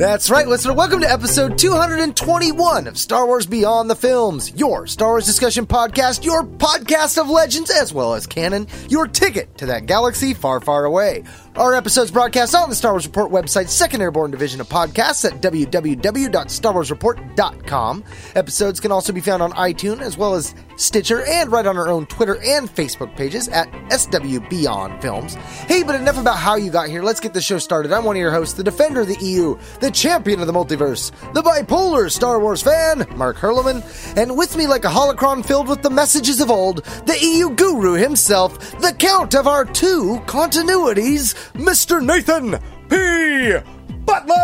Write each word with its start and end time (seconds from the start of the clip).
That's 0.00 0.30
right, 0.30 0.48
listener. 0.48 0.72
Welcome 0.72 1.02
to 1.02 1.10
episode 1.10 1.58
221 1.58 2.86
of 2.86 2.96
Star 2.96 3.26
Wars 3.26 3.44
Beyond 3.44 3.90
the 3.90 3.94
Films, 3.94 4.50
your 4.54 4.86
Star 4.86 5.10
Wars 5.10 5.26
discussion 5.26 5.66
podcast, 5.66 6.24
your 6.24 6.42
podcast 6.42 7.18
of 7.18 7.28
legends 7.28 7.70
as 7.70 7.92
well 7.92 8.14
as 8.14 8.26
canon, 8.26 8.66
your 8.88 9.06
ticket 9.06 9.58
to 9.58 9.66
that 9.66 9.84
galaxy 9.84 10.32
far, 10.32 10.58
far 10.58 10.86
away. 10.86 11.24
Our 11.56 11.74
episodes 11.74 12.12
broadcast 12.12 12.54
on 12.54 12.70
the 12.70 12.76
Star 12.76 12.92
Wars 12.92 13.06
Report 13.06 13.32
website, 13.32 13.68
second 13.68 14.02
airborne 14.02 14.30
division 14.30 14.60
of 14.60 14.68
podcasts 14.68 15.24
at 15.24 15.40
www.starwarsreport.com. 15.40 18.04
Episodes 18.36 18.78
can 18.78 18.92
also 18.92 19.12
be 19.12 19.20
found 19.20 19.42
on 19.42 19.50
iTunes 19.52 20.00
as 20.00 20.16
well 20.16 20.34
as 20.34 20.54
Stitcher 20.76 21.26
and 21.26 21.50
right 21.50 21.66
on 21.66 21.76
our 21.76 21.88
own 21.88 22.06
Twitter 22.06 22.40
and 22.42 22.72
Facebook 22.72 23.16
pages 23.16 23.48
at 23.48 23.68
SW 23.92 24.38
Beyond 24.48 25.02
Films. 25.02 25.34
Hey, 25.66 25.82
but 25.82 25.96
enough 25.96 26.18
about 26.18 26.38
how 26.38 26.54
you 26.54 26.70
got 26.70 26.88
here. 26.88 27.02
Let's 27.02 27.20
get 27.20 27.34
the 27.34 27.42
show 27.42 27.58
started. 27.58 27.92
I'm 27.92 28.04
one 28.04 28.14
of 28.16 28.20
your 28.20 28.30
hosts, 28.30 28.54
the 28.54 28.62
defender 28.62 29.00
of 29.00 29.08
the 29.08 29.18
EU, 29.20 29.58
the 29.80 29.90
champion 29.90 30.40
of 30.40 30.46
the 30.46 30.52
multiverse, 30.52 31.10
the 31.34 31.42
bipolar 31.42 32.08
Star 32.10 32.38
Wars 32.38 32.62
fan, 32.62 33.04
Mark 33.16 33.36
Hurleman, 33.36 33.82
and 34.16 34.38
with 34.38 34.56
me 34.56 34.68
like 34.68 34.84
a 34.84 34.88
holocron 34.88 35.44
filled 35.44 35.66
with 35.68 35.82
the 35.82 35.90
messages 35.90 36.40
of 36.40 36.48
old, 36.50 36.84
the 37.06 37.18
EU 37.20 37.50
guru 37.50 37.94
himself, 37.94 38.56
the 38.80 38.94
count 38.96 39.34
of 39.34 39.48
our 39.48 39.64
two 39.64 40.20
continuities, 40.26 41.34
Mr. 41.54 42.04
Nathan 42.04 42.58
P. 42.88 43.58
Butler! 44.04 44.36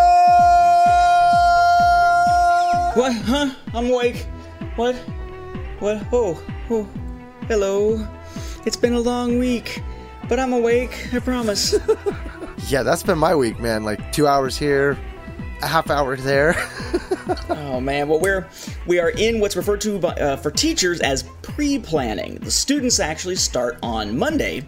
What? 2.95 3.13
Huh? 3.15 3.51
I'm 3.75 3.91
awake. 3.91 4.27
What? 4.77 4.95
What? 5.81 6.03
Oh, 6.13 6.43
oh. 6.71 6.89
Hello. 7.49 8.07
It's 8.65 8.77
been 8.77 8.95
a 8.95 9.01
long 9.01 9.39
week, 9.39 9.83
but 10.29 10.39
I'm 10.39 10.53
awake. 10.53 11.09
I 11.13 11.19
promise. 11.21 11.75
Yeah, 12.69 12.83
that's 12.83 13.03
been 13.05 13.19
my 13.19 13.33
week, 13.35 13.61
man. 13.61 13.85
Like 13.85 14.13
two 14.13 14.27
hours 14.27 14.59
here, 14.59 14.99
a 15.63 15.67
half 15.69 15.89
hour 15.89 16.17
there. 16.17 16.57
oh 17.49 17.81
man. 17.81 18.09
Well, 18.09 18.19
we're 18.19 18.49
we 18.87 18.99
are 18.99 19.11
in 19.11 19.39
what's 19.39 19.55
referred 19.55 19.81
to 19.83 19.99
by, 20.01 20.15
uh, 20.15 20.37
for 20.37 20.51
teachers 20.51 21.01
as 21.01 21.23
pre-planning. 21.43 22.37
The 22.37 22.51
students 22.51 22.99
actually 22.99 23.37
start 23.37 23.79
on 23.85 24.19
Monday. 24.19 24.67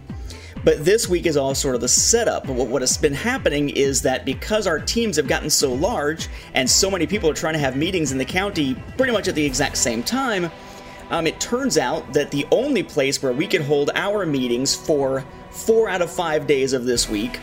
But 0.63 0.83
this 0.83 1.07
week 1.07 1.25
is 1.25 1.37
all 1.37 1.55
sort 1.55 1.75
of 1.75 1.81
the 1.81 1.87
setup. 1.87 2.47
What, 2.47 2.81
has 2.81 2.97
been 2.97 3.13
happening 3.13 3.69
is 3.69 4.01
that 4.01 4.25
because 4.25 4.67
our 4.67 4.79
teams 4.79 5.15
have 5.15 5.27
gotten 5.27 5.49
so 5.49 5.71
large 5.73 6.27
and 6.53 6.69
so 6.69 6.91
many 6.91 7.07
people 7.07 7.29
are 7.29 7.33
trying 7.33 7.53
to 7.53 7.59
have 7.59 7.77
meetings 7.77 8.11
in 8.11 8.17
the 8.17 8.25
county 8.25 8.75
pretty 8.97 9.13
much 9.13 9.27
at 9.27 9.35
the 9.35 9.45
exact 9.45 9.77
same 9.77 10.03
time, 10.03 10.51
um, 11.09 11.25
it 11.25 11.39
turns 11.39 11.77
out 11.77 12.13
that 12.13 12.29
the 12.31 12.45
only 12.51 12.83
place 12.83 13.23
where 13.23 13.33
we 13.33 13.47
could 13.47 13.61
hold 13.61 13.89
our 13.95 14.25
meetings 14.25 14.75
for 14.75 15.23
four 15.49 15.89
out 15.89 16.01
of 16.01 16.11
five 16.11 16.45
days 16.45 16.73
of 16.73 16.85
this 16.85 17.09
week, 17.09 17.39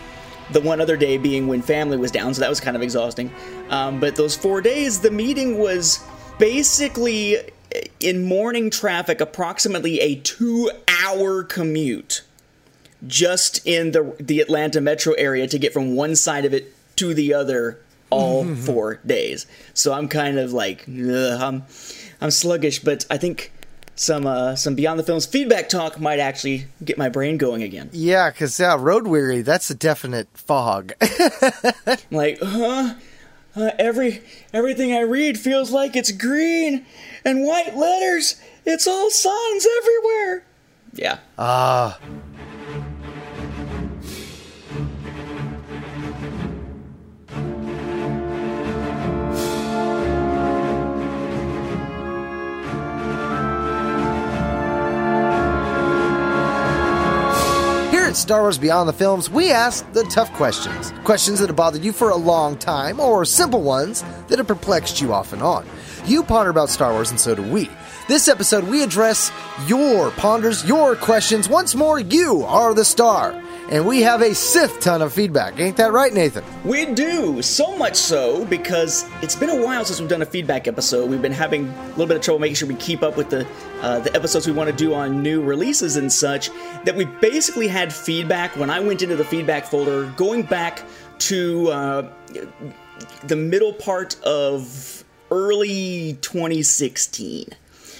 the 0.53 0.61
one 0.61 0.81
other 0.81 0.97
day 0.97 1.17
being 1.17 1.49
when 1.49 1.63
family 1.63 1.97
was 1.97 2.11
down, 2.11 2.33
so 2.35 2.41
that 2.41 2.51
was 2.51 2.61
kind 2.61 2.77
of 2.77 2.83
exhausting. 2.83 3.33
Um, 3.71 3.99
but 3.99 4.15
those 4.15 4.37
four 4.37 4.61
days, 4.61 5.01
the 5.01 5.11
meeting 5.11 5.59
was 5.59 6.05
basically 6.39 7.39
in 7.99 8.25
morning 8.25 8.71
traffic, 8.71 9.21
approximately 9.21 10.01
a 10.01 10.17
two 10.17 10.71
hour 11.03 11.43
commute 11.43 12.23
just 13.07 13.67
in 13.67 13.93
the 13.93 14.15
the 14.21 14.41
Atlanta 14.41 14.81
metro 14.81 15.13
area 15.15 15.47
to 15.49 15.59
get 15.59 15.73
from 15.73 15.97
one 15.97 16.15
side 16.17 16.45
of 16.45 16.55
it 16.55 16.73
to 16.97 17.15
the 17.15 17.35
other 17.35 17.79
all 18.11 18.45
four 18.67 19.01
days. 19.07 19.47
So 19.75 19.93
I'm 19.93 20.09
kind 20.09 20.39
of 20.39 20.53
like 20.53 20.85
ugh, 20.89 21.41
I'm 21.41 21.65
I'm 22.21 22.31
sluggish, 22.31 22.79
but 22.81 23.05
I 23.11 23.17
think 23.19 23.53
some 23.95 24.27
uh, 24.27 24.57
some 24.57 24.75
beyond 24.75 24.99
the 24.99 25.03
films 25.05 25.27
feedback 25.27 25.69
talk 25.69 25.99
might 26.01 26.19
actually 26.19 26.67
get 26.85 26.99
my 26.99 27.09
brain 27.09 27.39
going 27.39 27.63
again. 27.63 27.89
yeah, 27.93 28.31
because 28.31 28.59
yeah, 28.61 28.77
road 28.79 29.07
weary, 29.07 29.43
that's 29.43 29.71
a 29.71 29.75
definite 29.75 30.29
fog. 30.35 30.93
Like, 32.11 32.39
huh? 32.43 32.95
Uh, 33.57 33.71
every 33.79 34.23
everything 34.53 34.93
I 34.93 35.01
read 35.01 35.39
feels 35.39 35.71
like 35.71 35.97
it's 35.97 36.13
green 36.13 36.85
and 37.25 37.43
white 37.45 37.75
letters. 37.75 38.39
It's 38.67 38.87
all 38.87 39.11
signs 39.11 39.67
everywhere. 39.79 40.45
Yeah. 40.93 41.19
Ah. 41.39 41.99
Here 42.03 42.11
at 58.17 58.21
Star 58.21 58.41
Wars 58.43 58.57
Beyond 58.57 58.89
the 58.89 58.95
Films, 58.95 59.29
we 59.29 59.51
ask 59.51 59.91
the 59.93 60.05
tough 60.05 60.33
questions. 60.33 60.91
Questions 61.05 61.39
that 61.39 61.49
have 61.49 61.57
bothered 61.57 61.85
you 61.85 61.93
for 61.93 62.09
a 62.09 62.17
long 62.17 62.57
time, 62.57 62.99
or 62.99 63.27
simple 63.27 63.61
ones 63.61 64.03
that 64.29 64.39
have 64.39 64.47
perplexed 64.47 65.03
you 65.03 65.13
off 65.13 65.35
and 65.35 65.43
on. 65.43 65.67
You 66.07 66.23
ponder 66.23 66.51
about 66.51 66.71
Star 66.71 66.93
Wars, 66.93 67.11
and 67.11 67.21
so 67.21 67.35
do 67.35 67.43
we. 67.43 67.69
This 68.09 68.29
episode, 68.29 68.65
we 68.65 68.83
address 68.83 69.31
your 69.67 70.11
ponders, 70.13 70.65
your 70.65 70.97
questions. 70.97 71.49
Once 71.49 71.75
more, 71.75 72.01
you 72.01 72.43
are 72.45 72.73
the 72.73 72.87
star. 72.87 73.33
And 73.69 73.85
we 73.85 74.03
have 74.03 74.23
a 74.23 74.33
Sith 74.33 74.79
ton 74.79 75.03
of 75.03 75.13
feedback. 75.13 75.59
Ain't 75.59 75.77
that 75.79 75.93
right, 75.93 76.15
Nathan? 76.15 76.45
We 76.65 76.87
do, 76.87 77.43
so 77.43 77.77
much 77.77 77.97
so 77.97 78.45
because 78.45 79.05
it's 79.23 79.35
been 79.35 79.51
a 79.51 79.65
while 79.65 79.85
since 79.85 79.99
we've 79.99 80.09
done 80.09 80.23
a 80.23 80.27
feedback 80.27 80.69
episode. 80.69 81.11
We've 81.11 81.21
been 81.21 81.33
having 81.33 81.69
a 81.69 81.89
little 81.91 82.07
bit 82.07 82.17
of 82.17 82.23
trouble 82.23 82.39
making 82.39 82.55
sure 82.55 82.69
we 82.69 82.77
keep 82.77 83.03
up 83.03 83.17
with 83.17 83.29
the 83.29 83.45
uh, 83.83 83.99
the 83.99 84.15
episodes 84.15 84.47
we 84.47 84.53
want 84.53 84.71
to 84.71 84.77
do 84.77 84.95
on 84.95 85.21
new 85.21 85.43
releases 85.43 85.97
and 85.97 86.13
such. 86.13 86.51
That 86.85 86.95
we 86.95 87.07
basically 87.07 87.67
had 87.67 87.93
feedback 87.93 88.55
when 88.57 88.71
I 88.71 88.79
went 88.79 89.03
into 89.03 89.17
the 89.17 89.25
feedback 89.25 89.65
folder, 89.67 90.13
going 90.17 90.43
back 90.45 90.85
to 91.19 91.69
uh, 91.69 92.13
the 93.25 93.37
middle 93.37 93.73
part 93.73 94.15
of 94.23 95.05
early 95.33 96.17
2016. 96.21 97.49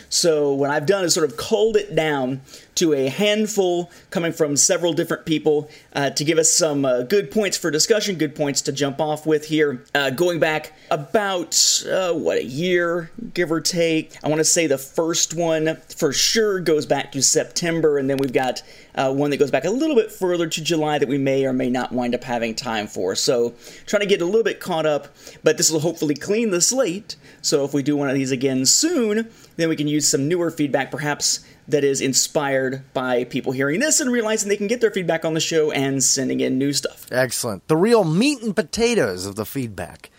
So 0.09 0.53
what 0.53 0.71
I've 0.71 0.87
done 0.87 1.05
is 1.05 1.15
sort 1.15 1.31
of 1.31 1.37
culled 1.37 1.77
it 1.77 1.95
down 1.95 2.41
to 2.77 2.93
a 2.93 3.09
handful 3.09 3.91
coming 4.11 4.33
from 4.33 4.57
several 4.57 4.93
different 4.93 5.25
people 5.25 5.69
uh, 5.95 6.11
to 6.11 6.25
give 6.25 6.39
us 6.39 6.53
some 6.53 6.85
uh, 6.85 7.03
good 7.03 7.31
points 7.31 7.57
for 7.57 7.71
discussion, 7.71 8.17
good 8.17 8.35
points 8.35 8.61
to 8.63 8.73
jump 8.73 9.01
off 9.01 9.27
with 9.27 9.47
here. 9.47 9.83
Uh, 9.95 10.11
going 10.11 10.39
back 10.39 10.73
about, 10.91 11.83
uh, 11.91 12.13
what, 12.13 12.39
a 12.39 12.45
year, 12.45 13.11
give 13.33 13.51
or 13.51 13.61
take. 13.61 14.13
I 14.23 14.29
want 14.29 14.41
to 14.41 14.45
say 14.45 14.67
the 14.67 14.79
first 14.79 15.35
one 15.35 15.77
for 15.97 16.13
sure 16.13 16.61
goes 16.61 16.87
back 16.87 17.13
to 17.13 17.23
September, 17.23 17.99
and 17.99 18.11
then 18.11 18.19
we've 18.19 18.33
got 18.33 18.63
uh, 18.95 19.13
one 19.13 19.31
that 19.31 19.39
goes 19.39 19.51
back 19.51 19.65
a 19.65 19.71
little 19.71 19.97
bit 19.97 20.13
further 20.13 20.47
to 20.47 20.63
July 20.63 20.99
that 20.99 21.09
we 21.09 21.19
may 21.19 21.47
or 21.47 21.53
may 21.53 21.71
not 21.71 21.93
wind 21.93 22.15
up 22.15 22.25
having 22.25 22.55
time 22.55 22.87
for. 22.87 23.15
So 23.15 23.55
trying 23.87 24.01
to 24.01 24.07
get 24.07 24.21
a 24.21 24.27
little 24.27 24.45
bit 24.45 24.61
caught 24.61 24.87
up, 24.87 25.09
but 25.43 25.57
this 25.57 25.71
will 25.71 25.81
hopefully 25.81 26.15
clean 26.15 26.51
the 26.51 26.61
slate. 26.61 27.17
So 27.41 27.65
if 27.65 27.73
we 27.73 27.83
do 27.83 27.97
one 27.97 28.09
of 28.09 28.15
these 28.15 28.31
again 28.31 28.67
soon, 28.67 29.31
then 29.57 29.69
we 29.69 29.77
can 29.77 29.89
use 29.89 30.09
some 30.09 30.29
newer 30.29 30.51
feedback, 30.51 30.91
perhaps 30.91 31.45
that 31.69 31.85
is 31.85 32.01
inspired 32.01 32.85
by 32.93 33.25
people 33.25 33.53
hearing 33.53 33.81
this 33.81 34.01
and 34.01 34.13
realizing 34.13 34.49
they 34.49 34.57
can 34.57 34.67
get 34.69 34.81
their 34.81 34.91
feedback 34.91 35.25
on 35.25 35.35
the 35.35 35.41
show 35.41 35.71
and 35.73 36.03
sending 36.03 36.41
in 36.41 36.59
new 36.59 36.73
stuff. 36.73 37.07
Excellent. 37.11 37.67
The 37.69 37.77
real 37.77 38.05
meat 38.05 38.43
and 38.43 38.55
potatoes 38.55 39.27
of 39.27 39.37
the 39.37 39.47
feedback. 39.47 40.11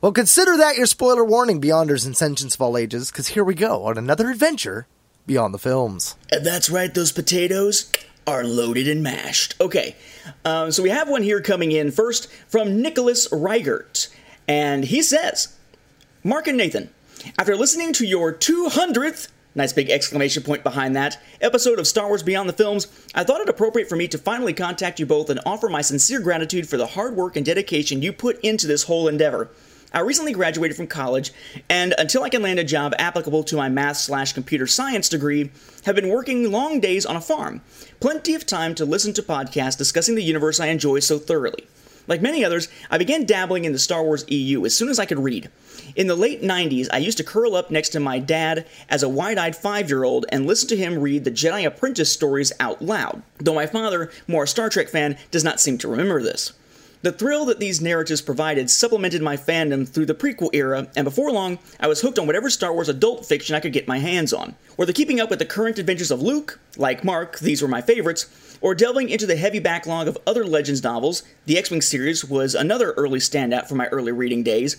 Well, 0.00 0.12
consider 0.12 0.56
that 0.56 0.76
your 0.76 0.86
spoiler 0.86 1.24
warning, 1.24 1.60
Beyonders 1.60 2.04
and 2.04 2.14
Sentients 2.14 2.54
of 2.54 2.60
all 2.60 2.76
ages, 2.76 3.10
because 3.10 3.28
here 3.28 3.44
we 3.44 3.54
go 3.54 3.84
on 3.84 3.96
another 3.96 4.30
adventure 4.30 4.86
beyond 5.26 5.54
the 5.54 5.58
films. 5.58 6.16
And 6.30 6.44
that's 6.44 6.70
right, 6.70 6.92
those 6.92 7.12
potatoes 7.12 7.90
are 8.26 8.44
loaded 8.44 8.88
and 8.88 9.02
mashed. 9.02 9.54
Okay, 9.60 9.96
um, 10.44 10.70
so 10.70 10.82
we 10.82 10.90
have 10.90 11.08
one 11.08 11.22
here 11.22 11.40
coming 11.40 11.72
in 11.72 11.90
first 11.90 12.30
from 12.48 12.82
Nicholas 12.82 13.28
Reigert, 13.32 14.08
and 14.46 14.84
he 14.84 15.02
says, 15.02 15.56
Mark 16.22 16.46
and 16.46 16.58
Nathan, 16.58 16.90
after 17.38 17.56
listening 17.56 17.92
to 17.94 18.06
your 18.06 18.32
200th, 18.32 19.28
nice 19.54 19.72
big 19.72 19.90
exclamation 19.90 20.42
point 20.42 20.62
behind 20.62 20.94
that, 20.96 21.20
episode 21.40 21.78
of 21.78 21.86
Star 21.86 22.08
Wars 22.08 22.22
Beyond 22.22 22.48
the 22.48 22.52
Films, 22.52 22.86
I 23.14 23.24
thought 23.24 23.40
it 23.40 23.48
appropriate 23.48 23.88
for 23.88 23.96
me 23.96 24.08
to 24.08 24.18
finally 24.18 24.52
contact 24.52 25.00
you 25.00 25.06
both 25.06 25.30
and 25.30 25.40
offer 25.44 25.68
my 25.68 25.80
sincere 25.80 26.20
gratitude 26.20 26.68
for 26.68 26.76
the 26.76 26.86
hard 26.86 27.16
work 27.16 27.36
and 27.36 27.44
dedication 27.44 28.02
you 28.02 28.12
put 28.12 28.40
into 28.40 28.66
this 28.66 28.84
whole 28.84 29.08
endeavor. 29.08 29.50
I 29.92 30.00
recently 30.00 30.32
graduated 30.32 30.76
from 30.76 30.88
college, 30.88 31.32
and 31.68 31.94
until 31.96 32.22
I 32.22 32.28
can 32.28 32.42
land 32.42 32.58
a 32.58 32.64
job 32.64 32.94
applicable 32.98 33.44
to 33.44 33.56
my 33.56 33.68
math 33.68 33.96
slash 33.96 34.32
computer 34.32 34.66
science 34.66 35.08
degree, 35.08 35.50
have 35.84 35.94
been 35.94 36.08
working 36.08 36.50
long 36.50 36.80
days 36.80 37.06
on 37.06 37.16
a 37.16 37.20
farm. 37.20 37.62
Plenty 38.00 38.34
of 38.34 38.46
time 38.46 38.74
to 38.74 38.84
listen 38.84 39.14
to 39.14 39.22
podcasts 39.22 39.78
discussing 39.78 40.14
the 40.14 40.22
universe 40.22 40.60
I 40.60 40.66
enjoy 40.66 41.00
so 41.00 41.18
thoroughly. 41.18 41.66
Like 42.08 42.22
many 42.22 42.44
others, 42.44 42.68
I 42.90 42.98
began 42.98 43.24
dabbling 43.24 43.64
in 43.64 43.72
the 43.72 43.78
Star 43.78 44.02
Wars 44.02 44.24
EU 44.28 44.64
as 44.64 44.76
soon 44.76 44.88
as 44.88 44.98
I 44.98 45.06
could 45.06 45.18
read. 45.18 45.50
In 45.96 46.08
the 46.08 46.14
late 46.14 46.42
90s, 46.42 46.88
I 46.92 46.98
used 46.98 47.16
to 47.16 47.24
curl 47.24 47.56
up 47.56 47.70
next 47.70 47.88
to 47.90 48.00
my 48.00 48.18
dad 48.18 48.66
as 48.90 49.02
a 49.02 49.08
wide 49.08 49.38
eyed 49.38 49.56
five 49.56 49.88
year 49.88 50.04
old 50.04 50.26
and 50.28 50.46
listen 50.46 50.68
to 50.68 50.76
him 50.76 50.98
read 50.98 51.24
the 51.24 51.30
Jedi 51.30 51.66
Apprentice 51.66 52.12
stories 52.12 52.52
out 52.60 52.82
loud, 52.82 53.22
though 53.38 53.54
my 53.54 53.64
father, 53.64 54.12
more 54.28 54.44
a 54.44 54.46
Star 54.46 54.68
Trek 54.68 54.90
fan, 54.90 55.16
does 55.30 55.42
not 55.42 55.58
seem 55.58 55.78
to 55.78 55.88
remember 55.88 56.22
this. 56.22 56.52
The 57.00 57.12
thrill 57.12 57.46
that 57.46 57.60
these 57.60 57.80
narratives 57.80 58.20
provided 58.20 58.68
supplemented 58.68 59.22
my 59.22 59.38
fandom 59.38 59.88
through 59.88 60.04
the 60.04 60.14
prequel 60.14 60.50
era, 60.52 60.86
and 60.96 61.04
before 61.04 61.30
long, 61.30 61.58
I 61.80 61.86
was 61.86 62.02
hooked 62.02 62.18
on 62.18 62.26
whatever 62.26 62.50
Star 62.50 62.74
Wars 62.74 62.90
adult 62.90 63.24
fiction 63.24 63.54
I 63.54 63.60
could 63.60 63.72
get 63.72 63.88
my 63.88 63.98
hands 63.98 64.34
on. 64.34 64.54
Whether 64.76 64.92
keeping 64.92 65.18
up 65.18 65.30
with 65.30 65.38
the 65.38 65.46
current 65.46 65.78
adventures 65.78 66.10
of 66.10 66.20
Luke, 66.20 66.58
like 66.76 67.04
Mark, 67.04 67.38
these 67.38 67.62
were 67.62 67.68
my 67.68 67.80
favorites, 67.80 68.26
or 68.60 68.74
delving 68.74 69.08
into 69.08 69.26
the 69.26 69.36
heavy 69.36 69.60
backlog 69.60 70.08
of 70.08 70.18
other 70.26 70.44
Legends 70.44 70.82
novels, 70.82 71.22
the 71.46 71.56
X 71.56 71.70
Wing 71.70 71.80
series 71.80 72.22
was 72.22 72.54
another 72.54 72.92
early 72.92 73.20
standout 73.20 73.66
for 73.66 73.76
my 73.76 73.86
early 73.86 74.12
reading 74.12 74.42
days. 74.42 74.76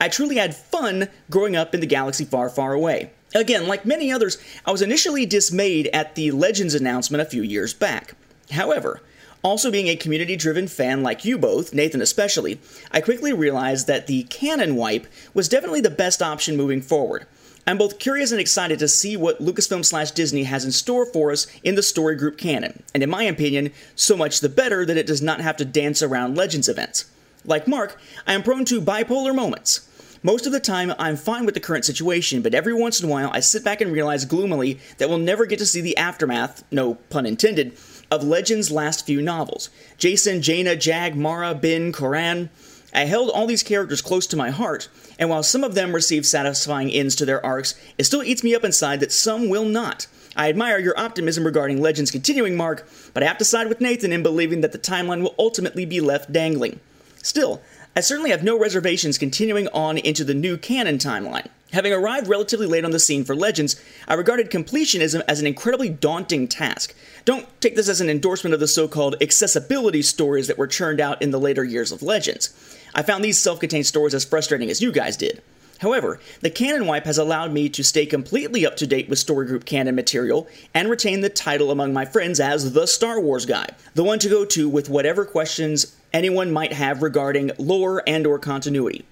I 0.00 0.08
truly 0.08 0.36
had 0.36 0.54
fun 0.54 1.08
growing 1.30 1.56
up 1.56 1.74
in 1.74 1.80
the 1.80 1.86
galaxy 1.86 2.24
far, 2.24 2.48
far 2.48 2.72
away. 2.72 3.10
Again, 3.34 3.66
like 3.66 3.84
many 3.84 4.12
others, 4.12 4.38
I 4.64 4.70
was 4.70 4.80
initially 4.80 5.26
dismayed 5.26 5.88
at 5.88 6.14
the 6.14 6.30
Legends 6.30 6.74
announcement 6.74 7.20
a 7.20 7.26
few 7.26 7.42
years 7.42 7.74
back. 7.74 8.14
However, 8.52 9.00
also 9.42 9.70
being 9.70 9.88
a 9.88 9.96
community 9.96 10.36
driven 10.36 10.66
fan 10.66 11.02
like 11.02 11.24
you 11.24 11.36
both, 11.36 11.74
Nathan 11.74 12.00
especially, 12.00 12.60
I 12.90 13.00
quickly 13.00 13.32
realized 13.32 13.86
that 13.86 14.06
the 14.06 14.22
canon 14.24 14.76
wipe 14.76 15.06
was 15.34 15.48
definitely 15.48 15.80
the 15.80 15.90
best 15.90 16.22
option 16.22 16.56
moving 16.56 16.80
forward. 16.80 17.26
I'm 17.66 17.76
both 17.76 17.98
curious 17.98 18.32
and 18.32 18.40
excited 18.40 18.78
to 18.78 18.88
see 18.88 19.16
what 19.16 19.40
Lucasfilm 19.40 19.84
slash 19.84 20.12
Disney 20.12 20.44
has 20.44 20.64
in 20.64 20.72
store 20.72 21.04
for 21.04 21.30
us 21.30 21.46
in 21.62 21.74
the 21.74 21.82
story 21.82 22.16
group 22.16 22.38
canon, 22.38 22.82
and 22.94 23.02
in 23.02 23.10
my 23.10 23.24
opinion, 23.24 23.72
so 23.94 24.16
much 24.16 24.40
the 24.40 24.48
better 24.48 24.86
that 24.86 24.96
it 24.96 25.06
does 25.06 25.20
not 25.20 25.42
have 25.42 25.56
to 25.58 25.66
dance 25.66 26.02
around 26.02 26.36
Legends 26.36 26.68
events. 26.68 27.04
Like 27.44 27.68
Mark, 27.68 28.00
I 28.26 28.32
am 28.32 28.42
prone 28.42 28.64
to 28.66 28.80
bipolar 28.80 29.34
moments. 29.34 29.87
Most 30.22 30.46
of 30.46 30.52
the 30.52 30.58
time, 30.58 30.92
I'm 30.98 31.16
fine 31.16 31.44
with 31.44 31.54
the 31.54 31.60
current 31.60 31.84
situation, 31.84 32.42
but 32.42 32.52
every 32.52 32.74
once 32.74 33.00
in 33.00 33.08
a 33.08 33.12
while, 33.12 33.30
I 33.32 33.38
sit 33.38 33.62
back 33.62 33.80
and 33.80 33.92
realize 33.92 34.24
gloomily 34.24 34.80
that 34.96 35.08
we'll 35.08 35.18
never 35.18 35.46
get 35.46 35.60
to 35.60 35.66
see 35.66 35.80
the 35.80 35.96
aftermath, 35.96 36.64
no 36.72 36.94
pun 36.94 37.24
intended, 37.24 37.78
of 38.10 38.24
Legends' 38.24 38.72
last 38.72 39.06
few 39.06 39.22
novels. 39.22 39.70
Jacen, 39.96 40.40
Jaina, 40.40 40.74
Jag, 40.74 41.14
Mara, 41.14 41.54
Ben, 41.54 41.92
Corran. 41.92 42.48
I 42.92 43.04
held 43.04 43.30
all 43.30 43.46
these 43.46 43.62
characters 43.62 44.02
close 44.02 44.26
to 44.28 44.36
my 44.36 44.50
heart, 44.50 44.88
and 45.20 45.30
while 45.30 45.44
some 45.44 45.62
of 45.62 45.76
them 45.76 45.94
receive 45.94 46.26
satisfying 46.26 46.90
ends 46.90 47.14
to 47.16 47.24
their 47.24 47.44
arcs, 47.44 47.74
it 47.96 48.04
still 48.04 48.24
eats 48.24 48.42
me 48.42 48.56
up 48.56 48.64
inside 48.64 48.98
that 48.98 49.12
some 49.12 49.48
will 49.48 49.66
not. 49.66 50.08
I 50.34 50.48
admire 50.48 50.80
your 50.80 50.98
optimism 50.98 51.44
regarding 51.44 51.80
Legends 51.80 52.10
continuing, 52.10 52.56
Mark, 52.56 52.88
but 53.14 53.22
I 53.22 53.26
have 53.26 53.38
to 53.38 53.44
side 53.44 53.68
with 53.68 53.80
Nathan 53.80 54.12
in 54.12 54.24
believing 54.24 54.62
that 54.62 54.72
the 54.72 54.78
timeline 54.78 55.22
will 55.22 55.36
ultimately 55.38 55.84
be 55.84 56.00
left 56.00 56.32
dangling. 56.32 56.80
Still, 57.22 57.60
I 57.98 58.00
certainly 58.00 58.30
have 58.30 58.44
no 58.44 58.56
reservations 58.56 59.18
continuing 59.18 59.66
on 59.74 59.98
into 59.98 60.22
the 60.22 60.32
new 60.32 60.56
canon 60.56 60.98
timeline. 60.98 61.48
Having 61.72 61.94
arrived 61.94 62.28
relatively 62.28 62.68
late 62.68 62.84
on 62.84 62.92
the 62.92 63.00
scene 63.00 63.24
for 63.24 63.34
Legends, 63.34 63.74
I 64.06 64.14
regarded 64.14 64.52
completionism 64.52 65.22
as 65.26 65.40
an 65.40 65.48
incredibly 65.48 65.88
daunting 65.88 66.46
task. 66.46 66.94
Don't 67.24 67.48
take 67.60 67.74
this 67.74 67.88
as 67.88 68.00
an 68.00 68.08
endorsement 68.08 68.54
of 68.54 68.60
the 68.60 68.68
so 68.68 68.86
called 68.86 69.20
accessibility 69.20 70.02
stories 70.02 70.46
that 70.46 70.58
were 70.58 70.68
churned 70.68 71.00
out 71.00 71.20
in 71.20 71.32
the 71.32 71.40
later 71.40 71.64
years 71.64 71.90
of 71.90 72.00
Legends. 72.00 72.54
I 72.94 73.02
found 73.02 73.24
these 73.24 73.36
self 73.36 73.58
contained 73.58 73.86
stories 73.86 74.14
as 74.14 74.24
frustrating 74.24 74.70
as 74.70 74.80
you 74.80 74.92
guys 74.92 75.16
did. 75.16 75.42
However, 75.78 76.20
the 76.40 76.50
canon 76.50 76.86
wipe 76.86 77.04
has 77.04 77.18
allowed 77.18 77.52
me 77.52 77.68
to 77.68 77.82
stay 77.82 78.06
completely 78.06 78.64
up 78.64 78.76
to 78.76 78.86
date 78.86 79.08
with 79.08 79.18
story 79.18 79.46
group 79.46 79.64
canon 79.64 79.96
material 79.96 80.46
and 80.72 80.88
retain 80.88 81.20
the 81.20 81.28
title 81.28 81.72
among 81.72 81.92
my 81.92 82.04
friends 82.04 82.38
as 82.38 82.74
the 82.74 82.86
Star 82.86 83.18
Wars 83.20 83.44
guy, 83.44 83.66
the 83.94 84.04
one 84.04 84.20
to 84.20 84.28
go 84.28 84.44
to 84.44 84.68
with 84.68 84.88
whatever 84.88 85.24
questions 85.24 85.96
anyone 86.12 86.52
might 86.52 86.72
have 86.72 87.02
regarding 87.02 87.50
lore 87.58 88.02
and 88.06 88.26
or 88.26 88.38
continuity. 88.38 89.04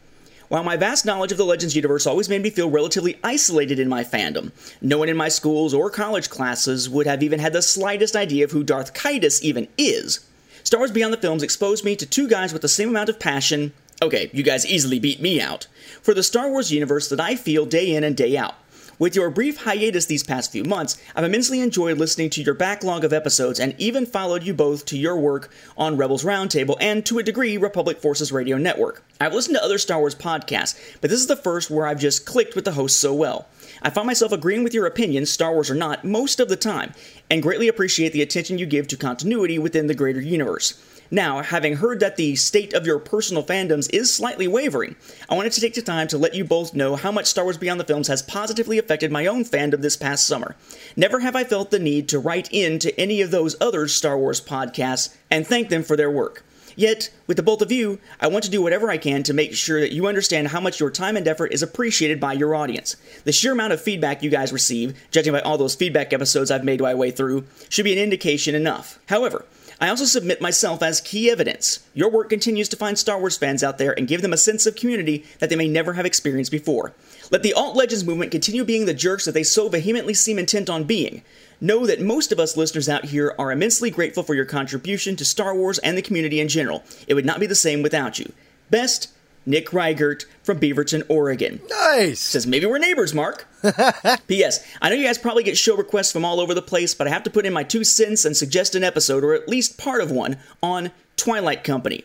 While 0.49 0.63
my 0.63 0.77
vast 0.77 1.05
knowledge 1.05 1.33
of 1.33 1.39
the 1.39 1.45
Legends 1.45 1.75
universe 1.75 2.07
always 2.07 2.29
made 2.29 2.43
me 2.43 2.51
feel 2.51 2.71
relatively 2.71 3.19
isolated 3.25 3.81
in 3.81 3.89
my 3.89 4.05
fandom, 4.05 4.53
no 4.81 4.99
one 4.99 5.09
in 5.09 5.17
my 5.17 5.29
schools 5.29 5.75
or 5.75 5.91
college 5.91 6.31
classes 6.31 6.89
would 6.89 7.07
have 7.07 7.23
even 7.23 7.41
had 7.41 7.53
the 7.53 7.63
slightest 7.63 8.15
idea 8.15 8.45
of 8.45 8.53
who 8.53 8.63
Darth 8.63 8.95
Caedus 8.95 9.43
even 9.43 9.67
is. 9.77 10.25
Star 10.63 10.81
Wars 10.81 10.93
Beyond 10.93 11.13
the 11.13 11.19
Films 11.19 11.43
exposed 11.43 11.85
me 11.85 11.97
to 11.97 12.07
two 12.07 12.29
guys 12.29 12.53
with 12.53 12.63
the 12.63 12.69
same 12.69 12.89
amount 12.89 13.09
of 13.09 13.19
passion 13.19 13.73
okay, 14.03 14.31
you 14.33 14.43
guys 14.43 14.67
easily 14.67 14.99
beat 14.99 15.21
me 15.21 15.41
out 15.41 15.67
for 16.03 16.15
the 16.15 16.23
Star 16.23 16.51
Wars 16.51 16.73
universe 16.73 17.09
that 17.09 17.21
I 17.21 17.37
feel 17.37 17.67
day 17.67 17.95
in 17.95 18.05
and 18.05 18.17
day 18.17 18.37
out. 18.37 18.55
With 18.99 19.15
your 19.15 19.29
brief 19.29 19.59
hiatus 19.59 20.07
these 20.07 20.23
past 20.23 20.51
few 20.51 20.65
months, 20.65 20.97
I've 21.15 21.25
immensely 21.25 21.61
enjoyed 21.61 21.99
listening 21.99 22.31
to 22.31 22.43
your 22.43 22.55
backlog 22.55 23.05
of 23.05 23.13
episodes 23.13 23.61
and 23.61 23.75
even 23.77 24.07
followed 24.07 24.43
you 24.43 24.55
both 24.55 24.87
to 24.87 24.97
your 24.97 25.19
work 25.19 25.51
on 25.77 25.99
Rebels 25.99 26.25
Roundtable 26.25 26.79
and, 26.81 27.05
to 27.05 27.19
a 27.19 27.23
degree, 27.23 27.59
Republic 27.59 28.01
Forces 28.01 28.33
Radio 28.33 28.57
Network. 28.57 29.05
I've 29.21 29.35
listened 29.35 29.55
to 29.57 29.63
other 29.63 29.77
Star 29.77 29.99
Wars 29.99 30.15
podcasts, 30.15 30.81
but 31.03 31.11
this 31.11 31.21
is 31.21 31.27
the 31.27 31.37
first 31.37 31.71
where 31.71 31.87
I've 31.87 32.01
just 32.01 32.25
clicked 32.25 32.55
with 32.55 32.65
the 32.65 32.73
host 32.73 32.99
so 32.99 33.13
well. 33.13 33.49
I 33.83 33.91
find 33.91 34.07
myself 34.07 34.33
agreeing 34.33 34.65
with 34.65 34.73
your 34.73 34.87
opinions, 34.87 35.31
Star 35.31 35.53
Wars 35.53 35.71
or 35.71 35.75
not, 35.75 36.03
most 36.03 36.41
of 36.41 36.49
the 36.49 36.57
time, 36.57 36.95
and 37.31 37.43
greatly 37.43 37.69
appreciate 37.69 38.15
the 38.15 38.23
attention 38.23 38.57
you 38.57 38.65
give 38.65 38.89
to 38.89 38.97
continuity 38.97 39.59
within 39.59 39.89
the 39.89 39.95
greater 39.95 40.23
universe. 40.23 40.83
Now, 41.11 41.43
having 41.43 41.77
heard 41.77 42.01
that 42.01 42.17
the 42.17 42.35
state 42.37 42.73
of 42.73 42.87
your 42.87 42.99
personal 42.99 43.45
fandoms 43.45 43.93
is 43.93 44.13
slightly 44.13 44.49
wavering, 44.49 44.97
I 45.29 45.37
wanted 45.37 45.53
to 45.53 45.61
take 45.61 45.75
the 45.75 45.83
time 45.83 46.09
to 46.09 46.19
let 46.19 46.35
you 46.35 46.45
both 46.45 46.75
know 46.75 46.97
how 46.97 47.13
much 47.13 47.27
Star 47.27 47.45
Wars 47.45 47.59
Beyond 47.59 47.79
the 47.79 47.85
Films 47.85 48.09
has 48.09 48.23
positively 48.23 48.79
affected 48.79 49.13
my 49.13 49.27
own 49.27 49.45
fandom 49.45 49.83
this 49.83 49.97
past 49.97 50.27
summer. 50.27 50.57
Never 50.97 51.21
have 51.21 51.37
I 51.37 51.45
felt 51.45 51.71
the 51.71 51.79
need 51.79 52.09
to 52.09 52.19
write 52.19 52.49
in 52.53 52.79
to 52.81 53.01
any 53.01 53.21
of 53.21 53.31
those 53.31 53.57
other 53.61 53.87
Star 53.87 54.19
Wars 54.19 54.41
podcasts 54.41 55.15
and 55.31 55.47
thank 55.47 55.69
them 55.69 55.83
for 55.83 55.97
their 55.97 56.11
work. 56.11 56.45
Yet, 56.79 57.09
with 57.27 57.39
the 57.39 57.43
both 57.43 57.63
of 57.63 57.73
you, 57.73 57.99
I 58.21 58.27
want 58.27 58.45
to 58.45 58.51
do 58.51 58.61
whatever 58.61 58.91
I 58.91 58.99
can 58.99 59.23
to 59.23 59.33
make 59.33 59.55
sure 59.55 59.81
that 59.81 59.93
you 59.93 60.07
understand 60.07 60.49
how 60.49 60.61
much 60.61 60.79
your 60.79 60.91
time 60.91 61.17
and 61.17 61.27
effort 61.27 61.53
is 61.55 61.63
appreciated 61.63 62.21
by 62.21 62.35
your 62.35 62.55
audience. 62.55 62.97
The 63.25 63.33
sheer 63.33 63.53
amount 63.53 63.73
of 63.73 63.81
feedback 63.81 64.23
you 64.23 64.29
guys 64.29 64.53
receive, 64.53 64.95
judging 65.11 65.33
by 65.33 65.41
all 65.41 65.57
those 65.57 65.75
feedback 65.75 66.13
episodes 66.13 66.51
I've 66.51 66.65
made 66.65 66.83
my 66.83 66.95
way 66.95 67.11
through, 67.11 67.45
should 67.71 67.85
be 67.85 67.95
an 67.95 67.99
indication 67.99 68.55
enough. 68.55 68.99
However, 69.09 69.47
I 69.79 69.89
also 69.91 70.07
submit 70.07 70.41
myself 70.41 70.83
as 70.83 71.03
key 71.03 71.31
evidence. 71.31 71.81
Your 71.93 72.11
work 72.11 72.31
continues 72.31 72.69
to 72.71 72.77
find 72.77 72.99
Star 72.99 73.19
Wars 73.19 73.37
fans 73.37 73.63
out 73.63 73.77
there 73.77 73.93
and 73.99 74.09
give 74.09 74.23
them 74.23 74.33
a 74.33 74.39
sense 74.39 74.65
of 74.65 74.75
community 74.75 75.27
that 75.39 75.51
they 75.51 75.57
may 75.57 75.69
never 75.69 75.93
have 75.93 76.07
experienced 76.07 76.51
before. 76.51 76.95
Let 77.31 77.43
the 77.43 77.53
alt 77.53 77.77
legends 77.77 78.05
movement 78.05 78.31
continue 78.31 78.65
being 78.65 78.87
the 78.87 78.95
jerks 78.95 79.27
that 79.27 79.33
they 79.33 79.43
so 79.43 79.69
vehemently 79.69 80.15
seem 80.15 80.39
intent 80.39 80.71
on 80.71 80.85
being. 80.85 81.23
Know 81.61 81.87
that 81.87 82.01
most 82.01 82.33
of 82.33 82.41
us 82.41 82.57
listeners 82.57 82.89
out 82.89 83.07
here 83.07 83.35
are 83.39 83.53
immensely 83.53 83.91
grateful 83.91 84.23
for 84.23 84.35
your 84.35 84.47
contribution 84.47 85.15
to 85.17 85.27
Star 85.27 85.55
Wars 85.55 85.79
and 85.81 85.97
the 85.97 86.03
community 86.03 86.41
in 86.41 86.49
general. 86.49 86.83
It 87.07 87.13
would 87.13 87.27
not 87.27 87.41
be 87.41 87.47
the 87.47 87.55
same 87.55 87.83
without 87.83 88.19
you. 88.19 88.33
Best, 88.71 89.13
Nick 89.47 89.73
Reigert 89.73 90.27
from 90.43 90.59
Beaverton, 90.59 91.05
Oregon. 91.09 91.61
Nice. 91.69 92.21
Says 92.21 92.47
maybe 92.47 92.67
we're 92.67 92.79
neighbors, 92.79 93.15
Mark. 93.15 93.47
P.S. 94.27 94.67
I 94.83 94.91
know 94.91 94.97
you 94.97 95.07
guys 95.07 95.19
probably 95.19 95.45
get 95.45 95.57
show 95.57 95.77
requests 95.77 96.13
from 96.13 96.25
all 96.25 96.41
over 96.41 96.53
the 96.53 96.63
place, 96.63 96.95
but 96.95 97.07
I 97.07 97.11
have 97.11 97.23
to 97.23 97.31
put 97.31 97.47
in 97.47 97.53
my 97.53 97.63
two 97.63 97.85
cents 97.85 98.25
and 98.25 98.37
suggest 98.37 98.75
an 98.75 98.85
episode, 98.85 99.25
or 99.25 99.35
at 99.35 99.49
least 99.49 99.79
part 99.79 100.03
of 100.03 100.11
one, 100.11 100.37
on 100.63 100.91
Twilight 101.17 101.65
Company. 101.65 102.05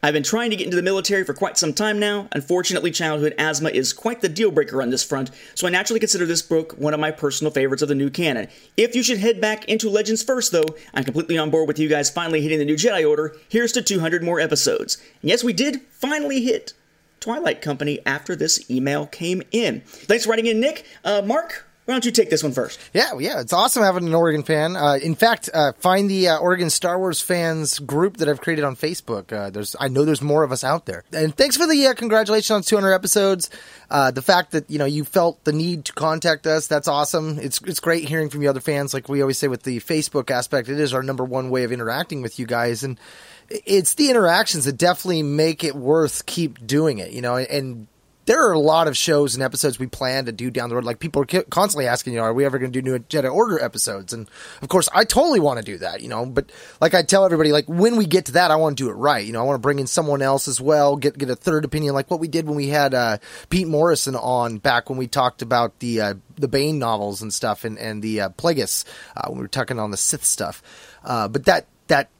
I've 0.00 0.14
been 0.14 0.22
trying 0.22 0.50
to 0.50 0.56
get 0.56 0.66
into 0.66 0.76
the 0.76 0.82
military 0.82 1.24
for 1.24 1.34
quite 1.34 1.58
some 1.58 1.72
time 1.72 1.98
now. 1.98 2.28
Unfortunately, 2.30 2.92
childhood 2.92 3.34
asthma 3.36 3.70
is 3.70 3.92
quite 3.92 4.20
the 4.20 4.28
deal 4.28 4.52
breaker 4.52 4.80
on 4.80 4.90
this 4.90 5.02
front, 5.02 5.32
so 5.56 5.66
I 5.66 5.70
naturally 5.70 5.98
consider 5.98 6.24
this 6.24 6.40
book 6.40 6.74
one 6.78 6.94
of 6.94 7.00
my 7.00 7.10
personal 7.10 7.52
favorites 7.52 7.82
of 7.82 7.88
the 7.88 7.96
new 7.96 8.08
canon. 8.08 8.46
If 8.76 8.94
you 8.94 9.02
should 9.02 9.18
head 9.18 9.40
back 9.40 9.64
into 9.64 9.90
Legends 9.90 10.22
first, 10.22 10.52
though, 10.52 10.66
I'm 10.94 11.02
completely 11.02 11.36
on 11.36 11.50
board 11.50 11.66
with 11.66 11.80
you 11.80 11.88
guys 11.88 12.10
finally 12.10 12.40
hitting 12.40 12.60
the 12.60 12.64
new 12.64 12.76
Jedi 12.76 13.08
Order. 13.08 13.34
Here's 13.48 13.72
to 13.72 13.82
200 13.82 14.22
more 14.22 14.38
episodes. 14.38 14.98
And 15.20 15.30
yes, 15.30 15.42
we 15.42 15.52
did 15.52 15.80
finally 15.90 16.42
hit 16.42 16.74
Twilight 17.20 17.62
Company 17.62 18.00
after 18.06 18.36
this 18.36 18.70
email 18.70 19.06
came 19.06 19.42
in. 19.50 19.80
Thanks 19.80 20.24
for 20.24 20.30
writing 20.30 20.46
in, 20.46 20.60
Nick. 20.60 20.84
Uh, 21.04 21.22
Mark, 21.24 21.68
why 21.88 21.94
don't 21.94 22.04
you 22.04 22.12
take 22.12 22.28
this 22.28 22.42
one 22.42 22.52
first? 22.52 22.78
Yeah, 22.92 23.18
yeah, 23.18 23.40
it's 23.40 23.54
awesome 23.54 23.82
having 23.82 24.06
an 24.06 24.14
Oregon 24.14 24.42
fan. 24.42 24.76
Uh, 24.76 24.98
in 25.02 25.14
fact, 25.14 25.48
uh, 25.54 25.72
find 25.78 26.10
the 26.10 26.28
uh, 26.28 26.36
Oregon 26.36 26.68
Star 26.68 26.98
Wars 26.98 27.22
fans 27.22 27.78
group 27.78 28.18
that 28.18 28.28
I've 28.28 28.42
created 28.42 28.66
on 28.66 28.76
Facebook. 28.76 29.32
Uh, 29.32 29.48
there's, 29.48 29.74
I 29.80 29.88
know 29.88 30.04
there's 30.04 30.20
more 30.20 30.42
of 30.42 30.52
us 30.52 30.64
out 30.64 30.84
there. 30.84 31.02
And 31.14 31.34
thanks 31.34 31.56
for 31.56 31.66
the 31.66 31.86
uh, 31.86 31.94
congratulations 31.94 32.50
on 32.50 32.60
200 32.60 32.92
episodes. 32.92 33.48
Uh, 33.88 34.10
the 34.10 34.20
fact 34.20 34.50
that 34.50 34.70
you 34.70 34.78
know 34.78 34.84
you 34.84 35.02
felt 35.02 35.42
the 35.44 35.52
need 35.54 35.86
to 35.86 35.94
contact 35.94 36.46
us, 36.46 36.66
that's 36.66 36.88
awesome. 36.88 37.38
It's 37.38 37.58
it's 37.62 37.80
great 37.80 38.06
hearing 38.06 38.28
from 38.28 38.42
you 38.42 38.50
other 38.50 38.60
fans. 38.60 38.92
Like 38.92 39.08
we 39.08 39.22
always 39.22 39.38
say 39.38 39.48
with 39.48 39.62
the 39.62 39.80
Facebook 39.80 40.30
aspect, 40.30 40.68
it 40.68 40.78
is 40.78 40.92
our 40.92 41.02
number 41.02 41.24
one 41.24 41.48
way 41.48 41.64
of 41.64 41.72
interacting 41.72 42.20
with 42.20 42.38
you 42.38 42.44
guys 42.44 42.82
and 42.84 43.00
it's 43.50 43.94
the 43.94 44.10
interactions 44.10 44.64
that 44.64 44.76
definitely 44.76 45.22
make 45.22 45.64
it 45.64 45.74
worth 45.74 46.26
keep 46.26 46.66
doing 46.66 46.98
it, 46.98 47.12
you 47.12 47.22
know, 47.22 47.36
and 47.36 47.86
there 48.28 48.46
are 48.46 48.52
a 48.52 48.58
lot 48.58 48.88
of 48.88 48.94
shows 48.94 49.34
and 49.34 49.42
episodes 49.42 49.78
we 49.78 49.86
plan 49.86 50.26
to 50.26 50.32
do 50.32 50.50
down 50.50 50.68
the 50.68 50.74
road. 50.74 50.84
Like 50.84 50.98
people 50.98 51.22
are 51.22 51.42
constantly 51.44 51.86
asking, 51.86 52.12
you 52.12 52.18
know, 52.18 52.26
are 52.26 52.34
we 52.34 52.44
ever 52.44 52.58
going 52.58 52.70
to 52.70 52.82
do 52.82 52.86
new 52.86 52.98
Jedi 52.98 53.32
Order 53.32 53.58
episodes? 53.58 54.12
And 54.12 54.28
of 54.60 54.68
course, 54.68 54.86
I 54.94 55.04
totally 55.04 55.40
want 55.40 55.60
to 55.60 55.64
do 55.64 55.78
that, 55.78 56.02
you 56.02 56.08
know. 56.08 56.26
But 56.26 56.52
like 56.78 56.92
I 56.92 57.02
tell 57.02 57.24
everybody, 57.24 57.52
like 57.52 57.64
when 57.68 57.96
we 57.96 58.04
get 58.04 58.26
to 58.26 58.32
that, 58.32 58.50
I 58.50 58.56
want 58.56 58.76
to 58.76 58.84
do 58.84 58.90
it 58.90 58.94
right. 58.94 59.24
You 59.24 59.32
know, 59.32 59.40
I 59.40 59.44
want 59.44 59.54
to 59.54 59.62
bring 59.62 59.78
in 59.78 59.86
someone 59.86 60.20
else 60.20 60.46
as 60.46 60.60
well, 60.60 60.96
get 60.96 61.16
get 61.16 61.30
a 61.30 61.36
third 61.36 61.64
opinion, 61.64 61.94
like 61.94 62.10
what 62.10 62.20
we 62.20 62.28
did 62.28 62.46
when 62.46 62.54
we 62.54 62.68
had 62.68 62.92
uh, 62.92 63.16
Pete 63.48 63.66
Morrison 63.66 64.14
on 64.14 64.58
back 64.58 64.90
when 64.90 64.98
we 64.98 65.06
talked 65.06 65.40
about 65.40 65.78
the 65.78 66.02
uh, 66.02 66.14
the 66.36 66.48
Bane 66.48 66.78
novels 66.78 67.22
and 67.22 67.32
stuff, 67.32 67.64
and 67.64 67.78
and 67.78 68.02
the 68.02 68.20
uh, 68.20 68.28
Plagueis 68.28 68.84
uh, 69.16 69.28
when 69.28 69.38
we 69.38 69.42
were 69.42 69.48
talking 69.48 69.78
on 69.78 69.90
the 69.90 69.96
Sith 69.96 70.24
stuff. 70.24 70.62
Uh, 71.02 71.28
but 71.28 71.46
that 71.46 71.66
that 71.86 72.10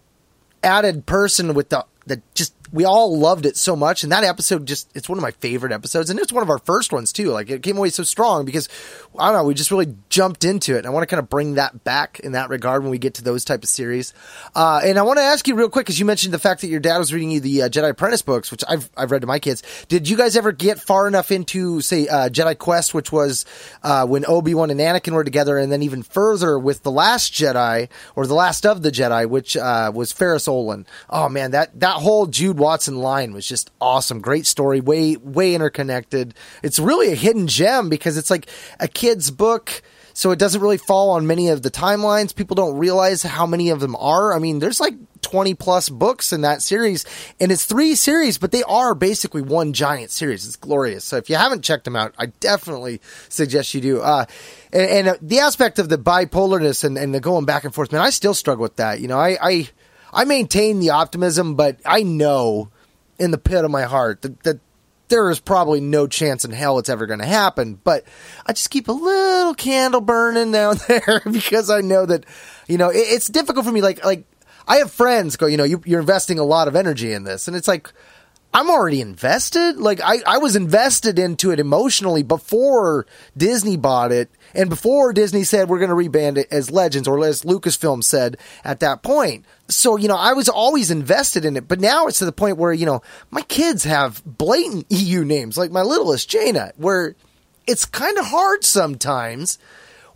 added 0.63 1.07
person 1.07 1.55
with 1.55 1.69
the 1.71 1.85
that 2.07 2.23
just 2.35 2.55
we 2.73 2.85
all 2.85 3.19
loved 3.19 3.47
it 3.47 3.57
so 3.57 3.75
much 3.75 4.03
and 4.03 4.13
that 4.13 4.25
episode 4.25 4.67
just 4.67 4.91
it's 4.95 5.09
one 5.09 5.19
of 5.19 5.23
my 5.23 5.31
favorite 5.33 5.73
episodes 5.73 6.11
and 6.11 6.19
it's 6.19 6.33
one 6.33 6.43
of 6.43 6.51
our 6.51 6.59
first 6.59 6.93
ones 6.93 7.13
too. 7.13 7.31
Like 7.31 7.51
it 7.51 7.63
came 7.63 7.77
away 7.77 7.91
so 7.91 8.03
strong 8.03 8.45
because 8.45 8.69
i 9.19 9.27
don't 9.27 9.35
know 9.35 9.45
we 9.45 9.55
just 9.55 9.71
really 9.71 9.95
jumped 10.11 10.45
into 10.45 10.75
it 10.75 10.79
and 10.79 10.87
i 10.87 10.91
want 10.91 11.03
to 11.03 11.07
kind 11.07 11.19
of 11.19 11.29
bring 11.29 11.55
that 11.55 11.85
back 11.85 12.21
in 12.21 12.33
that 12.33 12.51
regard 12.51 12.83
when 12.83 12.91
we 12.91 12.99
get 12.99 13.15
to 13.15 13.25
those 13.25 13.45
type 13.45 13.63
of 13.63 13.69
series. 13.69 14.13
Uh, 14.55 14.81
and 14.85 14.99
i 14.99 15.03
want 15.03 15.19
to 15.19 15.23
ask 15.23 15.47
you 15.49 15.55
real 15.55 15.69
quick 15.69 15.87
because 15.87 15.99
you 15.99 16.05
mentioned 16.05 16.35
the 16.35 16.39
fact 16.39 16.61
that 16.61 16.69
your 16.69 16.81
dad 16.81 16.99
was 16.99 17.13
reading 17.13 17.31
you 17.31 17.41
the 17.41 17.63
uh, 17.63 17.69
jedi 17.69 17.91
apprentice 17.91 18.23
books 18.23 18.51
which 18.51 18.63
I've, 18.69 18.91
I've 18.97 19.11
read 19.11 19.23
to 19.23 19.27
my 19.27 19.39
kids. 19.39 19.63
Did 19.89 20.09
you 20.09 20.17
guys 20.17 20.37
ever 20.37 20.53
get 20.53 20.79
far 20.79 21.09
enough 21.09 21.31
into 21.31 21.81
say 21.81 22.09
uh, 22.09 22.29
jedi 22.29 22.57
quest 22.59 22.95
which 22.95 23.11
was 23.13 23.45
uh, 23.83 24.07
when 24.07 24.25
obi-wan 24.27 24.71
and 24.71 24.81
anakin 24.81 25.13
were 25.13 25.25
together 25.25 25.57
and 25.59 25.73
then 25.73 25.83
even 25.83 26.03
further 26.03 26.59
with 26.59 26.83
the 26.83 26.91
last 26.91 27.33
jedi 27.33 27.89
or 28.15 28.27
the 28.27 28.35
last 28.35 28.67
of 28.67 28.83
the 28.83 28.91
jedi 28.91 29.29
which 29.29 29.57
uh, 29.57 29.91
was 29.95 30.13
ferus 30.13 30.49
olin? 30.49 30.87
Oh 31.09 31.29
man 31.29 31.53
that 31.53 31.79
that 31.81 31.97
whole 31.97 32.27
jude 32.27 32.58
Watson 32.59 32.99
line 32.99 33.33
was 33.33 33.47
just 33.47 33.71
awesome. 33.81 34.21
Great 34.21 34.47
story, 34.47 34.81
way 34.81 35.17
way 35.17 35.55
interconnected. 35.55 36.35
It's 36.63 36.79
really 36.79 37.13
a 37.13 37.17
hidden 37.17 37.47
gem 37.47 37.89
because 37.89 38.17
it's 38.17 38.31
like 38.31 38.49
a 38.79 38.89
kid's 38.89 39.31
book, 39.31 39.83
so 40.13 40.31
it 40.31 40.39
doesn't 40.39 40.61
really 40.61 40.79
fall 40.79 41.11
on 41.11 41.27
many 41.27 41.49
of 41.49 41.63
the 41.63 41.71
timelines. 41.71 42.35
People 42.35 42.55
don't 42.55 42.77
realize 42.77 43.23
how 43.23 43.47
many 43.47 43.71
of 43.71 43.81
them 43.81 43.97
are. 43.97 44.35
I 44.35 44.39
mean, 44.39 44.59
there's 44.59 44.81
like 44.81 44.95
20 45.23 45.55
plus 45.55 45.89
books 45.89 46.33
in 46.33 46.43
that 46.43 46.63
series 46.63 47.05
and 47.41 47.51
it's 47.51 47.65
three 47.65 47.95
series 47.95 48.39
but 48.39 48.53
they 48.53 48.63
are 48.65 48.95
basically 48.95 49.43
one 49.43 49.73
giant 49.73 50.11
series 50.11 50.47
it's 50.47 50.57
glorious 50.57 51.05
so 51.05 51.17
if 51.17 51.29
you 51.29 51.37
haven't 51.37 51.63
checked 51.63 51.85
them 51.85 51.97
out 51.97 52.15
i 52.19 52.27
definitely 52.27 53.01
suggest 53.29 53.75
you 53.75 53.81
do 53.81 54.01
uh, 54.01 54.25
and, 54.73 55.09
and 55.09 55.19
the 55.21 55.41
aspect 55.41 55.79
of 55.79 55.89
the 55.89 55.99
bipolarness 55.99 56.85
and, 56.85 56.97
and 56.97 57.15
the 57.15 57.21
going 57.21 57.45
back 57.45 57.65
and 57.65 57.75
forth 57.75 57.91
man 57.93 58.01
i 58.01 58.11
still 58.11 58.35
struggle 58.35 58.63
with 58.63 58.77
that 58.77 59.01
you 59.01 59.09
know 59.09 59.19
i 59.19 59.37
i 59.43 59.69
I 60.13 60.25
maintain 60.25 60.81
the 60.81 60.91
optimism, 60.91 61.55
but 61.55 61.79
I 61.85 62.03
know 62.03 62.71
in 63.19 63.31
the 63.31 63.39
pit 63.39 63.65
of 63.65 63.71
my 63.71 63.83
heart 63.83 64.23
that, 64.23 64.43
that 64.45 64.61
there 65.09 65.31
is 65.31 65.41
probably 65.41 65.81
no 65.81 66.07
chance 66.07 66.45
in 66.45 66.53
hell 66.53 66.79
it's 66.79 66.89
ever 66.89 67.07
going 67.07 67.21
to 67.21 67.27
happen. 67.27 67.75
But 67.83 68.05
I 68.47 68.53
just 68.53 68.71
keep 68.71 68.89
a 68.89 68.93
little 68.93 69.55
candle 69.55 70.01
burning 70.01 70.53
down 70.53 70.77
there 70.89 71.23
because 71.31 71.71
I 71.71 71.81
know 71.81 72.07
that, 72.07 72.25
you 72.67 72.79
know, 72.79 72.91
it, 72.91 72.99
it's 72.99 73.27
difficult 73.27 73.67
for 73.67 73.73
me. 73.73 73.81
Like, 73.81 74.05
like 74.05 74.25
I 74.67 74.77
have 74.77 74.93
friends 74.93 75.37
go, 75.37 75.47
you 75.47 75.57
know, 75.57 75.65
you, 75.65 75.83
you're 75.85 76.01
investing 76.01 76.39
a 76.39 76.45
lot 76.45 76.69
of 76.69 76.77
energy 76.77 77.13
in 77.13 77.25
this. 77.25 77.49
And 77.49 77.57
it's 77.57 77.69
like, 77.69 77.93
I'm 78.53 78.71
already 78.71 79.01
invested. 79.01 79.77
Like 79.77 80.01
I, 80.03 80.19
I 80.27 80.39
was 80.39 80.57
invested 80.57 81.19
into 81.19 81.51
it 81.51 81.61
emotionally 81.61 82.23
before 82.23 83.07
Disney 83.37 83.77
bought 83.77 84.11
it 84.11 84.31
and 84.55 84.71
before 84.71 85.13
Disney 85.13 85.45
said 85.45 85.69
we're 85.69 85.79
going 85.79 85.91
to 85.91 85.95
reband 85.95 86.39
it 86.39 86.49
as 86.51 86.71
Legends 86.71 87.07
or 87.07 87.25
as 87.25 87.43
Lucasfilm 87.43 88.03
said 88.03 88.39
at 88.65 88.81
that 88.81 89.03
point. 89.03 89.45
So, 89.69 89.97
you 89.97 90.09
know, 90.09 90.17
I 90.17 90.33
was 90.33 90.49
always 90.49 90.91
invested 90.91 91.45
in 91.45 91.57
it, 91.57 91.69
but 91.69 91.79
now 91.79 92.07
it's 92.07 92.21
to 92.21 92.25
the 92.25 92.33
point 92.33 92.57
where, 92.57 92.73
you 92.73 92.87
know, 92.87 93.03
my 93.31 93.43
kids 93.43 93.85
have 93.85 94.23
blatant 94.25 94.87
EU 94.91 95.25
names, 95.25 95.59
like 95.59 95.71
my 95.71 95.83
littlest 95.83 96.31
Jaina, 96.31 96.73
where 96.77 97.15
it's 97.67 97.85
kind 97.85 98.17
of 98.17 98.27
hard 98.27 98.65
sometimes 98.65 99.59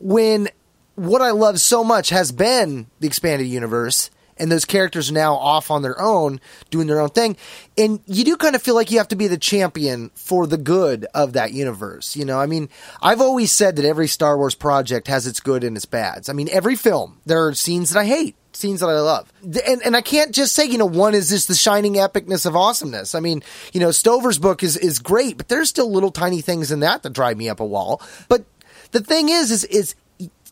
when 0.00 0.48
what 0.94 1.20
I 1.20 1.30
love 1.30 1.60
so 1.60 1.84
much 1.84 2.08
has 2.08 2.32
been 2.32 2.86
the 3.00 3.06
expanded 3.06 3.46
universe 3.46 4.10
and 4.38 4.50
those 4.50 4.64
characters 4.64 5.10
are 5.10 5.14
now 5.14 5.34
off 5.34 5.70
on 5.70 5.82
their 5.82 6.00
own 6.00 6.40
doing 6.70 6.86
their 6.86 7.00
own 7.00 7.08
thing 7.08 7.36
and 7.76 8.00
you 8.06 8.24
do 8.24 8.36
kind 8.36 8.54
of 8.54 8.62
feel 8.62 8.74
like 8.74 8.90
you 8.90 8.98
have 8.98 9.08
to 9.08 9.16
be 9.16 9.28
the 9.28 9.38
champion 9.38 10.10
for 10.14 10.46
the 10.46 10.58
good 10.58 11.06
of 11.14 11.32
that 11.32 11.52
universe 11.52 12.16
you 12.16 12.24
know 12.24 12.38
i 12.38 12.46
mean 12.46 12.68
i've 13.00 13.20
always 13.20 13.52
said 13.52 13.76
that 13.76 13.84
every 13.84 14.08
star 14.08 14.36
wars 14.36 14.54
project 14.54 15.08
has 15.08 15.26
its 15.26 15.40
good 15.40 15.64
and 15.64 15.76
its 15.76 15.86
bads 15.86 16.28
i 16.28 16.32
mean 16.32 16.48
every 16.50 16.76
film 16.76 17.20
there 17.26 17.46
are 17.46 17.54
scenes 17.54 17.90
that 17.90 18.00
i 18.00 18.04
hate 18.04 18.36
scenes 18.54 18.80
that 18.80 18.88
I 18.88 19.00
love. 19.00 19.32
And, 19.42 19.82
and 19.82 19.96
I 19.96 20.00
can't 20.00 20.32
just 20.32 20.54
say, 20.54 20.64
you 20.66 20.78
know, 20.78 20.86
one 20.86 21.14
is 21.14 21.28
just 21.28 21.48
the 21.48 21.54
shining 21.54 21.94
epicness 21.94 22.46
of 22.46 22.56
awesomeness. 22.56 23.14
I 23.14 23.20
mean, 23.20 23.42
you 23.72 23.80
know, 23.80 23.90
Stover's 23.90 24.38
book 24.38 24.62
is, 24.62 24.76
is 24.76 24.98
great, 24.98 25.36
but 25.36 25.48
there's 25.48 25.68
still 25.68 25.90
little 25.90 26.10
tiny 26.10 26.40
things 26.40 26.70
in 26.70 26.80
that 26.80 27.02
that 27.02 27.12
drive 27.12 27.36
me 27.36 27.48
up 27.48 27.60
a 27.60 27.64
wall. 27.64 28.00
But 28.28 28.44
the 28.92 29.00
thing 29.00 29.28
is, 29.28 29.50
is, 29.50 29.64
is 29.64 29.94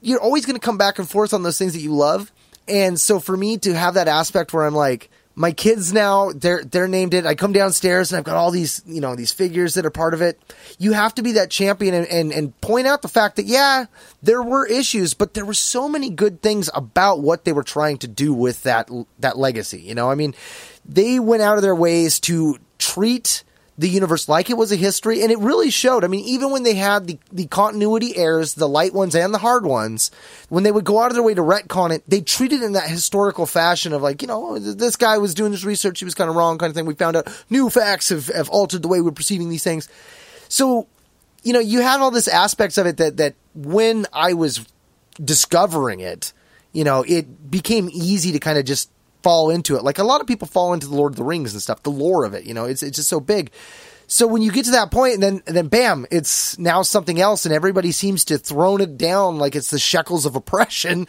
you're 0.00 0.20
always 0.20 0.46
going 0.46 0.58
to 0.58 0.64
come 0.64 0.78
back 0.78 0.98
and 0.98 1.08
forth 1.08 1.34
on 1.34 1.42
those 1.42 1.58
things 1.58 1.72
that 1.72 1.80
you 1.80 1.94
love. 1.94 2.32
And 2.68 3.00
so 3.00 3.20
for 3.20 3.36
me 3.36 3.58
to 3.58 3.74
have 3.74 3.94
that 3.94 4.08
aspect 4.08 4.52
where 4.52 4.64
I'm 4.64 4.74
like, 4.74 5.10
my 5.34 5.52
kids 5.52 5.92
now 5.92 6.32
they're 6.32 6.62
they're 6.64 6.88
named 6.88 7.14
it. 7.14 7.24
I 7.24 7.34
come 7.34 7.52
downstairs 7.52 8.12
and 8.12 8.18
I've 8.18 8.24
got 8.24 8.36
all 8.36 8.50
these 8.50 8.82
you 8.86 9.00
know 9.00 9.14
these 9.14 9.32
figures 9.32 9.74
that 9.74 9.86
are 9.86 9.90
part 9.90 10.12
of 10.12 10.20
it. 10.20 10.38
You 10.78 10.92
have 10.92 11.14
to 11.14 11.22
be 11.22 11.32
that 11.32 11.50
champion 11.50 11.94
and, 11.94 12.06
and, 12.08 12.32
and 12.32 12.60
point 12.60 12.86
out 12.86 13.00
the 13.00 13.08
fact 13.08 13.36
that 13.36 13.46
yeah 13.46 13.86
there 14.22 14.42
were 14.42 14.66
issues, 14.66 15.14
but 15.14 15.34
there 15.34 15.46
were 15.46 15.54
so 15.54 15.88
many 15.88 16.10
good 16.10 16.42
things 16.42 16.68
about 16.74 17.20
what 17.20 17.44
they 17.44 17.52
were 17.52 17.62
trying 17.62 17.98
to 17.98 18.08
do 18.08 18.34
with 18.34 18.64
that 18.64 18.90
that 19.20 19.38
legacy. 19.38 19.80
You 19.80 19.94
know, 19.94 20.10
I 20.10 20.14
mean, 20.14 20.34
they 20.84 21.18
went 21.18 21.42
out 21.42 21.56
of 21.56 21.62
their 21.62 21.76
ways 21.76 22.20
to 22.20 22.58
treat 22.78 23.42
the 23.80 23.88
universe 23.88 24.28
like 24.28 24.50
it 24.50 24.58
was 24.58 24.70
a 24.72 24.76
history, 24.76 25.22
and 25.22 25.32
it 25.32 25.38
really 25.38 25.70
showed. 25.70 26.04
I 26.04 26.06
mean, 26.06 26.22
even 26.26 26.50
when 26.50 26.64
they 26.64 26.74
had 26.74 27.06
the, 27.06 27.18
the 27.32 27.46
continuity 27.46 28.14
errors, 28.14 28.52
the 28.52 28.68
light 28.68 28.92
ones 28.92 29.14
and 29.14 29.32
the 29.32 29.38
hard 29.38 29.64
ones, 29.64 30.10
when 30.50 30.64
they 30.64 30.70
would 30.70 30.84
go 30.84 31.00
out 31.00 31.10
of 31.10 31.14
their 31.14 31.22
way 31.22 31.32
to 31.32 31.40
retcon 31.40 31.90
it, 31.90 32.02
they 32.06 32.20
treated 32.20 32.60
it 32.60 32.66
in 32.66 32.72
that 32.72 32.90
historical 32.90 33.46
fashion 33.46 33.94
of 33.94 34.02
like, 34.02 34.20
you 34.20 34.28
know, 34.28 34.50
oh, 34.50 34.58
this 34.58 34.96
guy 34.96 35.16
was 35.16 35.32
doing 35.32 35.50
this 35.50 35.64
research, 35.64 35.98
he 35.98 36.04
was 36.04 36.14
kind 36.14 36.28
of 36.28 36.36
wrong, 36.36 36.58
kind 36.58 36.68
of 36.68 36.76
thing. 36.76 36.84
We 36.84 36.94
found 36.94 37.16
out 37.16 37.44
new 37.48 37.70
facts 37.70 38.10
have, 38.10 38.26
have 38.26 38.50
altered 38.50 38.82
the 38.82 38.88
way 38.88 39.00
we're 39.00 39.12
perceiving 39.12 39.48
these 39.48 39.64
things. 39.64 39.88
So, 40.50 40.86
you 41.42 41.54
know, 41.54 41.60
you 41.60 41.80
had 41.80 42.00
all 42.00 42.10
this 42.10 42.28
aspects 42.28 42.76
of 42.76 42.86
it 42.86 42.98
that, 42.98 43.16
that 43.16 43.34
when 43.54 44.04
I 44.12 44.34
was 44.34 44.66
discovering 45.24 46.00
it, 46.00 46.34
you 46.72 46.84
know, 46.84 47.02
it 47.02 47.50
became 47.50 47.88
easy 47.90 48.32
to 48.32 48.38
kind 48.40 48.58
of 48.58 48.66
just 48.66 48.90
fall 49.22 49.50
into 49.50 49.76
it. 49.76 49.84
Like 49.84 49.98
a 49.98 50.04
lot 50.04 50.20
of 50.20 50.26
people 50.26 50.46
fall 50.46 50.72
into 50.72 50.86
the 50.86 50.94
Lord 50.94 51.12
of 51.12 51.16
the 51.16 51.24
Rings 51.24 51.52
and 51.52 51.62
stuff, 51.62 51.82
the 51.82 51.90
lore 51.90 52.24
of 52.24 52.34
it, 52.34 52.44
you 52.44 52.54
know, 52.54 52.64
it's 52.64 52.82
it's 52.82 52.96
just 52.96 53.08
so 53.08 53.20
big. 53.20 53.50
So 54.06 54.26
when 54.26 54.42
you 54.42 54.50
get 54.50 54.64
to 54.64 54.72
that 54.72 54.90
point 54.90 55.14
and 55.14 55.22
then 55.22 55.42
and 55.46 55.56
then 55.56 55.68
bam, 55.68 56.06
it's 56.10 56.58
now 56.58 56.82
something 56.82 57.20
else 57.20 57.46
and 57.46 57.54
everybody 57.54 57.92
seems 57.92 58.24
to 58.26 58.38
thrown 58.38 58.80
it 58.80 58.98
down 58.98 59.38
like 59.38 59.54
it's 59.54 59.70
the 59.70 59.78
shekels 59.78 60.26
of 60.26 60.34
oppression. 60.34 61.06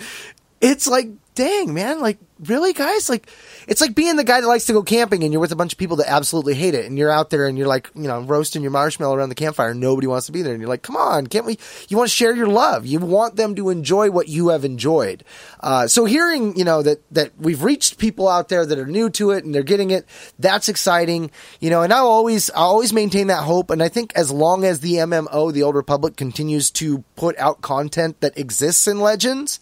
It's 0.62 0.88
like, 0.88 1.10
dang, 1.34 1.74
man, 1.74 2.00
like 2.02 2.20
really 2.48 2.74
guys? 2.74 3.10
Like 3.10 3.28
it's 3.68 3.82
like 3.82 3.96
being 3.96 4.16
the 4.16 4.24
guy 4.24 4.42
that 4.42 4.48
likes 4.48 4.66
to 4.66 4.74
go 4.74 4.84
camping 4.84 5.24
and 5.24 5.32
you're 5.32 5.40
with 5.40 5.52
a 5.52 5.56
bunch 5.56 5.74
of 5.74 5.80
people 5.80 5.98
that 5.98 6.10
absolutely 6.10 6.56
hate 6.56 6.74
it 6.74 6.86
and 6.86 6.98
you're 6.98 7.12
out 7.12 7.30
there 7.30 7.48
and 7.48 7.58
you're 7.58 7.68
like 7.68 7.90
you 7.96 8.08
know 8.08 8.22
roasting 8.22 8.62
your 8.62 8.72
marshmallow 8.72 9.16
around 9.16 9.30
the 9.30 9.36
campfire 9.36 9.72
and 9.72 9.80
nobody 9.80 10.08
wants 10.08 10.26
to 10.26 10.32
be 10.32 10.42
there 10.42 10.54
and 10.54 10.62
you're 10.62 10.70
like 10.70 10.82
come 10.82 10.96
on 10.96 11.28
can't 11.28 11.46
we 11.46 11.58
you 11.88 11.98
want 11.98 12.10
to 12.10 12.16
share 12.16 12.36
your 12.36 12.48
love. 12.48 12.86
You 12.86 13.00
want 13.00 13.36
them 13.36 13.56
to 13.56 13.70
enjoy 13.70 14.12
what 14.12 14.28
you 14.28 14.50
have 14.50 14.66
enjoyed. 14.66 15.24
Uh, 15.60 15.88
so 15.88 16.06
hearing 16.06 16.58
you 16.58 16.66
know 16.66 16.82
that 16.82 17.02
that 17.12 17.32
we've 17.40 17.64
reached 17.64 17.98
people 17.98 18.28
out 18.28 18.50
there 18.50 18.66
that 18.66 18.80
are 18.80 18.88
new 18.88 19.10
to 19.12 19.32
it 19.32 19.44
and 19.44 19.54
they're 19.54 19.64
getting 19.64 19.92
it 19.92 20.06
that's 20.40 20.70
exciting 20.70 21.32
you 21.60 21.70
know 21.70 21.82
and 21.82 21.94
i'll 21.94 22.08
always 22.08 22.50
i'll 22.52 22.70
always 22.70 22.94
maintain 22.94 23.28
that 23.28 23.44
hope 23.44 23.70
and 23.70 23.82
i 23.82 23.88
think 23.88 24.12
as 24.16 24.32
long 24.32 24.64
as 24.64 24.80
the 24.80 24.94
mmo 24.94 25.54
the 25.54 25.64
old 25.64 25.76
republic 25.76 26.16
continues 26.16 26.72
to 26.72 27.00
put 27.16 27.38
out 27.38 27.62
content 27.62 28.20
that 28.22 28.38
exists 28.38 28.88
in 28.88 29.00
legends 29.00 29.60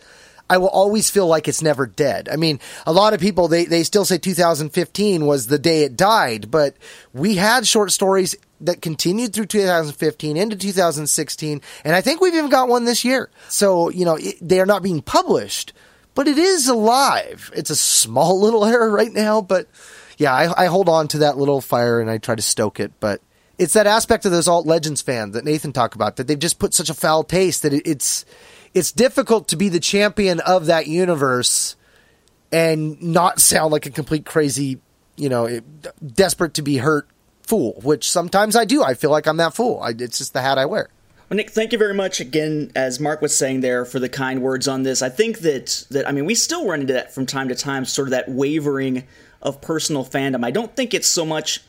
I 0.50 0.58
will 0.58 0.70
always 0.70 1.10
feel 1.10 1.28
like 1.28 1.48
it's 1.48 1.62
never 1.62 1.86
dead. 1.86 2.28
I 2.28 2.36
mean, 2.36 2.60
a 2.88 2.92
lot 2.92 3.14
of 3.14 3.20
people, 3.20 3.48
they, 3.48 3.66
they 3.66 3.84
still 3.84 4.06
say 4.06 4.18
2015 4.18 5.26
was 5.26 5.48
the 5.48 5.60
day 5.60 5.84
it 5.84 5.96
died, 5.96 6.50
but 6.50 6.76
we 7.14 7.36
had 7.36 7.68
short 7.68 7.92
stories 7.92 8.36
that 8.62 8.82
continued 8.82 9.34
through 9.34 9.46
2015 9.46 10.38
into 10.38 10.56
2016, 10.56 11.62
and 11.86 11.96
I 11.96 12.02
think 12.02 12.20
we've 12.20 12.34
even 12.34 12.50
got 12.50 12.68
one 12.68 12.86
this 12.86 13.06
year. 13.06 13.30
So, 13.48 13.90
you 13.90 14.06
know, 14.06 14.16
it, 14.16 14.36
they 14.42 14.60
are 14.60 14.66
not 14.66 14.84
being 14.84 15.02
published, 15.02 15.74
but 16.16 16.28
it 16.28 16.38
is 16.38 16.68
alive. 16.68 17.52
It's 17.56 17.70
a 17.70 17.76
small 17.76 18.40
little 18.42 18.66
error 18.66 18.90
right 18.90 19.14
now, 19.14 19.42
but 19.42 19.68
yeah, 20.18 20.34
I, 20.34 20.64
I 20.64 20.66
hold 20.66 20.90
on 20.90 21.08
to 21.10 21.20
that 21.20 21.38
little 21.38 21.62
fire 21.62 22.02
and 22.02 22.10
I 22.10 22.18
try 22.18 22.36
to 22.36 22.42
stoke 22.42 22.80
it, 22.80 22.92
but 23.00 23.22
it's 23.60 23.74
that 23.74 23.88
aspect 23.88 24.26
of 24.26 24.32
those 24.32 24.48
alt 24.48 24.66
legends 24.66 25.02
fans 25.02 25.34
that 25.34 25.46
Nathan 25.46 25.74
talked 25.74 25.94
about 25.94 26.16
that 26.16 26.28
they've 26.28 26.40
just 26.40 26.60
put 26.60 26.74
such 26.74 26.90
a 26.90 26.94
foul 26.94 27.24
taste 27.24 27.62
that 27.62 27.74
it, 27.74 27.86
it's 27.86 28.26
it's 28.74 28.92
difficult 28.92 29.48
to 29.50 29.56
be 29.56 29.70
the 29.70 29.80
champion 29.80 30.40
of 30.42 30.68
that 30.68 30.88
universe 30.88 31.76
and 32.52 33.02
not 33.02 33.40
sound 33.40 33.72
like 33.72 33.86
a 33.86 33.92
complete 33.92 34.26
crazy, 34.26 34.80
you 35.16 35.30
know, 35.30 35.60
desperate 36.06 36.54
to 36.56 36.62
be 36.62 36.78
hurt 36.78 37.08
fool, 37.42 37.80
which 37.84 38.10
sometimes 38.10 38.56
I 38.56 38.66
do. 38.66 38.84
I 38.84 38.94
feel 38.94 39.10
like 39.10 39.28
I'm 39.28 39.38
that 39.38 39.54
fool. 39.54 39.80
I, 39.82 39.90
it's 39.90 40.20
just 40.20 40.34
the 40.34 40.42
hat 40.42 40.58
I 40.58 40.66
wear. 40.66 40.90
Well, 41.30 41.38
Nick, 41.38 41.52
thank 41.52 41.72
you 41.72 41.78
very 41.78 41.94
much 41.94 42.20
again, 42.20 42.72
as 42.76 43.00
Mark 43.00 43.22
was 43.22 43.38
saying 43.38 43.62
there, 43.62 43.86
for 43.86 44.00
the 44.00 44.10
kind 44.10 44.42
words 44.42 44.68
on 44.68 44.82
this. 44.82 45.04
I 45.04 45.10
think 45.10 45.40
that 45.40 45.86
that 45.92 46.08
I 46.08 46.12
mean 46.12 46.26
we 46.26 46.34
still 46.34 46.68
run 46.68 46.82
into 46.82 46.94
that 46.94 47.14
from 47.14 47.28
time 47.28 47.50
to 47.50 47.56
time, 47.56 47.86
sort 47.86 48.08
of 48.08 48.12
that 48.12 48.30
wavering 48.30 49.06
of 49.42 49.62
personal 49.62 50.04
fandom. 50.04 50.44
I 50.44 50.50
don't 50.52 50.76
think 50.76 50.94
it's 50.94 51.08
so 51.08 51.26
much 51.26 51.62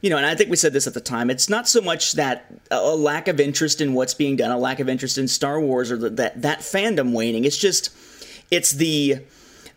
you 0.00 0.10
know, 0.10 0.16
and 0.16 0.26
I 0.26 0.34
think 0.34 0.50
we 0.50 0.56
said 0.56 0.72
this 0.72 0.86
at 0.86 0.94
the 0.94 1.00
time. 1.00 1.30
It's 1.30 1.48
not 1.48 1.68
so 1.68 1.80
much 1.80 2.12
that 2.12 2.52
a 2.70 2.94
lack 2.94 3.26
of 3.28 3.40
interest 3.40 3.80
in 3.80 3.94
what's 3.94 4.14
being 4.14 4.36
done, 4.36 4.50
a 4.50 4.58
lack 4.58 4.80
of 4.80 4.88
interest 4.88 5.18
in 5.18 5.26
Star 5.26 5.60
Wars, 5.60 5.90
or 5.90 5.96
the, 5.96 6.10
that 6.10 6.42
that 6.42 6.60
fandom 6.60 7.12
waning. 7.12 7.44
It's 7.44 7.56
just, 7.56 7.90
it's 8.50 8.72
the 8.72 9.18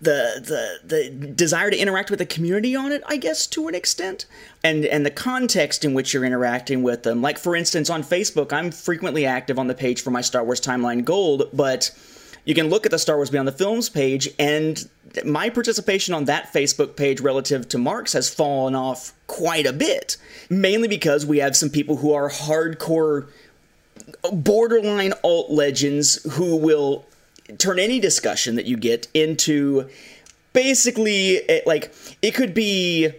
the 0.02 0.80
the 0.84 0.96
the 0.96 1.10
desire 1.34 1.70
to 1.70 1.78
interact 1.78 2.10
with 2.10 2.20
the 2.20 2.26
community 2.26 2.76
on 2.76 2.92
it, 2.92 3.04
I 3.08 3.18
guess, 3.18 3.48
to 3.48 3.68
an 3.68 3.76
extent, 3.76 4.26
and 4.64 4.86
and 4.86 5.06
the 5.06 5.12
context 5.12 5.86
in 5.86 5.94
which 5.94 6.14
you're 6.14 6.26
interacting 6.26 6.84
with 6.84 7.04
them. 7.04 7.22
Like 7.22 7.38
for 7.38 7.56
instance, 7.56 7.90
on 7.90 8.04
Facebook, 8.04 8.52
I'm 8.52 8.72
frequently 8.72 9.26
active 9.26 9.58
on 9.58 9.68
the 9.68 9.76
page 9.76 10.02
for 10.02 10.12
my 10.12 10.22
Star 10.22 10.44
Wars 10.44 10.62
Timeline 10.62 11.06
Gold, 11.06 11.50
but 11.54 11.92
you 12.46 12.56
can 12.56 12.70
look 12.70 12.86
at 12.86 12.92
the 12.92 13.00
Star 13.00 13.16
Wars 13.16 13.30
Beyond 13.30 13.48
the 13.48 13.54
Films 13.54 13.90
page, 13.90 14.30
and 14.40 14.88
my 15.26 15.50
participation 15.50 16.14
on 16.14 16.26
that 16.26 16.54
Facebook 16.54 16.96
page 16.96 17.20
relative 17.20 17.68
to 17.70 17.78
Mark's 17.78 18.14
has 18.14 18.34
fallen 18.34 18.76
off 18.76 19.14
quite 19.28 19.66
a 19.66 19.74
bit. 19.74 20.18
Mainly 20.50 20.88
because 20.88 21.26
we 21.26 21.40
have 21.40 21.56
some 21.56 21.70
people 21.70 21.98
who 21.98 22.14
are 22.14 22.30
hardcore, 22.30 23.28
borderline 24.32 25.14
alt 25.24 25.52
legends 25.52 26.24
who 26.34 26.56
will 26.56 27.06
turn 27.58 27.80
any 27.80 28.00
discussion 28.00 28.56
that 28.56 28.66
you 28.66 28.78
get 28.78 29.08
into 29.14 29.90
basically 30.54 31.38
eh, 31.50 31.62
like 31.66 31.94
it 32.22 32.32
could 32.32 32.54
be 32.54 33.12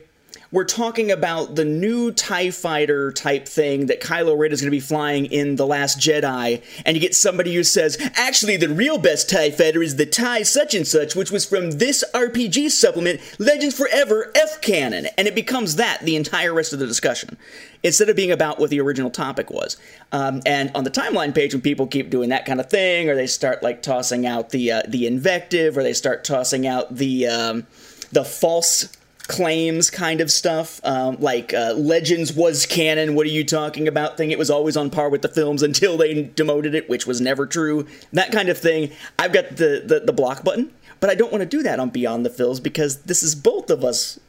we're 0.52 0.64
talking 0.64 1.10
about 1.10 1.54
the 1.54 1.64
new 1.64 2.12
TIE 2.12 2.50
fighter 2.50 3.10
type 3.10 3.48
thing 3.48 3.86
that 3.86 4.02
Kylo 4.02 4.38
Ren 4.38 4.52
is 4.52 4.60
going 4.60 4.70
to 4.70 4.76
be 4.76 4.80
flying 4.80 5.24
in 5.26 5.56
The 5.56 5.66
Last 5.66 5.98
Jedi, 5.98 6.62
and 6.84 6.94
you 6.94 7.00
get 7.00 7.14
somebody 7.14 7.54
who 7.54 7.64
says, 7.64 7.96
actually, 8.16 8.58
the 8.58 8.68
real 8.68 8.98
best 8.98 9.30
TIE 9.30 9.50
fighter 9.50 9.82
is 9.82 9.96
the 9.96 10.04
TIE 10.04 10.42
such 10.42 10.74
and 10.74 10.86
such, 10.86 11.16
which 11.16 11.30
was 11.30 11.46
from 11.46 11.72
this 11.72 12.04
RPG 12.14 12.70
supplement, 12.70 13.20
Legends 13.38 13.76
Forever 13.76 14.30
F 14.34 14.60
Canon. 14.60 15.06
And 15.16 15.26
it 15.26 15.34
becomes 15.34 15.76
that 15.76 16.00
the 16.02 16.16
entire 16.16 16.52
rest 16.52 16.74
of 16.74 16.78
the 16.78 16.86
discussion, 16.86 17.38
instead 17.82 18.10
of 18.10 18.16
being 18.16 18.30
about 18.30 18.58
what 18.58 18.68
the 18.68 18.80
original 18.80 19.10
topic 19.10 19.50
was. 19.50 19.78
Um, 20.12 20.42
and 20.44 20.70
on 20.74 20.84
the 20.84 20.90
timeline 20.90 21.34
page, 21.34 21.54
when 21.54 21.62
people 21.62 21.86
keep 21.86 22.10
doing 22.10 22.28
that 22.28 22.44
kind 22.44 22.60
of 22.60 22.68
thing, 22.68 23.08
or 23.08 23.14
they 23.14 23.26
start 23.26 23.62
like 23.62 23.82
tossing 23.82 24.26
out 24.26 24.50
the 24.50 24.70
uh, 24.70 24.82
the 24.86 25.06
invective, 25.06 25.78
or 25.78 25.82
they 25.82 25.94
start 25.94 26.24
tossing 26.24 26.66
out 26.66 26.94
the 26.94 27.26
um, 27.26 27.66
the 28.12 28.24
false 28.24 28.90
claims 29.32 29.90
kind 29.90 30.20
of 30.20 30.30
stuff, 30.30 30.80
um, 30.84 31.16
like 31.18 31.54
uh, 31.54 31.72
Legends 31.74 32.32
was 32.32 32.66
canon. 32.66 33.14
What 33.14 33.26
are 33.26 33.30
you 33.30 33.44
talking 33.44 33.88
about? 33.88 34.16
Thing. 34.16 34.30
It 34.30 34.38
was 34.38 34.50
always 34.50 34.76
on 34.76 34.90
par 34.90 35.08
with 35.08 35.22
the 35.22 35.28
films 35.28 35.62
until 35.62 35.96
they 35.96 36.22
demoted 36.22 36.74
it, 36.74 36.88
which 36.88 37.06
was 37.06 37.20
never 37.20 37.46
true. 37.46 37.86
That 38.12 38.30
kind 38.30 38.48
of 38.50 38.58
thing. 38.58 38.92
I've 39.18 39.32
got 39.32 39.56
the 39.56 39.82
the, 39.84 40.00
the 40.00 40.12
block 40.12 40.44
button, 40.44 40.72
but 41.00 41.10
I 41.10 41.14
don't 41.14 41.32
want 41.32 41.40
to 41.40 41.48
do 41.48 41.62
that 41.62 41.80
on 41.80 41.88
Beyond 41.90 42.26
the 42.26 42.30
Films 42.30 42.60
because 42.60 43.02
this 43.02 43.22
is 43.22 43.34
both 43.34 43.70
of 43.70 43.82
us 43.82 44.20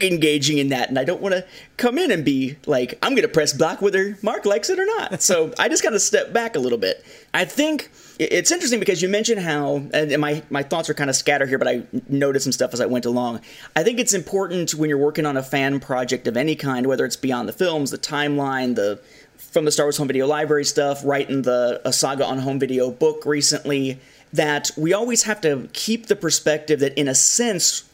engaging 0.00 0.58
in 0.58 0.68
that 0.68 0.88
and 0.88 0.98
I 0.98 1.02
don't 1.02 1.20
want 1.20 1.34
to 1.34 1.44
come 1.76 1.98
in 1.98 2.12
and 2.12 2.24
be 2.24 2.56
like 2.66 2.96
I'm 3.02 3.12
going 3.12 3.22
to 3.22 3.28
press 3.28 3.52
block 3.52 3.82
whether 3.82 4.16
Mark 4.22 4.46
likes 4.46 4.70
it 4.70 4.78
or 4.78 4.86
not. 4.86 5.20
So 5.22 5.52
I 5.58 5.68
just 5.68 5.82
got 5.82 5.90
to 5.90 6.00
step 6.00 6.32
back 6.32 6.54
a 6.54 6.60
little 6.60 6.78
bit. 6.78 7.04
I 7.34 7.44
think 7.44 7.90
it's 8.18 8.50
interesting 8.50 8.80
because 8.80 9.00
you 9.00 9.08
mentioned 9.08 9.40
how 9.40 9.76
and 9.94 10.18
my 10.18 10.42
my 10.50 10.62
thoughts 10.62 10.90
are 10.90 10.94
kind 10.94 11.08
of 11.08 11.16
scattered 11.16 11.48
here 11.48 11.58
but 11.58 11.68
I 11.68 11.82
noticed 12.08 12.44
some 12.44 12.52
stuff 12.52 12.72
as 12.72 12.80
I 12.80 12.86
went 12.86 13.06
along. 13.06 13.40
I 13.76 13.84
think 13.84 14.00
it's 14.00 14.12
important 14.12 14.74
when 14.74 14.90
you're 14.90 14.98
working 14.98 15.24
on 15.24 15.36
a 15.36 15.42
fan 15.42 15.78
project 15.78 16.26
of 16.26 16.36
any 16.36 16.56
kind 16.56 16.86
whether 16.86 17.04
it's 17.04 17.16
beyond 17.16 17.48
the 17.48 17.52
films, 17.52 17.90
the 17.90 17.98
timeline, 17.98 18.74
the 18.74 19.00
from 19.36 19.64
the 19.64 19.70
Star 19.70 19.86
Wars 19.86 19.96
home 19.96 20.08
video 20.08 20.26
library 20.26 20.64
stuff, 20.64 21.04
writing 21.04 21.42
the 21.42 21.80
a 21.84 21.92
saga 21.92 22.24
on 22.24 22.38
home 22.38 22.58
video 22.58 22.90
book 22.90 23.24
recently 23.24 24.00
that 24.32 24.70
we 24.76 24.92
always 24.92 25.22
have 25.22 25.40
to 25.42 25.68
keep 25.72 26.06
the 26.06 26.16
perspective 26.16 26.80
that 26.80 26.98
in 26.98 27.08
a 27.08 27.14
sense 27.14 27.84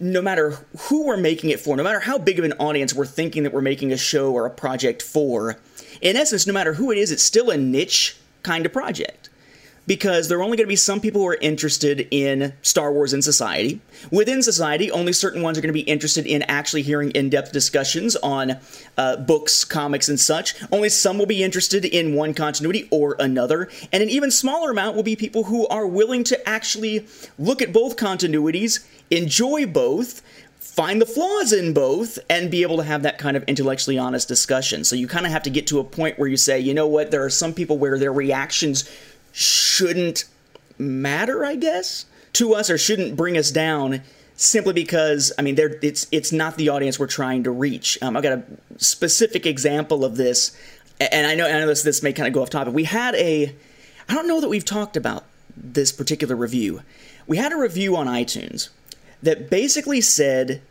no 0.00 0.22
matter 0.22 0.58
who 0.82 1.04
we're 1.04 1.16
making 1.16 1.50
it 1.50 1.58
for, 1.58 1.76
no 1.76 1.82
matter 1.82 1.98
how 1.98 2.16
big 2.16 2.38
of 2.38 2.44
an 2.44 2.52
audience 2.54 2.94
we're 2.94 3.04
thinking 3.04 3.42
that 3.42 3.52
we're 3.52 3.60
making 3.60 3.92
a 3.92 3.96
show 3.96 4.32
or 4.32 4.46
a 4.46 4.50
project 4.50 5.02
for, 5.02 5.58
in 6.00 6.14
essence, 6.14 6.46
no 6.46 6.52
matter 6.52 6.74
who 6.74 6.92
it 6.92 6.98
is, 6.98 7.10
it's 7.10 7.22
still 7.22 7.50
a 7.50 7.56
niche 7.56 8.16
kind 8.44 8.64
of 8.64 8.72
project. 8.72 9.28
Because 9.88 10.28
there 10.28 10.38
are 10.38 10.42
only 10.42 10.56
going 10.56 10.66
to 10.66 10.68
be 10.68 10.76
some 10.76 11.00
people 11.00 11.22
who 11.22 11.26
are 11.28 11.38
interested 11.40 12.06
in 12.12 12.52
Star 12.62 12.92
Wars 12.92 13.12
in 13.12 13.22
society. 13.22 13.80
Within 14.12 14.42
society, 14.42 14.90
only 14.92 15.12
certain 15.12 15.42
ones 15.42 15.58
are 15.58 15.60
going 15.60 15.70
to 15.70 15.72
be 15.72 15.80
interested 15.80 16.26
in 16.26 16.42
actually 16.42 16.82
hearing 16.82 17.10
in 17.12 17.30
depth 17.30 17.50
discussions 17.50 18.14
on 18.16 18.58
uh, 18.96 19.16
books, 19.16 19.64
comics, 19.64 20.08
and 20.08 20.20
such. 20.20 20.54
Only 20.70 20.90
some 20.90 21.18
will 21.18 21.26
be 21.26 21.42
interested 21.42 21.84
in 21.84 22.14
one 22.14 22.34
continuity 22.34 22.86
or 22.92 23.16
another. 23.18 23.68
And 23.90 24.02
an 24.02 24.10
even 24.10 24.30
smaller 24.30 24.70
amount 24.70 24.94
will 24.94 25.02
be 25.02 25.16
people 25.16 25.44
who 25.44 25.66
are 25.66 25.86
willing 25.86 26.22
to 26.24 26.48
actually 26.48 27.06
look 27.38 27.60
at 27.60 27.72
both 27.72 27.96
continuities 27.96 28.86
enjoy 29.10 29.66
both, 29.66 30.22
find 30.58 31.00
the 31.00 31.06
flaws 31.06 31.52
in 31.52 31.72
both, 31.72 32.18
and 32.28 32.50
be 32.50 32.62
able 32.62 32.76
to 32.76 32.82
have 32.82 33.02
that 33.02 33.18
kind 33.18 33.36
of 33.36 33.42
intellectually 33.44 33.98
honest 33.98 34.28
discussion. 34.28 34.84
So 34.84 34.96
you 34.96 35.08
kind 35.08 35.26
of 35.26 35.32
have 35.32 35.42
to 35.44 35.50
get 35.50 35.66
to 35.68 35.78
a 35.78 35.84
point 35.84 36.18
where 36.18 36.28
you 36.28 36.36
say, 36.36 36.60
you 36.60 36.74
know 36.74 36.86
what, 36.86 37.10
there 37.10 37.24
are 37.24 37.30
some 37.30 37.54
people 37.54 37.78
where 37.78 37.98
their 37.98 38.12
reactions 38.12 38.90
shouldn't 39.32 40.24
matter, 40.78 41.44
I 41.44 41.56
guess, 41.56 42.06
to 42.34 42.54
us 42.54 42.70
or 42.70 42.78
shouldn't 42.78 43.16
bring 43.16 43.36
us 43.36 43.50
down 43.50 44.02
simply 44.38 44.72
because 44.72 45.32
I 45.36 45.42
mean 45.42 45.56
it's 45.58 46.06
it's 46.12 46.32
not 46.32 46.56
the 46.56 46.68
audience 46.68 46.98
we're 46.98 47.08
trying 47.08 47.44
to 47.44 47.50
reach. 47.50 47.98
Um, 48.00 48.16
I've 48.16 48.22
got 48.22 48.38
a 48.38 48.44
specific 48.76 49.46
example 49.46 50.04
of 50.04 50.16
this, 50.16 50.56
and 51.00 51.26
I 51.26 51.34
know 51.34 51.46
I 51.46 51.52
know 51.52 51.66
this 51.66 51.82
this 51.82 52.02
may 52.02 52.12
kind 52.12 52.28
of 52.28 52.32
go 52.32 52.42
off 52.42 52.50
topic. 52.50 52.72
We 52.72 52.84
had 52.84 53.14
a 53.16 53.54
I 54.08 54.14
don't 54.14 54.28
know 54.28 54.40
that 54.40 54.48
we've 54.48 54.64
talked 54.64 54.96
about 54.96 55.24
this 55.56 55.92
particular 55.92 56.36
review. 56.36 56.82
We 57.26 57.36
had 57.36 57.52
a 57.52 57.56
review 57.56 57.96
on 57.96 58.06
iTunes 58.06 58.70
that 59.22 59.50
basically 59.50 60.00
said 60.00 60.62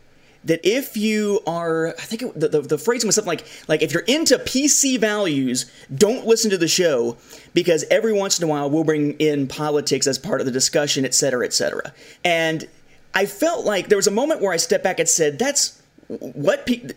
that 0.44 0.60
if 0.62 0.96
you 0.96 1.40
are, 1.46 1.88
I 1.88 2.02
think 2.02 2.22
it, 2.22 2.40
the, 2.40 2.48
the, 2.48 2.60
the 2.62 2.78
phrasing 2.78 3.08
was 3.08 3.16
something 3.16 3.28
like, 3.28 3.46
like 3.66 3.82
if 3.82 3.92
you're 3.92 4.04
into 4.04 4.38
PC 4.38 4.98
values, 4.98 5.70
don't 5.94 6.26
listen 6.26 6.50
to 6.50 6.58
the 6.58 6.68
show 6.68 7.16
because 7.54 7.84
every 7.90 8.12
once 8.12 8.38
in 8.38 8.44
a 8.44 8.48
while 8.48 8.70
we'll 8.70 8.84
bring 8.84 9.12
in 9.14 9.46
politics 9.46 10.06
as 10.06 10.18
part 10.18 10.40
of 10.40 10.46
the 10.46 10.52
discussion, 10.52 11.04
et 11.04 11.14
cetera, 11.14 11.44
et 11.44 11.52
cetera. 11.52 11.92
And 12.24 12.66
I 13.14 13.26
felt 13.26 13.64
like 13.64 13.88
there 13.88 13.98
was 13.98 14.06
a 14.06 14.12
moment 14.12 14.40
where 14.40 14.52
I 14.52 14.58
stepped 14.58 14.84
back 14.84 15.00
and 15.00 15.08
said, 15.08 15.38
that's 15.38 15.82
what 16.06 16.66
pe- 16.66 16.88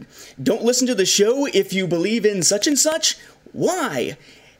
don't 0.42 0.64
listen 0.64 0.88
to 0.88 0.96
the 0.96 1.06
show 1.06 1.46
if 1.48 1.74
you 1.74 1.88
believe 1.88 2.26
in 2.26 2.44
such 2.44 2.68
and 2.68 2.78
such. 2.78 3.18
Why? 3.52 4.18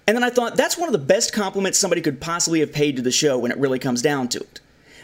And 0.08 0.18
then 0.18 0.24
I 0.24 0.30
thought 0.30 0.58
that's 0.58 0.78
one 0.78 0.90
of 0.90 0.94
the 0.94 1.00
best 1.00 1.32
compliments 1.32 1.78
somebody 1.78 2.02
could 2.02 2.20
possibly 2.20 2.60
have 2.60 2.74
paid 2.74 2.96
to 2.98 3.02
the 3.02 3.12
show 3.12 3.38
when 3.38 3.52
it 3.52 3.58
really 3.58 3.80
comes 3.80 4.02
down 4.02 4.28
to 4.30 4.40
it. 4.40 4.60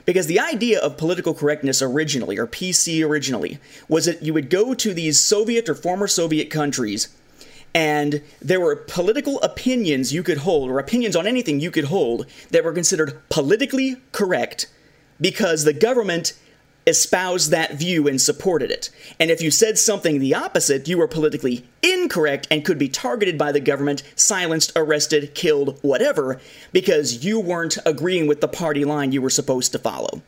Because 0.07 0.25
the 0.25 0.39
idea 0.39 0.79
of 0.79 0.97
political 0.97 1.35
correctness 1.35 1.83
originally, 1.83 2.39
or 2.39 2.47
PC 2.47 3.05
originally, 3.07 3.59
was 3.87 4.05
that 4.05 4.23
you 4.23 4.33
would 4.33 4.49
go 4.49 4.73
to 4.73 4.93
these 4.93 5.19
Soviet 5.19 5.69
or 5.69 5.75
former 5.75 6.07
Soviet 6.07 6.49
countries 6.49 7.09
and 7.77 8.23
there 8.41 8.59
were 8.59 8.75
political 8.75 9.39
opinions 9.41 10.11
you 10.11 10.23
could 10.23 10.39
hold, 10.39 10.71
or 10.71 10.79
opinions 10.79 11.15
on 11.15 11.27
anything 11.27 11.59
you 11.59 11.69
could 11.69 11.83
hold, 11.83 12.25
that 12.49 12.63
were 12.63 12.73
considered 12.73 13.21
politically 13.29 13.97
correct 14.11 14.67
because 15.21 15.63
the 15.63 15.73
government 15.73 16.33
espoused 16.87 17.51
that 17.51 17.73
view 17.73 18.07
and 18.07 18.19
supported 18.19 18.71
it. 18.71 18.89
And 19.19 19.29
if 19.29 19.41
you 19.41 19.51
said 19.51 19.77
something 19.77 20.19
the 20.19 20.33
opposite, 20.33 20.87
you 20.87 20.97
were 20.97 21.07
politically 21.07 21.65
incorrect 21.83 22.47
and 22.49 22.65
could 22.65 22.79
be 22.79 22.89
targeted 22.89 23.37
by 23.37 23.51
the 23.51 23.59
government, 23.59 24.03
silenced, 24.15 24.71
arrested, 24.75 25.35
killed, 25.35 25.77
whatever, 25.81 26.39
because 26.71 27.25
you 27.25 27.39
weren't 27.39 27.77
agreeing 27.85 28.25
with 28.25 28.41
the 28.41 28.47
party 28.47 28.85
line 28.85 29.11
you 29.11 29.21
were 29.21 29.29
supposed 29.29 29.73
to 29.73 29.79
follow. 29.79 30.21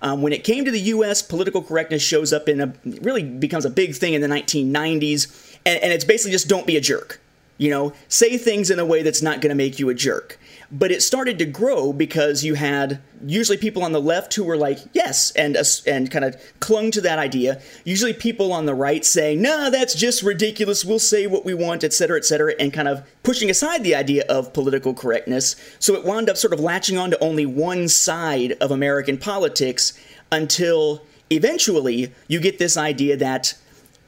Um, 0.00 0.22
when 0.22 0.32
it 0.32 0.44
came 0.44 0.64
to 0.64 0.70
the 0.70 0.80
U.S., 0.80 1.22
political 1.22 1.62
correctness 1.62 2.02
shows 2.02 2.32
up 2.32 2.48
in 2.48 2.60
a 2.60 2.72
really 3.02 3.24
becomes 3.24 3.64
a 3.64 3.70
big 3.70 3.94
thing 3.94 4.14
in 4.14 4.20
the 4.20 4.28
1990s, 4.28 5.56
and, 5.66 5.82
and 5.82 5.92
it's 5.92 6.04
basically 6.04 6.32
just 6.32 6.48
don't 6.48 6.66
be 6.66 6.76
a 6.76 6.80
jerk. 6.80 7.20
You 7.58 7.70
know, 7.70 7.92
say 8.08 8.38
things 8.38 8.70
in 8.70 8.78
a 8.78 8.86
way 8.86 9.02
that's 9.02 9.22
not 9.22 9.40
going 9.40 9.50
to 9.50 9.56
make 9.56 9.80
you 9.80 9.88
a 9.88 9.94
jerk. 9.94 10.38
But 10.70 10.90
it 10.90 11.02
started 11.02 11.38
to 11.38 11.46
grow 11.46 11.94
because 11.94 12.44
you 12.44 12.52
had 12.54 13.00
usually 13.24 13.56
people 13.56 13.82
on 13.82 13.92
the 13.92 14.00
left 14.00 14.34
who 14.34 14.44
were 14.44 14.56
like, 14.56 14.78
yes, 14.92 15.30
and 15.32 15.56
uh, 15.56 15.64
and 15.86 16.10
kind 16.10 16.26
of 16.26 16.36
clung 16.60 16.90
to 16.90 17.00
that 17.00 17.18
idea. 17.18 17.62
Usually 17.84 18.12
people 18.12 18.52
on 18.52 18.66
the 18.66 18.74
right 18.74 19.02
saying, 19.02 19.40
nah, 19.40 19.70
that's 19.70 19.94
just 19.94 20.22
ridiculous. 20.22 20.84
We'll 20.84 20.98
say 20.98 21.26
what 21.26 21.46
we 21.46 21.54
want, 21.54 21.84
et 21.84 21.94
cetera, 21.94 22.18
et 22.18 22.26
cetera, 22.26 22.52
and 22.60 22.70
kind 22.70 22.86
of 22.86 23.02
pushing 23.22 23.48
aside 23.48 23.82
the 23.82 23.94
idea 23.94 24.24
of 24.28 24.52
political 24.52 24.92
correctness. 24.92 25.56
So 25.78 25.94
it 25.94 26.04
wound 26.04 26.28
up 26.28 26.36
sort 26.36 26.52
of 26.52 26.60
latching 26.60 26.98
on 26.98 27.10
to 27.12 27.24
only 27.24 27.46
one 27.46 27.88
side 27.88 28.52
of 28.60 28.70
American 28.70 29.16
politics 29.16 29.98
until 30.30 31.02
eventually 31.30 32.12
you 32.26 32.40
get 32.40 32.58
this 32.58 32.76
idea 32.76 33.16
that 33.16 33.54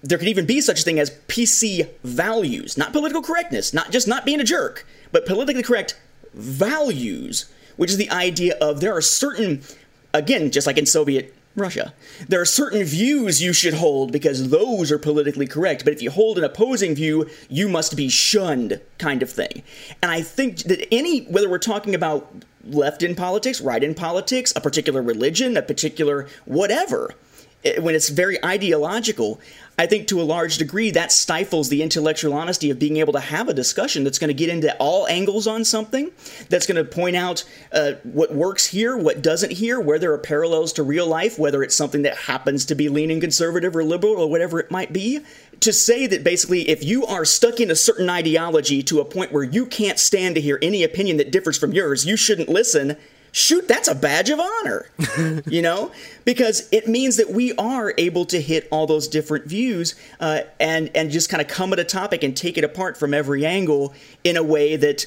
there 0.02 0.18
could 0.18 0.28
even 0.28 0.46
be 0.46 0.60
such 0.60 0.80
a 0.80 0.82
thing 0.82 0.98
as 0.98 1.10
PC 1.28 1.88
values, 2.04 2.76
not 2.76 2.92
political 2.92 3.22
correctness, 3.22 3.74
not 3.74 3.90
just 3.90 4.08
not 4.08 4.24
being 4.24 4.40
a 4.40 4.44
jerk, 4.44 4.86
but 5.12 5.26
politically 5.26 5.62
correct 5.62 5.98
values, 6.34 7.50
which 7.76 7.90
is 7.90 7.96
the 7.96 8.10
idea 8.10 8.56
of 8.60 8.80
there 8.80 8.94
are 8.94 9.00
certain, 9.00 9.62
again, 10.12 10.50
just 10.50 10.66
like 10.66 10.78
in 10.78 10.86
Soviet 10.86 11.34
Russia, 11.56 11.92
there 12.28 12.40
are 12.40 12.46
certain 12.46 12.84
views 12.84 13.42
you 13.42 13.52
should 13.52 13.74
hold 13.74 14.12
because 14.12 14.50
those 14.50 14.92
are 14.92 14.98
politically 14.98 15.46
correct, 15.46 15.84
but 15.84 15.92
if 15.92 16.00
you 16.00 16.10
hold 16.10 16.38
an 16.38 16.44
opposing 16.44 16.94
view, 16.94 17.28
you 17.48 17.68
must 17.68 17.96
be 17.96 18.08
shunned, 18.08 18.80
kind 18.98 19.22
of 19.22 19.30
thing. 19.30 19.62
And 20.02 20.10
I 20.10 20.22
think 20.22 20.58
that 20.64 20.86
any, 20.92 21.22
whether 21.22 21.48
we're 21.48 21.58
talking 21.58 21.94
about 21.94 22.44
left 22.64 23.02
in 23.02 23.14
politics, 23.14 23.60
right 23.60 23.82
in 23.82 23.94
politics, 23.94 24.52
a 24.54 24.60
particular 24.60 25.02
religion, 25.02 25.56
a 25.56 25.62
particular 25.62 26.28
whatever, 26.44 27.14
eh, 27.64 27.80
when 27.80 27.94
it's 27.94 28.10
very 28.10 28.42
ideological, 28.44 29.40
I 29.80 29.86
think 29.86 30.08
to 30.08 30.20
a 30.20 30.22
large 30.22 30.58
degree 30.58 30.90
that 30.90 31.10
stifles 31.10 31.70
the 31.70 31.82
intellectual 31.82 32.34
honesty 32.34 32.68
of 32.68 32.78
being 32.78 32.98
able 32.98 33.14
to 33.14 33.20
have 33.20 33.48
a 33.48 33.54
discussion 33.54 34.04
that's 34.04 34.18
going 34.18 34.28
to 34.28 34.34
get 34.34 34.50
into 34.50 34.76
all 34.76 35.06
angles 35.06 35.46
on 35.46 35.64
something, 35.64 36.10
that's 36.50 36.66
going 36.66 36.76
to 36.76 36.84
point 36.84 37.16
out 37.16 37.44
uh, 37.72 37.92
what 38.02 38.34
works 38.34 38.66
here, 38.66 38.94
what 38.94 39.22
doesn't 39.22 39.52
here, 39.52 39.80
where 39.80 39.98
there 39.98 40.12
are 40.12 40.18
parallels 40.18 40.74
to 40.74 40.82
real 40.82 41.06
life, 41.06 41.38
whether 41.38 41.62
it's 41.62 41.74
something 41.74 42.02
that 42.02 42.14
happens 42.14 42.66
to 42.66 42.74
be 42.74 42.90
leaning 42.90 43.20
conservative 43.20 43.74
or 43.74 43.82
liberal 43.82 44.16
or 44.16 44.28
whatever 44.28 44.60
it 44.60 44.70
might 44.70 44.92
be. 44.92 45.20
To 45.60 45.72
say 45.72 46.06
that 46.08 46.22
basically, 46.22 46.68
if 46.68 46.84
you 46.84 47.06
are 47.06 47.24
stuck 47.24 47.58
in 47.58 47.70
a 47.70 47.74
certain 47.74 48.10
ideology 48.10 48.82
to 48.82 49.00
a 49.00 49.04
point 49.06 49.32
where 49.32 49.44
you 49.44 49.64
can't 49.64 49.98
stand 49.98 50.34
to 50.34 50.42
hear 50.42 50.58
any 50.60 50.84
opinion 50.84 51.16
that 51.16 51.32
differs 51.32 51.56
from 51.56 51.72
yours, 51.72 52.04
you 52.04 52.18
shouldn't 52.18 52.50
listen 52.50 52.98
shoot, 53.32 53.68
that's 53.68 53.88
a 53.88 53.94
badge 53.94 54.30
of 54.30 54.40
honor, 54.40 54.86
you 55.46 55.62
know, 55.62 55.92
because 56.24 56.68
it 56.72 56.88
means 56.88 57.16
that 57.16 57.30
we 57.30 57.52
are 57.54 57.94
able 57.98 58.24
to 58.26 58.40
hit 58.40 58.66
all 58.70 58.86
those 58.86 59.08
different 59.08 59.46
views 59.46 59.94
uh, 60.20 60.40
and 60.58 60.90
and 60.94 61.10
just 61.10 61.28
kind 61.28 61.40
of 61.40 61.48
come 61.48 61.72
at 61.72 61.78
a 61.78 61.84
topic 61.84 62.22
and 62.22 62.36
take 62.36 62.58
it 62.58 62.64
apart 62.64 62.96
from 62.96 63.14
every 63.14 63.44
angle 63.46 63.94
in 64.24 64.36
a 64.36 64.42
way 64.42 64.76
that 64.76 65.06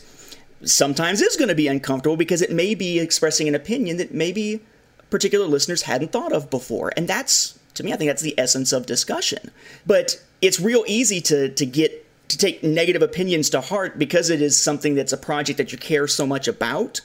sometimes 0.64 1.22
is 1.22 1.36
going 1.36 1.50
to 1.50 1.56
be 1.56 1.68
uncomfortable 1.68 2.16
because 2.16 2.42
it 2.42 2.52
may 2.52 2.74
be 2.74 3.00
expressing 3.00 3.48
an 3.48 3.56
opinion 3.56 3.98
that 3.98 4.14
maybe 4.14 4.62
particular 5.10 5.46
listeners 5.46 5.84
hadn't 5.84 6.12
thought 6.12 6.32
of 6.32 6.50
before, 6.50 6.92
and 6.96 7.08
that's 7.08 7.60
to 7.76 7.84
me, 7.84 7.94
I 7.94 7.98
think 7.98 8.10
that's 8.10 8.22
the 8.22 8.40
essence 8.40 8.72
of 8.72 8.86
discussion. 8.86 9.52
But 9.86 10.22
it's 10.42 10.60
real 10.60 10.84
easy 10.88 11.22
to 11.22 11.50
to 11.50 11.66
get 11.66 12.00
to 12.30 12.38
take 12.38 12.64
negative 12.64 13.02
opinions 13.02 13.50
to 13.52 13.62
heart 13.62 14.00
because 14.00 14.30
it 14.30 14.42
is 14.42 14.56
something 14.58 14.96
that's 14.96 15.14
a 15.14 15.18
project 15.18 15.58
that 15.58 15.72
you 15.72 15.78
care 15.78 16.08
so 16.08 16.26
much 16.26 16.48
about 16.48 17.02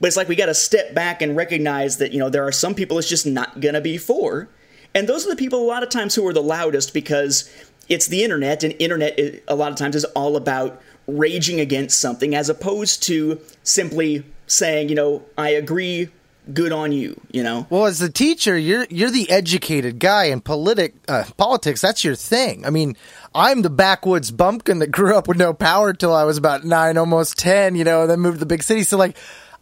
but 0.00 0.06
it's 0.06 0.16
like 0.16 0.28
we 0.28 0.36
got 0.36 0.46
to 0.46 0.54
step 0.54 0.94
back 0.94 1.22
and 1.22 1.36
recognize 1.36 1.98
that, 1.98 2.12
you 2.12 2.18
know, 2.18 2.30
there 2.30 2.46
are 2.46 2.52
some 2.52 2.74
people 2.74 2.98
it's 2.98 3.08
just 3.08 3.26
not 3.26 3.60
going 3.60 3.74
to 3.74 3.80
be 3.80 3.98
for. 3.98 4.48
And 4.94 5.08
those 5.08 5.26
are 5.26 5.30
the 5.30 5.36
people 5.36 5.60
a 5.60 5.68
lot 5.68 5.82
of 5.82 5.88
times 5.88 6.14
who 6.14 6.26
are 6.26 6.32
the 6.32 6.42
loudest 6.42 6.92
because 6.92 7.48
it's 7.88 8.06
the 8.06 8.24
internet, 8.24 8.62
and 8.64 8.74
internet 8.78 9.18
a 9.46 9.54
lot 9.54 9.72
of 9.72 9.76
times 9.76 9.96
is 9.96 10.04
all 10.04 10.36
about 10.36 10.80
raging 11.06 11.60
against 11.60 12.00
something 12.00 12.34
as 12.34 12.48
opposed 12.48 13.02
to 13.04 13.40
simply 13.62 14.24
saying, 14.46 14.88
you 14.88 14.94
know, 14.94 15.22
I 15.36 15.50
agree, 15.50 16.08
good 16.52 16.72
on 16.72 16.92
you, 16.92 17.20
you 17.30 17.42
know. 17.42 17.66
Well, 17.68 17.86
as 17.86 18.00
a 18.00 18.10
teacher, 18.10 18.56
you're 18.56 18.86
you're 18.90 19.10
the 19.10 19.30
educated 19.30 19.98
guy 19.98 20.24
in 20.24 20.40
politic 20.40 20.94
uh, 21.08 21.24
politics. 21.36 21.80
That's 21.80 22.04
your 22.04 22.14
thing. 22.14 22.64
I 22.64 22.70
mean, 22.70 22.96
I'm 23.34 23.62
the 23.62 23.70
backwoods 23.70 24.30
bumpkin 24.30 24.78
that 24.80 24.90
grew 24.90 25.16
up 25.16 25.28
with 25.28 25.36
no 25.36 25.52
power 25.52 25.92
till 25.92 26.14
I 26.14 26.24
was 26.24 26.36
about 26.36 26.64
nine, 26.64 26.96
almost 26.96 27.38
ten, 27.38 27.74
you 27.74 27.84
know, 27.84 28.02
and 28.02 28.10
then 28.10 28.20
moved 28.20 28.36
to 28.36 28.40
the 28.40 28.46
big 28.46 28.62
city. 28.62 28.82
So 28.82 28.96
like 28.96 29.16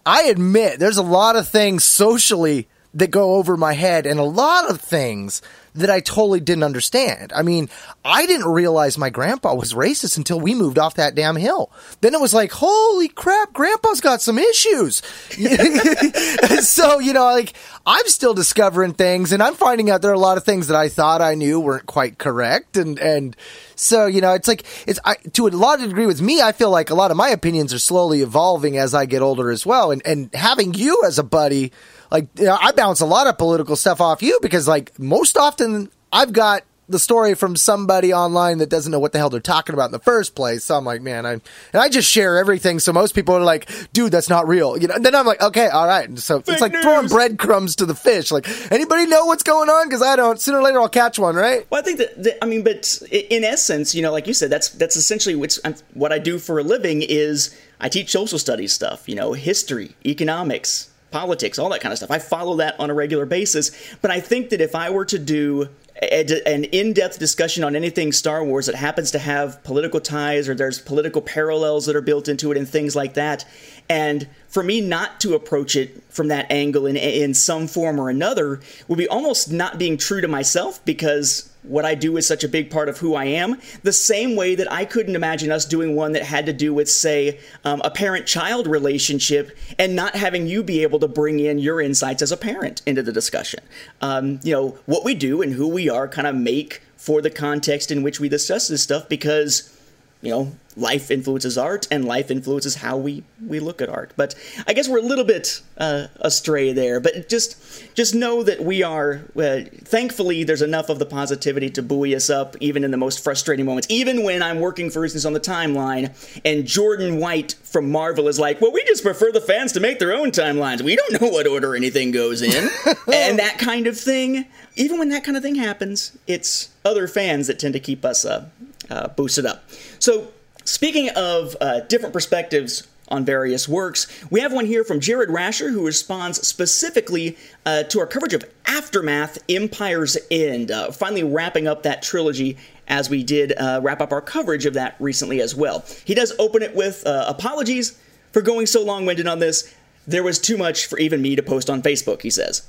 I 0.08 0.22
admit 0.22 0.78
there's 0.78 0.96
a 0.96 1.02
lot 1.02 1.36
of 1.36 1.46
things 1.48 1.84
socially 1.84 2.66
that 2.94 3.10
go 3.10 3.34
over 3.34 3.58
my 3.58 3.74
head 3.74 4.06
and 4.06 4.18
a 4.18 4.22
lot 4.22 4.70
of 4.70 4.80
things 4.80 5.42
that 5.78 5.90
I 5.90 6.00
totally 6.00 6.40
didn't 6.40 6.64
understand. 6.64 7.32
I 7.34 7.42
mean, 7.42 7.68
I 8.04 8.26
didn't 8.26 8.48
realize 8.48 8.98
my 8.98 9.10
grandpa 9.10 9.54
was 9.54 9.74
racist 9.74 10.16
until 10.16 10.40
we 10.40 10.54
moved 10.54 10.78
off 10.78 10.94
that 10.94 11.14
damn 11.14 11.36
hill. 11.36 11.70
Then 12.00 12.14
it 12.14 12.20
was 12.20 12.34
like, 12.34 12.52
holy 12.52 13.08
crap, 13.08 13.52
grandpa's 13.52 14.00
got 14.00 14.20
some 14.20 14.38
issues. 14.38 15.02
so, 16.66 16.98
you 16.98 17.12
know, 17.12 17.24
like 17.24 17.54
I'm 17.86 18.06
still 18.06 18.34
discovering 18.34 18.94
things 18.94 19.32
and 19.32 19.42
I'm 19.42 19.54
finding 19.54 19.90
out 19.90 20.02
there 20.02 20.10
are 20.10 20.14
a 20.14 20.18
lot 20.18 20.36
of 20.36 20.44
things 20.44 20.68
that 20.68 20.76
I 20.76 20.88
thought 20.88 21.22
I 21.22 21.34
knew 21.34 21.60
weren't 21.60 21.86
quite 21.86 22.18
correct 22.18 22.76
and 22.76 22.98
and 22.98 23.36
so, 23.78 24.06
you 24.06 24.20
know, 24.20 24.34
it's 24.34 24.48
like, 24.48 24.64
it's, 24.88 24.98
I, 25.04 25.14
to 25.34 25.46
a 25.46 25.50
large 25.50 25.80
degree 25.80 26.06
with 26.06 26.20
me, 26.20 26.42
I 26.42 26.50
feel 26.50 26.70
like 26.70 26.90
a 26.90 26.96
lot 26.96 27.12
of 27.12 27.16
my 27.16 27.28
opinions 27.28 27.72
are 27.72 27.78
slowly 27.78 28.22
evolving 28.22 28.76
as 28.76 28.92
I 28.92 29.06
get 29.06 29.22
older 29.22 29.50
as 29.50 29.64
well. 29.64 29.92
And, 29.92 30.02
and 30.04 30.34
having 30.34 30.74
you 30.74 31.02
as 31.06 31.20
a 31.20 31.22
buddy, 31.22 31.72
like, 32.10 32.26
you 32.38 32.44
know, 32.44 32.56
I 32.60 32.72
bounce 32.72 33.00
a 33.00 33.06
lot 33.06 33.26
of 33.26 33.38
political 33.38 33.76
stuff 33.76 34.00
off 34.00 34.22
you 34.22 34.38
because, 34.42 34.66
like, 34.66 34.98
most 34.98 35.36
often 35.36 35.90
I've 36.12 36.32
got 36.32 36.62
the 36.88 36.98
story 36.98 37.34
from 37.34 37.54
somebody 37.54 38.14
online 38.14 38.58
that 38.58 38.70
doesn't 38.70 38.90
know 38.90 38.98
what 38.98 39.12
the 39.12 39.18
hell 39.18 39.28
they're 39.28 39.40
talking 39.40 39.74
about 39.74 39.86
in 39.86 39.92
the 39.92 39.98
first 39.98 40.34
place. 40.34 40.64
So 40.64 40.76
I'm 40.76 40.84
like, 40.84 41.02
man, 41.02 41.26
I 41.26 41.32
and 41.32 41.42
I 41.74 41.88
just 41.88 42.10
share 42.10 42.38
everything. 42.38 42.78
So 42.78 42.92
most 42.92 43.14
people 43.14 43.36
are 43.36 43.42
like, 43.42 43.70
dude, 43.92 44.10
that's 44.10 44.28
not 44.28 44.48
real. 44.48 44.78
You 44.78 44.88
know. 44.88 44.94
And 44.94 45.04
then 45.04 45.14
I'm 45.14 45.26
like, 45.26 45.40
okay, 45.40 45.68
all 45.68 45.86
right. 45.86 46.08
And 46.08 46.18
so 46.18 46.40
Fake 46.40 46.54
it's 46.54 46.60
like 46.62 46.72
news. 46.72 46.82
throwing 46.82 47.08
breadcrumbs 47.08 47.76
to 47.76 47.86
the 47.86 47.94
fish. 47.94 48.32
Like, 48.32 48.48
anybody 48.72 49.06
know 49.06 49.26
what's 49.26 49.42
going 49.42 49.68
on? 49.68 49.86
Because 49.86 50.02
I 50.02 50.16
don't. 50.16 50.40
Sooner 50.40 50.58
or 50.58 50.62
later, 50.62 50.80
I'll 50.80 50.88
catch 50.88 51.18
one, 51.18 51.36
right? 51.36 51.66
Well, 51.70 51.80
I 51.80 51.84
think 51.84 51.98
that, 51.98 52.22
that, 52.22 52.42
I 52.42 52.46
mean, 52.46 52.64
but 52.64 53.02
in 53.10 53.44
essence, 53.44 53.94
you 53.94 54.02
know, 54.02 54.12
like 54.12 54.26
you 54.26 54.34
said, 54.34 54.50
that's 54.50 54.70
that's 54.70 54.96
essentially 54.96 55.34
what's 55.34 55.60
um, 55.64 55.74
what 55.92 56.12
I 56.12 56.18
do 56.18 56.38
for 56.38 56.58
a 56.58 56.62
living 56.62 57.02
is 57.02 57.54
I 57.80 57.90
teach 57.90 58.10
social 58.10 58.38
studies 58.38 58.72
stuff. 58.72 59.08
You 59.08 59.14
know, 59.14 59.34
history, 59.34 59.94
economics, 60.06 60.90
politics, 61.10 61.58
all 61.58 61.68
that 61.70 61.80
kind 61.80 61.92
of 61.92 61.98
stuff. 61.98 62.10
I 62.10 62.18
follow 62.18 62.56
that 62.56 62.78
on 62.78 62.90
a 62.90 62.94
regular 62.94 63.26
basis. 63.26 63.70
But 64.02 64.10
I 64.10 64.20
think 64.20 64.50
that 64.50 64.60
if 64.60 64.74
I 64.74 64.90
were 64.90 65.04
to 65.06 65.18
do 65.18 65.68
an 66.00 66.64
in-depth 66.64 67.18
discussion 67.18 67.64
on 67.64 67.74
anything 67.74 68.12
Star 68.12 68.44
Wars 68.44 68.66
that 68.66 68.76
happens 68.76 69.10
to 69.10 69.18
have 69.18 69.62
political 69.64 69.98
ties 70.00 70.48
or 70.48 70.54
there's 70.54 70.80
political 70.80 71.20
parallels 71.20 71.86
that 71.86 71.96
are 71.96 72.00
built 72.00 72.28
into 72.28 72.52
it 72.52 72.56
and 72.56 72.68
things 72.68 72.94
like 72.94 73.14
that. 73.14 73.44
And 73.88 74.28
for 74.46 74.62
me 74.62 74.80
not 74.80 75.18
to 75.20 75.34
approach 75.34 75.74
it 75.74 76.00
from 76.08 76.28
that 76.28 76.46
angle 76.50 76.86
in 76.86 76.96
in 76.96 77.34
some 77.34 77.66
form 77.66 77.98
or 77.98 78.10
another 78.10 78.60
would 78.86 78.98
be 78.98 79.08
almost 79.08 79.50
not 79.50 79.76
being 79.78 79.96
true 79.96 80.20
to 80.20 80.28
myself 80.28 80.84
because 80.84 81.50
what 81.68 81.84
I 81.84 81.94
do 81.94 82.16
is 82.16 82.26
such 82.26 82.44
a 82.44 82.48
big 82.48 82.70
part 82.70 82.88
of 82.88 82.98
who 82.98 83.14
I 83.14 83.26
am. 83.26 83.60
The 83.82 83.92
same 83.92 84.36
way 84.36 84.54
that 84.54 84.70
I 84.70 84.84
couldn't 84.84 85.16
imagine 85.16 85.50
us 85.50 85.64
doing 85.64 85.94
one 85.94 86.12
that 86.12 86.22
had 86.22 86.46
to 86.46 86.52
do 86.52 86.72
with, 86.74 86.88
say, 86.88 87.38
um, 87.64 87.80
a 87.84 87.90
parent 87.90 88.26
child 88.26 88.66
relationship 88.66 89.56
and 89.78 89.94
not 89.94 90.14
having 90.14 90.46
you 90.46 90.62
be 90.62 90.82
able 90.82 90.98
to 91.00 91.08
bring 91.08 91.40
in 91.40 91.58
your 91.58 91.80
insights 91.80 92.22
as 92.22 92.32
a 92.32 92.36
parent 92.36 92.82
into 92.86 93.02
the 93.02 93.12
discussion. 93.12 93.60
Um, 94.00 94.40
you 94.42 94.52
know, 94.52 94.78
what 94.86 95.04
we 95.04 95.14
do 95.14 95.42
and 95.42 95.52
who 95.52 95.68
we 95.68 95.88
are 95.88 96.08
kind 96.08 96.26
of 96.26 96.34
make 96.34 96.82
for 96.96 97.22
the 97.22 97.30
context 97.30 97.90
in 97.90 98.02
which 98.02 98.20
we 98.20 98.28
discuss 98.28 98.68
this 98.68 98.82
stuff 98.82 99.08
because 99.08 99.77
you 100.20 100.30
know, 100.30 100.52
life 100.76 101.10
influences 101.10 101.58
art 101.58 101.86
and 101.90 102.04
life 102.04 102.30
influences 102.30 102.76
how 102.76 102.96
we, 102.96 103.24
we 103.44 103.60
look 103.60 103.82
at 103.82 103.88
art. 103.88 104.12
But 104.16 104.34
I 104.66 104.72
guess 104.72 104.88
we're 104.88 104.98
a 104.98 105.02
little 105.02 105.24
bit 105.24 105.60
uh, 105.76 106.06
astray 106.20 106.72
there. 106.72 107.00
But 107.00 107.28
just 107.28 107.94
just 107.94 108.14
know 108.14 108.42
that 108.42 108.62
we 108.62 108.82
are, 108.82 109.22
uh, 109.36 109.60
thankfully, 109.84 110.44
there's 110.44 110.62
enough 110.62 110.88
of 110.88 110.98
the 110.98 111.06
positivity 111.06 111.70
to 111.70 111.82
buoy 111.82 112.14
us 112.14 112.30
up, 112.30 112.56
even 112.60 112.84
in 112.84 112.90
the 112.90 112.96
most 112.96 113.22
frustrating 113.22 113.66
moments. 113.66 113.86
Even 113.90 114.22
when 114.22 114.42
I'm 114.42 114.60
working, 114.60 114.90
for 114.90 115.04
instance, 115.04 115.24
on 115.24 115.32
the 115.32 115.40
timeline, 115.40 116.12
and 116.44 116.66
Jordan 116.66 117.18
White 117.18 117.54
from 117.62 117.90
Marvel 117.90 118.28
is 118.28 118.38
like, 118.38 118.60
well, 118.60 118.72
we 118.72 118.82
just 118.84 119.02
prefer 119.04 119.32
the 119.32 119.40
fans 119.40 119.72
to 119.72 119.80
make 119.80 119.98
their 119.98 120.12
own 120.12 120.30
timelines. 120.30 120.82
We 120.82 120.96
don't 120.96 121.20
know 121.20 121.28
what 121.28 121.46
order 121.46 121.76
anything 121.76 122.10
goes 122.10 122.42
in. 122.42 122.54
and 123.12 123.38
that 123.38 123.56
kind 123.58 123.86
of 123.86 123.98
thing. 123.98 124.46
Even 124.76 124.98
when 124.98 125.08
that 125.08 125.24
kind 125.24 125.36
of 125.36 125.42
thing 125.42 125.56
happens, 125.56 126.16
it's 126.28 126.70
other 126.84 127.08
fans 127.08 127.48
that 127.48 127.58
tend 127.58 127.74
to 127.74 127.80
keep 127.80 128.04
us 128.04 128.24
uh, 128.24 128.48
uh, 128.90 129.08
boosted 129.08 129.46
up. 129.46 129.68
So, 129.98 130.28
speaking 130.64 131.10
of 131.10 131.56
uh, 131.60 131.80
different 131.80 132.12
perspectives 132.12 132.86
on 133.10 133.24
various 133.24 133.68
works. 133.68 134.06
We 134.30 134.40
have 134.40 134.52
one 134.52 134.66
here 134.66 134.84
from 134.84 135.00
Jared 135.00 135.30
Rasher 135.30 135.70
who 135.70 135.84
responds 135.84 136.46
specifically 136.46 137.36
uh, 137.66 137.84
to 137.84 138.00
our 138.00 138.06
coverage 138.06 138.34
of 138.34 138.44
Aftermath 138.66 139.38
Empire's 139.48 140.16
End, 140.30 140.70
uh, 140.70 140.92
finally 140.92 141.24
wrapping 141.24 141.66
up 141.66 141.82
that 141.82 142.02
trilogy 142.02 142.56
as 142.86 143.10
we 143.10 143.22
did 143.22 143.52
uh, 143.58 143.80
wrap 143.82 144.00
up 144.00 144.12
our 144.12 144.20
coverage 144.20 144.66
of 144.66 144.74
that 144.74 144.96
recently 144.98 145.40
as 145.40 145.54
well. 145.54 145.84
He 146.04 146.14
does 146.14 146.32
open 146.38 146.62
it 146.62 146.74
with 146.74 147.06
uh, 147.06 147.24
apologies 147.28 147.98
for 148.32 148.42
going 148.42 148.66
so 148.66 148.84
long 148.84 149.06
winded 149.06 149.26
on 149.26 149.38
this. 149.38 149.74
There 150.06 150.22
was 150.22 150.38
too 150.38 150.56
much 150.56 150.86
for 150.86 150.98
even 150.98 151.20
me 151.20 151.36
to 151.36 151.42
post 151.42 151.68
on 151.68 151.82
Facebook, 151.82 152.22
he 152.22 152.30
says. 152.30 152.62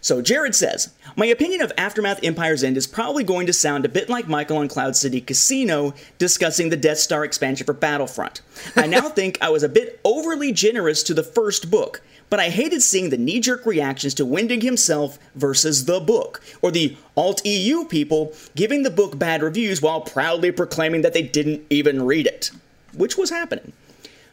So 0.00 0.22
Jared 0.22 0.54
says, 0.54 0.92
My 1.16 1.26
opinion 1.26 1.60
of 1.60 1.72
Aftermath 1.76 2.20
Empire's 2.22 2.64
End 2.64 2.76
is 2.76 2.86
probably 2.86 3.22
going 3.22 3.46
to 3.46 3.52
sound 3.52 3.84
a 3.84 3.88
bit 3.88 4.08
like 4.08 4.28
Michael 4.28 4.58
on 4.58 4.68
Cloud 4.68 4.96
City 4.96 5.20
Casino 5.20 5.94
discussing 6.18 6.70
the 6.70 6.76
Death 6.76 6.98
Star 6.98 7.24
expansion 7.24 7.66
for 7.66 7.74
Battlefront. 7.74 8.40
I 8.76 8.86
now 8.86 9.08
think 9.10 9.38
I 9.42 9.50
was 9.50 9.62
a 9.62 9.68
bit 9.68 10.00
overly 10.04 10.52
generous 10.52 11.02
to 11.04 11.14
the 11.14 11.22
first 11.22 11.70
book, 11.70 12.00
but 12.30 12.40
I 12.40 12.48
hated 12.48 12.82
seeing 12.82 13.10
the 13.10 13.18
knee 13.18 13.40
jerk 13.40 13.66
reactions 13.66 14.14
to 14.14 14.24
Wendig 14.24 14.62
himself 14.62 15.18
versus 15.34 15.84
the 15.84 16.00
book, 16.00 16.42
or 16.62 16.70
the 16.70 16.96
alt 17.16 17.44
EU 17.44 17.84
people 17.84 18.32
giving 18.54 18.82
the 18.82 18.90
book 18.90 19.18
bad 19.18 19.42
reviews 19.42 19.82
while 19.82 20.00
proudly 20.00 20.50
proclaiming 20.50 21.02
that 21.02 21.12
they 21.12 21.22
didn't 21.22 21.62
even 21.68 22.04
read 22.06 22.26
it, 22.26 22.50
which 22.94 23.18
was 23.18 23.30
happening. 23.30 23.72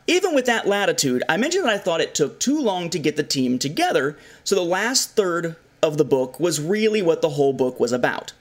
Even 0.09 0.33
with 0.33 0.45
that 0.45 0.65
latitude, 0.65 1.21
I 1.27 1.35
mentioned 1.35 1.65
that 1.65 1.73
I 1.73 1.77
thought 1.77 1.99
it 1.99 2.15
took 2.15 2.39
too 2.39 2.61
long 2.61 2.89
to 2.91 2.99
get 2.99 3.17
the 3.17 3.23
team 3.23 3.59
together, 3.59 4.17
so 4.45 4.55
the 4.55 4.61
last 4.61 5.17
third 5.17 5.57
of 5.83 5.97
the 5.97 6.05
book 6.05 6.39
was 6.39 6.61
really 6.61 7.01
what 7.01 7.21
the 7.21 7.29
whole 7.29 7.51
book 7.51 7.77
was 7.77 7.91
about. 7.91 8.31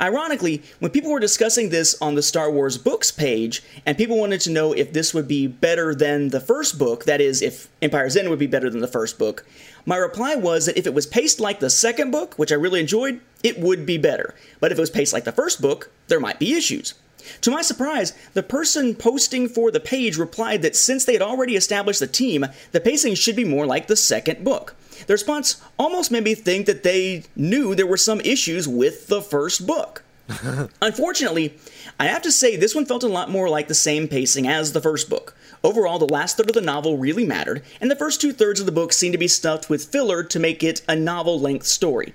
Ironically, 0.00 0.62
when 0.78 0.92
people 0.92 1.10
were 1.10 1.18
discussing 1.18 1.70
this 1.70 2.00
on 2.00 2.14
the 2.14 2.22
Star 2.22 2.50
Wars 2.50 2.78
books 2.78 3.10
page, 3.10 3.62
and 3.84 3.96
people 3.96 4.18
wanted 4.18 4.40
to 4.42 4.50
know 4.50 4.72
if 4.72 4.92
this 4.92 5.12
would 5.14 5.26
be 5.26 5.48
better 5.48 5.96
than 5.96 6.28
the 6.28 6.40
first 6.40 6.78
book, 6.78 7.06
that 7.06 7.20
is, 7.20 7.42
if 7.42 7.68
Empire's 7.82 8.16
End 8.16 8.28
would 8.30 8.38
be 8.38 8.46
better 8.46 8.70
than 8.70 8.80
the 8.80 8.86
first 8.86 9.18
book, 9.18 9.44
my 9.84 9.96
reply 9.96 10.36
was 10.36 10.66
that 10.66 10.78
if 10.78 10.86
it 10.86 10.94
was 10.94 11.06
paced 11.06 11.40
like 11.40 11.58
the 11.58 11.70
second 11.70 12.12
book, 12.12 12.34
which 12.34 12.52
I 12.52 12.56
really 12.56 12.78
enjoyed, 12.78 13.20
it 13.42 13.58
would 13.58 13.84
be 13.84 13.98
better. 13.98 14.34
But 14.60 14.70
if 14.70 14.78
it 14.78 14.82
was 14.82 14.90
paced 14.90 15.12
like 15.12 15.24
the 15.24 15.32
first 15.32 15.60
book, 15.60 15.90
there 16.08 16.20
might 16.20 16.38
be 16.38 16.54
issues. 16.54 16.94
To 17.42 17.50
my 17.50 17.62
surprise, 17.62 18.12
the 18.34 18.42
person 18.42 18.94
posting 18.94 19.48
for 19.48 19.70
the 19.70 19.80
page 19.80 20.16
replied 20.16 20.62
that 20.62 20.76
since 20.76 21.04
they 21.04 21.12
had 21.12 21.22
already 21.22 21.56
established 21.56 22.00
the 22.00 22.06
team, 22.06 22.46
the 22.72 22.80
pacing 22.80 23.14
should 23.14 23.36
be 23.36 23.44
more 23.44 23.66
like 23.66 23.86
the 23.86 23.96
second 23.96 24.44
book. 24.44 24.74
The 25.06 25.14
response 25.14 25.60
almost 25.78 26.10
made 26.10 26.24
me 26.24 26.34
think 26.34 26.66
that 26.66 26.82
they 26.82 27.24
knew 27.34 27.74
there 27.74 27.86
were 27.86 27.96
some 27.96 28.20
issues 28.20 28.66
with 28.66 29.08
the 29.08 29.20
first 29.20 29.66
book. 29.66 30.02
Unfortunately, 30.82 31.56
I 32.00 32.06
have 32.06 32.22
to 32.22 32.32
say 32.32 32.56
this 32.56 32.74
one 32.74 32.86
felt 32.86 33.04
a 33.04 33.08
lot 33.08 33.30
more 33.30 33.48
like 33.48 33.68
the 33.68 33.74
same 33.74 34.08
pacing 34.08 34.48
as 34.48 34.72
the 34.72 34.80
first 34.80 35.08
book. 35.08 35.36
Overall, 35.62 35.98
the 35.98 36.06
last 36.06 36.36
third 36.36 36.48
of 36.48 36.54
the 36.54 36.60
novel 36.60 36.98
really 36.98 37.24
mattered, 37.24 37.62
and 37.80 37.90
the 37.90 37.96
first 37.96 38.20
two 38.20 38.32
thirds 38.32 38.58
of 38.58 38.66
the 38.66 38.72
book 38.72 38.92
seemed 38.92 39.12
to 39.12 39.18
be 39.18 39.28
stuffed 39.28 39.70
with 39.70 39.86
filler 39.86 40.22
to 40.24 40.38
make 40.38 40.62
it 40.62 40.82
a 40.88 40.96
novel 40.96 41.38
length 41.38 41.66
story. 41.66 42.12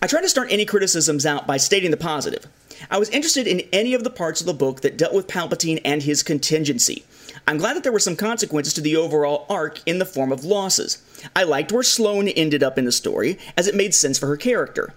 I 0.00 0.06
try 0.06 0.20
to 0.20 0.28
start 0.28 0.48
any 0.50 0.64
criticisms 0.64 1.26
out 1.26 1.46
by 1.46 1.56
stating 1.56 1.90
the 1.90 1.96
positive. 1.96 2.46
I 2.90 2.98
was 2.98 3.08
interested 3.10 3.46
in 3.46 3.62
any 3.72 3.94
of 3.94 4.04
the 4.04 4.10
parts 4.10 4.40
of 4.40 4.46
the 4.46 4.54
book 4.54 4.80
that 4.82 4.96
dealt 4.96 5.14
with 5.14 5.26
Palpatine 5.26 5.80
and 5.84 6.02
his 6.02 6.22
contingency. 6.22 7.04
I'm 7.46 7.58
glad 7.58 7.74
that 7.74 7.82
there 7.82 7.92
were 7.92 7.98
some 7.98 8.16
consequences 8.16 8.74
to 8.74 8.80
the 8.80 8.96
overall 8.96 9.46
arc 9.48 9.80
in 9.86 9.98
the 9.98 10.04
form 10.04 10.32
of 10.32 10.44
losses. 10.44 11.02
I 11.34 11.44
liked 11.44 11.72
where 11.72 11.82
Sloane 11.82 12.28
ended 12.28 12.62
up 12.62 12.78
in 12.78 12.84
the 12.84 12.92
story, 12.92 13.38
as 13.56 13.66
it 13.66 13.74
made 13.74 13.94
sense 13.94 14.18
for 14.18 14.26
her 14.26 14.36
character. 14.36 14.94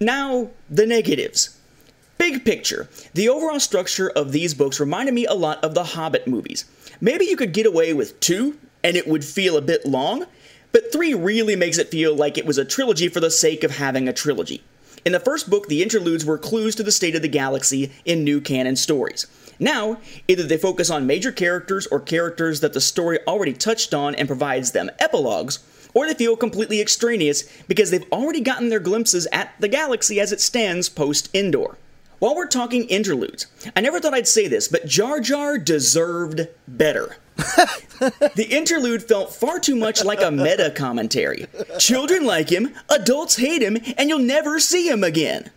Now, 0.00 0.50
the 0.68 0.86
negatives. 0.86 1.58
Big 2.18 2.44
picture, 2.44 2.88
the 3.14 3.28
overall 3.28 3.60
structure 3.60 4.10
of 4.10 4.32
these 4.32 4.54
books 4.54 4.78
reminded 4.78 5.14
me 5.14 5.26
a 5.26 5.34
lot 5.34 5.62
of 5.64 5.74
the 5.74 5.84
Hobbit 5.84 6.26
movies. 6.26 6.64
Maybe 7.00 7.24
you 7.24 7.36
could 7.36 7.52
get 7.52 7.66
away 7.66 7.92
with 7.92 8.18
two, 8.20 8.58
and 8.84 8.96
it 8.96 9.08
would 9.08 9.24
feel 9.24 9.56
a 9.56 9.62
bit 9.62 9.86
long, 9.86 10.26
but 10.72 10.92
three 10.92 11.14
really 11.14 11.56
makes 11.56 11.78
it 11.78 11.90
feel 11.90 12.14
like 12.14 12.38
it 12.38 12.46
was 12.46 12.58
a 12.58 12.64
trilogy 12.64 13.08
for 13.08 13.20
the 13.20 13.30
sake 13.30 13.64
of 13.64 13.72
having 13.72 14.08
a 14.08 14.12
trilogy. 14.12 14.62
In 15.04 15.12
the 15.12 15.20
first 15.20 15.50
book, 15.50 15.66
the 15.66 15.82
interludes 15.82 16.24
were 16.24 16.38
clues 16.38 16.76
to 16.76 16.84
the 16.84 16.92
state 16.92 17.16
of 17.16 17.22
the 17.22 17.28
galaxy 17.28 17.90
in 18.04 18.22
new 18.22 18.40
canon 18.40 18.76
stories. 18.76 19.26
Now, 19.58 19.98
either 20.28 20.44
they 20.44 20.56
focus 20.56 20.90
on 20.90 21.06
major 21.06 21.32
characters 21.32 21.88
or 21.88 21.98
characters 21.98 22.60
that 22.60 22.72
the 22.72 22.80
story 22.80 23.18
already 23.26 23.52
touched 23.52 23.94
on 23.94 24.14
and 24.14 24.28
provides 24.28 24.70
them 24.70 24.90
epilogues, 25.00 25.58
or 25.92 26.06
they 26.06 26.14
feel 26.14 26.36
completely 26.36 26.80
extraneous 26.80 27.42
because 27.66 27.90
they've 27.90 28.10
already 28.12 28.40
gotten 28.40 28.68
their 28.68 28.80
glimpses 28.80 29.26
at 29.32 29.54
the 29.58 29.68
galaxy 29.68 30.20
as 30.20 30.30
it 30.30 30.40
stands 30.40 30.88
post 30.88 31.28
Endor. 31.34 31.76
While 32.20 32.36
we're 32.36 32.46
talking 32.46 32.84
interludes, 32.84 33.46
I 33.74 33.80
never 33.80 33.98
thought 33.98 34.14
I'd 34.14 34.28
say 34.28 34.46
this, 34.46 34.68
but 34.68 34.86
Jar 34.86 35.18
Jar 35.18 35.58
deserved 35.58 36.46
better. 36.68 37.16
the 37.36 38.46
interlude 38.50 39.02
felt 39.02 39.34
far 39.34 39.58
too 39.58 39.76
much 39.76 40.04
like 40.04 40.20
a 40.20 40.30
meta 40.30 40.70
commentary. 40.74 41.46
Children 41.78 42.24
like 42.24 42.50
him, 42.50 42.74
adults 42.88 43.36
hate 43.36 43.62
him, 43.62 43.78
and 43.96 44.08
you'll 44.08 44.18
never 44.18 44.58
see 44.60 44.88
him 44.88 45.02
again. 45.02 45.50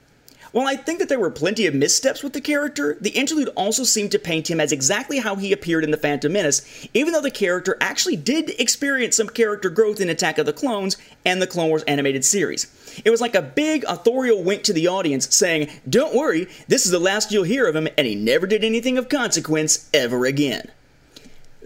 While 0.56 0.68
I 0.68 0.78
think 0.78 1.00
that 1.00 1.10
there 1.10 1.20
were 1.20 1.32
plenty 1.32 1.66
of 1.66 1.76
missteps 1.76 2.24
with 2.24 2.32
the 2.32 2.40
character, 2.40 2.98
the 3.02 3.10
interlude 3.10 3.50
also 3.58 3.84
seemed 3.84 4.12
to 4.12 4.20
paint 4.20 4.50
him 4.50 4.62
as 4.62 4.72
exactly 4.72 5.20
how 5.20 5.36
he 5.36 5.52
appeared 5.52 5.84
in 5.84 5.92
The 5.92 5.98
Phantom 5.98 6.32
Menace, 6.32 6.88
even 6.94 7.12
though 7.12 7.20
the 7.20 7.30
character 7.30 7.76
actually 7.82 8.16
did 8.16 8.52
experience 8.52 9.18
some 9.18 9.28
character 9.28 9.70
growth 9.70 10.00
in 10.00 10.08
Attack 10.08 10.38
of 10.38 10.46
the 10.46 10.54
Clones 10.54 10.96
and 11.26 11.42
the 11.42 11.48
Clone 11.48 11.68
Wars 11.68 11.84
animated 11.90 12.24
series. 12.24 12.68
It 13.04 13.10
was 13.10 13.20
like 13.20 13.36
a 13.36 13.42
big 13.42 13.84
authorial 13.84 14.44
wink 14.44 14.64
to 14.64 14.72
the 14.72 14.88
audience 14.88 15.36
saying, 15.36 15.70
Don't 15.90 16.16
worry, 16.16 16.48
this 16.70 16.86
is 16.86 16.92
the 16.94 17.00
last 17.00 17.34
you'll 17.34 17.44
hear 17.44 17.68
of 17.68 17.76
him, 17.76 17.90
and 17.98 18.08
he 18.08 18.16
never 18.16 18.48
did 18.48 18.64
anything 18.64 18.98
of 18.98 19.10
consequence 19.10 19.90
ever 19.94 20.26
again. 20.26 20.72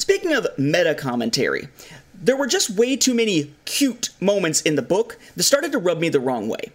Speaking 0.09 0.33
of 0.33 0.47
meta 0.57 0.95
commentary, 0.95 1.67
there 2.15 2.35
were 2.35 2.47
just 2.47 2.71
way 2.71 2.95
too 2.95 3.13
many 3.13 3.53
cute 3.65 4.09
moments 4.19 4.59
in 4.61 4.73
the 4.73 4.81
book 4.81 5.19
that 5.35 5.43
started 5.43 5.71
to 5.71 5.77
rub 5.77 5.99
me 5.99 6.09
the 6.09 6.19
wrong 6.19 6.47
way. 6.47 6.71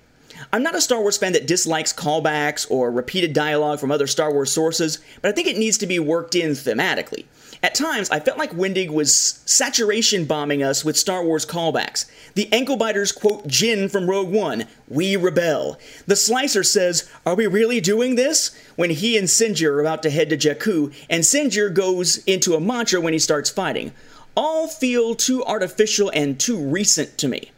I'm 0.52 0.62
not 0.62 0.76
a 0.76 0.80
Star 0.80 1.00
Wars 1.00 1.18
fan 1.18 1.32
that 1.32 1.48
dislikes 1.48 1.92
callbacks 1.92 2.70
or 2.70 2.92
repeated 2.92 3.32
dialogue 3.32 3.80
from 3.80 3.90
other 3.90 4.06
Star 4.06 4.32
Wars 4.32 4.52
sources, 4.52 5.00
but 5.20 5.30
I 5.30 5.32
think 5.32 5.48
it 5.48 5.58
needs 5.58 5.78
to 5.78 5.86
be 5.88 5.98
worked 5.98 6.36
in 6.36 6.52
thematically. 6.52 7.24
At 7.64 7.74
times, 7.74 8.10
I 8.10 8.20
felt 8.20 8.36
like 8.36 8.50
Wendig 8.50 8.90
was 8.90 9.40
saturation 9.46 10.26
bombing 10.26 10.62
us 10.62 10.84
with 10.84 10.98
Star 10.98 11.24
Wars 11.24 11.46
callbacks. 11.46 12.04
The 12.34 12.52
ankle 12.52 12.76
biters 12.76 13.10
quote 13.10 13.48
Jyn 13.48 13.90
from 13.90 14.06
Rogue 14.06 14.30
One, 14.30 14.66
We 14.86 15.16
rebel. 15.16 15.78
The 16.06 16.14
slicer 16.14 16.62
says, 16.62 17.08
Are 17.24 17.34
we 17.34 17.46
really 17.46 17.80
doing 17.80 18.16
this? 18.16 18.54
when 18.76 18.90
he 18.90 19.16
and 19.16 19.28
Sinjir 19.28 19.70
are 19.70 19.80
about 19.80 20.02
to 20.02 20.10
head 20.10 20.28
to 20.28 20.36
Jakku, 20.36 20.92
and 21.08 21.22
Sinjir 21.22 21.72
goes 21.72 22.18
into 22.24 22.54
a 22.54 22.60
mantra 22.60 23.00
when 23.00 23.14
he 23.14 23.18
starts 23.18 23.48
fighting. 23.48 23.92
All 24.36 24.68
feel 24.68 25.14
too 25.14 25.42
artificial 25.46 26.10
and 26.12 26.38
too 26.38 26.58
recent 26.58 27.16
to 27.16 27.28
me. 27.28 27.50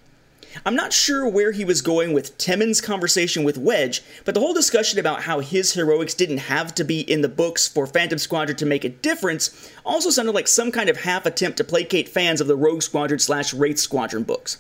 I'm 0.65 0.75
not 0.75 0.93
sure 0.93 1.29
where 1.29 1.53
he 1.53 1.65
was 1.65 1.83
going 1.83 2.13
with 2.13 2.39
Temmin's 2.39 2.81
conversation 2.81 3.45
with 3.45 3.59
Wedge, 3.59 4.03
but 4.25 4.35
the 4.35 4.41
whole 4.41 4.55
discussion 4.55 4.99
about 4.99 5.23
how 5.23 5.41
his 5.41 5.75
heroics 5.75 6.15
didn't 6.15 6.39
have 6.39 6.75
to 6.77 6.85
be 6.85 7.01
in 7.01 7.21
the 7.21 7.29
books 7.29 7.69
for 7.69 7.87
Phantom 7.87 8.19
Squadron 8.19 8.57
to 8.59 8.67
make 8.67 8.85
a 8.85 8.89
difference 8.89 9.71
also 9.85 10.11
sounded 10.11 10.33
like 10.33 10.49
some 10.49 10.73
kind 10.73 10.89
of 10.89 10.99
half 10.99 11.27
attempt 11.27 11.59
to 11.59 11.65
placate 11.65 12.09
fans 12.09 12.41
of 12.41 12.47
the 12.47 12.57
Rogue 12.57 12.83
Squadron 12.83 13.19
slash 13.19 13.53
Wraith 13.53 13.79
Squadron 13.79 14.23
books. 14.23 14.59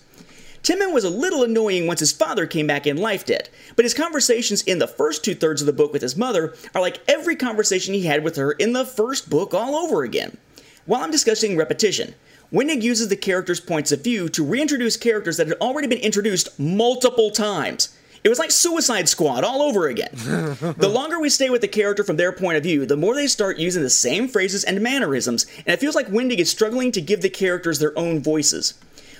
Timon 0.62 0.92
was 0.92 1.04
a 1.04 1.10
little 1.10 1.44
annoying 1.44 1.86
once 1.86 2.00
his 2.00 2.12
father 2.12 2.46
came 2.46 2.66
back 2.66 2.86
in 2.86 2.96
Life 2.96 3.24
Debt, 3.24 3.48
but 3.76 3.84
his 3.84 3.94
conversations 3.94 4.62
in 4.62 4.80
the 4.80 4.88
first 4.88 5.24
two 5.24 5.34
thirds 5.34 5.62
of 5.62 5.66
the 5.66 5.72
book 5.72 5.92
with 5.92 6.02
his 6.02 6.16
mother 6.16 6.54
are 6.74 6.80
like 6.80 6.98
every 7.06 7.36
conversation 7.36 7.94
he 7.94 8.02
had 8.02 8.24
with 8.24 8.34
her 8.34 8.52
in 8.52 8.72
the 8.72 8.84
first 8.84 9.30
book 9.30 9.54
all 9.54 9.76
over 9.76 10.02
again. 10.02 10.36
While 10.84 11.02
I'm 11.02 11.10
discussing 11.10 11.56
repetition, 11.56 12.14
Wendig 12.52 12.82
uses 12.82 13.08
the 13.08 13.16
characters' 13.16 13.60
points 13.60 13.90
of 13.90 14.04
view 14.04 14.28
to 14.28 14.44
reintroduce 14.44 14.96
characters 14.96 15.36
that 15.36 15.48
had 15.48 15.58
already 15.58 15.88
been 15.88 15.98
introduced 15.98 16.58
multiple 16.58 17.30
times. 17.30 17.88
It 18.22 18.28
was 18.28 18.38
like 18.38 18.50
Suicide 18.50 19.08
Squad 19.08 19.44
all 19.44 19.62
over 19.62 19.88
again. 19.88 20.10
the 20.14 20.90
longer 20.92 21.20
we 21.20 21.28
stay 21.28 21.50
with 21.50 21.60
the 21.60 21.68
character 21.68 22.02
from 22.02 22.16
their 22.16 22.32
point 22.32 22.56
of 22.56 22.62
view, 22.62 22.86
the 22.86 22.96
more 22.96 23.14
they 23.14 23.26
start 23.26 23.58
using 23.58 23.82
the 23.82 23.90
same 23.90 24.28
phrases 24.28 24.64
and 24.64 24.80
mannerisms, 24.80 25.46
and 25.58 25.68
it 25.68 25.80
feels 25.80 25.94
like 25.94 26.08
Wendig 26.08 26.38
is 26.38 26.50
struggling 26.50 26.92
to 26.92 27.00
give 27.00 27.22
the 27.22 27.30
characters 27.30 27.78
their 27.78 27.96
own 27.98 28.20
voices. 28.20 28.74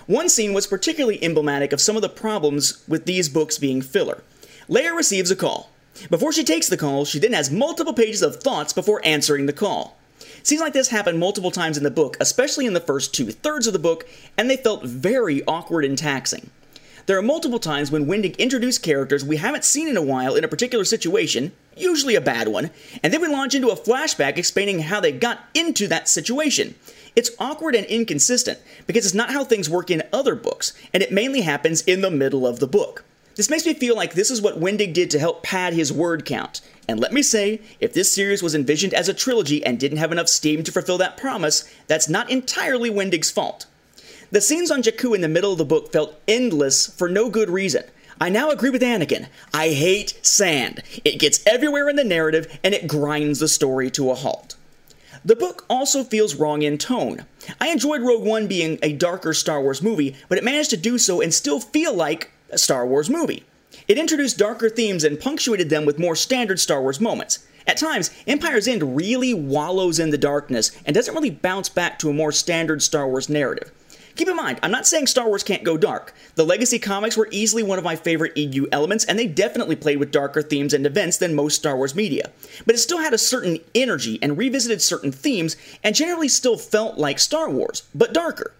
One 0.07 0.29
scene 0.29 0.53
was 0.53 0.67
particularly 0.67 1.23
emblematic 1.23 1.73
of 1.73 1.81
some 1.81 1.97
of 1.97 2.03
the 2.03 2.09
problems 2.09 2.85
with 2.89 3.07
these 3.07 3.29
books 3.29 3.59
being 3.59 3.83
filler. 3.83 4.23
Leia 4.69 4.97
receives 4.97 5.31
a 5.31 5.37
call. 5.37 5.71
Before 6.11 6.33
she 6.33 6.45
takes 6.45 6.69
the 6.69 6.77
call, 6.77 7.05
she 7.05 7.19
then 7.19 7.33
has 7.33 7.51
multiple 7.51 7.95
pages 7.95 8.23
of 8.23 8.37
thoughts 8.37 8.73
before 8.73 9.01
answering 9.05 9.47
the 9.47 9.53
call. 9.53 9.97
Scenes 10.47 10.61
like 10.61 10.75
this 10.75 10.91
happen 10.91 11.19
multiple 11.19 11.51
times 11.51 11.77
in 11.77 11.83
the 11.83 11.91
book, 11.91 12.17
especially 12.21 12.67
in 12.67 12.73
the 12.73 12.79
first 12.79 13.13
two 13.13 13.33
thirds 13.33 13.67
of 13.67 13.73
the 13.73 13.81
book, 13.81 14.09
and 14.39 14.49
they 14.49 14.57
felt 14.57 14.85
very 14.85 15.43
awkward 15.45 15.85
and 15.85 15.99
taxing. 15.99 16.51
There 17.07 17.19
are 17.19 17.23
multiple 17.23 17.59
times 17.59 17.91
when 17.91 18.07
Wendig 18.07 18.39
introduced 18.39 18.81
characters 18.81 19.25
we 19.25 19.39
haven't 19.39 19.65
seen 19.65 19.89
in 19.89 19.97
a 19.97 20.03
while 20.03 20.37
in 20.37 20.45
a 20.45 20.49
particular 20.49 20.85
situation, 20.85 21.51
usually 21.77 22.15
a 22.15 22.21
bad 22.21 22.47
one, 22.47 22.71
and 23.03 23.13
then 23.13 23.23
we 23.23 23.27
launch 23.27 23.57
into 23.57 23.71
a 23.71 23.77
flashback 23.77 24.39
explaining 24.39 24.79
how 24.79 25.01
they 25.01 25.11
got 25.11 25.41
into 25.53 25.89
that 25.89 26.09
situation. 26.09 26.77
It's 27.17 27.33
awkward 27.41 27.75
and 27.75 27.87
inconsistent 27.87 28.61
because 28.87 29.05
it's 29.05 29.17
not 29.17 29.33
how 29.33 29.43
things 29.43 29.69
work 29.69 29.91
in 29.91 30.05
other 30.13 30.37
books, 30.37 30.75
and 30.95 31.03
it 31.03 31.11
mainly 31.11 31.41
happens 31.41 31.83
in 31.83 32.03
the 32.03 32.11
middle 32.13 32.47
of 32.47 32.61
the 32.61 32.69
book. 32.69 33.03
This 33.37 33.51
makes 33.51 33.67
me 33.67 33.75
feel 33.75 33.95
like 33.95 34.15
this 34.15 34.31
is 34.31 34.41
what 34.41 34.61
Wendig 34.61 34.95
did 34.95 35.11
to 35.11 35.19
help 35.19 35.43
pad 35.43 35.75
his 35.75 35.93
word 35.93 36.25
count. 36.25 36.63
And 36.89 36.99
let 36.99 37.13
me 37.13 37.23
say, 37.23 37.61
if 37.81 37.93
this 37.93 38.11
series 38.11 38.43
was 38.43 38.55
envisioned 38.55 38.95
as 38.95 39.11
a 39.11 39.15
trilogy 39.15 39.65
and 39.65 39.79
didn't 39.79 39.99
have 39.99 40.11
enough 40.11 40.29
steam 40.29 40.63
to 40.65 40.73
fulfill 40.73 40.97
that 40.99 41.19
promise, 41.19 41.71
that's 41.87 42.09
not 42.09 42.31
entirely 42.31 42.91
Wendig's 42.91 43.31
fault. 43.31 43.67
The 44.31 44.41
scenes 44.41 44.71
on 44.71 44.83
Jakku 44.83 45.15
in 45.15 45.21
the 45.21 45.29
middle 45.29 45.53
of 45.53 45.59
the 45.59 45.67
book 45.67 45.93
felt 45.93 46.19
endless 46.27 46.87
for 46.87 47.11
no 47.11 47.29
good 47.29 47.51
reason. 47.51 47.85
I 48.19 48.31
now 48.31 48.51
agree 48.51 48.71
with 48.71 48.81
Anakin. 48.81 49.27
I 49.53 49.69
hate 49.69 50.19
sand. 50.23 50.83
It 51.05 51.19
gets 51.19 51.47
everywhere 51.47 51.91
in 51.91 51.97
the 51.97 52.05
narrative 52.05 52.59
and 52.65 52.73
it 52.73 52.89
grinds 52.89 53.41
the 53.41 53.49
story 53.49 53.91
to 53.91 54.11
a 54.11 54.15
halt. 54.15 54.57
The 55.27 55.37
book 55.37 55.67
also 55.69 56.05
feels 56.05 56.37
wrong 56.37 56.63
in 56.63 56.79
tone. 56.79 57.27
I 57.61 57.69
enjoyed 57.69 58.01
Rogue 58.01 58.25
One 58.25 58.47
being 58.47 58.79
a 58.83 58.95
darker 58.95 59.35
Star 59.35 59.61
Wars 59.61 59.83
movie, 59.83 60.17
but 60.31 60.39
it 60.39 60.45
managed 60.45 60.71
to 60.71 60.77
do 60.79 60.97
so 60.97 61.21
and 61.21 61.35
still 61.35 61.61
feel 61.61 61.93
like 61.93 62.31
a 62.51 62.59
Star 62.59 62.87
Wars 62.87 63.11
movie. 63.11 63.45
It 63.89 63.99
introduced 63.99 64.39
darker 64.39 64.69
themes 64.69 65.05
and 65.05 65.21
punctuated 65.21 65.71
them 65.71 65.85
with 65.85 65.99
more 65.99 66.17
standard 66.17 66.61
Star 66.61 66.81
Wars 66.81 67.01
moments. 67.01 67.47
At 67.67 67.77
times, 67.77 68.11
Empire's 68.27 68.69
End 68.69 68.97
really 68.97 69.35
wallows 69.35 69.99
in 69.99 70.11
the 70.11 70.19
darkness 70.19 70.71
and 70.85 70.95
doesn't 70.95 71.15
really 71.15 71.31
bounce 71.31 71.69
back 71.69 71.99
to 71.99 72.11
a 72.11 72.15
more 72.15 72.33
standard 72.33 72.83
Star 72.83 73.09
Wars 73.09 73.29
narrative. 73.29 73.73
Keep 74.15 74.29
in 74.29 74.37
mind, 74.37 74.59
I'm 74.63 74.71
not 74.71 74.87
saying 74.87 75.09
Star 75.09 75.27
Wars 75.27 75.43
can't 75.43 75.63
go 75.63 75.77
dark. 75.77 76.15
The 76.37 76.45
Legacy 76.45 76.79
comics 76.79 77.19
were 77.19 77.29
easily 77.31 77.63
one 77.63 77.77
of 77.77 77.85
my 77.85 77.97
favorite 77.97 78.37
EU 78.37 78.67
elements, 78.73 79.05
and 79.05 79.19
they 79.19 79.27
definitely 79.27 79.77
played 79.77 79.99
with 79.99 80.11
darker 80.11 80.41
themes 80.41 80.73
and 80.73 80.87
events 80.87 81.19
than 81.19 81.35
most 81.35 81.57
Star 81.57 81.77
Wars 81.77 81.95
media. 81.95 82.31
But 82.65 82.75
it 82.75 82.79
still 82.79 82.99
had 82.99 83.13
a 83.13 83.19
certain 83.19 83.59
energy 83.75 84.19
and 84.23 84.39
revisited 84.39 84.81
certain 84.81 85.13
themes, 85.13 85.57
and 85.85 85.95
generally 85.95 86.29
still 86.29 86.57
felt 86.57 86.97
like 86.97 87.19
Star 87.19 87.51
Wars, 87.51 87.83
but 87.95 88.15
darker. 88.15 88.53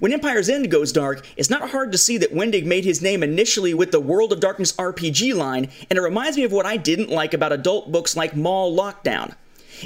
When 0.00 0.12
Empire's 0.12 0.48
End 0.48 0.70
goes 0.70 0.92
dark, 0.92 1.24
it's 1.36 1.50
not 1.50 1.70
hard 1.70 1.92
to 1.92 1.98
see 1.98 2.18
that 2.18 2.34
Wendig 2.34 2.64
made 2.64 2.84
his 2.84 3.00
name 3.00 3.22
initially 3.22 3.74
with 3.74 3.92
the 3.92 4.00
World 4.00 4.32
of 4.32 4.40
Darkness 4.40 4.72
RPG 4.72 5.34
line, 5.34 5.68
and 5.88 5.98
it 5.98 6.02
reminds 6.02 6.36
me 6.36 6.42
of 6.42 6.52
what 6.52 6.66
I 6.66 6.76
didn't 6.76 7.10
like 7.10 7.32
about 7.32 7.52
adult 7.52 7.92
books 7.92 8.16
like 8.16 8.34
Maul 8.34 8.76
Lockdown. 8.76 9.34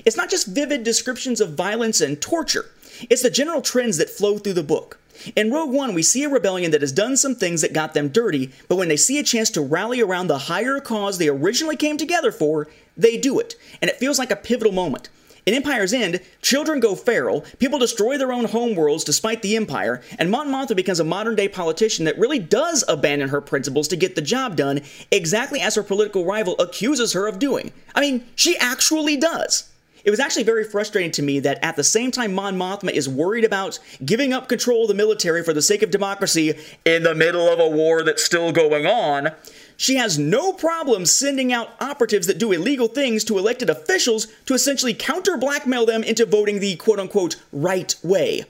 It's 0.04 0.16
not 0.16 0.30
just 0.30 0.46
vivid 0.46 0.82
descriptions 0.82 1.40
of 1.40 1.54
violence 1.54 2.00
and 2.00 2.20
torture, 2.20 2.66
it's 3.10 3.22
the 3.22 3.30
general 3.30 3.60
trends 3.60 3.98
that 3.98 4.10
flow 4.10 4.38
through 4.38 4.54
the 4.54 4.62
book. 4.62 4.98
In 5.36 5.50
Rogue 5.50 5.72
One, 5.72 5.94
we 5.94 6.02
see 6.02 6.24
a 6.24 6.28
rebellion 6.28 6.70
that 6.70 6.80
has 6.80 6.92
done 6.92 7.16
some 7.16 7.34
things 7.34 7.60
that 7.60 7.72
got 7.72 7.92
them 7.92 8.08
dirty, 8.08 8.50
but 8.68 8.76
when 8.76 8.88
they 8.88 8.96
see 8.96 9.18
a 9.18 9.24
chance 9.24 9.50
to 9.50 9.60
rally 9.60 10.00
around 10.00 10.28
the 10.28 10.38
higher 10.38 10.80
cause 10.80 11.18
they 11.18 11.28
originally 11.28 11.76
came 11.76 11.96
together 11.96 12.32
for, 12.32 12.68
they 12.96 13.16
do 13.16 13.38
it, 13.38 13.56
and 13.82 13.90
it 13.90 13.96
feels 13.96 14.18
like 14.18 14.30
a 14.30 14.36
pivotal 14.36 14.72
moment. 14.72 15.08
In 15.48 15.54
Empire's 15.54 15.94
End, 15.94 16.20
children 16.42 16.78
go 16.78 16.94
feral, 16.94 17.40
people 17.58 17.78
destroy 17.78 18.18
their 18.18 18.34
own 18.34 18.44
homeworlds 18.44 19.02
despite 19.02 19.40
the 19.40 19.56
Empire, 19.56 20.02
and 20.18 20.30
Mon 20.30 20.66
becomes 20.76 21.00
a 21.00 21.04
modern 21.04 21.36
day 21.36 21.48
politician 21.48 22.04
that 22.04 22.18
really 22.18 22.38
does 22.38 22.84
abandon 22.86 23.30
her 23.30 23.40
principles 23.40 23.88
to 23.88 23.96
get 23.96 24.14
the 24.14 24.20
job 24.20 24.56
done, 24.56 24.82
exactly 25.10 25.58
as 25.58 25.74
her 25.74 25.82
political 25.82 26.26
rival 26.26 26.54
accuses 26.58 27.14
her 27.14 27.26
of 27.26 27.38
doing. 27.38 27.72
I 27.94 28.02
mean, 28.02 28.26
she 28.34 28.58
actually 28.58 29.16
does. 29.16 29.70
It 30.04 30.10
was 30.10 30.20
actually 30.20 30.44
very 30.44 30.64
frustrating 30.64 31.12
to 31.12 31.22
me 31.22 31.40
that 31.40 31.58
at 31.64 31.76
the 31.76 31.84
same 31.84 32.10
time 32.10 32.34
Mon 32.34 32.54
Mothma 32.54 32.92
is 32.92 33.08
worried 33.08 33.44
about 33.44 33.78
giving 34.04 34.34
up 34.34 34.48
control 34.48 34.82
of 34.82 34.88
the 34.88 34.94
military 34.94 35.42
for 35.42 35.54
the 35.54 35.62
sake 35.62 35.82
of 35.82 35.90
democracy 35.90 36.58
in 36.84 37.04
the 37.04 37.14
middle 37.14 37.48
of 37.48 37.58
a 37.58 37.68
war 37.68 38.02
that's 38.02 38.22
still 38.22 38.52
going 38.52 38.86
on, 38.86 39.32
She 39.80 39.94
has 39.94 40.18
no 40.18 40.52
problem 40.52 41.06
sending 41.06 41.52
out 41.52 41.76
operatives 41.80 42.26
that 42.26 42.38
do 42.38 42.50
illegal 42.50 42.88
things 42.88 43.22
to 43.24 43.38
elected 43.38 43.70
officials 43.70 44.26
to 44.46 44.54
essentially 44.54 44.92
counter 44.92 45.36
blackmail 45.36 45.86
them 45.86 46.02
into 46.02 46.26
voting 46.26 46.58
the 46.58 46.74
quote 46.74 46.98
unquote 46.98 47.36
right 47.52 47.94
way. 48.02 48.44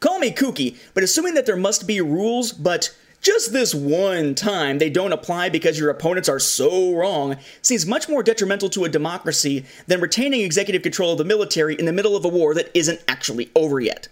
Call 0.00 0.18
me 0.18 0.30
kooky, 0.30 0.76
but 0.92 1.02
assuming 1.02 1.32
that 1.34 1.46
there 1.46 1.56
must 1.56 1.86
be 1.86 2.02
rules, 2.02 2.52
but 2.52 2.94
just 3.22 3.54
this 3.54 3.74
one 3.74 4.34
time 4.34 4.76
they 4.76 4.90
don't 4.90 5.14
apply 5.14 5.48
because 5.48 5.78
your 5.78 5.88
opponents 5.88 6.28
are 6.28 6.38
so 6.38 6.94
wrong 6.94 7.38
seems 7.62 7.86
much 7.86 8.06
more 8.06 8.22
detrimental 8.22 8.68
to 8.68 8.84
a 8.84 8.90
democracy 8.90 9.64
than 9.86 10.02
retaining 10.02 10.42
executive 10.42 10.82
control 10.82 11.12
of 11.12 11.18
the 11.18 11.24
military 11.24 11.76
in 11.76 11.86
the 11.86 11.94
middle 11.94 12.14
of 12.14 12.26
a 12.26 12.28
war 12.28 12.52
that 12.52 12.70
isn't 12.74 13.02
actually 13.08 13.50
over 13.56 13.80
yet. 13.80 14.08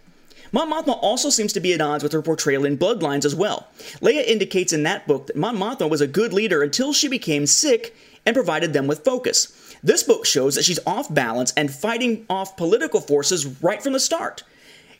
Mon 0.54 0.70
Mothma 0.70 0.98
also 1.00 1.30
seems 1.30 1.54
to 1.54 1.60
be 1.60 1.72
at 1.72 1.80
odds 1.80 2.02
with 2.02 2.12
her 2.12 2.20
portrayal 2.20 2.66
in 2.66 2.76
Bloodlines 2.76 3.24
as 3.24 3.34
well. 3.34 3.68
Leia 4.02 4.22
indicates 4.26 4.74
in 4.74 4.82
that 4.82 5.06
book 5.06 5.26
that 5.26 5.36
Mon 5.36 5.56
Mothma 5.56 5.88
was 5.88 6.02
a 6.02 6.06
good 6.06 6.34
leader 6.34 6.62
until 6.62 6.92
she 6.92 7.08
became 7.08 7.46
sick 7.46 7.96
and 8.26 8.34
provided 8.34 8.74
them 8.74 8.86
with 8.86 9.02
focus. 9.02 9.74
This 9.82 10.02
book 10.02 10.26
shows 10.26 10.54
that 10.54 10.64
she's 10.64 10.78
off 10.86 11.12
balance 11.12 11.54
and 11.56 11.72
fighting 11.72 12.26
off 12.28 12.58
political 12.58 13.00
forces 13.00 13.46
right 13.62 13.82
from 13.82 13.94
the 13.94 14.00
start. 14.00 14.44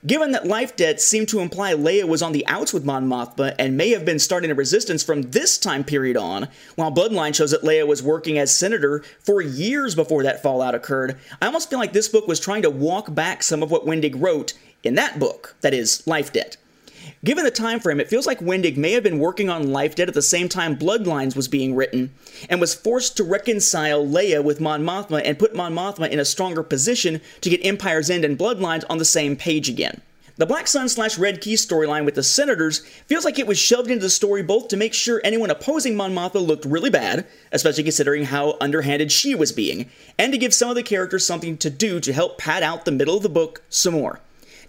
Given 0.05 0.33
that 0.33 0.47
Life 0.47 0.75
Debt 0.75 1.01
seemed 1.01 1.29
to 1.29 1.39
imply 1.39 1.75
Leia 1.75 2.09
was 2.09 2.23
on 2.23 2.33
the 2.33 2.45
outs 2.49 2.73
with 2.73 2.85
Mon 2.85 3.07
Mothma 3.07 3.55
and 3.57 3.77
may 3.77 3.91
have 3.91 4.05
been 4.05 4.19
starting 4.19 4.51
a 4.51 4.55
resistance 4.55 5.05
from 5.05 5.23
this 5.23 5.59
time 5.59 5.85
period 5.85 6.17
on, 6.17 6.49
while 6.75 6.91
Bloodline 6.91 7.35
shows 7.37 7.53
that 7.53 7.63
Leia 7.63 7.87
was 7.87 8.03
working 8.03 8.37
as 8.37 8.57
senator 8.57 9.05
for 9.21 9.41
years 9.41 9.95
before 9.95 10.25
that 10.25 10.43
fallout 10.43 10.75
occurred, 10.75 11.19
I 11.41 11.47
almost 11.47 11.71
feel 11.71 11.79
like 11.79 11.93
this 11.93 12.09
book 12.09 12.27
was 12.27 12.41
trying 12.41 12.63
to 12.63 12.71
walk 12.71 13.15
back 13.15 13.45
some 13.45 13.63
of 13.63 13.71
what 13.71 13.87
Wendig 13.87 14.21
wrote 14.21 14.55
in 14.83 14.95
that 14.97 15.19
book, 15.19 15.55
that 15.61 15.75
is, 15.75 16.07
Life 16.07 16.33
Debt. 16.33 16.57
Given 17.25 17.45
the 17.45 17.51
time 17.51 17.81
frame, 17.81 18.01
it 18.01 18.09
feels 18.09 18.27
like 18.27 18.41
Wendig 18.41 18.77
may 18.77 18.93
have 18.93 19.03
been 19.03 19.19
working 19.19 19.49
on 19.49 19.73
Life 19.73 19.95
Debt 19.95 20.09
at 20.09 20.15
the 20.15 20.23
same 20.23 20.49
time 20.49 20.77
Bloodlines 20.77 21.37
was 21.37 21.49
being 21.49 21.75
written, 21.75 22.13
and 22.49 22.61
was 22.61 22.75
forced 22.75 23.17
to 23.17 23.25
reconcile 23.25 24.05
Leia 24.05 24.43
with 24.43 24.61
Mon 24.61 24.83
Mothma 24.83 25.23
and 25.25 25.39
put 25.39 25.55
Mon 25.55 25.73
Mothma 25.73 26.09
in 26.11 26.19
a 26.19 26.25
stronger 26.25 26.63
position 26.63 27.21
to 27.41 27.51
get 27.51 27.65
Empire's 27.65 28.11
End 28.11 28.25
and 28.25 28.39
Bloodlines 28.39 28.85
on 28.89 28.99
the 28.99 29.05
same 29.05 29.37
page 29.37 29.69
again. 29.69 30.01
The 30.37 30.47
Black 30.47 30.67
Sun 30.67 30.89
slash 30.89 31.19
Red 31.19 31.41
Key 31.41 31.55
storyline 31.55 32.05
with 32.05 32.15
the 32.15 32.23
Senators 32.23 32.79
feels 33.07 33.25
like 33.25 33.39
it 33.39 33.47
was 33.47 33.59
shoved 33.59 33.91
into 33.91 34.03
the 34.03 34.11
story 34.11 34.43
both 34.43 34.69
to 34.69 34.77
make 34.77 34.95
sure 34.95 35.21
anyone 35.23 35.51
opposing 35.51 35.95
Mon 35.95 36.15
Mothma 36.15 36.45
looked 36.45 36.65
really 36.65 36.91
bad, 36.91 37.27
especially 37.53 37.85
considering 37.85 38.25
how 38.25 38.57
underhanded 38.61 39.13
she 39.13 39.35
was 39.35 39.53
being, 39.53 39.91
and 40.19 40.33
to 40.33 40.39
give 40.39 40.55
some 40.55 40.71
of 40.71 40.75
the 40.75 40.83
characters 40.83 41.27
something 41.27 41.59
to 41.59 41.69
do 41.69 42.01
to 42.01 42.13
help 42.13 42.39
pad 42.39 42.63
out 42.63 42.85
the 42.85 42.91
middle 42.91 43.17
of 43.17 43.23
the 43.23 43.29
book 43.29 43.63
some 43.69 43.95
more. 43.95 44.21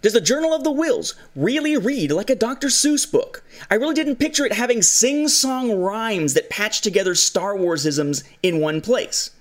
Does 0.03 0.11
the 0.11 0.19
Journal 0.19 0.53
of 0.53 0.65
the 0.65 0.69
Whills 0.69 1.13
really 1.33 1.77
read 1.77 2.11
like 2.11 2.29
a 2.29 2.35
Dr. 2.35 2.67
Seuss 2.67 3.09
book? 3.09 3.41
I 3.71 3.75
really 3.75 3.95
didn't 3.95 4.17
picture 4.17 4.45
it 4.45 4.51
having 4.51 4.81
sing 4.81 5.29
song 5.29 5.79
rhymes 5.79 6.33
that 6.33 6.49
patch 6.49 6.81
together 6.81 7.15
Star 7.15 7.55
Wars 7.55 7.85
isms 7.85 8.21
in 8.43 8.59
one 8.59 8.81
place. 8.81 9.31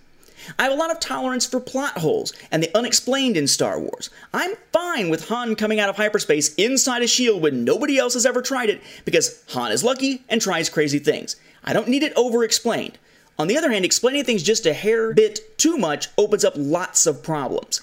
I 0.60 0.62
have 0.62 0.72
a 0.72 0.76
lot 0.76 0.92
of 0.92 1.00
tolerance 1.00 1.44
for 1.44 1.58
plot 1.58 1.98
holes 1.98 2.32
and 2.52 2.62
the 2.62 2.70
unexplained 2.78 3.36
in 3.36 3.48
Star 3.48 3.80
Wars. 3.80 4.08
I'm 4.32 4.54
fine 4.72 5.10
with 5.10 5.30
Han 5.30 5.56
coming 5.56 5.80
out 5.80 5.88
of 5.88 5.96
hyperspace 5.96 6.54
inside 6.54 7.02
a 7.02 7.08
shield 7.08 7.42
when 7.42 7.64
nobody 7.64 7.98
else 7.98 8.14
has 8.14 8.24
ever 8.24 8.40
tried 8.40 8.70
it 8.70 8.80
because 9.04 9.42
Han 9.48 9.72
is 9.72 9.82
lucky 9.82 10.22
and 10.28 10.40
tries 10.40 10.70
crazy 10.70 11.00
things. 11.00 11.34
I 11.64 11.72
don't 11.72 11.88
need 11.88 12.04
it 12.04 12.12
over 12.14 12.44
explained. 12.44 12.98
On 13.36 13.48
the 13.48 13.58
other 13.58 13.72
hand, 13.72 13.84
explaining 13.84 14.22
things 14.22 14.44
just 14.44 14.64
a 14.64 14.72
hair 14.72 15.12
bit 15.12 15.58
too 15.58 15.76
much 15.76 16.06
opens 16.16 16.44
up 16.44 16.54
lots 16.56 17.04
of 17.04 17.24
problems. 17.24 17.80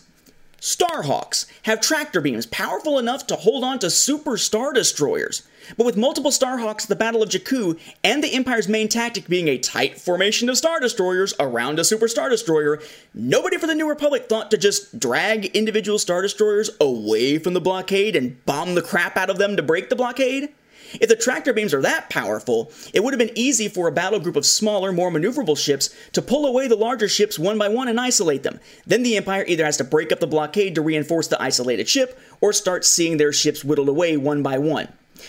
Starhawks 0.60 1.46
have 1.64 1.82
tractor 1.82 2.22
beams 2.22 2.46
powerful 2.46 3.00
enough 3.00 3.28
to 3.28 3.36
hold 3.36 3.64
on 3.64 3.80
to 3.80 3.90
super 3.90 4.38
star 4.38 4.74
destroyers. 4.74 5.44
But 5.78 5.86
with 5.86 5.98
multiple 5.98 6.32
Starhawks 6.32 6.84
at 6.84 6.90
the 6.90 6.96
Battle 6.96 7.22
of 7.22 7.30
Jakku, 7.30 7.80
and 8.04 8.24
the 8.24 8.34
Empire's 8.34 8.68
main 8.68 8.88
tactic 8.88 9.28
being 9.28 9.48
a 9.48 9.58
tight 9.58 10.00
formation 10.00 10.50
of 10.50 10.58
Star 10.58 10.80
Destroyers 10.80 11.34
around 11.40 11.80
a 11.80 11.84
Super 11.84 12.08
Star 12.08 12.30
Destroyer, 12.30 12.82
nobody 13.14 13.58
for 13.58 13.68
the 13.68 13.76
New 13.76 13.88
Republic 13.88 14.28
thought 14.28 14.50
to 14.52 14.58
just 14.58 15.00
drag 15.00 15.46
individual 15.48 16.00
Star 16.00 16.22
Destroyers 16.22 16.70
away 16.80 17.38
from 17.38 17.54
the 17.54 17.62
blockade 17.62 18.16
and 18.16 18.44
bomb 18.46 18.76
the 18.76 18.82
crap 18.82 19.18
out 19.18 19.30
of 19.30 19.38
them 19.38 19.56
to 19.56 19.64
break 19.64 19.90
the 19.90 19.96
blockade. 19.96 20.50
If 21.00 21.10
the 21.10 21.16
tractor 21.16 21.54
beams 21.54 21.74
are 21.74 21.82
that 21.82 22.10
powerful, 22.10 22.72
it 22.94 23.04
would 23.04 23.14
have 23.14 23.20
been 23.20 23.38
easy 23.38 23.68
for 23.68 23.88
a 23.88 23.92
battle 23.92 24.20
group 24.20 24.36
of 24.36 24.46
smaller, 24.46 24.92
more 24.92 25.12
maneuverable 25.12 25.58
ships 25.58 25.94
to 26.14 26.22
pull 26.22 26.46
away 26.46 26.68
the 26.68 26.76
larger 26.76 27.08
ships 27.08 27.38
one 27.38 27.58
by 27.58 27.68
one 27.68 27.88
and 27.88 28.00
isolate 28.00 28.44
them. 28.44 28.60
Then 28.86 29.04
the 29.04 29.18
Empire 29.18 29.46
either 29.48 29.66
has 29.66 29.78
to 29.78 29.84
break 29.84 30.12
up 30.12 30.20
the 30.20 30.28
blockade 30.28 30.76
to 30.76 30.82
reinforce 30.82 31.28
the 31.28 31.42
isolated 31.42 31.88
ship, 31.88 32.20
or 32.42 32.54
start 32.54 32.86
seeing 32.86 33.18
their 33.18 33.34
ships 33.34 33.64
whittled 33.64 33.90
away 33.90 34.18
one 34.18 34.42
by 34.42 34.58
one. 34.58 34.88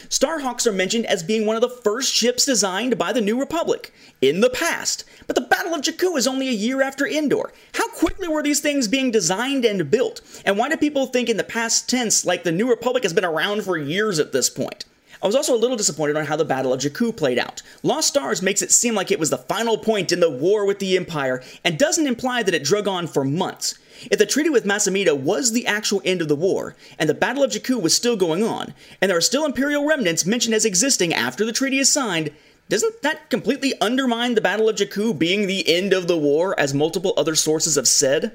Starhawks 0.09 0.67
are 0.67 0.73
mentioned 0.73 1.07
as 1.07 1.23
being 1.23 1.47
one 1.47 1.57
of 1.57 1.63
the 1.63 1.69
first 1.69 2.15
ships 2.15 2.45
designed 2.45 2.97
by 2.97 3.13
the 3.13 3.21
New 3.21 3.39
Republic 3.39 3.93
in 4.21 4.41
the 4.41 4.51
past, 4.51 5.05
but 5.27 5.35
the 5.35 5.43
Battle 5.43 5.75
of 5.75 5.81
Jakku 5.81 6.17
is 6.17 6.27
only 6.29 6.49
a 6.49 6.53
year 6.53 6.81
after 6.81 7.07
Endor. 7.07 7.53
How 7.75 7.89
quickly 7.89 8.29
were 8.29 8.43
these 8.43 8.61
things 8.61 8.89
being 8.89 9.11
designed 9.11 9.65
and 9.65 9.91
built? 9.91 10.21
And 10.45 10.57
why 10.57 10.69
do 10.69 10.77
people 10.77 11.07
think 11.07 11.29
in 11.29 11.37
the 11.37 11.45
past 11.45 11.89
tense 11.89 12.25
like 12.25 12.45
the 12.45 12.53
New 12.53 12.69
Republic 12.69 13.03
has 13.03 13.13
been 13.13 13.25
around 13.25 13.65
for 13.65 13.77
years 13.77 14.19
at 14.19 14.33
this 14.33 14.49
point? 14.49 14.85
I 15.23 15.27
was 15.27 15.37
also 15.37 15.55
a 15.55 15.59
little 15.59 15.77
disappointed 15.77 16.17
on 16.17 16.25
how 16.25 16.37
the 16.37 16.47
Battle 16.47 16.73
of 16.73 16.81
Jakku 16.81 17.15
played 17.15 17.39
out. 17.39 17.61
Lost 17.83 18.09
Stars 18.09 18.41
makes 18.41 18.63
it 18.63 18.73
seem 18.73 18.95
like 18.95 19.11
it 19.11 19.19
was 19.19 19.29
the 19.29 19.37
final 19.37 19.77
point 19.77 20.13
in 20.13 20.21
the 20.21 20.31
war 20.31 20.65
with 20.65 20.79
the 20.79 20.97
Empire 20.97 21.43
and 21.63 21.79
doesn't 21.79 22.07
imply 22.07 22.43
that 22.43 22.55
it 22.55 22.65
drug 22.65 22.89
on 22.89 23.07
for 23.07 23.23
months. 23.23 23.79
If 24.11 24.19
the 24.19 24.25
treaty 24.25 24.49
with 24.49 24.65
Mas 24.65 24.89
Amedda 24.89 25.15
was 25.15 25.53
the 25.53 25.67
actual 25.67 26.01
end 26.07 26.23
of 26.23 26.29
the 26.29 26.37
war, 26.37 26.75
and 26.99 27.07
the 27.07 27.15
Battle 27.15 27.43
of 27.43 27.51
Jakku 27.51 27.83
was 27.83 27.95
still 27.95 28.17
going 28.17 28.43
on, 28.43 28.73
and 29.03 29.11
there 29.11 29.19
are 29.19 29.23
still 29.23 29.45
Imperial 29.45 29.87
remnants 29.87 30.25
mentioned 30.25 30.55
as 30.55 30.65
existing 30.65 31.13
after 31.13 31.45
the 31.45 31.53
treaty 31.53 31.79
is 31.79 31.93
signed, 31.93 32.31
doesn't 32.71 33.03
that 33.03 33.29
completely 33.29 33.75
undermine 33.79 34.37
the 34.37 34.41
Battle 34.41 34.71
of 34.71 34.77
Jakku 34.77 35.19
being 35.19 35.47
the 35.47 35.69
end 35.69 35.93
of 35.93 36.09
the 36.09 36.17
war, 36.17 36.59
as 36.59 36.73
multiple 36.73 37.13
other 37.19 37.35
sources 37.35 37.75
have 37.75 37.89
said? 37.89 38.33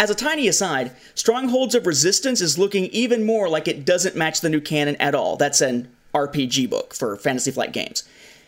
As 0.00 0.10
a 0.10 0.14
tiny 0.14 0.48
aside, 0.48 0.92
Strongholds 1.14 1.74
of 1.74 1.86
Resistance 1.86 2.40
is 2.40 2.58
looking 2.58 2.86
even 2.86 3.26
more 3.26 3.48
like 3.48 3.68
it 3.68 3.84
doesn't 3.84 4.16
match 4.16 4.40
the 4.40 4.48
new 4.48 4.60
canon 4.60 4.96
at 4.96 5.14
all. 5.14 5.36
That's 5.36 5.60
an 5.60 5.88
RPG 6.26 6.68
book 6.70 6.94
for 6.94 7.16
Fantasy 7.16 7.50
Flight 7.50 7.72
Games. 7.72 8.02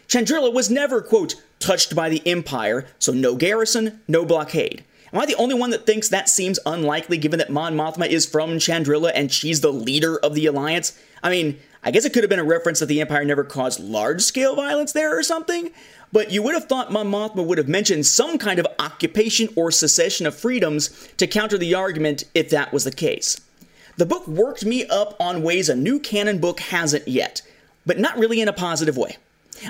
Chandrila 0.09 0.53
was 0.53 0.71
never, 0.71 1.01
quote, 1.01 1.37
touched 1.61 1.95
by 1.95 2.09
the 2.09 2.27
Empire, 2.27 2.87
so 2.99 3.13
no 3.13 3.37
garrison, 3.37 4.01
no 4.09 4.25
blockade. 4.25 4.85
Am 5.13 5.21
I 5.21 5.27
the 5.27 5.37
only 5.37 5.55
one 5.55 5.71
that 5.71 5.87
thinks 5.87 6.09
that 6.09 6.29
seems 6.29 6.59
unlikely 6.65 7.19
given 7.19 7.39
that 7.39 7.51
Mon 7.51 7.77
Mothma 7.77 8.09
is 8.09 8.27
from 8.27 8.59
Chandrila 8.59 9.11
and 9.15 9.31
she's 9.31 9.61
the 9.61 9.73
leader 9.73 10.19
of 10.19 10.35
the 10.35 10.47
Alliance? 10.47 10.99
I 11.23 11.31
mean, 11.31 11.59
I 11.83 11.91
guess 11.91 12.05
it 12.05 12.13
could 12.13 12.23
have 12.23 12.31
been 12.31 12.39
a 12.39 12.45
reference 12.45 12.81
that 12.81 12.87
the 12.87 13.01
Empire 13.01 13.25
never 13.25 13.43
caused 13.43 13.81
large 13.81 14.23
scale 14.23 14.55
violence 14.55 14.93
there 14.93 15.17
or 15.19 15.23
something, 15.23 15.71
but 16.13 16.31
you 16.31 16.43
would 16.43 16.55
have 16.55 16.67
thought 16.67 16.93
Mon 16.93 17.11
Mothma 17.11 17.45
would 17.45 17.59
have 17.59 17.69
mentioned 17.69 18.07
some 18.07 18.39
kind 18.39 18.59
of 18.59 18.67
occupation 18.79 19.49
or 19.57 19.71
secession 19.71 20.27
of 20.27 20.35
freedoms 20.35 21.09
to 21.17 21.27
counter 21.27 21.59
the 21.59 21.75
argument 21.75 22.25
if 22.35 22.51
that 22.51 22.73
was 22.73 22.85
the 22.85 22.93
case. 22.93 23.41
The 23.97 24.07
book 24.07 24.27
worked 24.29 24.65
me 24.65 24.87
up 24.87 25.17
on 25.21 25.43
ways 25.43 25.69
a 25.69 25.77
new 25.77 25.99
canon 25.99 26.39
book 26.39 26.61
hasn't 26.61 27.09
yet 27.09 27.43
but 27.87 27.99
not 27.99 28.19
really 28.19 28.41
in 28.41 28.49
a 28.49 28.53
positive 28.53 28.97
way. 28.97 29.17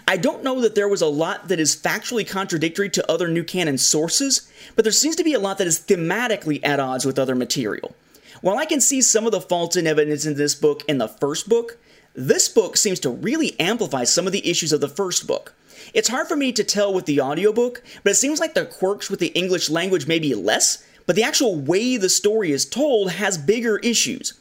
I 0.06 0.16
don't 0.16 0.44
know 0.44 0.60
that 0.60 0.74
there 0.74 0.88
was 0.88 1.02
a 1.02 1.06
lot 1.06 1.48
that 1.48 1.58
is 1.58 1.74
factually 1.74 2.28
contradictory 2.28 2.90
to 2.90 3.10
other 3.10 3.28
new 3.28 3.42
canon 3.42 3.78
sources, 3.78 4.50
but 4.76 4.84
there 4.84 4.92
seems 4.92 5.16
to 5.16 5.24
be 5.24 5.34
a 5.34 5.40
lot 5.40 5.58
that 5.58 5.66
is 5.66 5.80
thematically 5.80 6.60
at 6.62 6.78
odds 6.78 7.04
with 7.04 7.18
other 7.18 7.34
material. 7.34 7.94
While 8.40 8.58
I 8.58 8.66
can 8.66 8.80
see 8.80 9.02
some 9.02 9.26
of 9.26 9.32
the 9.32 9.40
faults 9.40 9.76
and 9.76 9.88
evidence 9.88 10.24
in 10.24 10.36
this 10.36 10.54
book 10.54 10.82
in 10.88 10.98
the 10.98 11.08
first 11.08 11.48
book, 11.48 11.76
this 12.14 12.48
book 12.48 12.76
seems 12.76 13.00
to 13.00 13.10
really 13.10 13.58
amplify 13.58 14.04
some 14.04 14.26
of 14.26 14.32
the 14.32 14.48
issues 14.48 14.72
of 14.72 14.80
the 14.80 14.88
first 14.88 15.26
book. 15.26 15.54
It's 15.92 16.08
hard 16.08 16.28
for 16.28 16.36
me 16.36 16.52
to 16.52 16.64
tell 16.64 16.92
with 16.92 17.06
the 17.06 17.20
audiobook, 17.20 17.82
but 18.02 18.10
it 18.10 18.16
seems 18.16 18.40
like 18.40 18.54
the 18.54 18.66
quirks 18.66 19.10
with 19.10 19.20
the 19.20 19.28
English 19.28 19.70
language 19.70 20.06
may 20.06 20.18
be 20.18 20.34
less, 20.34 20.84
but 21.06 21.16
the 21.16 21.22
actual 21.22 21.56
way 21.56 21.96
the 21.96 22.08
story 22.08 22.52
is 22.52 22.64
told 22.64 23.12
has 23.12 23.36
bigger 23.38 23.78
issues. 23.78 24.34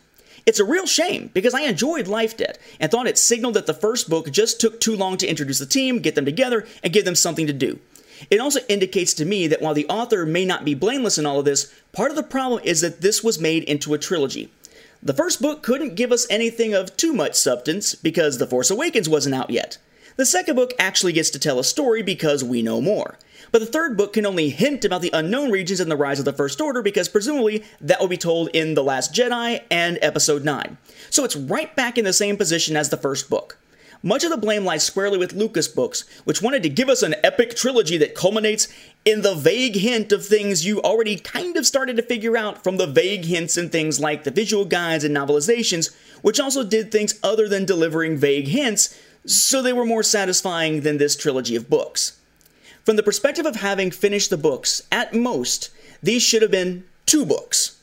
It's 0.50 0.60
a 0.60 0.66
real 0.66 0.88
shame 0.88 1.30
because 1.32 1.54
I 1.54 1.62
enjoyed 1.62 2.08
Life 2.08 2.36
Debt 2.36 2.58
and 2.80 2.90
thought 2.90 3.06
it 3.06 3.20
signaled 3.20 3.54
that 3.54 3.68
the 3.68 3.74
first 3.76 4.10
book 4.10 4.32
just 4.32 4.60
took 4.60 4.80
too 4.80 4.96
long 4.96 5.16
to 5.18 5.28
introduce 5.28 5.60
the 5.60 5.68
team, 5.68 6.00
get 6.00 6.16
them 6.16 6.26
together, 6.26 6.66
and 6.82 6.92
give 6.92 7.06
them 7.06 7.14
something 7.14 7.46
to 7.46 7.54
do. 7.54 7.78
It 8.32 8.40
also 8.40 8.62
indicates 8.68 9.14
to 9.14 9.26
me 9.26 9.46
that 9.46 9.62
while 9.62 9.76
the 9.76 9.86
author 9.90 10.26
may 10.26 10.46
not 10.46 10.66
be 10.66 10.74
blameless 10.74 11.20
in 11.20 11.28
all 11.28 11.38
of 11.38 11.46
this, 11.46 11.72
part 11.94 12.10
of 12.10 12.18
the 12.18 12.24
problem 12.24 12.64
is 12.64 12.82
that 12.82 13.02
this 13.02 13.24
was 13.24 13.40
made 13.40 13.64
into 13.66 13.94
a 13.94 14.00
trilogy. 14.00 14.52
The 15.04 15.14
first 15.14 15.40
book 15.40 15.62
couldn't 15.62 15.94
give 15.94 16.12
us 16.12 16.26
anything 16.32 16.74
of 16.74 16.98
too 16.98 17.14
much 17.14 17.36
substance 17.36 17.94
because 17.94 18.40
The 18.40 18.48
Force 18.48 18.72
Awakens 18.72 19.08
wasn't 19.08 19.36
out 19.36 19.52
yet. 19.52 19.78
The 20.16 20.26
second 20.26 20.56
book 20.56 20.74
actually 20.80 21.14
gets 21.14 21.30
to 21.30 21.38
tell 21.38 21.60
a 21.60 21.64
story 21.64 22.02
because 22.02 22.44
we 22.44 22.64
know 22.64 22.82
more. 22.82 23.20
But 23.52 23.60
the 23.60 23.66
third 23.66 23.98
book 23.98 24.14
can 24.14 24.26
only 24.26 24.50
hint 24.50 24.86
about 24.86 25.02
the 25.02 25.12
unknown 25.14 25.52
regions 25.52 25.80
and 25.80 25.90
the 25.90 25.98
rise 25.98 26.20
of 26.20 26.26
the 26.26 26.34
First 26.34 26.62
Order 26.62 26.82
because 26.82 27.10
presumably 27.10 27.64
that 27.82 28.00
will 28.00 28.08
be 28.08 28.18
told 28.18 28.50
in 28.54 28.76
The 28.76 28.84
Last 28.84 29.14
Jedi 29.14 29.62
and 29.72 29.98
Episode 30.02 30.44
9. 30.44 30.78
So 31.10 31.24
it's 31.24 31.36
right 31.36 31.76
back 31.76 31.98
in 31.98 32.06
the 32.06 32.14
same 32.14 32.38
position 32.38 32.76
as 32.76 32.90
the 32.90 32.98
first 32.98 33.30
book. 33.30 33.58
Much 34.02 34.24
of 34.24 34.30
the 34.30 34.38
blame 34.38 34.64
lies 34.64 34.82
squarely 34.82 35.18
with 35.18 35.34
Lucas 35.34 35.68
Books, 35.68 36.06
which 36.24 36.42
wanted 36.42 36.64
to 36.64 36.70
give 36.70 36.88
us 36.88 37.04
an 37.04 37.16
epic 37.22 37.54
trilogy 37.54 37.98
that 37.98 38.16
culminates 38.16 38.70
in 39.04 39.24
the 39.24 39.36
vague 39.36 39.76
hint 39.76 40.14
of 40.14 40.26
things 40.26 40.66
you 40.66 40.82
already 40.82 41.18
kind 41.18 41.58
of 41.58 41.66
started 41.66 41.98
to 41.98 42.04
figure 42.04 42.38
out 42.38 42.64
from 42.64 42.78
the 42.78 42.88
vague 42.88 43.26
hints 43.26 43.58
in 43.58 43.70
things 43.70 44.00
like 44.00 44.24
the 44.24 44.32
visual 44.32 44.64
guides 44.64 45.04
and 45.04 45.14
novelizations, 45.14 45.94
which 46.22 46.40
also 46.40 46.64
did 46.64 46.92
things 46.92 47.20
other 47.24 47.50
than 47.50 47.66
delivering 47.66 48.16
vague 48.16 48.48
hints, 48.48 48.98
so 49.26 49.62
they 49.62 49.74
were 49.74 49.86
more 49.86 50.04
satisfying 50.04 50.82
than 50.82 50.98
this 50.98 51.18
trilogy 51.18 51.58
of 51.58 51.70
books. 51.70 52.19
From 52.90 52.96
the 52.96 53.04
perspective 53.04 53.46
of 53.46 53.58
having 53.58 53.92
finished 53.92 54.32
the 54.32 54.36
books, 54.36 54.82
at 54.92 55.14
most, 55.14 55.70
these 56.02 56.24
should 56.24 56.42
have 56.42 56.50
been 56.50 56.86
two 57.06 57.24
books. 57.24 57.78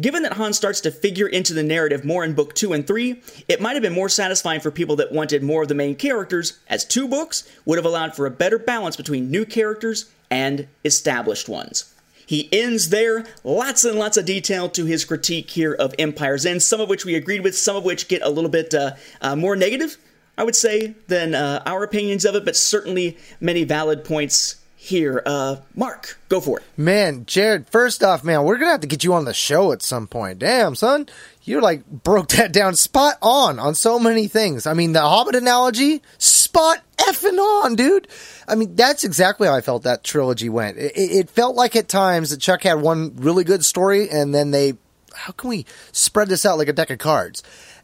Given 0.00 0.22
that 0.22 0.32
Han 0.32 0.54
starts 0.54 0.80
to 0.80 0.90
figure 0.90 1.26
into 1.26 1.52
the 1.52 1.62
narrative 1.62 2.06
more 2.06 2.24
in 2.24 2.32
book 2.32 2.54
2 2.54 2.72
and 2.72 2.86
3, 2.86 3.20
it 3.48 3.60
might 3.60 3.74
have 3.74 3.82
been 3.82 3.92
more 3.92 4.08
satisfying 4.08 4.60
for 4.60 4.70
people 4.70 4.96
that 4.96 5.12
wanted 5.12 5.42
more 5.42 5.60
of 5.60 5.68
the 5.68 5.74
main 5.74 5.94
characters, 5.94 6.58
as 6.68 6.86
two 6.86 7.06
books 7.06 7.46
would 7.66 7.76
have 7.76 7.84
allowed 7.84 8.16
for 8.16 8.24
a 8.24 8.30
better 8.30 8.58
balance 8.58 8.96
between 8.96 9.30
new 9.30 9.44
characters 9.44 10.10
and 10.30 10.66
established 10.86 11.50
ones. 11.50 11.92
He 12.24 12.48
ends 12.50 12.88
there, 12.88 13.26
lots 13.44 13.84
and 13.84 13.98
lots 13.98 14.16
of 14.16 14.24
detail 14.24 14.70
to 14.70 14.86
his 14.86 15.04
critique 15.04 15.50
here 15.50 15.74
of 15.74 15.94
Empire's 15.98 16.46
End, 16.46 16.62
some 16.62 16.80
of 16.80 16.88
which 16.88 17.04
we 17.04 17.14
agreed 17.14 17.42
with, 17.42 17.58
some 17.58 17.76
of 17.76 17.84
which 17.84 18.08
get 18.08 18.22
a 18.22 18.30
little 18.30 18.48
bit 18.48 18.72
uh, 18.72 18.92
uh, 19.20 19.36
more 19.36 19.54
negative, 19.54 19.98
I 20.38 20.44
would 20.44 20.56
say, 20.56 20.94
than 21.08 21.34
uh, 21.34 21.62
our 21.64 21.82
opinions 21.82 22.24
of 22.24 22.34
it, 22.34 22.44
but 22.44 22.56
certainly 22.56 23.16
many 23.40 23.64
valid 23.64 24.04
points 24.04 24.56
here. 24.86 25.22
Uh, 25.26 25.56
Mark, 25.74 26.18
go 26.28 26.40
for 26.40 26.58
it. 26.60 26.64
Man, 26.76 27.26
Jared, 27.26 27.68
first 27.68 28.04
off, 28.04 28.22
man, 28.22 28.44
we're 28.44 28.58
gonna 28.58 28.70
have 28.70 28.80
to 28.80 28.86
get 28.86 29.02
you 29.02 29.14
on 29.14 29.24
the 29.24 29.34
show 29.34 29.72
at 29.72 29.82
some 29.82 30.06
point. 30.06 30.38
Damn, 30.38 30.74
son, 30.74 31.08
you 31.42 31.60
like 31.60 31.86
broke 31.86 32.28
that 32.36 32.52
down 32.52 32.76
spot 32.76 33.16
on 33.20 33.58
on 33.58 33.74
so 33.74 33.98
many 33.98 34.28
things. 34.28 34.66
I 34.66 34.74
mean, 34.74 34.92
the 34.92 35.00
Hobbit 35.00 35.34
analogy, 35.34 36.02
spot 36.18 36.82
effing 36.98 37.38
on, 37.38 37.74
dude. 37.74 38.08
I 38.46 38.54
mean, 38.54 38.76
that's 38.76 39.04
exactly 39.04 39.48
how 39.48 39.54
I 39.54 39.60
felt 39.60 39.82
that 39.82 40.04
trilogy 40.04 40.48
went. 40.48 40.78
It, 40.78 40.92
it 40.96 41.30
felt 41.30 41.56
like 41.56 41.76
at 41.76 41.88
times 41.88 42.30
that 42.30 42.40
Chuck 42.40 42.62
had 42.62 42.80
one 42.80 43.16
really 43.16 43.44
good 43.44 43.64
story, 43.64 44.08
and 44.08 44.34
then 44.34 44.50
they, 44.52 44.74
how 45.14 45.32
can 45.32 45.50
we 45.50 45.66
spread 45.92 46.28
this 46.28 46.46
out 46.46 46.58
like 46.58 46.68
a 46.68 46.72
deck 46.72 46.90
of 46.90 46.98
cards? 46.98 47.42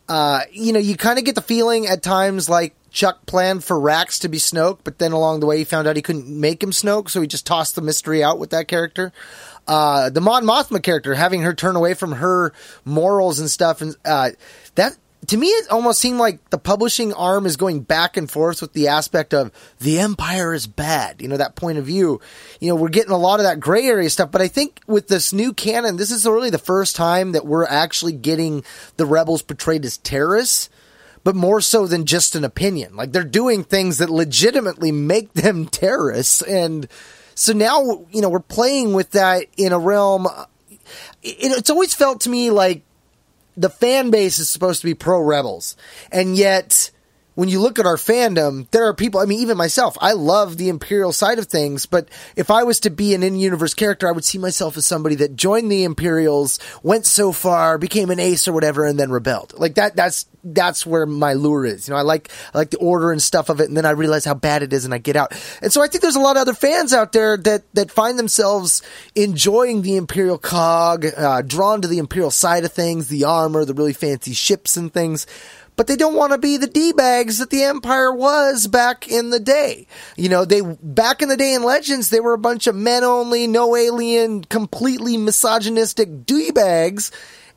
Uh, 0.08 0.42
you 0.50 0.72
know, 0.72 0.78
you 0.78 0.96
kind 0.96 1.18
of 1.18 1.24
get 1.24 1.34
the 1.34 1.42
feeling 1.42 1.86
at 1.86 2.02
times 2.02 2.48
like 2.48 2.74
Chuck 2.90 3.24
planned 3.24 3.64
for 3.64 3.78
Rax 3.80 4.18
to 4.20 4.28
be 4.28 4.38
Snoke, 4.38 4.80
but 4.84 4.98
then 4.98 5.12
along 5.12 5.40
the 5.40 5.46
way 5.46 5.58
he 5.58 5.64
found 5.64 5.88
out 5.88 5.96
he 5.96 6.02
couldn't 6.02 6.28
make 6.28 6.62
him 6.62 6.70
Snoke, 6.70 7.08
so 7.08 7.20
he 7.20 7.26
just 7.26 7.46
tossed 7.46 7.74
the 7.74 7.80
mystery 7.80 8.22
out 8.22 8.38
with 8.38 8.50
that 8.50 8.68
character. 8.68 9.12
Uh, 9.66 10.10
the 10.10 10.20
Mon 10.20 10.44
Mothma 10.44 10.82
character, 10.82 11.14
having 11.14 11.42
her 11.42 11.54
turn 11.54 11.76
away 11.76 11.94
from 11.94 12.12
her 12.12 12.52
morals 12.84 13.38
and 13.38 13.50
stuff, 13.50 13.80
and 13.80 13.96
uh, 14.04 14.30
that 14.74 14.96
to 15.28 15.36
me 15.36 15.46
it 15.46 15.70
almost 15.70 16.00
seemed 16.00 16.18
like 16.18 16.50
the 16.50 16.58
publishing 16.58 17.12
arm 17.12 17.46
is 17.46 17.56
going 17.56 17.80
back 17.80 18.16
and 18.16 18.30
forth 18.30 18.60
with 18.60 18.72
the 18.72 18.88
aspect 18.88 19.32
of 19.32 19.52
the 19.78 19.98
Empire 20.00 20.52
is 20.52 20.66
bad. 20.66 21.22
You 21.22 21.28
know 21.28 21.36
that 21.36 21.56
point 21.56 21.78
of 21.78 21.86
view. 21.86 22.20
You 22.60 22.68
know 22.68 22.74
we're 22.74 22.88
getting 22.88 23.12
a 23.12 23.18
lot 23.18 23.40
of 23.40 23.44
that 23.44 23.60
gray 23.60 23.86
area 23.86 24.10
stuff, 24.10 24.30
but 24.30 24.42
I 24.42 24.48
think 24.48 24.80
with 24.86 25.08
this 25.08 25.32
new 25.32 25.52
canon, 25.52 25.96
this 25.96 26.10
is 26.10 26.24
really 26.26 26.50
the 26.50 26.58
first 26.58 26.96
time 26.96 27.32
that 27.32 27.46
we're 27.46 27.66
actually 27.66 28.12
getting 28.12 28.64
the 28.96 29.06
rebels 29.06 29.42
portrayed 29.42 29.84
as 29.84 29.98
terrorists 29.98 30.68
but 31.24 31.36
more 31.36 31.60
so 31.60 31.86
than 31.86 32.04
just 32.04 32.34
an 32.34 32.44
opinion. 32.44 32.96
Like 32.96 33.12
they're 33.12 33.24
doing 33.24 33.64
things 33.64 33.98
that 33.98 34.10
legitimately 34.10 34.92
make 34.92 35.32
them 35.34 35.66
terrorists. 35.70 36.42
And 36.42 36.88
so 37.34 37.52
now, 37.52 38.06
you 38.10 38.20
know, 38.20 38.28
we're 38.28 38.40
playing 38.40 38.92
with 38.94 39.12
that 39.12 39.46
in 39.56 39.72
a 39.72 39.78
realm. 39.78 40.26
It, 41.22 41.36
it's 41.58 41.70
always 41.70 41.94
felt 41.94 42.22
to 42.22 42.30
me 42.30 42.50
like 42.50 42.82
the 43.56 43.70
fan 43.70 44.10
base 44.10 44.38
is 44.38 44.48
supposed 44.48 44.80
to 44.80 44.86
be 44.86 44.94
pro 44.94 45.20
rebels. 45.20 45.76
And 46.10 46.36
yet, 46.36 46.90
when 47.34 47.48
you 47.48 47.60
look 47.60 47.78
at 47.78 47.86
our 47.86 47.96
fandom, 47.96 48.70
there 48.70 48.86
are 48.86 48.94
people, 48.94 49.20
I 49.20 49.24
mean, 49.24 49.40
even 49.40 49.56
myself, 49.56 49.96
I 50.00 50.12
love 50.12 50.56
the 50.56 50.68
Imperial 50.68 51.12
side 51.12 51.38
of 51.38 51.46
things, 51.46 51.86
but 51.86 52.08
if 52.36 52.50
I 52.50 52.64
was 52.64 52.80
to 52.80 52.90
be 52.90 53.14
an 53.14 53.22
in 53.22 53.36
universe 53.36 53.74
character, 53.74 54.08
I 54.08 54.12
would 54.12 54.24
see 54.24 54.38
myself 54.38 54.76
as 54.76 54.84
somebody 54.84 55.14
that 55.16 55.36
joined 55.36 55.72
the 55.72 55.84
Imperials, 55.84 56.58
went 56.82 57.06
so 57.06 57.32
far, 57.32 57.78
became 57.78 58.10
an 58.10 58.20
ace 58.20 58.46
or 58.46 58.52
whatever, 58.52 58.84
and 58.84 58.98
then 58.98 59.10
rebelled. 59.10 59.54
Like 59.56 59.76
that, 59.76 59.96
that's, 59.96 60.26
that's 60.44 60.84
where 60.84 61.06
my 61.06 61.34
lure 61.34 61.64
is. 61.64 61.88
You 61.88 61.94
know, 61.94 61.98
I 61.98 62.02
like, 62.02 62.30
I 62.52 62.58
like 62.58 62.70
the 62.70 62.78
order 62.78 63.12
and 63.12 63.22
stuff 63.22 63.48
of 63.48 63.60
it, 63.60 63.68
and 63.68 63.76
then 63.76 63.86
I 63.86 63.90
realize 63.90 64.24
how 64.24 64.34
bad 64.34 64.62
it 64.62 64.72
is 64.72 64.84
and 64.84 64.92
I 64.92 64.98
get 64.98 65.16
out. 65.16 65.32
And 65.62 65.72
so 65.72 65.82
I 65.82 65.86
think 65.86 66.02
there's 66.02 66.16
a 66.16 66.20
lot 66.20 66.36
of 66.36 66.42
other 66.42 66.54
fans 66.54 66.92
out 66.92 67.12
there 67.12 67.36
that, 67.38 67.62
that 67.74 67.90
find 67.90 68.18
themselves 68.18 68.82
enjoying 69.14 69.82
the 69.82 69.96
Imperial 69.96 70.38
cog, 70.38 71.06
uh, 71.16 71.42
drawn 71.42 71.80
to 71.80 71.88
the 71.88 71.98
Imperial 71.98 72.30
side 72.30 72.64
of 72.64 72.72
things, 72.72 73.08
the 73.08 73.24
armor, 73.24 73.64
the 73.64 73.74
really 73.74 73.92
fancy 73.94 74.34
ships 74.34 74.76
and 74.76 74.92
things 74.92 75.26
but 75.82 75.88
they 75.88 75.96
don't 75.96 76.14
want 76.14 76.30
to 76.30 76.38
be 76.38 76.58
the 76.58 76.68
D-bags 76.68 77.38
that 77.38 77.50
the 77.50 77.64
Empire 77.64 78.14
was 78.14 78.68
back 78.68 79.08
in 79.08 79.30
the 79.30 79.40
day. 79.40 79.88
You 80.16 80.28
know, 80.28 80.44
they, 80.44 80.60
back 80.60 81.22
in 81.22 81.28
the 81.28 81.36
day 81.36 81.54
in 81.54 81.64
Legends, 81.64 82.08
they 82.08 82.20
were 82.20 82.34
a 82.34 82.38
bunch 82.38 82.68
of 82.68 82.76
men 82.76 83.02
only, 83.02 83.48
no 83.48 83.74
alien, 83.74 84.44
completely 84.44 85.16
misogynistic 85.16 86.24
D-bags. 86.24 87.10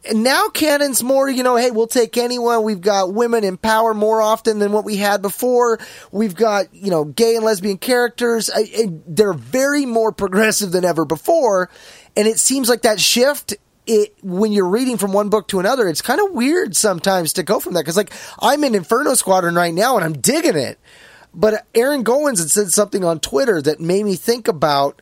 And 0.10 0.24
now 0.24 0.50
canon's 0.50 1.04
more, 1.04 1.30
you 1.30 1.44
know, 1.44 1.56
hey, 1.56 1.70
we'll 1.70 1.86
take 1.86 2.18
anyone. 2.18 2.64
We've 2.64 2.82
got 2.82 3.14
women 3.14 3.44
in 3.44 3.58
power 3.58 3.94
more 3.94 4.24
often 4.24 4.58
than 4.58 4.72
what 4.72 4.86
we 4.86 4.98
had 4.98 5.22
before. 5.22 5.78
We've 6.12 6.36
got, 6.36 6.74
you 6.74 6.90
know, 6.90 7.06
gay 7.06 7.36
and 7.36 7.46
lesbian 7.46 7.78
characters. 7.78 8.50
I, 8.50 8.62
I, 8.62 8.88
they're 9.06 9.34
very 9.34 9.86
more 9.86 10.12
progressive 10.12 10.72
than 10.72 10.84
ever 10.84 11.06
before. 11.06 11.70
And 12.18 12.28
it 12.28 12.40
seems 12.40 12.70
like 12.70 12.82
that 12.82 13.00
shift 13.00 13.54
it 13.88 14.16
when 14.24 14.52
you're 14.52 14.68
reading 14.68 14.98
from 14.98 15.14
one 15.14 15.30
book 15.30 15.48
to 15.50 15.60
another, 15.60 15.88
it's 15.88 16.02
kind 16.02 16.20
of 16.20 16.32
weird 16.32 16.76
sometimes 16.76 17.34
to 17.34 17.44
go 17.44 17.60
from 17.60 17.74
that 17.74 17.82
because 17.82 17.98
like 17.98 18.14
I'm 18.40 18.64
in 18.64 18.76
Inferno 18.76 19.14
Squadron 19.14 19.56
right 19.56 19.74
now 19.74 19.96
and 19.96 20.06
I'm 20.06 20.14
digging 20.14 20.58
it, 20.58 20.80
but 21.34 21.66
Aaron 21.76 22.04
Goins 22.04 22.40
had 22.40 22.52
said 22.52 22.72
something 22.72 23.04
on 23.04 23.20
Twitter 23.20 23.62
that 23.62 23.80
made 23.80 24.06
me 24.06 24.16
think 24.16 24.48
about 24.48 25.02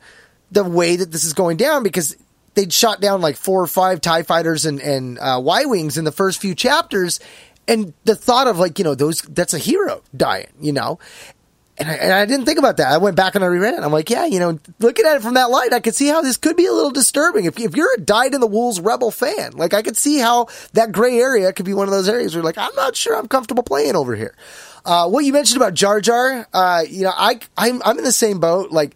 the 0.52 0.64
way 0.64 0.96
that 0.96 1.12
this 1.12 1.24
is 1.24 1.34
going 1.34 1.58
down 1.58 1.84
because 1.84 2.16
they'd 2.54 2.74
shot 2.74 3.02
down 3.02 3.22
like 3.22 3.36
four 3.36 3.62
or 3.62 3.68
five 3.68 4.02
Tie 4.02 4.24
fighters 4.24 4.66
and 4.66 4.80
and 4.80 5.20
uh, 5.20 5.40
Y 5.44 5.66
wings 5.66 5.98
in 5.98 6.06
the 6.06 6.12
first 6.12 6.40
few 6.40 6.56
chapters, 6.56 7.20
and 7.68 7.94
the 8.04 8.16
thought 8.16 8.48
of 8.48 8.60
like 8.60 8.78
you 8.80 8.86
know 8.86 8.96
those 8.96 9.22
that's 9.22 9.54
a 9.54 9.60
hero 9.60 10.02
dying, 10.16 10.52
you 10.60 10.74
know, 10.74 11.00
and 11.78 11.90
I, 11.90 11.94
and 11.94 12.14
I, 12.14 12.26
didn't 12.26 12.46
think 12.46 12.60
about 12.60 12.78
that. 12.78 12.92
I 12.92 12.98
went 12.98 13.16
back 13.16 13.36
and 13.36 13.44
I 13.44 13.48
reread 13.48 13.74
it. 13.74 13.82
I'm 13.82 13.92
like, 13.92 14.10
yeah, 14.10 14.26
you 14.26 14.40
know, 14.40 14.60
looking 14.80 15.06
at 15.06 15.16
it 15.16 15.22
from 15.24 15.34
that 15.34 15.50
light, 15.50 15.74
I 15.74 15.80
could 15.80 15.96
see 15.96 16.08
how 16.08 16.22
this 16.22 16.38
could 16.38 16.56
be 16.56 16.68
a 16.68 16.72
little 16.72 16.92
disturbing. 16.92 17.46
If, 17.46 17.60
if 17.60 17.76
you're 17.76 17.94
a 17.96 18.00
dyed 18.00 18.36
in 18.36 18.42
the 18.42 18.48
wolves 18.48 18.80
rebel 18.80 19.10
fan, 19.10 19.54
like 19.54 19.74
I 19.74 19.82
could 19.82 19.98
see 19.98 20.20
how 20.20 20.48
that 20.74 20.92
gray 20.92 21.18
area 21.18 21.52
could 21.52 21.66
be 21.66 21.74
one 21.74 21.88
of 21.88 21.92
those 21.92 22.08
areas 22.08 22.36
where 22.36 22.44
like, 22.44 22.58
I'm 22.58 22.76
not 22.76 22.96
sure 22.96 23.18
I'm 23.18 23.28
comfortable 23.28 23.64
playing 23.64 23.96
over 23.96 24.16
here. 24.16 24.36
Uh, 24.86 25.10
what 25.10 25.26
you 25.26 25.34
mentioned 25.34 25.62
about 25.62 25.74
Jar 25.74 26.00
Jar, 26.00 26.48
uh, 26.54 26.84
you 26.88 27.04
know, 27.04 27.14
I, 27.16 27.40
I'm, 27.58 27.82
I'm 27.84 27.98
in 27.98 28.04
the 28.04 28.12
same 28.12 28.40
boat. 28.40 28.72
Like, 28.72 28.96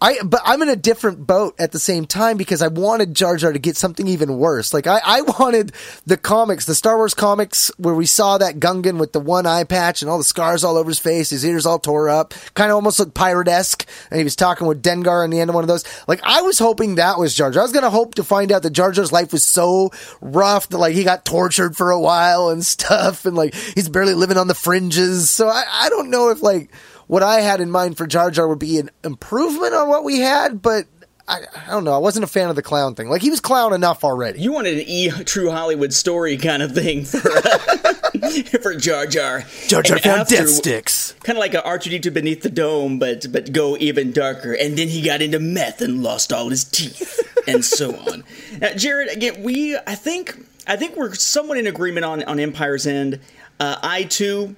I, 0.00 0.18
but 0.22 0.40
I'm 0.44 0.62
in 0.62 0.68
a 0.68 0.76
different 0.76 1.26
boat 1.26 1.56
at 1.58 1.72
the 1.72 1.78
same 1.80 2.06
time 2.06 2.36
because 2.36 2.62
I 2.62 2.68
wanted 2.68 3.14
Jar 3.14 3.36
Jar 3.36 3.52
to 3.52 3.58
get 3.58 3.76
something 3.76 4.06
even 4.06 4.38
worse. 4.38 4.72
Like 4.72 4.86
I, 4.86 5.00
I 5.04 5.20
wanted 5.38 5.72
the 6.06 6.16
comics, 6.16 6.66
the 6.66 6.74
Star 6.74 6.96
Wars 6.96 7.14
comics, 7.14 7.70
where 7.78 7.94
we 7.94 8.06
saw 8.06 8.38
that 8.38 8.60
Gungan 8.60 8.98
with 8.98 9.12
the 9.12 9.20
one 9.20 9.46
eye 9.46 9.64
patch 9.64 10.02
and 10.02 10.10
all 10.10 10.18
the 10.18 10.24
scars 10.24 10.62
all 10.62 10.76
over 10.76 10.90
his 10.90 11.00
face, 11.00 11.30
his 11.30 11.44
ears 11.44 11.66
all 11.66 11.78
tore 11.80 12.08
up, 12.08 12.32
kind 12.54 12.70
of 12.70 12.76
almost 12.76 13.00
looked 13.00 13.14
pirate 13.14 13.48
esque. 13.48 13.88
And 14.10 14.18
he 14.18 14.24
was 14.24 14.36
talking 14.36 14.66
with 14.66 14.82
Dengar 14.82 15.24
in 15.24 15.30
the 15.30 15.40
end 15.40 15.50
of 15.50 15.54
one 15.54 15.64
of 15.64 15.68
those. 15.68 15.84
Like 16.06 16.20
I 16.22 16.42
was 16.42 16.58
hoping 16.58 16.94
that 16.94 17.18
was 17.18 17.34
Jar 17.34 17.50
Jar. 17.50 17.62
I 17.62 17.64
was 17.64 17.72
gonna 17.72 17.90
hope 17.90 18.14
to 18.16 18.24
find 18.24 18.52
out 18.52 18.62
that 18.62 18.70
Jar 18.70 18.92
Jar's 18.92 19.12
life 19.12 19.32
was 19.32 19.44
so 19.44 19.90
rough 20.20 20.68
that 20.68 20.78
like 20.78 20.94
he 20.94 21.02
got 21.02 21.24
tortured 21.24 21.76
for 21.76 21.90
a 21.90 22.00
while 22.00 22.50
and 22.50 22.64
stuff, 22.78 23.26
and 23.26 23.36
like 23.36 23.54
he's 23.54 23.88
barely 23.88 24.14
living 24.14 24.36
on 24.36 24.46
the 24.46 24.54
fringes. 24.54 25.28
So 25.28 25.48
I, 25.48 25.64
I 25.70 25.88
don't 25.88 26.10
know 26.10 26.30
if 26.30 26.40
like 26.40 26.70
what 27.08 27.22
I 27.22 27.40
had 27.40 27.60
in 27.60 27.70
mind 27.70 27.96
for 27.96 28.06
Jar 28.06 28.30
Jar 28.30 28.46
would 28.46 28.58
be 28.58 28.78
an 28.78 28.90
improvement 29.02 29.74
on 29.74 29.88
what 29.88 30.04
we 30.04 30.20
had, 30.20 30.62
but 30.62 30.86
I, 31.28 31.40
I, 31.66 31.70
don't 31.70 31.84
know. 31.84 31.92
I 31.92 31.98
wasn't 31.98 32.24
a 32.24 32.28
fan 32.28 32.48
of 32.48 32.56
the 32.56 32.62
clown 32.62 32.94
thing. 32.94 33.10
Like 33.10 33.20
he 33.20 33.30
was 33.30 33.40
clown 33.40 33.74
enough 33.74 34.02
already. 34.02 34.40
You 34.40 34.52
wanted 34.52 34.78
an 34.78 34.84
E 34.86 35.10
True 35.10 35.50
Hollywood 35.50 35.92
story 35.92 36.36
kind 36.38 36.62
of 36.62 36.72
thing 36.72 37.04
for 37.04 37.30
uh, 37.30 37.58
for 38.62 38.74
Jar 38.74 39.06
Jar. 39.06 39.44
Jar 39.66 39.82
Jar 39.82 39.96
and 39.96 40.04
found 40.04 40.20
after, 40.20 40.36
death 40.36 40.48
sticks. 40.48 41.14
Kind 41.24 41.36
of 41.36 41.40
like 41.40 41.54
a 41.54 41.60
R2D2 41.62 42.14
beneath 42.14 42.42
the 42.42 42.50
dome, 42.50 42.98
but 42.98 43.30
but 43.30 43.52
go 43.52 43.76
even 43.76 44.12
darker. 44.12 44.54
And 44.54 44.78
then 44.78 44.88
he 44.88 45.02
got 45.02 45.20
into 45.20 45.38
meth 45.38 45.82
and 45.82 46.02
lost 46.02 46.32
all 46.32 46.48
his 46.48 46.64
teeth, 46.64 47.20
and 47.46 47.64
so 47.64 47.94
on. 47.94 48.24
Now, 48.60 48.72
Jared, 48.74 49.08
again, 49.08 49.42
we 49.42 49.76
I 49.76 49.94
think 49.94 50.34
I 50.66 50.76
think 50.76 50.96
we're 50.96 51.14
somewhat 51.14 51.58
in 51.58 51.66
agreement 51.66 52.06
on 52.06 52.22
on 52.24 52.40
Empire's 52.40 52.86
End. 52.86 53.20
Uh, 53.60 53.76
I 53.82 54.04
too 54.04 54.56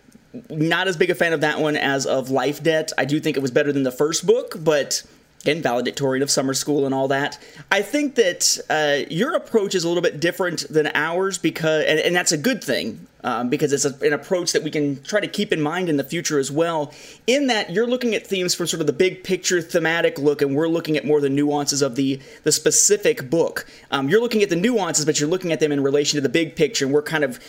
not 0.48 0.88
as 0.88 0.96
big 0.96 1.10
a 1.10 1.14
fan 1.14 1.32
of 1.32 1.40
that 1.40 1.60
one 1.60 1.76
as 1.76 2.06
of 2.06 2.30
Life 2.30 2.62
Debt. 2.62 2.92
I 2.96 3.04
do 3.04 3.20
think 3.20 3.36
it 3.36 3.40
was 3.40 3.50
better 3.50 3.72
than 3.72 3.82
the 3.82 3.92
first 3.92 4.26
book, 4.26 4.54
but 4.58 5.02
again, 5.42 5.62
valedictorian 5.62 6.22
of 6.22 6.30
summer 6.30 6.54
school 6.54 6.84
and 6.84 6.94
all 6.94 7.08
that. 7.08 7.38
I 7.70 7.82
think 7.82 8.14
that 8.16 8.58
uh, 8.68 9.10
your 9.10 9.34
approach 9.34 9.74
is 9.74 9.84
a 9.84 9.88
little 9.88 10.02
bit 10.02 10.20
different 10.20 10.66
than 10.68 10.90
ours 10.94 11.38
because, 11.38 11.84
and, 11.86 11.98
and 11.98 12.14
that's 12.14 12.32
a 12.32 12.36
good 12.36 12.62
thing 12.62 13.06
um, 13.24 13.48
because 13.48 13.72
it's 13.72 13.84
a, 13.84 14.06
an 14.06 14.12
approach 14.12 14.52
that 14.52 14.62
we 14.62 14.70
can 14.70 15.02
try 15.02 15.20
to 15.20 15.26
keep 15.26 15.52
in 15.52 15.60
mind 15.60 15.88
in 15.88 15.96
the 15.96 16.04
future 16.04 16.38
as 16.38 16.50
well. 16.50 16.92
In 17.26 17.46
that 17.46 17.70
you're 17.70 17.86
looking 17.86 18.14
at 18.14 18.26
themes 18.26 18.54
from 18.54 18.66
sort 18.66 18.80
of 18.80 18.86
the 18.86 18.92
big 18.92 19.24
picture 19.24 19.62
thematic 19.62 20.18
look, 20.18 20.42
and 20.42 20.54
we're 20.54 20.68
looking 20.68 20.96
at 20.96 21.04
more 21.04 21.20
the 21.20 21.30
nuances 21.30 21.82
of 21.82 21.96
the 21.96 22.20
the 22.44 22.52
specific 22.52 23.30
book. 23.30 23.66
Um, 23.90 24.08
you're 24.08 24.20
looking 24.20 24.42
at 24.42 24.50
the 24.50 24.56
nuances, 24.56 25.04
but 25.04 25.20
you're 25.20 25.28
looking 25.28 25.52
at 25.52 25.60
them 25.60 25.72
in 25.72 25.82
relation 25.82 26.16
to 26.16 26.20
the 26.20 26.28
big 26.28 26.56
picture, 26.56 26.84
and 26.84 26.94
we're 26.94 27.02
kind 27.02 27.24
of 27.24 27.40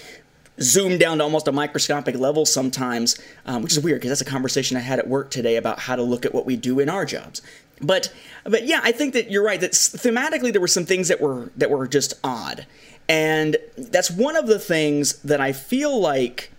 zoom 0.61 0.97
down 0.97 1.17
to 1.17 1.23
almost 1.23 1.47
a 1.47 1.51
microscopic 1.51 2.15
level 2.15 2.45
sometimes, 2.45 3.19
um, 3.45 3.63
which 3.63 3.73
is 3.73 3.79
weird 3.79 3.99
because 3.99 4.09
that's 4.09 4.21
a 4.21 4.31
conversation 4.31 4.77
I 4.77 4.81
had 4.81 4.99
at 4.99 5.07
work 5.07 5.31
today 5.31 5.55
about 5.55 5.79
how 5.79 5.95
to 5.95 6.03
look 6.03 6.25
at 6.25 6.33
what 6.33 6.45
we 6.45 6.55
do 6.55 6.79
in 6.79 6.89
our 6.89 7.05
jobs. 7.05 7.41
But 7.81 8.13
but 8.43 8.67
yeah, 8.67 8.81
I 8.83 8.91
think 8.91 9.13
that 9.13 9.31
you're 9.31 9.43
right. 9.43 9.59
That 9.59 9.71
thematically 9.71 10.51
there 10.51 10.61
were 10.61 10.67
some 10.67 10.85
things 10.85 11.07
that 11.07 11.19
were 11.19 11.51
that 11.57 11.69
were 11.69 11.87
just 11.87 12.13
odd, 12.23 12.65
and 13.09 13.57
that's 13.77 14.11
one 14.11 14.35
of 14.35 14.47
the 14.47 14.59
things 14.59 15.17
that 15.19 15.41
I 15.41 15.51
feel 15.51 15.99
like 15.99 16.51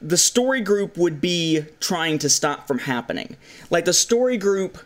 the 0.00 0.16
story 0.16 0.60
group 0.60 0.96
would 0.96 1.20
be 1.20 1.64
trying 1.80 2.18
to 2.18 2.28
stop 2.30 2.66
from 2.66 2.78
happening. 2.78 3.36
Like 3.68 3.84
the 3.84 3.92
story 3.92 4.38
group, 4.38 4.78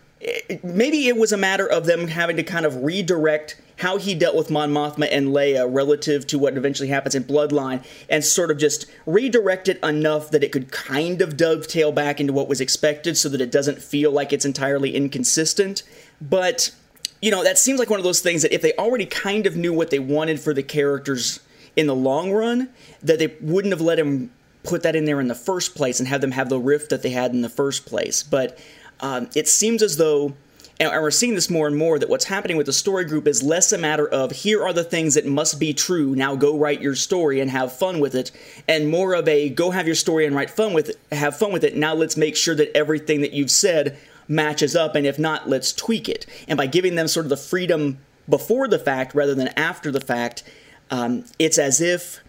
maybe 0.62 1.06
it 1.06 1.16
was 1.16 1.32
a 1.32 1.36
matter 1.36 1.66
of 1.66 1.86
them 1.86 2.08
having 2.08 2.36
to 2.36 2.42
kind 2.42 2.66
of 2.66 2.82
redirect 2.82 3.60
how 3.76 3.98
he 3.98 4.14
dealt 4.14 4.36
with 4.36 4.50
Mon 4.50 4.72
Mothma 4.72 5.08
and 5.10 5.28
Leia 5.28 5.68
relative 5.68 6.26
to 6.28 6.38
what 6.38 6.56
eventually 6.56 6.88
happens 6.88 7.14
in 7.14 7.24
Bloodline, 7.24 7.84
and 8.08 8.24
sort 8.24 8.50
of 8.50 8.58
just 8.58 8.86
redirect 9.06 9.68
it 9.68 9.82
enough 9.82 10.30
that 10.30 10.44
it 10.44 10.52
could 10.52 10.70
kind 10.70 11.20
of 11.20 11.36
dovetail 11.36 11.92
back 11.92 12.20
into 12.20 12.32
what 12.32 12.48
was 12.48 12.60
expected 12.60 13.16
so 13.16 13.28
that 13.28 13.40
it 13.40 13.50
doesn't 13.50 13.82
feel 13.82 14.10
like 14.10 14.32
it's 14.32 14.44
entirely 14.44 14.94
inconsistent. 14.94 15.82
But, 16.20 16.74
you 17.20 17.30
know, 17.30 17.42
that 17.42 17.58
seems 17.58 17.78
like 17.78 17.90
one 17.90 17.98
of 17.98 18.04
those 18.04 18.20
things 18.20 18.42
that 18.42 18.54
if 18.54 18.62
they 18.62 18.72
already 18.74 19.06
kind 19.06 19.46
of 19.46 19.56
knew 19.56 19.72
what 19.72 19.90
they 19.90 19.98
wanted 19.98 20.40
for 20.40 20.54
the 20.54 20.62
characters 20.62 21.40
in 21.74 21.86
the 21.86 21.94
long 21.94 22.32
run, 22.32 22.68
that 23.02 23.18
they 23.18 23.34
wouldn't 23.40 23.72
have 23.72 23.80
let 23.80 23.98
him 23.98 24.30
put 24.62 24.82
that 24.82 24.96
in 24.96 25.04
there 25.04 25.20
in 25.20 25.28
the 25.28 25.34
first 25.34 25.74
place 25.74 25.98
and 25.98 26.08
have 26.08 26.20
them 26.20 26.30
have 26.30 26.48
the 26.48 26.58
rift 26.58 26.90
that 26.90 27.02
they 27.02 27.10
had 27.10 27.32
in 27.32 27.42
the 27.42 27.48
first 27.48 27.84
place. 27.84 28.22
But 28.22 28.58
um, 29.00 29.28
it 29.34 29.48
seems 29.48 29.82
as 29.82 29.96
though 29.96 30.34
and 30.80 30.90
we're 30.90 31.10
seeing 31.10 31.34
this 31.34 31.48
more 31.48 31.66
and 31.66 31.76
more 31.76 31.98
that 31.98 32.08
what's 32.08 32.24
happening 32.24 32.56
with 32.56 32.66
the 32.66 32.72
story 32.72 33.04
group 33.04 33.26
is 33.26 33.42
less 33.42 33.72
a 33.72 33.78
matter 33.78 34.08
of 34.08 34.32
here 34.32 34.64
are 34.64 34.72
the 34.72 34.84
things 34.84 35.14
that 35.14 35.26
must 35.26 35.60
be 35.60 35.72
true 35.72 36.14
now 36.14 36.34
go 36.34 36.58
write 36.58 36.80
your 36.80 36.94
story 36.94 37.40
and 37.40 37.50
have 37.50 37.76
fun 37.76 38.00
with 38.00 38.14
it 38.14 38.30
and 38.68 38.88
more 38.88 39.14
of 39.14 39.28
a 39.28 39.48
go 39.48 39.70
have 39.70 39.86
your 39.86 39.94
story 39.94 40.26
and 40.26 40.34
write 40.34 40.50
fun 40.50 40.72
with 40.72 40.88
it 40.88 40.98
have 41.12 41.36
fun 41.36 41.52
with 41.52 41.64
it 41.64 41.76
now 41.76 41.94
let's 41.94 42.16
make 42.16 42.36
sure 42.36 42.54
that 42.54 42.76
everything 42.76 43.20
that 43.20 43.32
you've 43.32 43.50
said 43.50 43.96
matches 44.28 44.74
up 44.74 44.94
and 44.94 45.06
if 45.06 45.18
not 45.18 45.48
let's 45.48 45.72
tweak 45.72 46.08
it. 46.08 46.26
And 46.48 46.56
by 46.56 46.66
giving 46.66 46.94
them 46.94 47.08
sort 47.08 47.26
of 47.26 47.30
the 47.30 47.36
freedom 47.36 47.98
before 48.28 48.68
the 48.68 48.78
fact 48.78 49.14
rather 49.14 49.34
than 49.34 49.48
after 49.48 49.90
the 49.90 50.00
fact 50.00 50.42
um, 50.90 51.24
it's 51.38 51.58
as 51.58 51.80
if 51.80 52.22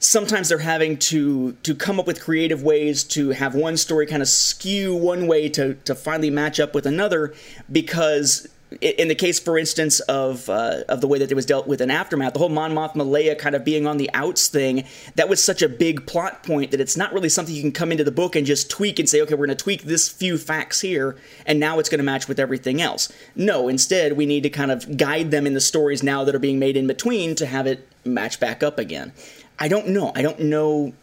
sometimes 0.00 0.48
they're 0.48 0.58
having 0.58 0.96
to 0.96 1.52
to 1.62 1.74
come 1.74 2.00
up 2.00 2.06
with 2.06 2.20
creative 2.20 2.62
ways 2.62 3.04
to 3.04 3.30
have 3.30 3.54
one 3.54 3.76
story 3.76 4.06
kind 4.06 4.22
of 4.22 4.28
skew 4.28 4.96
one 4.96 5.26
way 5.26 5.48
to 5.48 5.74
to 5.84 5.94
finally 5.94 6.30
match 6.30 6.58
up 6.58 6.74
with 6.74 6.86
another 6.86 7.32
because 7.70 8.48
in 8.80 9.08
the 9.08 9.14
case, 9.14 9.40
for 9.40 9.58
instance, 9.58 10.00
of 10.00 10.48
uh, 10.48 10.84
of 10.88 11.00
the 11.00 11.08
way 11.08 11.18
that 11.18 11.30
it 11.30 11.34
was 11.34 11.46
dealt 11.46 11.66
with 11.66 11.80
in 11.80 11.90
Aftermath, 11.90 12.34
the 12.34 12.38
whole 12.38 12.48
Mon 12.48 12.72
Leia 12.72 13.36
kind 13.36 13.54
of 13.56 13.64
being 13.64 13.86
on 13.86 13.96
the 13.96 14.08
outs 14.14 14.48
thing, 14.48 14.84
that 15.16 15.28
was 15.28 15.42
such 15.42 15.60
a 15.60 15.68
big 15.68 16.06
plot 16.06 16.44
point 16.44 16.70
that 16.70 16.80
it's 16.80 16.96
not 16.96 17.12
really 17.12 17.28
something 17.28 17.54
you 17.54 17.62
can 17.62 17.72
come 17.72 17.90
into 17.90 18.04
the 18.04 18.12
book 18.12 18.36
and 18.36 18.46
just 18.46 18.70
tweak 18.70 18.98
and 18.98 19.08
say, 19.08 19.20
okay, 19.22 19.34
we're 19.34 19.46
going 19.46 19.56
to 19.56 19.62
tweak 19.62 19.82
this 19.82 20.08
few 20.08 20.38
facts 20.38 20.80
here, 20.80 21.16
and 21.46 21.58
now 21.58 21.78
it's 21.78 21.88
going 21.88 21.98
to 21.98 22.04
match 22.04 22.28
with 22.28 22.38
everything 22.38 22.80
else. 22.80 23.12
No, 23.34 23.68
instead, 23.68 24.16
we 24.16 24.26
need 24.26 24.44
to 24.44 24.50
kind 24.50 24.70
of 24.70 24.96
guide 24.96 25.30
them 25.32 25.46
in 25.46 25.54
the 25.54 25.60
stories 25.60 26.02
now 26.02 26.22
that 26.24 26.34
are 26.34 26.40
being 26.40 26.58
made 26.58 26.76
in 26.76 26.86
between 26.86 27.34
to 27.36 27.46
have 27.46 27.66
it 27.66 27.88
match 28.04 28.40
back 28.40 28.62
up 28.62 28.78
again. 28.78 29.12
I 29.60 29.68
don't 29.68 29.88
know. 29.88 30.10
I 30.14 30.22
don't 30.22 30.40
know. 30.40 30.94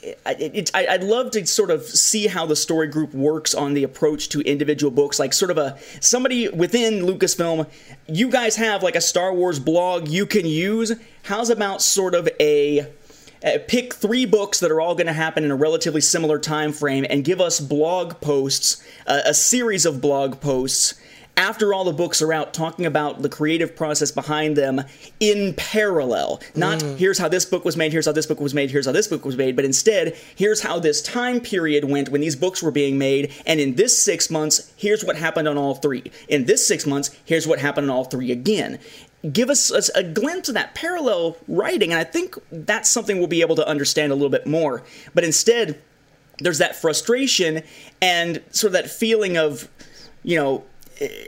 It, 0.00 0.20
it, 0.24 0.70
I, 0.72 0.96
would 0.96 1.06
love 1.06 1.32
to 1.32 1.44
sort 1.44 1.72
of 1.72 1.82
see 1.84 2.28
how 2.28 2.46
the 2.46 2.54
story 2.54 2.86
group 2.86 3.12
works 3.12 3.52
on 3.52 3.74
the 3.74 3.82
approach 3.82 4.28
to 4.30 4.40
individual 4.42 4.92
books, 4.92 5.18
like 5.18 5.32
sort 5.32 5.50
of 5.50 5.58
a 5.58 5.76
somebody 6.00 6.48
within 6.48 7.00
Lucasfilm. 7.00 7.68
You 8.06 8.30
guys 8.30 8.54
have 8.56 8.84
like 8.84 8.94
a 8.94 9.00
Star 9.00 9.34
Wars 9.34 9.58
blog 9.58 10.06
you 10.06 10.24
can 10.24 10.46
use. 10.46 10.92
How's 11.24 11.50
about 11.50 11.82
sort 11.82 12.14
of 12.14 12.28
a 12.38 12.86
uh, 13.44 13.58
pick 13.66 13.92
three 13.94 14.24
books 14.24 14.60
that 14.60 14.70
are 14.70 14.80
all 14.80 14.94
going 14.94 15.08
to 15.08 15.12
happen 15.12 15.44
in 15.44 15.50
a 15.50 15.56
relatively 15.56 16.00
similar 16.00 16.38
time 16.38 16.72
frame 16.72 17.04
and 17.10 17.24
give 17.24 17.40
us 17.40 17.58
blog 17.58 18.20
posts, 18.20 18.82
uh, 19.06 19.22
a 19.26 19.34
series 19.34 19.84
of 19.84 20.00
blog 20.00 20.40
posts 20.40 20.94
after 21.38 21.72
all 21.72 21.84
the 21.84 21.92
books 21.92 22.20
are 22.20 22.32
out, 22.32 22.52
talking 22.52 22.84
about 22.84 23.22
the 23.22 23.28
creative 23.28 23.76
process 23.76 24.10
behind 24.10 24.56
them 24.56 24.82
in 25.20 25.54
parallel. 25.54 26.40
Not 26.56 26.80
mm. 26.80 26.96
here's 26.96 27.16
how 27.16 27.28
this 27.28 27.44
book 27.44 27.64
was 27.64 27.76
made, 27.76 27.92
here's 27.92 28.06
how 28.06 28.12
this 28.12 28.26
book 28.26 28.40
was 28.40 28.54
made, 28.54 28.72
here's 28.72 28.86
how 28.86 28.92
this 28.92 29.06
book 29.06 29.24
was 29.24 29.36
made, 29.36 29.54
but 29.54 29.64
instead, 29.64 30.16
here's 30.34 30.60
how 30.60 30.80
this 30.80 31.00
time 31.00 31.40
period 31.40 31.84
went 31.84 32.08
when 32.08 32.20
these 32.20 32.34
books 32.34 32.60
were 32.60 32.72
being 32.72 32.98
made, 32.98 33.32
and 33.46 33.60
in 33.60 33.76
this 33.76 33.96
six 33.96 34.30
months, 34.30 34.72
here's 34.76 35.04
what 35.04 35.14
happened 35.14 35.46
on 35.46 35.56
all 35.56 35.76
three. 35.76 36.10
In 36.28 36.44
this 36.44 36.66
six 36.66 36.84
months, 36.86 37.16
here's 37.24 37.46
what 37.46 37.60
happened 37.60 37.88
on 37.88 37.96
all 37.96 38.04
three 38.04 38.32
again 38.32 38.78
give 39.32 39.50
us 39.50 39.72
a, 39.72 39.98
a, 39.98 40.02
glimpse 40.04 40.48
of 40.48 40.54
that 40.54 40.76
parallel 40.76 41.36
writing, 41.48 41.90
and 41.90 41.98
I 41.98 42.04
think 42.04 42.36
that's 42.52 42.88
something 42.88 43.18
we'll 43.18 43.26
be 43.26 43.40
able 43.40 43.56
to 43.56 43.66
understand 43.66 44.12
a 44.12 44.14
little 44.14 44.30
bit 44.30 44.46
more. 44.46 44.84
But 45.12 45.24
instead, 45.24 45.80
there's 46.38 46.58
that 46.58 46.76
frustration 46.76 47.64
and 48.00 48.40
sort 48.50 48.68
of 48.68 48.72
that 48.74 48.88
feeling 48.88 49.36
of, 49.36 49.68
you 50.22 50.36
know, 50.36 50.64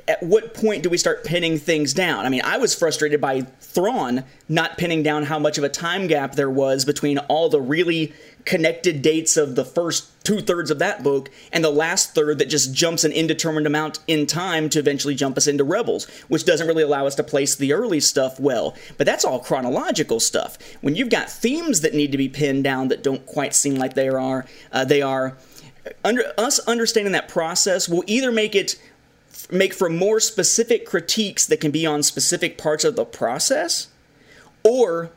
at 0.08 0.22
what 0.22 0.54
point 0.54 0.82
do 0.82 0.90
we 0.90 0.98
start 0.98 1.24
pinning 1.24 1.58
things 1.58 1.94
down? 1.94 2.26
I 2.26 2.28
mean, 2.28 2.42
I 2.44 2.58
was 2.58 2.74
frustrated 2.74 3.20
by 3.20 3.42
Thrawn 3.60 4.24
not 4.48 4.78
pinning 4.78 5.02
down 5.02 5.24
how 5.24 5.38
much 5.38 5.58
of 5.58 5.64
a 5.64 5.68
time 5.68 6.08
gap 6.08 6.34
there 6.34 6.50
was 6.50 6.84
between 6.84 7.18
all 7.18 7.48
the 7.48 7.60
really 7.60 8.12
connected 8.44 9.02
dates 9.02 9.36
of 9.36 9.54
the 9.54 9.64
first 9.64 10.08
two 10.24 10.40
thirds 10.40 10.70
of 10.70 10.78
that 10.80 11.02
book 11.02 11.30
and 11.52 11.62
the 11.62 11.70
last 11.70 12.14
third 12.14 12.38
that 12.38 12.48
just 12.48 12.74
jumps 12.74 13.04
an 13.04 13.12
indeterminate 13.12 13.66
amount 13.66 14.00
in 14.08 14.26
time 14.26 14.68
to 14.68 14.78
eventually 14.78 15.14
jump 15.14 15.36
us 15.36 15.46
into 15.46 15.62
Rebels, 15.62 16.08
which 16.28 16.44
doesn't 16.44 16.66
really 16.66 16.82
allow 16.82 17.06
us 17.06 17.14
to 17.16 17.22
place 17.22 17.54
the 17.54 17.72
early 17.72 18.00
stuff 18.00 18.40
well. 18.40 18.74
But 18.98 19.06
that's 19.06 19.24
all 19.24 19.38
chronological 19.38 20.18
stuff. 20.18 20.58
When 20.80 20.96
you've 20.96 21.10
got 21.10 21.30
themes 21.30 21.82
that 21.82 21.94
need 21.94 22.12
to 22.12 22.18
be 22.18 22.28
pinned 22.28 22.64
down 22.64 22.88
that 22.88 23.04
don't 23.04 23.24
quite 23.26 23.54
seem 23.54 23.76
like 23.76 23.94
they 23.94 24.08
are, 24.08 24.46
uh, 24.72 24.84
they 24.84 25.02
are. 25.02 25.36
Under 26.04 26.24
us 26.36 26.58
understanding 26.60 27.12
that 27.12 27.28
process 27.28 27.88
will 27.88 28.04
either 28.06 28.30
make 28.30 28.54
it 28.54 28.76
make 29.50 29.74
for 29.74 29.88
more 29.88 30.20
specific 30.20 30.86
critiques 30.86 31.46
that 31.46 31.60
can 31.60 31.70
be 31.70 31.86
on 31.86 32.02
specific 32.02 32.58
parts 32.58 32.84
of 32.84 32.96
the 32.96 33.04
process, 33.04 33.88
or 34.62 35.10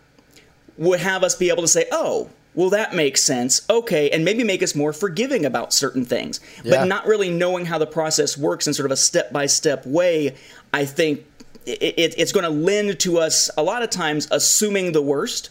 would 0.78 1.00
have 1.00 1.24
us 1.24 1.36
be 1.36 1.50
able 1.50 1.62
to 1.62 1.68
say, 1.68 1.86
oh, 1.92 2.30
well, 2.56 2.70
that 2.70 2.94
makes 2.94 3.24
sense. 3.24 3.68
Okay, 3.70 4.10
and 4.12 4.24
maybe 4.24 4.44
make 4.44 4.62
us 4.62 4.76
more 4.76 4.94
forgiving 4.94 5.46
about 5.46 5.74
certain 5.74 6.06
things. 6.06 6.40
Yeah. 6.64 6.78
But 6.78 6.88
not 6.88 7.06
really 7.08 7.32
knowing 7.32 7.66
how 7.66 7.78
the 7.78 7.88
process 7.88 8.38
works 8.38 8.68
in 8.68 8.74
sort 8.74 8.86
of 8.86 8.92
a 8.92 8.98
step 8.98 9.32
by 9.32 9.48
step 9.48 9.86
way, 9.86 10.36
I 10.72 10.86
think 10.86 11.26
it, 11.66 11.82
it, 11.82 12.16
it's 12.18 12.32
going 12.32 12.44
to 12.44 12.50
lend 12.52 13.00
to 13.02 13.18
us 13.18 13.50
a 13.58 13.64
lot 13.64 13.82
of 13.84 13.90
times 13.90 14.28
assuming 14.32 14.92
the 14.92 15.02
worst 15.02 15.50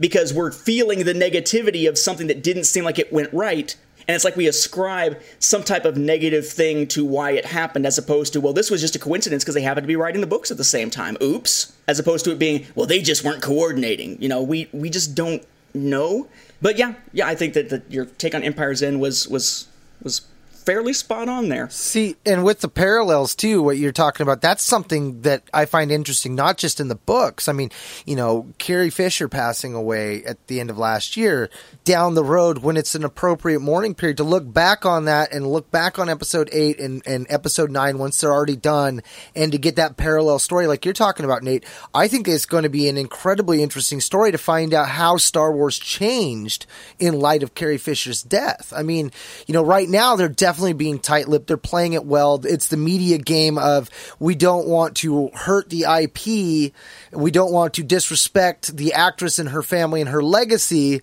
because 0.00 0.34
we're 0.34 0.50
feeling 0.50 1.04
the 1.04 1.14
negativity 1.14 1.88
of 1.88 1.96
something 1.96 2.26
that 2.26 2.42
didn't 2.42 2.64
seem 2.64 2.84
like 2.84 2.98
it 2.98 3.12
went 3.12 3.32
right 3.32 3.76
and 4.12 4.16
it's 4.16 4.26
like 4.26 4.36
we 4.36 4.46
ascribe 4.46 5.18
some 5.38 5.62
type 5.62 5.86
of 5.86 5.96
negative 5.96 6.46
thing 6.46 6.86
to 6.88 7.02
why 7.02 7.30
it 7.30 7.46
happened, 7.46 7.86
as 7.86 7.96
opposed 7.96 8.34
to, 8.34 8.42
well, 8.42 8.52
this 8.52 8.70
was 8.70 8.82
just 8.82 8.94
a 8.94 8.98
coincidence 8.98 9.42
because 9.42 9.54
they 9.54 9.62
happened 9.62 9.84
to 9.84 9.88
be 9.88 9.96
writing 9.96 10.20
the 10.20 10.26
books 10.26 10.50
at 10.50 10.58
the 10.58 10.64
same 10.64 10.90
time. 10.90 11.16
Oops. 11.22 11.72
As 11.88 11.98
opposed 11.98 12.26
to 12.26 12.30
it 12.30 12.38
being, 12.38 12.66
well, 12.74 12.86
they 12.86 13.00
just 13.00 13.24
weren't 13.24 13.40
coordinating. 13.40 14.20
You 14.20 14.28
know, 14.28 14.42
we 14.42 14.68
we 14.70 14.90
just 14.90 15.14
don't 15.14 15.42
know. 15.72 16.28
But 16.60 16.76
yeah, 16.76 16.92
yeah, 17.14 17.26
I 17.26 17.34
think 17.34 17.54
that, 17.54 17.70
that 17.70 17.90
your 17.90 18.04
take 18.04 18.34
on 18.34 18.42
Empire's 18.42 18.82
End 18.82 19.00
was 19.00 19.26
was 19.28 19.66
was 20.02 20.20
fairly 20.62 20.92
spot 20.92 21.28
on 21.28 21.48
there. 21.48 21.68
See, 21.70 22.16
and 22.24 22.44
with 22.44 22.60
the 22.60 22.68
parallels 22.68 23.34
too, 23.34 23.62
what 23.62 23.78
you're 23.78 23.92
talking 23.92 24.24
about, 24.24 24.40
that's 24.40 24.62
something 24.62 25.22
that 25.22 25.42
I 25.52 25.64
find 25.64 25.90
interesting, 25.90 26.34
not 26.34 26.58
just 26.58 26.80
in 26.80 26.88
the 26.88 26.94
books. 26.94 27.48
I 27.48 27.52
mean, 27.52 27.70
you 28.06 28.16
know, 28.16 28.46
Carrie 28.58 28.90
Fisher 28.90 29.28
passing 29.28 29.74
away 29.74 30.24
at 30.24 30.46
the 30.46 30.60
end 30.60 30.70
of 30.70 30.78
last 30.78 31.16
year, 31.16 31.50
down 31.84 32.14
the 32.14 32.24
road 32.24 32.58
when 32.58 32.76
it's 32.76 32.94
an 32.94 33.04
appropriate 33.04 33.60
mourning 33.60 33.94
period 33.94 34.16
to 34.18 34.24
look 34.24 34.50
back 34.50 34.86
on 34.86 35.04
that 35.06 35.32
and 35.32 35.46
look 35.46 35.70
back 35.70 35.98
on 35.98 36.08
episode 36.08 36.48
eight 36.52 36.78
and, 36.78 37.02
and 37.06 37.26
episode 37.28 37.70
nine 37.70 37.98
once 37.98 38.18
they're 38.18 38.32
already 38.32 38.56
done 38.56 39.02
and 39.34 39.52
to 39.52 39.58
get 39.58 39.76
that 39.76 39.96
parallel 39.96 40.38
story 40.38 40.66
like 40.66 40.84
you're 40.84 40.94
talking 40.94 41.24
about, 41.24 41.42
Nate, 41.42 41.64
I 41.92 42.08
think 42.08 42.28
it's 42.28 42.46
going 42.46 42.62
to 42.62 42.68
be 42.68 42.88
an 42.88 42.96
incredibly 42.96 43.62
interesting 43.62 44.00
story 44.00 44.32
to 44.32 44.38
find 44.38 44.72
out 44.72 44.88
how 44.88 45.16
Star 45.16 45.52
Wars 45.52 45.78
changed 45.78 46.66
in 46.98 47.18
light 47.18 47.42
of 47.42 47.54
Carrie 47.54 47.78
Fisher's 47.78 48.22
death. 48.22 48.72
I 48.74 48.82
mean, 48.82 49.10
you 49.46 49.54
know, 49.54 49.64
right 49.64 49.88
now 49.88 50.16
they're 50.16 50.28
definitely 50.28 50.51
definitely 50.52 50.74
being 50.74 50.98
tight 50.98 51.28
lipped. 51.28 51.46
They're 51.46 51.56
playing 51.56 51.94
it 51.94 52.04
well. 52.04 52.38
It's 52.44 52.68
the 52.68 52.76
media 52.76 53.16
game 53.16 53.56
of 53.56 53.88
we 54.18 54.34
don't 54.34 54.68
want 54.68 54.96
to 54.98 55.30
hurt 55.32 55.70
the 55.70 55.84
IP. 55.84 56.74
We 57.10 57.30
don't 57.30 57.50
want 57.50 57.72
to 57.74 57.82
disrespect 57.82 58.76
the 58.76 58.92
actress 58.92 59.38
and 59.38 59.48
her 59.48 59.62
family 59.62 60.02
and 60.02 60.10
her 60.10 60.22
legacy. 60.22 61.00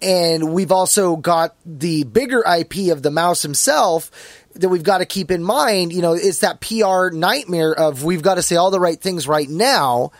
And 0.00 0.54
we've 0.54 0.70
also 0.70 1.16
got 1.16 1.56
the 1.66 2.04
bigger 2.04 2.44
IP 2.46 2.92
of 2.92 3.02
the 3.02 3.10
mouse 3.10 3.42
himself 3.42 4.12
that 4.54 4.68
we've 4.68 4.84
got 4.84 4.98
to 4.98 5.06
keep 5.06 5.32
in 5.32 5.42
mind. 5.42 5.92
You 5.92 6.02
know, 6.02 6.12
it's 6.12 6.38
that 6.38 6.60
PR 6.60 7.12
nightmare 7.12 7.74
of 7.74 8.04
we've 8.04 8.22
got 8.22 8.36
to 8.36 8.42
say 8.42 8.54
all 8.54 8.70
the 8.70 8.78
right 8.78 9.00
things 9.00 9.26
right 9.26 9.48
now 9.48 10.12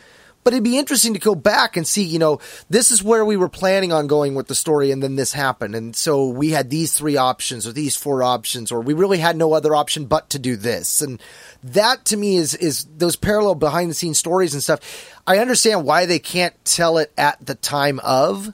but 0.44 0.52
it'd 0.52 0.64
be 0.64 0.78
interesting 0.78 1.14
to 1.14 1.20
go 1.20 1.34
back 1.34 1.76
and 1.76 1.86
see, 1.86 2.02
you 2.02 2.18
know, 2.18 2.40
this 2.68 2.90
is 2.90 3.02
where 3.02 3.24
we 3.24 3.36
were 3.36 3.48
planning 3.48 3.92
on 3.92 4.06
going 4.06 4.34
with 4.34 4.48
the 4.48 4.54
story, 4.54 4.90
and 4.90 5.02
then 5.02 5.16
this 5.16 5.32
happened. 5.32 5.74
And 5.74 5.94
so 5.94 6.28
we 6.28 6.50
had 6.50 6.70
these 6.70 6.92
three 6.92 7.16
options 7.16 7.66
or 7.66 7.72
these 7.72 7.96
four 7.96 8.22
options, 8.22 8.72
or 8.72 8.80
we 8.80 8.94
really 8.94 9.18
had 9.18 9.36
no 9.36 9.52
other 9.52 9.74
option 9.74 10.06
but 10.06 10.30
to 10.30 10.38
do 10.38 10.56
this. 10.56 11.02
And 11.02 11.22
that 11.62 12.04
to 12.06 12.16
me 12.16 12.36
is 12.36 12.54
is 12.54 12.86
those 12.96 13.16
parallel 13.16 13.54
behind 13.54 13.90
the 13.90 13.94
scenes 13.94 14.18
stories 14.18 14.54
and 14.54 14.62
stuff. 14.62 14.80
I 15.26 15.38
understand 15.38 15.84
why 15.84 16.06
they 16.06 16.18
can't 16.18 16.54
tell 16.64 16.98
it 16.98 17.12
at 17.16 17.44
the 17.44 17.54
time 17.54 18.00
of, 18.00 18.52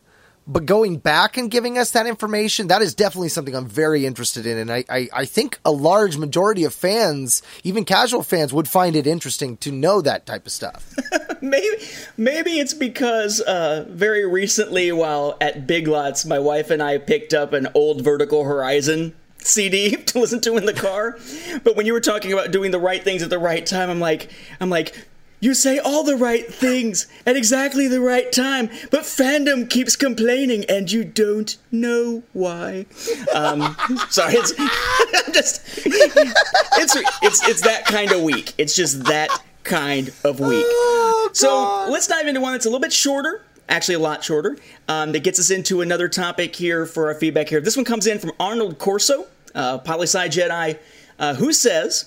but 0.48 0.64
going 0.64 0.96
back 0.96 1.36
and 1.36 1.50
giving 1.50 1.76
us 1.76 1.90
that 1.90 2.06
information, 2.06 2.68
that 2.68 2.80
is 2.80 2.94
definitely 2.94 3.28
something 3.28 3.54
I'm 3.54 3.66
very 3.68 4.06
interested 4.06 4.46
in. 4.46 4.56
And 4.56 4.72
I, 4.72 4.84
I, 4.88 5.08
I 5.12 5.24
think 5.26 5.60
a 5.64 5.70
large 5.70 6.16
majority 6.16 6.64
of 6.64 6.74
fans, 6.74 7.42
even 7.64 7.84
casual 7.84 8.22
fans, 8.22 8.52
would 8.54 8.66
find 8.66 8.96
it 8.96 9.06
interesting 9.06 9.58
to 9.58 9.70
know 9.70 10.00
that 10.00 10.24
type 10.24 10.46
of 10.46 10.52
stuff. 10.52 10.94
maybe 11.42 11.68
maybe 12.16 12.58
it's 12.58 12.72
because 12.72 13.40
uh, 13.42 13.84
very 13.90 14.26
recently 14.26 14.90
while 14.90 15.36
at 15.40 15.66
Big 15.66 15.86
Lots, 15.86 16.24
my 16.24 16.38
wife 16.38 16.70
and 16.70 16.82
I 16.82 16.96
picked 16.96 17.34
up 17.34 17.52
an 17.52 17.68
old 17.74 18.02
Vertical 18.02 18.44
Horizon 18.44 19.14
CD 19.38 19.96
to 20.06 20.18
listen 20.18 20.40
to 20.40 20.56
in 20.56 20.64
the 20.64 20.72
car. 20.72 21.18
But 21.62 21.76
when 21.76 21.84
you 21.84 21.92
were 21.92 22.00
talking 22.00 22.32
about 22.32 22.52
doing 22.52 22.70
the 22.70 22.80
right 22.80 23.04
things 23.04 23.22
at 23.22 23.28
the 23.28 23.38
right 23.38 23.64
time, 23.64 23.90
I'm 23.90 24.00
like, 24.00 24.30
I'm 24.60 24.70
like, 24.70 24.94
you 25.40 25.54
say 25.54 25.78
all 25.78 26.02
the 26.02 26.16
right 26.16 26.52
things 26.52 27.06
at 27.24 27.36
exactly 27.36 27.86
the 27.86 28.00
right 28.00 28.30
time, 28.32 28.68
but 28.90 29.02
fandom 29.02 29.68
keeps 29.68 29.94
complaining, 29.96 30.64
and 30.68 30.90
you 30.90 31.04
don't 31.04 31.56
know 31.70 32.22
why. 32.32 32.86
Um, 33.34 33.76
sorry, 34.10 34.34
it's 34.34 34.52
just 35.32 35.62
it's 35.86 36.96
it's 37.22 37.48
it's 37.48 37.60
that 37.62 37.84
kind 37.84 38.12
of 38.12 38.22
week. 38.22 38.52
It's 38.58 38.74
just 38.74 39.04
that 39.04 39.30
kind 39.64 40.12
of 40.24 40.40
week. 40.40 40.64
Oh, 40.66 41.30
so 41.32 41.86
let's 41.90 42.06
dive 42.06 42.26
into 42.26 42.40
one 42.40 42.52
that's 42.52 42.66
a 42.66 42.68
little 42.68 42.80
bit 42.80 42.92
shorter. 42.92 43.42
Actually, 43.68 43.96
a 43.96 44.00
lot 44.00 44.24
shorter. 44.24 44.56
Um, 44.88 45.12
that 45.12 45.22
gets 45.22 45.38
us 45.38 45.50
into 45.50 45.82
another 45.82 46.08
topic 46.08 46.56
here 46.56 46.86
for 46.86 47.08
our 47.08 47.14
feedback 47.14 47.48
here. 47.48 47.60
This 47.60 47.76
one 47.76 47.84
comes 47.84 48.06
in 48.06 48.18
from 48.18 48.32
Arnold 48.40 48.78
Corso, 48.78 49.26
uh, 49.54 49.78
Polysci 49.78 50.26
Jedi, 50.28 50.78
uh, 51.18 51.34
who 51.34 51.52
says, 51.52 52.06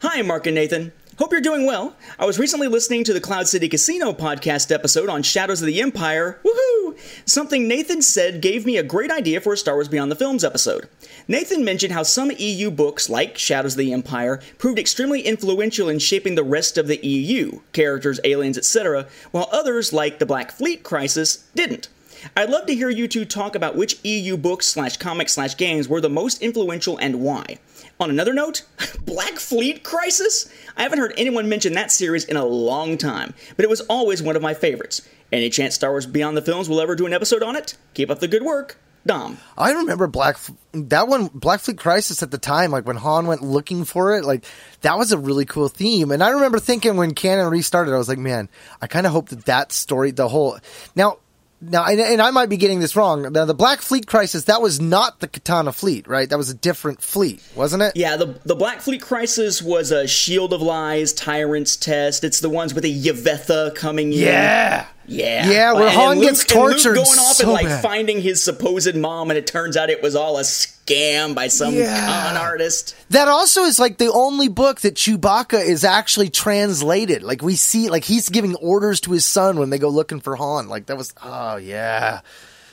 "Hi, 0.00 0.22
Mark 0.22 0.46
and 0.46 0.54
Nathan. 0.54 0.92
Hope 1.18 1.32
you're 1.32 1.40
doing 1.40 1.64
well. 1.64 1.96
I 2.18 2.26
was 2.26 2.38
recently 2.38 2.68
listening 2.68 3.02
to 3.04 3.14
the 3.14 3.22
Cloud 3.22 3.48
City 3.48 3.70
Casino 3.70 4.12
podcast 4.12 4.70
episode 4.70 5.08
on 5.08 5.22
Shadows 5.22 5.62
of 5.62 5.66
the 5.66 5.80
Empire. 5.80 6.38
Woohoo! 6.44 6.98
Something 7.24 7.66
Nathan 7.66 8.02
said 8.02 8.42
gave 8.42 8.66
me 8.66 8.76
a 8.76 8.82
great 8.82 9.10
idea 9.10 9.40
for 9.40 9.54
a 9.54 9.56
Star 9.56 9.76
Wars 9.76 9.88
Beyond 9.88 10.12
the 10.12 10.16
Films 10.16 10.44
episode. 10.44 10.90
Nathan 11.26 11.64
mentioned 11.64 11.94
how 11.94 12.02
some 12.02 12.32
EU 12.36 12.70
books, 12.70 13.08
like 13.08 13.38
Shadows 13.38 13.72
of 13.72 13.78
the 13.78 13.94
Empire, 13.94 14.42
proved 14.58 14.78
extremely 14.78 15.22
influential 15.22 15.88
in 15.88 16.00
shaping 16.00 16.34
the 16.34 16.44
rest 16.44 16.76
of 16.76 16.86
the 16.86 16.98
EU, 16.98 17.60
characters, 17.72 18.20
aliens, 18.22 18.58
etc., 18.58 19.06
while 19.30 19.48
others, 19.50 19.94
like 19.94 20.18
the 20.18 20.26
Black 20.26 20.50
Fleet 20.50 20.82
Crisis, 20.82 21.46
didn't. 21.54 21.88
I'd 22.36 22.50
love 22.50 22.66
to 22.66 22.74
hear 22.74 22.90
you 22.90 23.08
two 23.08 23.24
talk 23.24 23.54
about 23.54 23.76
which 23.76 23.98
EU 24.04 24.36
books 24.36 24.66
slash 24.66 24.96
comics 24.98 25.32
slash 25.32 25.56
games 25.56 25.88
were 25.88 26.00
the 26.00 26.10
most 26.10 26.42
influential 26.42 26.98
and 26.98 27.20
why. 27.20 27.58
On 27.98 28.10
another 28.10 28.34
note, 28.34 28.62
Black 29.06 29.38
Fleet 29.38 29.82
Crisis? 29.82 30.52
I 30.76 30.82
haven't 30.82 30.98
heard 30.98 31.14
anyone 31.16 31.48
mention 31.48 31.72
that 31.74 31.90
series 31.90 32.24
in 32.24 32.36
a 32.36 32.44
long 32.44 32.98
time, 32.98 33.32
but 33.56 33.64
it 33.64 33.70
was 33.70 33.80
always 33.82 34.22
one 34.22 34.36
of 34.36 34.42
my 34.42 34.52
favorites. 34.52 35.00
Any 35.32 35.48
chance 35.48 35.74
Star 35.74 35.90
Wars 35.90 36.04
Beyond 36.04 36.36
the 36.36 36.42
Films 36.42 36.68
will 36.68 36.80
ever 36.80 36.94
do 36.94 37.06
an 37.06 37.14
episode 37.14 37.42
on 37.42 37.56
it? 37.56 37.76
Keep 37.94 38.10
up 38.10 38.20
the 38.20 38.28
good 38.28 38.42
work. 38.42 38.76
Dom. 39.06 39.38
I 39.56 39.70
remember 39.72 40.08
Black 40.08 40.36
that 40.72 41.08
one 41.08 41.28
Black 41.32 41.60
Fleet 41.60 41.78
Crisis 41.78 42.22
at 42.22 42.32
the 42.32 42.38
time, 42.38 42.72
like 42.72 42.86
when 42.86 42.96
Han 42.96 43.26
went 43.28 43.40
looking 43.40 43.84
for 43.84 44.16
it, 44.16 44.24
like 44.24 44.44
that 44.80 44.98
was 44.98 45.12
a 45.12 45.18
really 45.18 45.44
cool 45.44 45.68
theme. 45.68 46.10
And 46.10 46.22
I 46.22 46.30
remember 46.30 46.58
thinking 46.58 46.96
when 46.96 47.14
Canon 47.14 47.48
restarted, 47.48 47.94
I 47.94 47.98
was 47.98 48.08
like, 48.08 48.18
man, 48.18 48.48
I 48.82 48.88
kind 48.88 49.06
of 49.06 49.12
hope 49.12 49.28
that 49.28 49.44
that 49.46 49.72
story, 49.72 50.10
the 50.10 50.28
whole 50.28 50.58
now 50.96 51.18
now, 51.60 51.86
and, 51.86 51.98
and, 52.00 52.20
I 52.20 52.30
might 52.30 52.48
be 52.48 52.58
getting 52.58 52.80
this 52.80 52.96
wrong. 52.96 53.32
Now, 53.32 53.44
the 53.46 53.54
Black 53.54 53.80
Fleet 53.80 54.06
Crisis, 54.06 54.44
that 54.44 54.60
was 54.60 54.80
not 54.80 55.20
the 55.20 55.28
Katana 55.28 55.72
fleet, 55.72 56.06
right? 56.06 56.28
That 56.28 56.36
was 56.36 56.50
a 56.50 56.54
different 56.54 57.02
fleet, 57.02 57.42
wasn't 57.54 57.82
it? 57.82 57.96
Yeah, 57.96 58.16
the, 58.16 58.38
the 58.44 58.54
Black 58.54 58.80
Fleet 58.80 59.00
Crisis 59.00 59.62
was 59.62 59.90
a 59.90 60.06
Shield 60.06 60.52
of 60.52 60.60
Lies, 60.60 61.12
Tyrant's 61.14 61.76
Test. 61.76 62.24
It's 62.24 62.40
the 62.40 62.50
ones 62.50 62.74
with 62.74 62.84
the 62.84 62.94
Yevetha 62.94 63.74
coming 63.74 64.12
in. 64.12 64.18
Yeah. 64.18 64.86
Yeah, 65.08 65.48
yeah, 65.50 65.72
where 65.72 65.84
and, 65.86 65.92
Han 65.96 66.16
Luke, 66.18 66.28
gets 66.28 66.44
tortured, 66.44 66.94
going 66.94 67.06
off 67.18 67.36
so 67.36 67.44
and 67.44 67.52
like 67.52 67.66
bad. 67.66 67.82
finding 67.82 68.20
his 68.20 68.42
supposed 68.42 68.94
mom, 68.96 69.30
and 69.30 69.38
it 69.38 69.46
turns 69.46 69.76
out 69.76 69.88
it 69.88 70.02
was 70.02 70.16
all 70.16 70.36
a 70.38 70.42
scam 70.42 71.34
by 71.34 71.46
some 71.48 71.74
Yeah. 71.74 72.06
con 72.06 72.36
artist. 72.36 72.94
That 73.10 73.28
also 73.28 73.62
is 73.62 73.78
like 73.78 73.98
the 73.98 74.10
only 74.12 74.48
book 74.48 74.80
that 74.80 74.94
Chewbacca 74.94 75.64
is 75.64 75.84
actually 75.84 76.28
translated. 76.30 77.22
Like 77.22 77.40
we 77.42 77.54
see, 77.56 77.88
like 77.88 78.04
he's 78.04 78.28
giving 78.28 78.54
orders 78.56 79.00
to 79.02 79.12
his 79.12 79.24
son 79.24 79.58
when 79.58 79.70
they 79.70 79.78
go 79.78 79.88
looking 79.90 80.20
for 80.20 80.34
Han. 80.36 80.68
Like 80.68 80.86
that 80.86 80.96
was, 80.96 81.14
oh 81.22 81.56
yeah, 81.56 82.20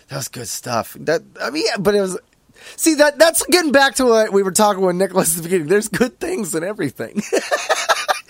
that 0.09 0.15
was 0.15 0.27
good 0.27 0.47
stuff. 0.47 0.97
That 1.01 1.21
I 1.41 1.49
mean, 1.51 1.65
yeah, 1.67 1.77
but 1.77 1.93
it 1.95 2.01
was. 2.01 2.17
See 2.77 2.93
that 2.95 3.19
that's 3.19 3.45
getting 3.47 3.73
back 3.73 3.95
to 3.95 4.05
what 4.05 4.31
we 4.31 4.41
were 4.41 4.51
talking 4.51 4.81
with 4.85 4.95
Nicholas 4.95 5.31
at 5.35 5.37
the 5.37 5.43
beginning. 5.43 5.67
There's 5.67 5.89
good 5.89 6.19
things 6.19 6.55
in 6.55 6.63
everything. 6.63 7.21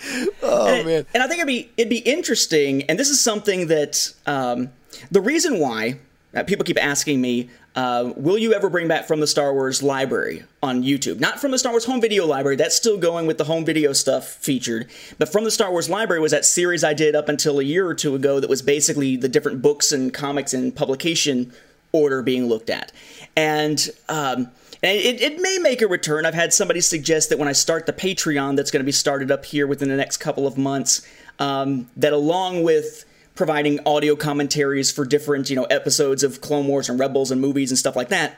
oh 0.42 0.66
and, 0.66 0.86
man, 0.86 1.06
and 1.14 1.22
I 1.22 1.26
think 1.26 1.38
it'd 1.40 1.46
be 1.46 1.70
it'd 1.76 1.90
be 1.90 1.98
interesting, 1.98 2.82
and 2.84 2.98
this 2.98 3.10
is 3.10 3.20
something 3.20 3.68
that 3.68 4.12
um, 4.26 4.70
the 5.10 5.20
reason 5.20 5.58
why 5.58 5.98
uh, 6.34 6.42
people 6.42 6.64
keep 6.64 6.82
asking 6.82 7.20
me, 7.20 7.48
uh, 7.76 8.12
will 8.16 8.38
you 8.38 8.54
ever 8.54 8.68
bring 8.68 8.88
back 8.88 9.06
from 9.06 9.20
the 9.20 9.26
Star 9.26 9.52
Wars 9.52 9.82
library 9.82 10.44
on 10.62 10.82
YouTube? 10.82 11.20
Not 11.20 11.40
from 11.40 11.50
the 11.50 11.58
Star 11.58 11.72
Wars 11.72 11.84
home 11.84 12.00
video 12.00 12.26
library, 12.26 12.56
that's 12.56 12.74
still 12.74 12.98
going 12.98 13.26
with 13.26 13.38
the 13.38 13.44
home 13.44 13.64
video 13.64 13.92
stuff 13.92 14.28
featured, 14.28 14.88
but 15.18 15.30
from 15.30 15.44
the 15.44 15.50
Star 15.50 15.70
Wars 15.70 15.88
library 15.88 16.20
was 16.20 16.32
that 16.32 16.44
series 16.44 16.84
I 16.84 16.94
did 16.94 17.14
up 17.14 17.28
until 17.28 17.58
a 17.58 17.64
year 17.64 17.86
or 17.86 17.94
two 17.94 18.14
ago 18.14 18.40
that 18.40 18.50
was 18.50 18.62
basically 18.62 19.16
the 19.16 19.28
different 19.28 19.62
books 19.62 19.92
and 19.92 20.12
comics 20.12 20.52
and 20.52 20.74
publication 20.74 21.52
order 21.92 22.22
being 22.22 22.46
looked 22.46 22.70
at, 22.70 22.92
and. 23.36 23.90
Um, 24.08 24.50
and 24.84 24.98
it, 24.98 25.22
it 25.22 25.40
may 25.40 25.56
make 25.58 25.80
a 25.80 25.88
return. 25.88 26.26
I've 26.26 26.34
had 26.34 26.52
somebody 26.52 26.82
suggest 26.82 27.30
that 27.30 27.38
when 27.38 27.48
I 27.48 27.52
start 27.52 27.86
the 27.86 27.92
Patreon 27.94 28.54
that's 28.54 28.70
going 28.70 28.82
to 28.82 28.84
be 28.84 28.92
started 28.92 29.30
up 29.30 29.46
here 29.46 29.66
within 29.66 29.88
the 29.88 29.96
next 29.96 30.18
couple 30.18 30.46
of 30.46 30.58
months, 30.58 31.06
um, 31.38 31.88
that 31.96 32.12
along 32.12 32.64
with 32.64 33.06
providing 33.34 33.80
audio 33.86 34.14
commentaries 34.14 34.92
for 34.92 35.06
different, 35.06 35.48
you 35.48 35.56
know, 35.56 35.64
episodes 35.64 36.22
of 36.22 36.42
Clone 36.42 36.66
Wars 36.66 36.90
and 36.90 37.00
Rebels 37.00 37.30
and 37.30 37.40
movies 37.40 37.70
and 37.70 37.78
stuff 37.78 37.96
like 37.96 38.10
that, 38.10 38.36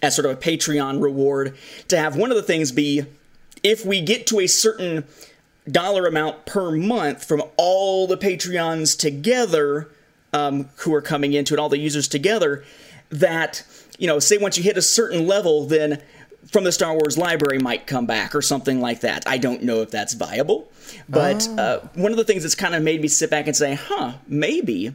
as 0.00 0.14
sort 0.14 0.26
of 0.26 0.32
a 0.32 0.40
Patreon 0.40 1.02
reward, 1.02 1.56
to 1.88 1.98
have 1.98 2.14
one 2.14 2.30
of 2.30 2.36
the 2.36 2.44
things 2.44 2.70
be 2.70 3.04
if 3.64 3.84
we 3.84 4.00
get 4.00 4.24
to 4.28 4.38
a 4.38 4.46
certain 4.46 5.04
dollar 5.68 6.06
amount 6.06 6.46
per 6.46 6.70
month 6.70 7.24
from 7.24 7.42
all 7.56 8.06
the 8.06 8.16
Patreons 8.16 8.96
together 8.96 9.90
um, 10.32 10.68
who 10.76 10.94
are 10.94 11.02
coming 11.02 11.32
into 11.32 11.54
it, 11.54 11.60
all 11.60 11.68
the 11.68 11.78
users 11.78 12.06
together, 12.06 12.64
that, 13.10 13.64
you 13.98 14.06
know, 14.06 14.18
say 14.18 14.38
once 14.38 14.56
you 14.56 14.64
hit 14.64 14.76
a 14.76 14.82
certain 14.82 15.26
level, 15.26 15.66
then 15.66 16.00
from 16.50 16.64
the 16.64 16.72
Star 16.72 16.92
Wars 16.94 17.18
library 17.18 17.58
might 17.58 17.86
come 17.86 18.06
back 18.06 18.34
or 18.34 18.40
something 18.40 18.80
like 18.80 19.00
that. 19.00 19.24
I 19.26 19.38
don't 19.38 19.62
know 19.62 19.82
if 19.82 19.90
that's 19.90 20.14
viable. 20.14 20.70
But 21.08 21.46
uh, 21.48 21.80
one 21.94 22.12
of 22.12 22.16
the 22.16 22.24
things 22.24 22.42
that's 22.42 22.54
kind 22.54 22.74
of 22.74 22.82
made 22.82 23.02
me 23.02 23.08
sit 23.08 23.30
back 23.30 23.46
and 23.46 23.56
say, 23.56 23.74
huh, 23.74 24.14
maybe, 24.26 24.94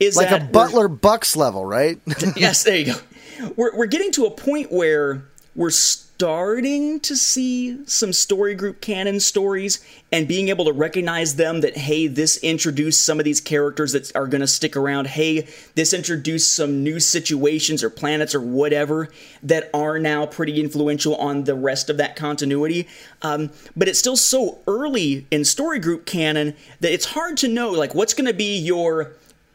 is 0.00 0.16
like 0.16 0.30
a 0.30 0.44
Butler 0.44 0.88
Bucks 0.88 1.36
level, 1.36 1.64
right? 1.64 2.00
yes, 2.36 2.64
there 2.64 2.76
you 2.76 2.94
go. 2.94 2.98
We're, 3.56 3.76
we're 3.76 3.86
getting 3.86 4.10
to 4.12 4.26
a 4.26 4.32
point 4.32 4.72
where 4.72 5.22
we're 5.54 5.70
starting 6.18 6.98
to 6.98 7.14
see 7.14 7.78
some 7.86 8.12
story 8.12 8.52
group 8.52 8.80
canon 8.80 9.20
stories 9.20 9.78
and 10.10 10.26
being 10.26 10.48
able 10.48 10.64
to 10.64 10.72
recognize 10.72 11.36
them 11.36 11.60
that, 11.60 11.76
hey, 11.76 12.08
this 12.08 12.38
introduced 12.38 13.06
some 13.06 13.20
of 13.20 13.24
these 13.24 13.40
characters 13.40 13.92
that 13.92 14.10
are 14.16 14.26
going 14.26 14.40
to 14.40 14.46
stick 14.48 14.76
around. 14.76 15.06
Hey, 15.06 15.46
this 15.76 15.94
introduced 15.94 16.56
some 16.56 16.82
new 16.82 16.98
situations 16.98 17.84
or 17.84 17.88
planets 17.90 18.34
or 18.34 18.40
whatever 18.40 19.08
that 19.44 19.70
are 19.72 20.00
now 20.00 20.26
pretty 20.26 20.60
influential 20.60 21.14
on 21.14 21.44
the 21.44 21.54
rest 21.54 21.88
of 21.88 21.98
that 21.98 22.16
continuity. 22.16 22.88
Um, 23.22 23.50
but 23.76 23.86
it's 23.86 24.00
still 24.00 24.16
so 24.16 24.58
early 24.66 25.24
in 25.30 25.44
story 25.44 25.78
group 25.78 26.04
canon 26.04 26.56
that 26.80 26.92
it's 26.92 27.04
hard 27.04 27.36
to 27.36 27.46
know, 27.46 27.70
like, 27.70 27.94
what's 27.94 28.14
going 28.14 28.26
to 28.26 28.34
be 28.34 28.58
your 28.58 29.12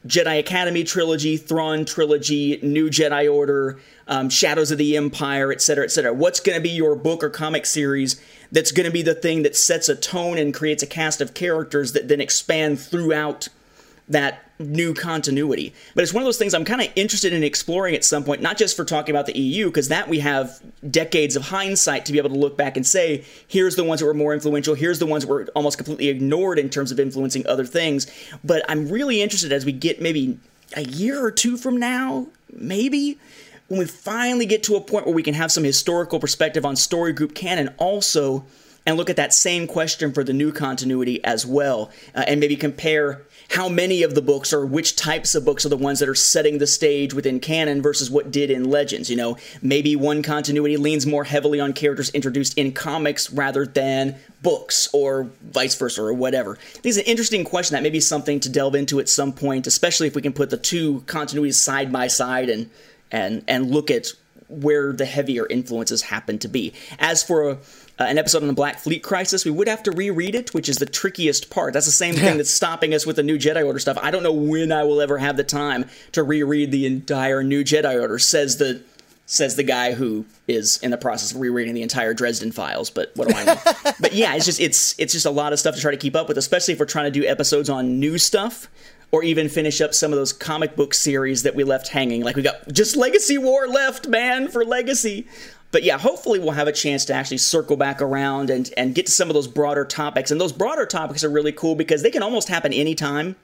Jedi 0.07 0.39
Academy 0.39 0.83
trilogy, 0.83 1.37
Thrawn 1.37 1.85
trilogy, 1.85 2.59
New 2.61 2.89
Jedi 2.89 3.33
Order, 3.33 3.79
um, 4.07 4.29
Shadows 4.29 4.71
of 4.71 4.77
the 4.77 4.97
Empire, 4.97 5.51
etc., 5.51 5.85
etc. 5.85 6.13
What's 6.13 6.39
going 6.39 6.57
to 6.57 6.61
be 6.61 6.69
your 6.69 6.95
book 6.95 7.23
or 7.23 7.29
comic 7.29 7.65
series 7.65 8.19
that's 8.51 8.71
going 8.71 8.85
to 8.85 8.91
be 8.91 9.01
the 9.01 9.15
thing 9.15 9.43
that 9.43 9.55
sets 9.55 9.87
a 9.87 9.95
tone 9.95 10.37
and 10.37 10.53
creates 10.53 10.83
a 10.83 10.87
cast 10.87 11.21
of 11.21 11.33
characters 11.33 11.93
that 11.93 12.07
then 12.09 12.19
expand 12.19 12.79
throughout 12.79 13.47
that 14.09 14.43
new 14.59 14.93
continuity? 14.93 15.73
But 15.95 16.03
it's 16.03 16.13
one 16.13 16.23
of 16.23 16.25
those 16.25 16.37
things 16.37 16.53
I'm 16.53 16.65
kind 16.65 16.81
of 16.81 16.89
interested 16.95 17.33
in 17.33 17.43
exploring 17.43 17.95
at 17.95 18.03
some 18.03 18.23
point, 18.23 18.41
not 18.41 18.57
just 18.57 18.75
for 18.75 18.85
talking 18.85 19.13
about 19.13 19.25
the 19.25 19.37
EU, 19.37 19.67
because 19.67 19.89
that 19.89 20.09
we 20.09 20.19
have 20.19 20.61
decades 20.89 21.35
of 21.35 21.43
hindsight 21.43 22.05
to 22.05 22.11
be 22.11 22.17
able 22.17 22.29
to 22.29 22.37
look 22.37 22.57
back 22.57 22.77
and 22.77 22.85
say, 22.85 23.23
here's 23.47 23.75
the 23.75 23.83
ones 23.83 23.99
that 23.99 24.05
were 24.05 24.13
more 24.13 24.33
influential, 24.33 24.75
here's 24.75 24.99
the 24.99 25.05
ones 25.05 25.23
that 25.25 25.29
were 25.29 25.47
almost 25.55 25.77
completely 25.77 26.09
ignored 26.09 26.59
in 26.59 26.69
terms 26.69 26.91
of 26.91 26.99
influencing 26.99 27.45
other 27.47 27.65
things. 27.65 28.07
But 28.43 28.63
I'm 28.69 28.89
really 28.89 29.21
interested 29.21 29.51
as 29.51 29.65
we 29.65 29.71
get 29.71 30.01
maybe 30.01 30.37
a 30.75 30.83
year 30.83 31.23
or 31.23 31.31
two 31.31 31.57
from 31.57 31.77
now, 31.77 32.27
maybe, 32.51 33.19
when 33.67 33.79
we 33.79 33.85
finally 33.85 34.45
get 34.45 34.63
to 34.63 34.75
a 34.75 34.81
point 34.81 35.05
where 35.05 35.15
we 35.15 35.23
can 35.23 35.33
have 35.33 35.51
some 35.51 35.63
historical 35.63 36.19
perspective 36.19 36.65
on 36.65 36.75
story 36.75 37.13
group 37.13 37.33
canon, 37.33 37.73
also 37.77 38.45
and 38.85 38.97
look 38.97 39.09
at 39.09 39.15
that 39.15 39.33
same 39.33 39.65
question 39.67 40.11
for 40.11 40.23
the 40.23 40.33
new 40.33 40.51
continuity 40.51 41.23
as 41.23 41.45
well, 41.45 41.89
uh, 42.15 42.23
and 42.27 42.39
maybe 42.39 42.55
compare 42.55 43.21
how 43.49 43.69
many 43.69 44.03
of 44.03 44.15
the 44.15 44.21
books 44.21 44.53
or 44.53 44.65
which 44.65 44.95
types 44.95 45.35
of 45.35 45.45
books 45.45 45.65
are 45.65 45.69
the 45.69 45.77
ones 45.77 45.99
that 45.99 46.09
are 46.09 46.15
setting 46.15 46.57
the 46.57 46.67
stage 46.67 47.13
within 47.13 47.39
canon 47.39 47.81
versus 47.81 48.09
what 48.09 48.31
did 48.31 48.49
in 48.49 48.69
Legends. 48.69 49.09
You 49.09 49.15
know, 49.15 49.37
maybe 49.61 49.95
one 49.95 50.23
continuity 50.23 50.77
leans 50.77 51.05
more 51.05 51.23
heavily 51.23 51.59
on 51.59 51.73
characters 51.73 52.09
introduced 52.11 52.57
in 52.57 52.71
comics 52.71 53.31
rather 53.31 53.65
than 53.65 54.15
books 54.41 54.89
or 54.93 55.29
vice 55.41 55.75
versa 55.75 56.01
or 56.01 56.13
whatever. 56.13 56.53
I 56.53 56.55
think 56.55 56.85
it's 56.85 56.97
an 56.97 57.03
interesting 57.03 57.43
question 57.43 57.75
that 57.75 57.83
may 57.83 57.89
be 57.89 57.99
something 57.99 58.39
to 58.41 58.49
delve 58.49 58.75
into 58.75 58.99
at 58.99 59.09
some 59.09 59.33
point, 59.33 59.67
especially 59.67 60.07
if 60.07 60.15
we 60.15 60.21
can 60.21 60.33
put 60.33 60.49
the 60.49 60.57
two 60.57 61.01
continuities 61.01 61.55
side 61.55 61.91
by 61.91 62.07
side 62.07 62.49
and 62.49 62.69
and 63.11 63.43
and 63.47 63.71
look 63.71 63.91
at 63.91 64.07
where 64.53 64.93
the 64.93 65.05
heavier 65.05 65.45
influences 65.47 66.03
happen 66.03 66.37
to 66.39 66.47
be. 66.47 66.73
As 66.99 67.23
for 67.23 67.49
a, 67.49 67.51
uh, 67.99 68.05
an 68.05 68.17
episode 68.17 68.41
on 68.41 68.47
the 68.47 68.53
Black 68.53 68.79
Fleet 68.79 69.03
Crisis, 69.03 69.45
we 69.45 69.51
would 69.51 69.67
have 69.67 69.83
to 69.83 69.91
reread 69.91 70.35
it, 70.35 70.53
which 70.53 70.67
is 70.67 70.77
the 70.77 70.85
trickiest 70.85 71.49
part. 71.49 71.73
That's 71.73 71.85
the 71.85 71.91
same 71.91 72.15
thing 72.15 72.37
that's 72.37 72.49
stopping 72.49 72.93
us 72.93 73.05
with 73.05 73.17
the 73.17 73.23
New 73.23 73.37
Jedi 73.37 73.65
Order 73.65 73.79
stuff. 73.79 73.97
I 74.01 74.11
don't 74.11 74.23
know 74.23 74.33
when 74.33 74.71
I 74.71 74.83
will 74.83 75.01
ever 75.01 75.17
have 75.17 75.37
the 75.37 75.43
time 75.43 75.85
to 76.13 76.23
reread 76.23 76.71
the 76.71 76.85
entire 76.85 77.43
New 77.43 77.63
Jedi 77.63 78.01
Order. 78.01 78.19
Says 78.19 78.57
the 78.57 78.83
says 79.25 79.55
the 79.55 79.63
guy 79.63 79.93
who 79.93 80.25
is 80.47 80.79
in 80.83 80.91
the 80.91 80.97
process 80.97 81.31
of 81.31 81.39
rereading 81.39 81.73
the 81.73 81.81
entire 81.81 82.13
Dresden 82.13 82.51
Files. 82.51 82.89
But 82.89 83.11
what 83.15 83.29
do 83.29 83.35
I 83.35 83.45
know? 83.45 83.55
but 83.99 84.13
yeah, 84.13 84.35
it's 84.35 84.45
just 84.45 84.59
it's 84.59 84.97
it's 84.99 85.13
just 85.13 85.25
a 85.25 85.31
lot 85.31 85.53
of 85.53 85.59
stuff 85.59 85.75
to 85.75 85.81
try 85.81 85.91
to 85.91 85.97
keep 85.97 86.15
up 86.15 86.27
with, 86.27 86.37
especially 86.37 86.73
if 86.73 86.79
we're 86.79 86.85
trying 86.85 87.11
to 87.11 87.19
do 87.19 87.25
episodes 87.25 87.69
on 87.69 87.99
new 87.99 88.17
stuff 88.17 88.67
or 89.13 89.23
even 89.23 89.47
finish 89.47 89.79
up 89.79 89.93
some 89.93 90.11
of 90.11 90.17
those 90.17 90.33
comic 90.33 90.75
book 90.75 90.91
series 90.91 91.43
that 91.43 91.53
we 91.53 91.63
left 91.63 91.87
hanging. 91.87 92.23
Like 92.23 92.35
we 92.35 92.41
got 92.41 92.67
just 92.73 92.97
Legacy 92.97 93.37
War 93.37 93.67
left, 93.67 94.07
man, 94.07 94.47
for 94.47 94.65
Legacy. 94.65 95.27
But 95.71 95.83
yeah, 95.83 95.99
hopefully 95.99 96.39
we'll 96.39 96.51
have 96.51 96.67
a 96.67 96.71
chance 96.71 97.05
to 97.05 97.13
actually 97.13 97.37
circle 97.37 97.77
back 97.77 98.01
around 98.01 98.49
and, 98.49 98.71
and 98.75 98.95
get 98.95 99.05
to 99.05 99.11
some 99.11 99.29
of 99.29 99.35
those 99.35 99.47
broader 99.47 99.85
topics. 99.85 100.31
And 100.31 100.41
those 100.41 100.51
broader 100.51 100.87
topics 100.87 101.23
are 101.23 101.29
really 101.29 101.51
cool 101.51 101.75
because 101.75 102.01
they 102.01 102.09
can 102.09 102.23
almost 102.23 102.47
happen 102.47 102.73
anytime. 102.73 103.35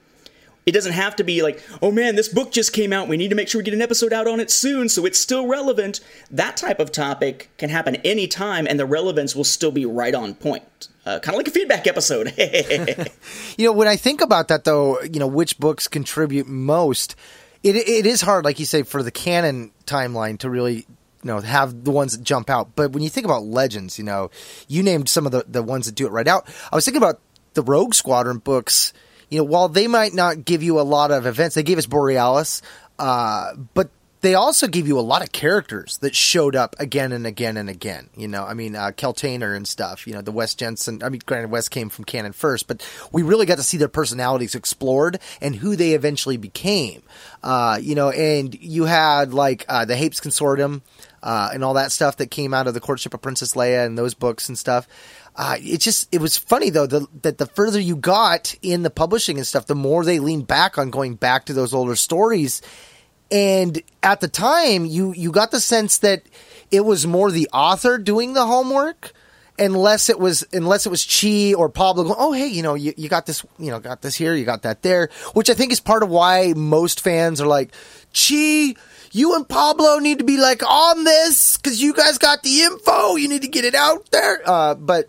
It 0.70 0.72
doesn't 0.72 0.92
have 0.92 1.16
to 1.16 1.24
be 1.24 1.42
like, 1.42 1.62
oh 1.82 1.90
man, 1.92 2.16
this 2.16 2.28
book 2.28 2.52
just 2.52 2.72
came 2.72 2.92
out. 2.92 3.08
We 3.08 3.16
need 3.16 3.28
to 3.28 3.34
make 3.34 3.48
sure 3.48 3.58
we 3.58 3.64
get 3.64 3.74
an 3.74 3.82
episode 3.82 4.12
out 4.12 4.26
on 4.26 4.40
it 4.40 4.50
soon 4.50 4.88
so 4.88 5.04
it's 5.04 5.18
still 5.18 5.46
relevant. 5.46 6.00
That 6.30 6.56
type 6.56 6.80
of 6.80 6.92
topic 6.92 7.50
can 7.58 7.70
happen 7.70 7.96
anytime 7.96 8.66
and 8.66 8.78
the 8.78 8.86
relevance 8.86 9.36
will 9.36 9.44
still 9.44 9.72
be 9.72 9.84
right 9.84 10.14
on 10.14 10.34
point 10.34 10.88
uh, 11.06 11.18
kind 11.18 11.34
of 11.34 11.38
like 11.38 11.48
a 11.48 11.50
feedback 11.50 11.86
episode. 11.86 12.32
you 13.58 13.66
know, 13.66 13.72
when 13.72 13.88
I 13.88 13.96
think 13.96 14.20
about 14.20 14.48
that, 14.48 14.64
though, 14.64 15.00
you 15.02 15.18
know, 15.18 15.26
which 15.26 15.58
books 15.58 15.88
contribute 15.88 16.46
most, 16.46 17.16
it 17.62 17.76
it 17.76 18.06
is 18.06 18.20
hard, 18.20 18.44
like 18.44 18.58
you 18.58 18.66
say, 18.66 18.82
for 18.82 19.02
the 19.02 19.10
canon 19.10 19.72
timeline 19.86 20.38
to 20.38 20.50
really 20.50 20.76
you 20.76 20.86
know 21.24 21.40
have 21.40 21.84
the 21.84 21.90
ones 21.90 22.16
that 22.16 22.24
jump 22.24 22.48
out 22.48 22.74
but 22.74 22.92
when 22.92 23.02
you 23.02 23.10
think 23.10 23.26
about 23.26 23.42
legends 23.42 23.98
you 23.98 24.04
know 24.04 24.30
you 24.68 24.82
named 24.82 25.06
some 25.06 25.26
of 25.26 25.32
the, 25.32 25.44
the 25.46 25.62
ones 25.62 25.84
that 25.84 25.94
do 25.94 26.06
it 26.06 26.12
right 26.12 26.26
out 26.26 26.48
i 26.72 26.74
was 26.74 26.82
thinking 26.82 27.02
about 27.02 27.20
the 27.52 27.62
rogue 27.62 27.92
squadron 27.92 28.38
books 28.38 28.94
you 29.30 29.38
know 29.38 29.44
while 29.44 29.68
they 29.68 29.86
might 29.86 30.12
not 30.12 30.44
give 30.44 30.62
you 30.62 30.80
a 30.80 30.82
lot 30.82 31.10
of 31.10 31.26
events 31.26 31.54
they 31.54 31.62
gave 31.62 31.78
us 31.78 31.86
Borleias 31.86 32.62
uh, 32.98 33.54
but 33.74 33.88
they 34.20 34.34
also 34.34 34.66
give 34.66 34.86
you 34.86 34.98
a 34.98 35.00
lot 35.00 35.22
of 35.22 35.32
characters 35.32 35.96
that 35.98 36.14
showed 36.14 36.54
up 36.54 36.76
again 36.78 37.12
and 37.12 37.26
again 37.26 37.56
and 37.56 37.70
again. 37.70 38.10
You 38.14 38.28
know, 38.28 38.44
I 38.44 38.54
mean, 38.54 38.76
uh, 38.76 38.92
Kell 38.92 39.14
Tainer 39.14 39.56
and 39.56 39.66
stuff. 39.66 40.06
You 40.06 40.14
know, 40.14 40.20
the 40.20 40.32
Wes 40.32 40.54
Janson. 40.54 41.02
I 41.02 41.08
mean, 41.08 41.22
granted, 41.24 41.50
Wes 41.50 41.68
came 41.68 41.88
from 41.88 42.04
canon 42.04 42.32
first, 42.32 42.68
but 42.68 42.86
we 43.12 43.22
really 43.22 43.46
got 43.46 43.56
to 43.56 43.62
see 43.62 43.78
their 43.78 43.88
personalities 43.88 44.54
explored 44.54 45.18
and 45.40 45.56
who 45.56 45.74
they 45.74 45.92
eventually 45.92 46.36
became. 46.36 47.02
Uh, 47.42 47.78
you 47.80 47.94
know, 47.94 48.10
and 48.10 48.54
you 48.54 48.84
had 48.84 49.32
like 49.32 49.64
uh, 49.68 49.84
the 49.84 49.96
Hapes 49.96 50.20
Consortium 50.20 50.82
uh, 51.22 51.50
and 51.52 51.64
all 51.64 51.74
that 51.74 51.92
stuff 51.92 52.16
that 52.18 52.30
came 52.30 52.52
out 52.52 52.66
of 52.66 52.74
the 52.74 52.80
courtship 52.80 53.14
of 53.14 53.22
Princess 53.22 53.54
Leia 53.54 53.86
and 53.86 53.96
those 53.96 54.14
books 54.14 54.48
and 54.48 54.58
stuff. 54.58 54.86
Uh, 55.36 55.56
it 55.60 55.80
just 55.80 56.08
it 56.12 56.20
was 56.20 56.36
funny 56.36 56.70
though 56.70 56.86
the, 56.86 57.06
that 57.22 57.38
the 57.38 57.46
further 57.46 57.80
you 57.80 57.96
got 57.96 58.54
in 58.62 58.82
the 58.82 58.90
publishing 58.90 59.38
and 59.38 59.46
stuff, 59.46 59.66
the 59.66 59.74
more 59.74 60.04
they 60.04 60.18
leaned 60.18 60.46
back 60.46 60.76
on 60.76 60.90
going 60.90 61.14
back 61.14 61.46
to 61.46 61.52
those 61.52 61.72
older 61.72 61.96
stories 61.96 62.60
and 63.30 63.80
at 64.02 64.20
the 64.20 64.28
time, 64.28 64.84
you, 64.84 65.12
you 65.12 65.30
got 65.30 65.50
the 65.50 65.60
sense 65.60 65.98
that 65.98 66.22
it 66.70 66.84
was 66.84 67.06
more 67.06 67.30
the 67.30 67.48
author 67.52 67.98
doing 67.98 68.32
the 68.32 68.46
homework 68.46 69.12
unless 69.58 70.08
it 70.08 70.18
was 70.18 70.42
unless 70.52 70.86
it 70.86 70.88
was 70.88 71.04
Chee 71.04 71.52
or 71.52 71.68
Pablo 71.68 72.04
going, 72.04 72.16
oh 72.18 72.32
hey, 72.32 72.46
you 72.46 72.62
know, 72.62 72.74
you, 72.74 72.94
you 72.96 73.08
got 73.08 73.26
this, 73.26 73.44
you 73.58 73.70
know, 73.70 73.78
got 73.78 74.00
this 74.00 74.16
here, 74.16 74.34
you 74.34 74.44
got 74.44 74.62
that 74.62 74.82
there, 74.82 75.10
which 75.34 75.50
I 75.50 75.54
think 75.54 75.70
is 75.70 75.80
part 75.80 76.02
of 76.02 76.08
why 76.08 76.54
most 76.56 77.00
fans 77.00 77.40
are 77.40 77.46
like, 77.46 77.72
Chee, 78.12 78.76
you 79.12 79.36
and 79.36 79.48
Pablo 79.48 79.98
need 79.98 80.18
to 80.18 80.24
be 80.24 80.38
like 80.38 80.62
on 80.66 81.04
this 81.04 81.56
because 81.56 81.80
you 81.82 81.92
guys 81.92 82.18
got 82.18 82.42
the 82.42 82.62
info, 82.62 83.16
you 83.16 83.28
need 83.28 83.42
to 83.42 83.48
get 83.48 83.64
it 83.64 83.74
out 83.74 84.10
there. 84.10 84.40
Uh, 84.46 84.74
but 84.74 85.08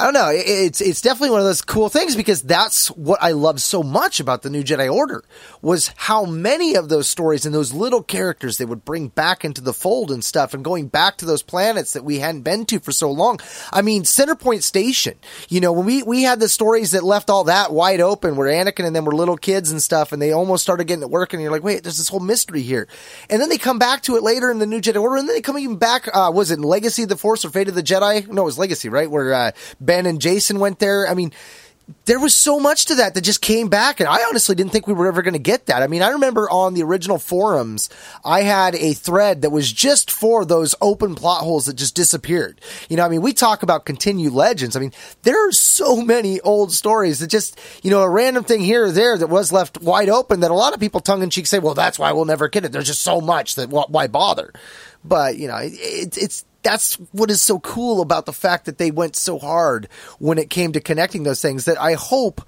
I 0.00 0.04
don't 0.04 0.14
know. 0.14 0.30
It's 0.32 0.80
it's 0.80 1.02
definitely 1.02 1.32
one 1.32 1.40
of 1.40 1.46
those 1.46 1.60
cool 1.60 1.90
things 1.90 2.16
because 2.16 2.40
that's 2.40 2.88
what 2.92 3.22
I 3.22 3.32
love 3.32 3.60
so 3.60 3.82
much 3.82 4.18
about 4.18 4.40
the 4.40 4.48
New 4.48 4.64
Jedi 4.64 4.90
Order 4.90 5.22
was 5.60 5.92
how 5.94 6.24
many 6.24 6.74
of 6.74 6.88
those 6.88 7.06
stories 7.06 7.44
and 7.44 7.54
those 7.54 7.74
little 7.74 8.02
characters 8.02 8.56
they 8.56 8.64
would 8.64 8.82
bring 8.82 9.08
back 9.08 9.44
into 9.44 9.60
the 9.60 9.74
fold 9.74 10.10
and 10.10 10.24
stuff, 10.24 10.54
and 10.54 10.64
going 10.64 10.88
back 10.88 11.18
to 11.18 11.26
those 11.26 11.42
planets 11.42 11.92
that 11.92 12.02
we 12.02 12.18
hadn't 12.18 12.44
been 12.44 12.64
to 12.64 12.80
for 12.80 12.92
so 12.92 13.10
long. 13.10 13.40
I 13.74 13.82
mean, 13.82 14.04
Centerpoint 14.04 14.62
Station. 14.62 15.18
You 15.50 15.60
know, 15.60 15.70
when 15.70 15.84
we 15.84 16.02
we 16.02 16.22
had 16.22 16.40
the 16.40 16.48
stories 16.48 16.92
that 16.92 17.02
left 17.02 17.28
all 17.28 17.44
that 17.44 17.70
wide 17.70 18.00
open, 18.00 18.36
where 18.36 18.48
Anakin 18.48 18.86
and 18.86 18.96
them 18.96 19.04
were 19.04 19.14
little 19.14 19.36
kids 19.36 19.70
and 19.70 19.82
stuff, 19.82 20.12
and 20.12 20.22
they 20.22 20.32
almost 20.32 20.62
started 20.62 20.84
getting 20.86 21.02
it 21.02 21.10
working. 21.10 21.40
And 21.40 21.42
you're 21.42 21.52
like, 21.52 21.62
wait, 21.62 21.82
there's 21.82 21.98
this 21.98 22.08
whole 22.08 22.20
mystery 22.20 22.62
here, 22.62 22.88
and 23.28 23.38
then 23.38 23.50
they 23.50 23.58
come 23.58 23.78
back 23.78 24.00
to 24.04 24.16
it 24.16 24.22
later 24.22 24.50
in 24.50 24.60
the 24.60 24.66
New 24.66 24.80
Jedi 24.80 24.98
Order, 24.98 25.16
and 25.16 25.28
then 25.28 25.36
they 25.36 25.42
come 25.42 25.58
even 25.58 25.76
back. 25.76 26.08
Uh, 26.10 26.32
was 26.34 26.50
it 26.50 26.58
Legacy 26.58 27.02
of 27.02 27.10
the 27.10 27.18
Force 27.18 27.44
or 27.44 27.50
Fate 27.50 27.68
of 27.68 27.74
the 27.74 27.82
Jedi? 27.82 28.26
No, 28.28 28.40
it 28.40 28.46
was 28.46 28.58
Legacy, 28.58 28.88
right? 28.88 29.10
Where 29.10 29.34
uh, 29.34 29.50
Ben 29.90 30.06
and 30.06 30.20
Jacen 30.20 30.60
went 30.60 30.78
there. 30.78 31.08
I 31.08 31.14
mean, 31.14 31.32
there 32.04 32.20
was 32.20 32.32
so 32.32 32.60
much 32.60 32.84
to 32.84 32.94
that 32.94 33.14
that 33.14 33.22
just 33.22 33.40
came 33.40 33.66
back 33.66 33.98
and 33.98 34.08
I 34.08 34.22
honestly 34.28 34.54
didn't 34.54 34.70
think 34.70 34.86
we 34.86 34.92
were 34.92 35.08
ever 35.08 35.20
going 35.20 35.32
to 35.34 35.40
get 35.40 35.66
that. 35.66 35.82
I 35.82 35.88
mean, 35.88 36.00
I 36.00 36.10
remember 36.10 36.48
on 36.48 36.74
the 36.74 36.84
original 36.84 37.18
forums, 37.18 37.90
I 38.24 38.42
had 38.42 38.76
a 38.76 38.92
thread 38.92 39.42
that 39.42 39.50
was 39.50 39.72
just 39.72 40.12
for 40.12 40.44
those 40.44 40.76
open 40.80 41.16
plot 41.16 41.42
holes 41.42 41.66
that 41.66 41.74
just 41.74 41.96
disappeared. 41.96 42.60
You 42.88 42.98
know, 42.98 43.04
I 43.04 43.08
mean, 43.08 43.20
we 43.20 43.32
talk 43.32 43.64
about 43.64 43.84
continued 43.84 44.32
legends. 44.32 44.76
I 44.76 44.78
mean, 44.78 44.92
there 45.22 45.48
are 45.48 45.50
so 45.50 46.00
many 46.00 46.40
old 46.42 46.70
stories 46.70 47.18
that 47.18 47.26
just, 47.26 47.58
you 47.82 47.90
know, 47.90 48.02
a 48.02 48.08
random 48.08 48.44
thing 48.44 48.60
here 48.60 48.84
or 48.84 48.92
there 48.92 49.18
that 49.18 49.26
was 49.26 49.50
left 49.50 49.82
wide 49.82 50.08
open 50.08 50.38
that 50.38 50.52
a 50.52 50.54
lot 50.54 50.72
of 50.72 50.78
people 50.78 51.00
tongue 51.00 51.24
in 51.24 51.30
cheek 51.30 51.48
say, 51.48 51.58
well, 51.58 51.74
that's 51.74 51.98
why 51.98 52.12
we'll 52.12 52.26
never 52.26 52.46
get 52.46 52.64
it. 52.64 52.70
There's 52.70 52.86
just 52.86 53.02
so 53.02 53.20
much 53.20 53.56
that 53.56 53.70
why 53.70 54.06
bother? 54.06 54.52
But, 55.04 55.36
you 55.36 55.48
know, 55.48 55.56
it, 55.56 56.16
it's, 56.16 56.44
that's 56.62 56.94
what 57.12 57.30
is 57.30 57.42
so 57.42 57.58
cool 57.60 58.00
about 58.00 58.26
the 58.26 58.32
fact 58.32 58.66
that 58.66 58.78
they 58.78 58.90
went 58.90 59.16
so 59.16 59.38
hard 59.38 59.88
when 60.18 60.38
it 60.38 60.50
came 60.50 60.72
to 60.72 60.80
connecting 60.80 61.22
those 61.22 61.40
things 61.40 61.64
that 61.64 61.80
I 61.80 61.94
hope 61.94 62.42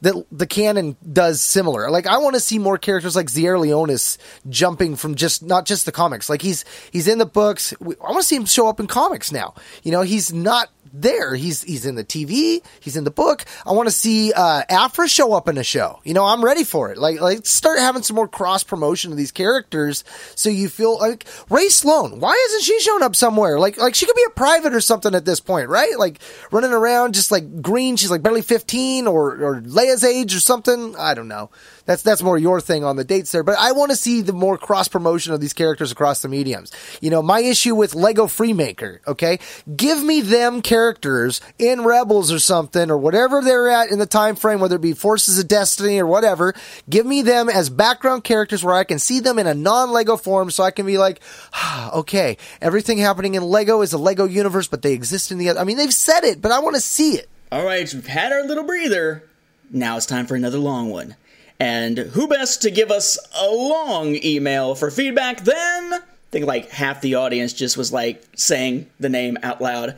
that 0.00 0.14
the 0.30 0.46
canon 0.46 0.96
does 1.12 1.40
similar. 1.40 1.90
Like 1.90 2.06
I 2.06 2.18
want 2.18 2.34
to 2.34 2.40
see 2.40 2.58
more 2.58 2.78
characters 2.78 3.16
like 3.16 3.28
Zare 3.28 3.58
Leonis 3.58 4.18
jumping 4.48 4.96
from 4.96 5.14
just 5.14 5.42
not 5.42 5.66
just 5.66 5.86
the 5.86 5.92
comics. 5.92 6.28
Like 6.28 6.42
he's 6.42 6.64
he's 6.92 7.08
in 7.08 7.18
the 7.18 7.26
books. 7.26 7.74
I 7.80 7.84
want 7.84 8.18
to 8.18 8.22
see 8.22 8.36
him 8.36 8.46
show 8.46 8.68
up 8.68 8.80
in 8.80 8.86
comics 8.86 9.32
now. 9.32 9.54
You 9.82 9.92
know, 9.92 10.02
he's 10.02 10.32
not 10.32 10.70
there. 10.92 11.34
He's 11.34 11.62
he's 11.62 11.86
in 11.86 11.94
the 11.94 12.04
TV. 12.04 12.60
He's 12.80 12.96
in 12.96 13.04
the 13.04 13.10
book. 13.10 13.44
I 13.66 13.72
want 13.72 13.88
to 13.88 13.94
see 13.94 14.32
uh, 14.32 14.62
Aphra 14.68 15.08
show 15.08 15.32
up 15.32 15.48
in 15.48 15.58
a 15.58 15.64
show. 15.64 16.00
You 16.04 16.14
know, 16.14 16.24
I'm 16.24 16.44
ready 16.44 16.64
for 16.64 16.90
it. 16.90 16.98
Like 16.98 17.20
like 17.20 17.46
start 17.46 17.78
having 17.78 18.02
some 18.02 18.16
more 18.16 18.28
cross 18.28 18.62
promotion 18.62 19.10
of 19.10 19.18
these 19.18 19.32
characters, 19.32 20.04
so 20.34 20.50
you 20.50 20.68
feel 20.68 20.98
like 20.98 21.26
Rae 21.50 21.68
Sloane. 21.68 22.20
Why 22.20 22.32
isn't 22.48 22.62
she 22.64 22.80
showing 22.80 23.02
up 23.02 23.16
somewhere? 23.16 23.58
Like 23.58 23.76
like 23.78 23.94
she 23.94 24.06
could 24.06 24.16
be 24.16 24.24
a 24.26 24.30
private 24.30 24.74
or 24.74 24.80
something 24.80 25.14
at 25.14 25.24
this 25.24 25.40
point, 25.40 25.68
right? 25.68 25.98
Like 25.98 26.20
running 26.50 26.72
around 26.72 27.14
just 27.14 27.30
like 27.30 27.62
green. 27.62 27.96
She's 27.96 28.10
like 28.10 28.22
barely 28.22 28.42
15 28.42 29.06
or 29.06 29.42
or 29.42 29.60
Leia's 29.60 30.04
age 30.04 30.34
or 30.34 30.40
something. 30.40 30.94
I 30.96 31.14
don't 31.14 31.28
know 31.28 31.50
that's 31.88 32.02
that's 32.02 32.22
more 32.22 32.36
your 32.36 32.60
thing 32.60 32.84
on 32.84 32.96
the 32.96 33.02
dates 33.02 33.32
there. 33.32 33.42
But 33.42 33.56
I 33.58 33.72
want 33.72 33.90
to 33.90 33.96
see 33.96 34.20
the 34.20 34.34
more 34.34 34.58
cross 34.58 34.88
promotion 34.88 35.32
of 35.32 35.40
these 35.40 35.54
characters 35.54 35.90
across 35.90 36.20
the 36.20 36.28
mediums. 36.28 36.70
You 37.00 37.08
know, 37.08 37.22
my 37.22 37.40
issue 37.40 37.74
with 37.74 37.94
Lego 37.94 38.26
Freemaker. 38.26 38.98
Okay, 39.06 39.38
give 39.74 40.02
me 40.04 40.20
them 40.20 40.60
characters 40.60 41.40
in 41.58 41.84
Rebels 41.84 42.30
or 42.30 42.40
something 42.40 42.90
or 42.90 42.98
whatever 42.98 43.40
they're 43.40 43.70
at 43.70 43.90
in 43.90 43.98
the 43.98 44.04
time 44.04 44.36
frame, 44.36 44.60
whether 44.60 44.76
it 44.76 44.82
be 44.82 44.92
Forces 44.92 45.38
of 45.38 45.48
Destiny 45.48 45.98
or 45.98 46.06
whatever. 46.06 46.52
Give 46.90 47.06
me 47.06 47.22
them 47.22 47.48
as 47.48 47.70
background 47.70 48.22
characters 48.22 48.62
where 48.62 48.74
I 48.74 48.84
can 48.84 48.98
see 48.98 49.20
them 49.20 49.38
in 49.38 49.46
a 49.46 49.54
non 49.54 49.90
Lego 49.90 50.18
form, 50.18 50.50
so 50.50 50.64
I 50.64 50.72
can 50.72 50.84
be 50.84 50.98
like, 50.98 51.20
ah, 51.54 51.90
okay, 51.94 52.36
everything 52.60 52.98
happening 52.98 53.34
in 53.34 53.42
Lego 53.42 53.80
is 53.80 53.94
a 53.94 53.98
Lego 53.98 54.26
universe, 54.26 54.68
but 54.68 54.82
they 54.82 54.92
exist 54.92 55.32
in 55.32 55.38
the 55.38 55.48
other. 55.48 55.60
I 55.60 55.64
mean, 55.64 55.78
they've 55.78 55.94
said 55.94 56.24
it, 56.24 56.42
but 56.42 56.52
I 56.52 56.58
want 56.58 56.76
to 56.76 56.82
see 56.82 57.14
it. 57.14 57.30
All 57.50 57.64
right, 57.64 57.90
we've 57.94 58.06
had 58.06 58.30
our 58.30 58.44
little 58.44 58.64
breather. 58.64 59.24
Now 59.70 59.96
it's 59.96 60.04
time 60.04 60.26
for 60.26 60.34
another 60.34 60.58
long 60.58 60.90
one. 60.90 61.16
And 61.60 61.98
who 61.98 62.28
best 62.28 62.62
to 62.62 62.70
give 62.70 62.90
us 62.90 63.18
a 63.36 63.48
long 63.48 64.16
email 64.22 64.74
for 64.74 64.90
feedback 64.90 65.42
than? 65.42 65.92
I 65.94 66.00
think 66.30 66.46
like 66.46 66.70
half 66.70 67.00
the 67.00 67.16
audience 67.16 67.52
just 67.52 67.76
was 67.76 67.92
like 67.92 68.22
saying 68.36 68.86
the 69.00 69.08
name 69.08 69.38
out 69.42 69.60
loud. 69.60 69.96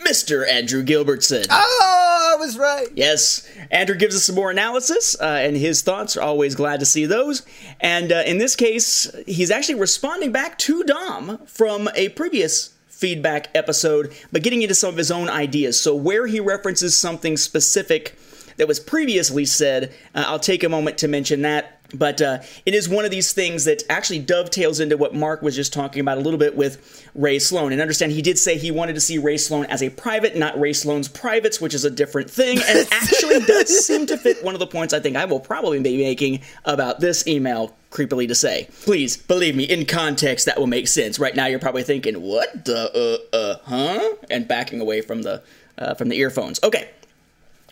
Mr. 0.00 0.48
Andrew 0.48 0.82
Gilbertson. 0.82 1.46
Oh, 1.50 2.32
I 2.32 2.36
was 2.38 2.56
right. 2.56 2.88
Yes. 2.94 3.46
Andrew 3.70 3.96
gives 3.96 4.16
us 4.16 4.24
some 4.24 4.34
more 4.34 4.50
analysis, 4.50 5.14
uh, 5.20 5.24
and 5.24 5.56
his 5.56 5.82
thoughts 5.82 6.16
are 6.16 6.22
always 6.22 6.54
glad 6.54 6.80
to 6.80 6.86
see 6.86 7.06
those. 7.06 7.42
And 7.80 8.10
uh, 8.10 8.22
in 8.24 8.38
this 8.38 8.56
case, 8.56 9.10
he's 9.26 9.50
actually 9.50 9.78
responding 9.78 10.32
back 10.32 10.58
to 10.58 10.84
Dom 10.84 11.38
from 11.46 11.90
a 11.94 12.08
previous 12.10 12.72
feedback 12.88 13.48
episode, 13.54 14.12
but 14.32 14.42
getting 14.42 14.62
into 14.62 14.74
some 14.74 14.90
of 14.90 14.96
his 14.96 15.10
own 15.10 15.28
ideas. 15.28 15.80
So, 15.80 15.94
where 15.94 16.26
he 16.26 16.40
references 16.40 16.96
something 16.96 17.36
specific 17.36 18.16
that 18.60 18.68
was 18.68 18.78
previously 18.78 19.46
said, 19.46 19.90
uh, 20.14 20.24
I'll 20.26 20.38
take 20.38 20.62
a 20.62 20.68
moment 20.68 20.98
to 20.98 21.08
mention 21.08 21.40
that. 21.42 21.78
But 21.94 22.20
uh, 22.20 22.40
it 22.66 22.74
is 22.74 22.90
one 22.90 23.06
of 23.06 23.10
these 23.10 23.32
things 23.32 23.64
that 23.64 23.82
actually 23.88 24.18
dovetails 24.18 24.80
into 24.80 24.98
what 24.98 25.14
Mark 25.14 25.40
was 25.40 25.56
just 25.56 25.72
talking 25.72 26.00
about 26.00 26.18
a 26.18 26.20
little 26.20 26.38
bit 26.38 26.54
with 26.54 27.08
Rae 27.14 27.38
Sloane. 27.38 27.72
And 27.72 27.80
understand 27.80 28.12
he 28.12 28.20
did 28.20 28.38
say 28.38 28.58
he 28.58 28.70
wanted 28.70 28.96
to 28.96 29.00
see 29.00 29.16
Rae 29.16 29.38
Sloane 29.38 29.64
as 29.64 29.82
a 29.82 29.88
private, 29.88 30.36
not 30.36 30.60
Rae 30.60 30.74
Sloane's 30.74 31.08
privates, 31.08 31.58
which 31.58 31.72
is 31.72 31.86
a 31.86 31.90
different 31.90 32.30
thing. 32.30 32.58
And 32.58 32.78
it 32.78 32.88
actually 32.92 33.40
does 33.40 33.86
seem 33.86 34.04
to 34.06 34.18
fit 34.18 34.44
one 34.44 34.54
of 34.54 34.60
the 34.60 34.66
points 34.66 34.92
I 34.92 35.00
think 35.00 35.16
I 35.16 35.24
will 35.24 35.40
probably 35.40 35.80
be 35.80 35.96
making 35.96 36.42
about 36.66 37.00
this 37.00 37.26
email 37.26 37.74
creepily 37.90 38.28
to 38.28 38.34
say. 38.34 38.68
Please 38.82 39.16
believe 39.16 39.56
me, 39.56 39.64
in 39.64 39.86
context, 39.86 40.44
that 40.44 40.58
will 40.58 40.66
make 40.66 40.86
sense. 40.86 41.18
Right 41.18 41.34
now, 41.34 41.46
you're 41.46 41.58
probably 41.58 41.82
thinking, 41.82 42.20
"What 42.20 42.66
the 42.66 43.18
uh 43.32 43.36
uh 43.36 43.56
huh?" 43.64 44.16
and 44.30 44.46
backing 44.46 44.82
away 44.82 45.00
from 45.00 45.22
the 45.22 45.42
uh, 45.78 45.94
from 45.94 46.10
the 46.10 46.18
earphones. 46.18 46.60
Okay. 46.62 46.90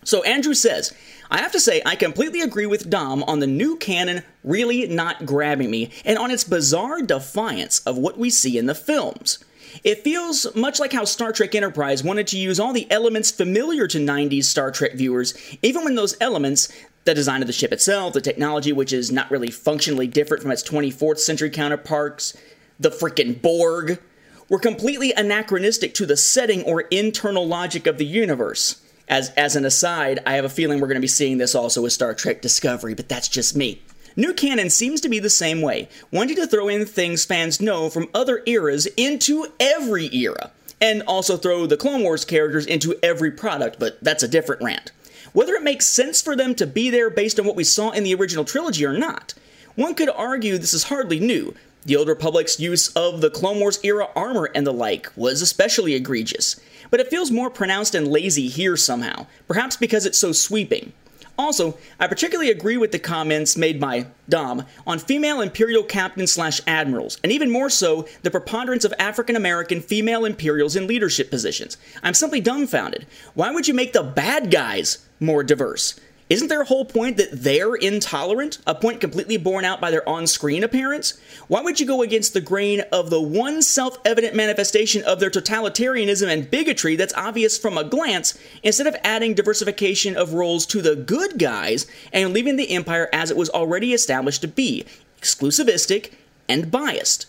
So 0.08 0.22
Andrew 0.22 0.54
says, 0.54 0.94
I 1.30 1.42
have 1.42 1.52
to 1.52 1.60
say, 1.60 1.82
I 1.84 1.94
completely 1.94 2.40
agree 2.40 2.64
with 2.64 2.88
Dom 2.88 3.22
on 3.24 3.40
the 3.40 3.46
new 3.46 3.76
canon 3.76 4.22
really 4.42 4.86
not 4.86 5.26
grabbing 5.26 5.70
me 5.70 5.90
and 6.06 6.16
on 6.16 6.30
its 6.30 6.44
bizarre 6.44 7.02
defiance 7.02 7.80
of 7.80 7.98
what 7.98 8.16
we 8.16 8.30
see 8.30 8.56
in 8.56 8.64
the 8.64 8.74
films. 8.74 9.38
It 9.84 10.04
feels 10.04 10.46
much 10.54 10.80
like 10.80 10.94
how 10.94 11.04
Star 11.04 11.30
Trek 11.30 11.54
Enterprise 11.54 12.02
wanted 12.02 12.26
to 12.28 12.38
use 12.38 12.58
all 12.58 12.72
the 12.72 12.90
elements 12.90 13.30
familiar 13.30 13.86
to 13.86 13.98
90s 13.98 14.44
Star 14.44 14.70
Trek 14.70 14.94
viewers, 14.94 15.34
even 15.60 15.84
when 15.84 15.94
those 15.94 16.16
elements, 16.22 16.72
the 17.04 17.12
design 17.12 17.42
of 17.42 17.46
the 17.46 17.52
ship 17.52 17.70
itself, 17.70 18.14
the 18.14 18.22
technology 18.22 18.72
which 18.72 18.94
is 18.94 19.12
not 19.12 19.30
really 19.30 19.50
functionally 19.50 20.06
different 20.06 20.42
from 20.42 20.52
its 20.52 20.66
24th 20.66 21.18
century 21.18 21.50
counterparts, 21.50 22.34
the 22.80 22.88
frickin' 22.88 23.42
Borg, 23.42 24.00
were 24.48 24.58
completely 24.58 25.12
anachronistic 25.12 25.92
to 25.92 26.06
the 26.06 26.16
setting 26.16 26.62
or 26.62 26.80
internal 26.90 27.46
logic 27.46 27.86
of 27.86 27.98
the 27.98 28.06
universe. 28.06 28.80
As, 29.08 29.30
as 29.30 29.56
an 29.56 29.64
aside, 29.64 30.20
I 30.26 30.34
have 30.34 30.44
a 30.44 30.50
feeling 30.50 30.80
we're 30.80 30.86
going 30.86 30.96
to 30.96 31.00
be 31.00 31.08
seeing 31.08 31.38
this 31.38 31.54
also 31.54 31.82
with 31.82 31.94
Star 31.94 32.14
Trek 32.14 32.42
Discovery, 32.42 32.94
but 32.94 33.08
that's 33.08 33.28
just 33.28 33.56
me. 33.56 33.80
New 34.16 34.34
canon 34.34 34.68
seems 34.68 35.00
to 35.00 35.08
be 35.08 35.18
the 35.18 35.30
same 35.30 35.62
way, 35.62 35.88
wanting 36.10 36.36
to 36.36 36.46
throw 36.46 36.68
in 36.68 36.84
things 36.84 37.24
fans 37.24 37.60
know 37.60 37.88
from 37.88 38.08
other 38.12 38.42
eras 38.46 38.86
into 38.96 39.46
every 39.58 40.14
era, 40.14 40.50
and 40.80 41.02
also 41.06 41.36
throw 41.36 41.66
the 41.66 41.76
Clone 41.76 42.02
Wars 42.02 42.24
characters 42.24 42.66
into 42.66 42.98
every 43.02 43.30
product, 43.30 43.78
but 43.78 43.98
that's 44.02 44.22
a 44.22 44.28
different 44.28 44.62
rant. 44.62 44.92
Whether 45.32 45.54
it 45.54 45.62
makes 45.62 45.86
sense 45.86 46.20
for 46.20 46.36
them 46.36 46.54
to 46.56 46.66
be 46.66 46.90
there 46.90 47.10
based 47.10 47.38
on 47.40 47.46
what 47.46 47.56
we 47.56 47.64
saw 47.64 47.90
in 47.90 48.04
the 48.04 48.14
original 48.14 48.44
trilogy 48.44 48.84
or 48.84 48.98
not, 48.98 49.34
one 49.74 49.94
could 49.94 50.10
argue 50.10 50.58
this 50.58 50.74
is 50.74 50.84
hardly 50.84 51.20
new. 51.20 51.54
The 51.86 51.96
Old 51.96 52.08
Republic's 52.08 52.60
use 52.60 52.88
of 52.88 53.20
the 53.20 53.30
Clone 53.30 53.60
Wars 53.60 53.78
era 53.82 54.08
armor 54.14 54.50
and 54.54 54.66
the 54.66 54.72
like 54.72 55.10
was 55.16 55.40
especially 55.40 55.94
egregious 55.94 56.60
but 56.90 57.00
it 57.00 57.08
feels 57.08 57.30
more 57.30 57.50
pronounced 57.50 57.94
and 57.94 58.08
lazy 58.08 58.48
here 58.48 58.76
somehow, 58.76 59.26
perhaps 59.46 59.76
because 59.76 60.06
it's 60.06 60.18
so 60.18 60.32
sweeping. 60.32 60.92
Also, 61.38 61.78
I 62.00 62.08
particularly 62.08 62.50
agree 62.50 62.76
with 62.76 62.90
the 62.90 62.98
comments 62.98 63.56
made 63.56 63.78
by 63.78 64.06
Dom 64.28 64.64
on 64.84 64.98
female 64.98 65.40
Imperial 65.40 65.84
captains 65.84 66.32
slash 66.32 66.60
admirals, 66.66 67.16
and 67.22 67.30
even 67.30 67.48
more 67.48 67.70
so, 67.70 68.08
the 68.22 68.30
preponderance 68.30 68.84
of 68.84 68.92
African 68.98 69.36
American 69.36 69.80
female 69.80 70.24
Imperials 70.24 70.74
in 70.74 70.88
leadership 70.88 71.30
positions. 71.30 71.76
I'm 72.02 72.14
simply 72.14 72.40
dumbfounded. 72.40 73.06
Why 73.34 73.52
would 73.52 73.68
you 73.68 73.74
make 73.74 73.92
the 73.92 74.02
bad 74.02 74.50
guys 74.50 75.06
more 75.20 75.44
diverse? 75.44 75.98
Isn't 76.28 76.48
their 76.48 76.64
whole 76.64 76.84
point 76.84 77.16
that 77.16 77.30
they're 77.32 77.74
intolerant? 77.74 78.58
A 78.66 78.74
point 78.74 79.00
completely 79.00 79.38
borne 79.38 79.64
out 79.64 79.80
by 79.80 79.90
their 79.90 80.06
on 80.06 80.26
screen 80.26 80.62
appearance? 80.62 81.18
Why 81.46 81.62
would 81.62 81.80
you 81.80 81.86
go 81.86 82.02
against 82.02 82.34
the 82.34 82.42
grain 82.42 82.82
of 82.92 83.08
the 83.08 83.20
one 83.20 83.62
self 83.62 83.98
evident 84.04 84.34
manifestation 84.34 85.02
of 85.04 85.20
their 85.20 85.30
totalitarianism 85.30 86.28
and 86.28 86.50
bigotry 86.50 86.96
that's 86.96 87.14
obvious 87.14 87.56
from 87.56 87.78
a 87.78 87.84
glance, 87.84 88.38
instead 88.62 88.86
of 88.86 88.96
adding 89.02 89.32
diversification 89.32 90.16
of 90.16 90.34
roles 90.34 90.66
to 90.66 90.82
the 90.82 90.96
good 90.96 91.38
guys 91.38 91.86
and 92.12 92.34
leaving 92.34 92.56
the 92.56 92.70
Empire 92.72 93.08
as 93.10 93.30
it 93.30 93.36
was 93.36 93.48
already 93.48 93.94
established 93.94 94.42
to 94.42 94.48
be 94.48 94.84
exclusivistic 95.22 96.12
and 96.46 96.70
biased? 96.70 97.26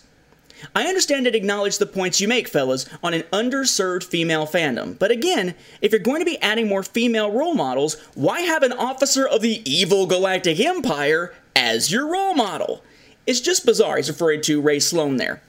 I 0.74 0.86
understand 0.86 1.26
and 1.26 1.36
acknowledge 1.36 1.78
the 1.78 1.86
points 1.86 2.20
you 2.20 2.28
make, 2.28 2.48
fellas, 2.48 2.88
on 3.02 3.14
an 3.14 3.22
underserved 3.32 4.04
female 4.04 4.46
fandom. 4.46 4.98
But 4.98 5.10
again, 5.10 5.54
if 5.80 5.92
you're 5.92 6.00
going 6.00 6.20
to 6.20 6.24
be 6.24 6.40
adding 6.40 6.68
more 6.68 6.82
female 6.82 7.30
role 7.30 7.54
models, 7.54 7.96
why 8.14 8.40
have 8.40 8.62
an 8.62 8.72
officer 8.72 9.26
of 9.26 9.42
the 9.42 9.62
evil 9.70 10.06
galactic 10.06 10.60
empire 10.60 11.34
as 11.54 11.90
your 11.92 12.10
role 12.10 12.34
model? 12.34 12.84
It's 13.26 13.40
just 13.40 13.66
bizarre. 13.66 13.96
He's 13.96 14.08
referring 14.08 14.42
to 14.42 14.60
Rae 14.60 14.80
Sloane 14.80 15.16
there. 15.16 15.42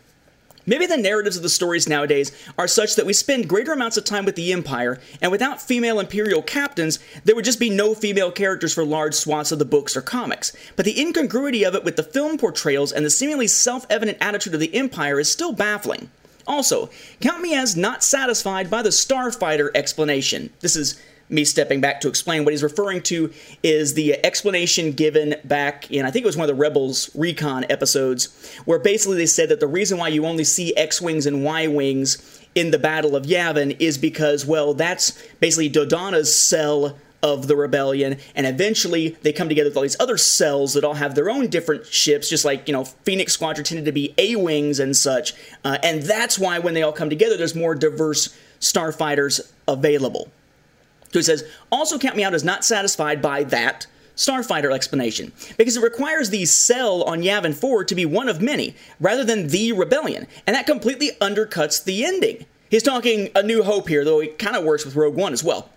Maybe 0.66 0.86
the 0.86 0.98
narratives 0.98 1.38
of 1.38 1.44
the 1.44 1.50
stories 1.50 1.90
nowadays 1.90 2.32
are 2.58 2.68
such 2.68 2.96
that 2.96 3.06
we 3.06 3.14
spend 3.14 3.50
greater 3.50 3.72
amounts 3.72 3.98
of 3.98 4.04
time 4.04 4.26
with 4.26 4.36
the 4.36 4.54
Empire, 4.54 5.00
and 5.22 5.32
without 5.32 5.62
female 5.62 6.00
Imperial 6.00 6.42
captains, 6.42 7.00
there 7.24 7.36
would 7.36 7.46
just 7.46 7.60
be 7.60 7.70
no 7.70 7.96
female 7.96 8.32
characters 8.32 8.74
for 8.74 8.86
large 8.86 9.16
swaths 9.16 9.52
of 9.52 9.60
the 9.60 9.66
books 9.66 9.98
or 9.98 10.02
comics. 10.02 10.54
But 10.76 10.86
the 10.86 11.00
incongruity 11.00 11.66
of 11.66 11.76
it 11.76 11.84
with 11.84 11.96
the 11.96 12.04
film 12.04 12.38
portrayals 12.38 12.92
and 12.92 13.06
the 13.06 13.10
seemingly 13.10 13.48
self 13.48 13.86
evident 13.90 14.20
attitude 14.22 14.54
of 14.54 14.60
the 14.60 14.76
Empire 14.76 15.20
is 15.20 15.32
still 15.32 15.52
baffling. 15.52 16.10
Also, 16.48 16.90
count 17.20 17.42
me 17.42 17.56
as 17.56 17.76
not 17.76 18.04
satisfied 18.04 18.70
by 18.70 18.82
the 18.82 18.90
Starfighter 18.90 19.70
explanation. 19.76 20.52
This 20.60 20.76
is 20.76 21.00
me 21.32 21.46
stepping 21.46 21.82
back 21.82 22.02
to 22.02 22.08
explain 22.08 22.44
what 22.44 22.54
he's 22.54 22.64
referring 22.64 23.02
to 23.02 23.32
is 23.64 23.94
the 23.94 24.24
explanation 24.26 24.92
given 24.92 25.36
back 25.46 25.90
in 25.92 26.06
I 26.06 26.12
think 26.12 26.24
it 26.24 26.28
was 26.28 26.38
one 26.38 26.50
of 26.50 26.56
the 26.56 26.62
Rebels 26.62 27.10
recon 27.16 27.66
episodes 27.70 28.56
where 28.66 28.80
basically 28.80 29.18
they 29.18 29.26
said 29.26 29.50
that 29.50 29.60
the 29.60 29.68
reason 29.68 29.98
why 29.98 30.10
you 30.10 30.26
only 30.26 30.44
see 30.44 30.76
X-wings 30.76 31.26
and 31.26 31.44
Y-wings 31.44 32.40
in 32.54 32.72
the 32.72 32.80
Battle 32.80 33.16
of 33.16 33.26
Yavin 33.26 33.76
is 33.80 33.98
because 33.98 34.46
well 34.46 34.74
that's 34.74 35.12
basically 35.40 35.70
Dodonna's 35.70 36.36
cell 36.36 36.98
of 37.24 37.48
the 37.48 37.56
rebellion, 37.56 38.18
and 38.36 38.48
eventually 38.48 39.10
they 39.22 39.32
come 39.32 39.48
together 39.48 39.70
with 39.70 39.78
all 39.78 39.84
these 39.84 40.00
other 40.00 40.18
cells 40.18 40.74
that 40.74 40.84
all 40.84 40.96
have 40.96 41.16
their 41.16 41.30
own 41.30 41.48
different 41.48 41.86
ships, 41.86 42.30
just 42.30 42.46
like, 42.46 42.68
you 42.68 42.74
know, 42.74 42.84
Phoenix 42.86 43.34
Squadron 43.34 43.64
tended 43.64 43.86
to 43.86 43.92
be 43.92 44.14
A 44.18 44.36
Wings 44.36 44.80
and 44.80 44.96
such. 44.96 45.34
Uh, 45.64 45.78
and 45.84 46.02
that's 46.02 46.40
why 46.40 46.60
when 46.60 46.74
they 46.74 46.82
all 46.82 46.92
come 46.92 47.10
together, 47.10 47.38
there's 47.38 47.56
more 47.56 47.76
diverse 47.76 48.36
starfighters 48.60 49.52
available. 49.68 50.32
So 51.12 51.20
he 51.20 51.24
says, 51.24 51.44
also 51.72 51.98
count 51.98 52.16
me 52.16 52.24
out 52.24 52.34
as 52.34 52.44
not 52.44 52.64
satisfied 52.64 53.22
by 53.22 53.44
that 53.46 53.88
Starfighter 54.16 54.74
explanation, 54.74 55.32
because 55.58 55.78
it 55.78 55.84
requires 55.84 56.30
the 56.30 56.46
cell 56.46 57.04
on 57.04 57.22
Yavin 57.22 57.56
4 57.56 57.86
to 57.86 57.96
be 57.96 58.06
one 58.06 58.30
of 58.30 58.42
many, 58.42 58.76
rather 59.00 59.24
than 59.24 59.48
the 59.48 59.72
rebellion, 59.72 60.28
and 60.46 60.56
that 60.56 60.68
completely 60.68 61.12
undercuts 61.22 61.84
the 61.84 62.06
ending. 62.06 62.46
He's 62.70 62.84
talking 62.84 63.30
A 63.36 63.42
New 63.42 63.64
Hope 63.64 63.88
here, 63.88 64.06
though 64.06 64.20
it 64.20 64.38
kind 64.38 64.56
of 64.56 64.64
works 64.64 64.86
with 64.86 64.96
Rogue 64.96 65.16
One 65.16 65.34
as 65.34 65.44
well. 65.44 65.70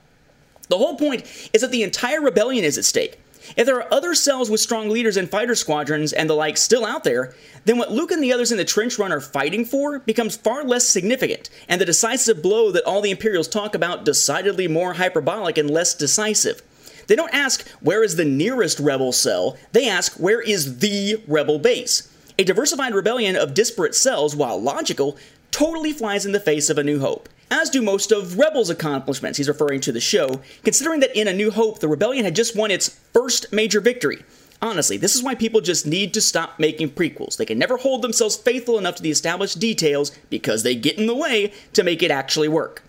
The 0.69 0.79
whole 0.79 0.97
point 0.97 1.23
is 1.53 1.63
that 1.63 1.71
the 1.71 1.83
entire 1.83 2.21
rebellion 2.21 2.65
is 2.65 2.77
at 2.77 2.85
stake. 2.85 3.19
If 3.57 3.67
there 3.67 3.77
are 3.77 3.93
other 3.93 4.15
cells 4.15 4.51
with 4.51 4.61
strong 4.61 4.89
leaders 4.89 5.17
and 5.17 5.31
fighter 5.31 5.55
squadrons 5.55 6.13
and 6.13 6.29
the 6.29 6.35
like 6.35 6.57
still 6.57 6.85
out 6.85 7.05
there, 7.05 7.35
then 7.65 7.79
what 7.79 7.93
Luke 7.93 8.11
and 8.11 8.23
the 8.23 8.33
others 8.33 8.53
in 8.53 8.59
the 8.59 8.65
trench 8.65 8.99
run 8.99 9.13
are 9.13 9.21
fighting 9.21 9.65
for 9.65 9.99
becomes 10.01 10.37
far 10.37 10.65
less 10.65 10.87
significant, 10.87 11.51
and 11.69 11.81
the 11.81 11.87
decisive 11.87 12.43
blow 12.43 12.71
that 12.71 12.85
all 12.85 13.01
the 13.01 13.11
Imperials 13.11 13.49
talk 13.49 13.75
about 13.75 14.05
decidedly 14.05 14.69
more 14.69 14.95
hyperbolic 14.95 15.59
and 15.59 15.71
less 15.71 15.95
decisive. 15.95 16.63
They 17.07 17.17
don't 17.17 17.35
ask, 17.35 17.69
where 17.81 18.03
is 18.03 18.17
the 18.17 18.25
nearest 18.25 18.81
rebel 18.81 19.13
cell? 19.13 19.59
They 19.73 19.89
ask, 19.89 20.15
where 20.15 20.41
is 20.41 20.79
the 20.79 21.23
rebel 21.27 21.59
base? 21.59 22.11
A 22.39 22.45
diversified 22.45 22.95
rebellion 22.95 23.37
of 23.37 23.55
disparate 23.55 23.95
cells, 23.95 24.35
while 24.35 24.61
logical, 24.61 25.17
totally 25.51 25.93
flies 25.93 26.27
in 26.27 26.33
the 26.33 26.41
face 26.41 26.71
of 26.71 26.79
A 26.79 26.83
New 26.83 27.01
Hope 27.01 27.29
as 27.51 27.71
do 27.71 27.83
most 27.83 28.13
of 28.13 28.39
Rebel's 28.39 28.71
accomplishments. 28.71 29.39
He's 29.39 29.49
referring 29.49 29.81
to 29.83 29.93
the 29.93 30.01
show, 30.01 30.41
considering 30.63 31.01
that 31.01 31.17
in 31.19 31.29
A 31.29 31.33
New 31.33 31.51
Hope, 31.51 31.79
the 31.79 31.89
rebellion 31.89 32.25
had 32.25 32.37
just 32.37 32.57
won 32.57 32.71
its 32.71 32.89
first 33.13 33.53
major 33.53 33.81
victory. 33.81 34.25
Honestly, 34.63 34.97
this 34.97 35.15
is 35.15 35.23
why 35.23 35.35
people 35.35 35.61
just 35.61 35.87
need 35.87 36.15
to 36.15 36.21
stop 36.21 36.59
making 36.59 36.91
prequels. 36.91 37.37
They 37.37 37.45
can 37.45 37.59
never 37.59 37.77
hold 37.77 38.03
themselves 38.03 38.37
faithful 38.37 38.79
enough 38.79 38.95
to 38.97 39.03
the 39.03 39.11
established 39.11 39.59
details 39.59 40.11
because 40.31 40.63
they 40.63 40.75
get 40.75 40.99
in 40.99 41.07
the 41.07 41.15
way 41.15 41.53
to 41.75 41.83
make 41.83 42.03
it 42.03 42.11
actually 42.11 42.49
work. 42.49 42.83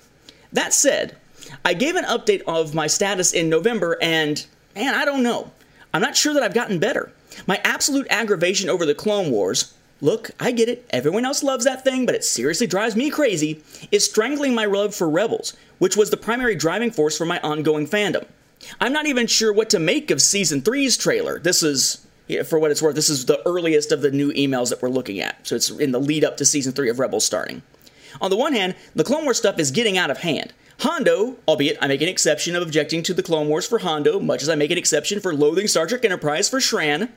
That 0.54 0.74
said, 0.74 1.18
I 1.66 1.74
gave 1.74 1.96
an 1.96 2.06
update 2.06 2.44
of 2.48 2.74
my 2.74 2.88
status 2.88 3.34
in 3.34 3.50
November, 3.50 3.98
and 4.02 4.46
man, 4.74 4.96
I 4.96 5.04
don't 5.04 5.24
know. 5.24 5.52
I'm 5.94 6.02
not 6.02 6.16
sure 6.16 6.34
that 6.34 6.44
I've 6.44 6.54
gotten 6.54 6.80
better. 6.80 7.12
My 7.46 7.60
absolute 7.64 8.08
aggravation 8.10 8.70
over 8.70 8.86
the 8.86 8.96
Clone 8.96 9.32
Wars, 9.32 9.74
look, 10.02 10.32
I 10.40 10.52
get 10.52 10.70
it, 10.70 10.86
everyone 10.90 11.26
else 11.26 11.44
loves 11.44 11.66
that 11.66 11.84
thing, 11.84 12.06
but 12.06 12.16
it 12.16 12.24
seriously 12.24 12.68
drives 12.68 12.96
me 12.96 13.10
crazy, 13.10 13.64
is 13.92 14.06
strangling 14.06 14.54
my 14.54 14.66
love 14.66 14.94
for 14.94 15.10
Rebels, 15.10 15.56
which 15.78 15.98
was 15.98 16.10
the 16.10 16.18
primary 16.18 16.56
driving 16.56 16.92
force 16.92 17.18
for 17.18 17.26
my 17.26 17.40
ongoing 17.42 17.88
fandom. 17.88 18.26
I'm 18.80 18.94
not 18.94 19.06
even 19.06 19.28
sure 19.28 19.54
what 19.54 19.70
to 19.72 19.80
make 19.80 20.12
of 20.12 20.22
Season 20.22 20.62
3's 20.62 20.98
trailer. 20.98 21.40
This 21.40 21.64
is, 21.64 22.06
for 22.46 22.60
what 22.60 22.72
it's 22.72 22.82
worth, 22.82 22.96
this 22.96 23.10
is 23.10 23.26
the 23.26 23.42
earliest 23.48 23.92
of 23.92 24.02
the 24.02 24.12
new 24.12 24.32
emails 24.34 24.70
that 24.70 24.82
we're 24.82 24.90
looking 24.90 25.20
at, 25.20 25.46
so 25.48 25.56
it's 25.56 25.70
in 25.70 25.92
the 25.92 26.00
lead 26.00 26.24
up 26.24 26.38
to 26.38 26.46
Season 26.46 26.74
3 26.74 26.90
of 26.90 27.00
Rebels 27.00 27.26
starting. 27.26 27.62
On 28.22 28.30
the 28.30 28.38
one 28.38 28.54
hand, 28.54 28.76
the 28.96 29.04
Clone 29.04 29.26
Wars 29.26 29.38
stuff 29.38 29.60
is 29.60 29.72
getting 29.72 29.98
out 29.98 30.10
of 30.10 30.20
hand. 30.20 30.54
Hondo, 30.80 31.38
albeit 31.48 31.78
I 31.82 31.88
make 31.88 32.02
an 32.02 32.10
exception 32.10 32.56
of 32.56 32.64
objecting 32.64 33.02
to 33.04 33.14
the 33.14 33.24
Clone 33.24 33.48
Wars 33.48 33.68
for 33.68 33.80
Hondo, 33.80 34.20
much 34.20 34.42
as 34.42 34.50
I 34.50 34.56
make 34.56 34.72
an 34.72 34.78
exception 34.78 35.20
for 35.20 35.34
loathing 35.34 35.68
Star 35.68 35.88
Trek 35.88 36.04
Enterprise 36.04 36.50
for 36.50 36.60
Shran, 36.60 37.10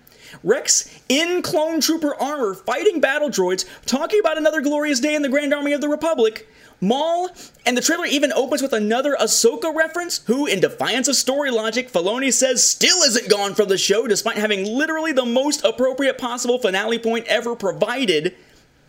Rex 0.43 1.01
in 1.09 1.43
clone 1.43 1.81
trooper 1.81 2.15
armor 2.15 2.55
fighting 2.55 3.01
battle 3.01 3.29
droids, 3.29 3.65
talking 3.87 4.21
about 4.21 4.39
another 4.39 4.61
glorious 4.61 5.01
day 5.01 5.15
in 5.15 5.23
the 5.23 5.29
Grand 5.29 5.55
Army 5.55 5.73
of 5.73 5.81
the 5.81 5.89
Republic. 5.89 6.49
Maul, 6.81 7.31
and 7.67 7.77
the 7.77 7.83
trailer 7.83 8.07
even 8.07 8.33
opens 8.33 8.63
with 8.63 8.73
another 8.73 9.17
Ahsoka 9.21 9.75
reference, 9.75 10.23
who, 10.27 10.47
in 10.47 10.61
defiance 10.61 11.09
of 11.09 11.17
story 11.17 11.51
logic, 11.51 11.91
Filoni 11.91 12.33
says 12.33 12.65
still 12.65 12.99
isn't 12.99 13.29
gone 13.29 13.55
from 13.55 13.69
the 13.69 13.79
show 13.79 14.07
despite 14.07 14.37
having 14.37 14.65
literally 14.65 15.13
the 15.13 15.27
most 15.27 15.65
appropriate 15.65 16.19
possible 16.19 16.59
finale 16.59 16.99
point 16.99 17.27
ever 17.27 17.57
provided. 17.57 18.37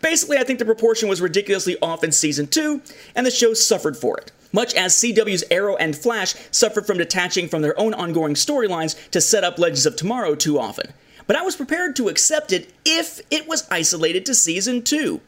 Basically, 0.00 0.38
I 0.38 0.44
think 0.44 0.60
the 0.60 0.64
proportion 0.64 1.08
was 1.08 1.20
ridiculously 1.20 1.76
off 1.82 2.04
in 2.04 2.12
season 2.12 2.46
2, 2.46 2.80
and 3.16 3.26
the 3.26 3.30
show 3.30 3.54
suffered 3.54 3.96
for 3.96 4.16
it. 4.18 4.30
Much 4.52 4.74
as 4.74 4.94
CW's 4.94 5.44
Arrow 5.50 5.76
and 5.76 5.96
Flash 5.96 6.34
suffered 6.50 6.86
from 6.86 6.98
detaching 6.98 7.48
from 7.48 7.62
their 7.62 7.78
own 7.78 7.92
ongoing 7.94 8.34
storylines 8.34 9.10
to 9.10 9.20
set 9.20 9.44
up 9.44 9.58
Legends 9.58 9.86
of 9.86 9.96
Tomorrow 9.96 10.34
too 10.34 10.58
often. 10.58 10.92
But 11.30 11.36
I 11.36 11.42
was 11.42 11.54
prepared 11.54 11.94
to 11.94 12.08
accept 12.08 12.50
it 12.50 12.72
if 12.84 13.20
it 13.30 13.46
was 13.46 13.68
isolated 13.70 14.26
to 14.26 14.34
season 14.34 14.82
2. 14.82 15.20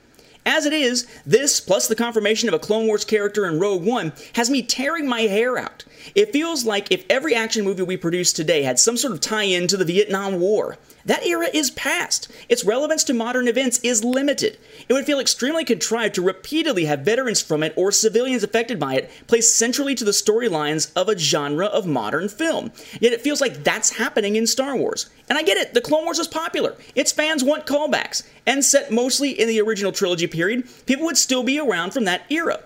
As 0.44 0.66
it 0.66 0.72
is, 0.72 1.06
this, 1.24 1.60
plus 1.60 1.86
the 1.86 1.94
confirmation 1.94 2.48
of 2.48 2.56
a 2.56 2.58
Clone 2.58 2.88
Wars 2.88 3.04
character 3.04 3.46
in 3.46 3.60
Rogue 3.60 3.84
One, 3.84 4.12
has 4.32 4.50
me 4.50 4.62
tearing 4.62 5.08
my 5.08 5.20
hair 5.20 5.56
out. 5.56 5.84
It 6.14 6.32
feels 6.32 6.64
like 6.64 6.90
if 6.90 7.04
every 7.08 7.34
action 7.34 7.64
movie 7.64 7.82
we 7.82 7.96
produce 7.96 8.32
today 8.32 8.62
had 8.62 8.78
some 8.78 8.96
sort 8.96 9.12
of 9.12 9.20
tie 9.20 9.44
in 9.44 9.66
to 9.68 9.76
the 9.76 9.84
Vietnam 9.84 10.40
War. 10.40 10.78
That 11.04 11.26
era 11.26 11.48
is 11.52 11.70
past. 11.72 12.30
Its 12.48 12.64
relevance 12.64 13.02
to 13.04 13.14
modern 13.14 13.48
events 13.48 13.80
is 13.82 14.04
limited. 14.04 14.56
It 14.88 14.92
would 14.92 15.04
feel 15.04 15.18
extremely 15.18 15.64
contrived 15.64 16.14
to 16.14 16.22
repeatedly 16.22 16.84
have 16.84 17.00
veterans 17.00 17.40
from 17.40 17.62
it 17.62 17.72
or 17.76 17.90
civilians 17.90 18.42
affected 18.44 18.78
by 18.78 18.94
it 18.94 19.10
placed 19.26 19.58
centrally 19.58 19.94
to 19.96 20.04
the 20.04 20.12
storylines 20.12 20.92
of 20.94 21.08
a 21.08 21.18
genre 21.18 21.66
of 21.66 21.86
modern 21.86 22.28
film. 22.28 22.70
Yet 23.00 23.12
it 23.12 23.20
feels 23.20 23.40
like 23.40 23.64
that's 23.64 23.96
happening 23.96 24.36
in 24.36 24.46
Star 24.46 24.76
Wars. 24.76 25.10
And 25.28 25.38
I 25.38 25.42
get 25.42 25.56
it, 25.56 25.74
the 25.74 25.80
Clone 25.80 26.04
Wars 26.04 26.18
is 26.18 26.28
popular. 26.28 26.76
Its 26.94 27.12
fans 27.12 27.42
want 27.42 27.66
callbacks. 27.66 28.22
And 28.46 28.64
set 28.64 28.92
mostly 28.92 29.30
in 29.30 29.48
the 29.48 29.60
original 29.60 29.92
trilogy 29.92 30.26
period, 30.26 30.68
people 30.86 31.06
would 31.06 31.16
still 31.16 31.42
be 31.42 31.58
around 31.58 31.92
from 31.92 32.04
that 32.04 32.22
era. 32.30 32.60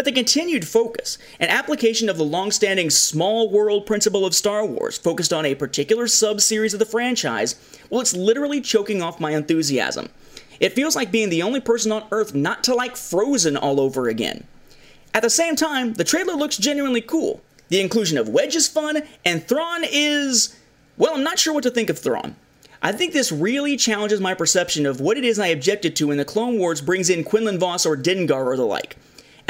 But 0.00 0.06
the 0.06 0.12
continued 0.12 0.66
focus 0.66 1.18
and 1.38 1.50
application 1.50 2.08
of 2.08 2.16
the 2.16 2.24
long-standing 2.24 2.88
small 2.88 3.50
world 3.50 3.84
principle 3.84 4.24
of 4.24 4.34
Star 4.34 4.64
Wars, 4.64 4.96
focused 4.96 5.30
on 5.30 5.44
a 5.44 5.54
particular 5.54 6.06
sub-series 6.06 6.72
of 6.72 6.78
the 6.78 6.86
franchise, 6.86 7.54
well, 7.90 8.00
it's 8.00 8.16
literally 8.16 8.62
choking 8.62 9.02
off 9.02 9.20
my 9.20 9.32
enthusiasm. 9.32 10.08
It 10.58 10.72
feels 10.72 10.96
like 10.96 11.12
being 11.12 11.28
the 11.28 11.42
only 11.42 11.60
person 11.60 11.92
on 11.92 12.08
Earth 12.12 12.34
not 12.34 12.64
to 12.64 12.74
like 12.74 12.96
Frozen 12.96 13.58
all 13.58 13.78
over 13.78 14.08
again. 14.08 14.44
At 15.12 15.20
the 15.20 15.28
same 15.28 15.54
time, 15.54 15.92
the 15.92 16.02
trailer 16.02 16.32
looks 16.32 16.56
genuinely 16.56 17.02
cool. 17.02 17.42
The 17.68 17.82
inclusion 17.82 18.16
of 18.16 18.26
Wedge 18.26 18.56
is 18.56 18.68
fun, 18.68 19.02
and 19.26 19.46
Thrawn 19.46 19.82
is. 19.84 20.56
Well, 20.96 21.14
I'm 21.14 21.22
not 21.22 21.38
sure 21.38 21.52
what 21.52 21.64
to 21.64 21.70
think 21.70 21.90
of 21.90 21.98
Thrawn. 21.98 22.36
I 22.80 22.92
think 22.92 23.12
this 23.12 23.30
really 23.30 23.76
challenges 23.76 24.18
my 24.18 24.32
perception 24.32 24.86
of 24.86 24.98
what 24.98 25.18
it 25.18 25.26
is 25.26 25.38
I 25.38 25.48
objected 25.48 25.94
to 25.96 26.06
when 26.06 26.16
the 26.16 26.24
Clone 26.24 26.56
Wars 26.56 26.80
brings 26.80 27.10
in 27.10 27.22
Quinlan 27.22 27.58
Vos 27.58 27.84
or 27.84 27.98
Dengar 27.98 28.46
or 28.46 28.56
the 28.56 28.64
like. 28.64 28.96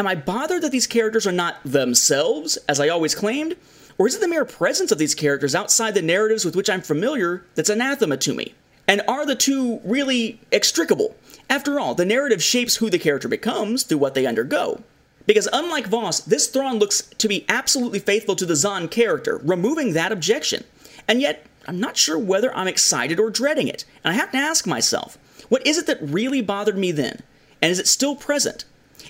Am 0.01 0.07
I 0.07 0.15
bothered 0.15 0.63
that 0.63 0.73
these 0.73 0.87
characters 0.87 1.27
are 1.27 1.33
not 1.33 1.59
themselves, 1.63 2.57
as 2.67 2.81
I 2.81 2.89
always 2.89 3.15
claimed? 3.15 3.55
Or 3.99 4.07
is 4.07 4.15
it 4.15 4.23
the 4.23 4.29
mere 4.29 4.47
presence 4.47 4.91
of 4.91 4.97
these 4.97 5.15
characters 5.15 5.55
outside 5.55 5.93
the 5.93 6.01
narratives 6.01 6.43
with 6.43 6.57
which 6.57 6.71
I'm 6.71 6.81
familiar 6.81 7.45
that's 7.55 7.69
anathema 7.69 8.17
to 8.17 8.33
me? 8.33 8.55
And 8.89 9.03
are 9.07 9.27
the 9.27 9.35
two 9.35 9.79
really 9.85 10.41
extricable? 10.53 11.17
After 11.51 11.79
all, 11.79 11.95
the 11.95 12.07
narrative 12.07 12.43
shapes 12.43 12.77
who 12.77 12.89
the 12.89 12.99
character 12.99 13.29
becomes 13.29 13.83
through 13.83 13.99
what 13.99 14.15
they 14.15 14.25
undergo. 14.25 14.83
Because 15.27 15.47
unlike 15.53 15.89
Vos, 15.89 16.21
this 16.21 16.47
Thrawn 16.47 16.79
looks 16.79 17.03
to 17.19 17.29
be 17.29 17.45
absolutely 17.51 17.99
faithful 17.99 18.37
to 18.37 18.47
the 18.47 18.57
Zahn 18.57 18.89
character, 18.89 19.39
removing 19.45 19.93
that 19.93 20.13
objection. 20.13 20.65
And 21.09 21.21
yet, 21.21 21.45
I'm 21.69 21.79
not 21.79 21.99
sure 21.99 22.19
whether 22.19 22.57
I'm 22.57 22.69
excited 22.69 23.21
or 23.21 23.29
dreading 23.29 23.69
it. 23.69 23.85
And 24.03 24.15
I 24.15 24.17
have 24.17 24.33
to 24.33 24.39
ask 24.39 24.67
myself, 24.67 25.19
what 25.51 25.67
is 25.67 25.77
it 25.77 25.87
that 25.89 25.99
really 26.01 26.41
bothered 26.41 26.79
me 26.79 26.91
then? 26.91 27.21
And 27.61 27.71
is 27.71 27.79
it 27.79 27.87
still 27.87 28.17
present? 28.17 28.65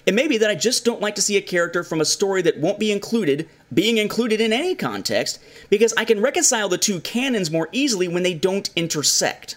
It 0.07 0.15
may 0.15 0.29
be 0.29 0.39
that 0.39 0.51
I 0.51 0.55
just 0.55 0.85
don't 0.85 1.01
like 1.01 1.15
to 1.17 1.23
see 1.23 1.37
a 1.37 1.43
character 1.43 1.85
from 1.85 2.01
a 2.01 2.05
story 2.05 2.43
that 2.43 2.59
won't 2.59 2.79
be 2.79 2.93
included 2.93 3.49
being 3.73 3.99
included 3.99 4.41
in 4.41 4.53
any 4.53 4.75
context 4.75 5.41
because 5.69 5.95
I 5.97 6.05
can 6.05 6.21
reconcile 6.21 6.69
the 6.69 6.79
two 6.79 7.01
canons 7.01 7.51
more 7.51 7.69
easily 7.73 8.09
when 8.09 8.23
they 8.23 8.35
don't 8.35 8.71
intersect. 8.75 9.57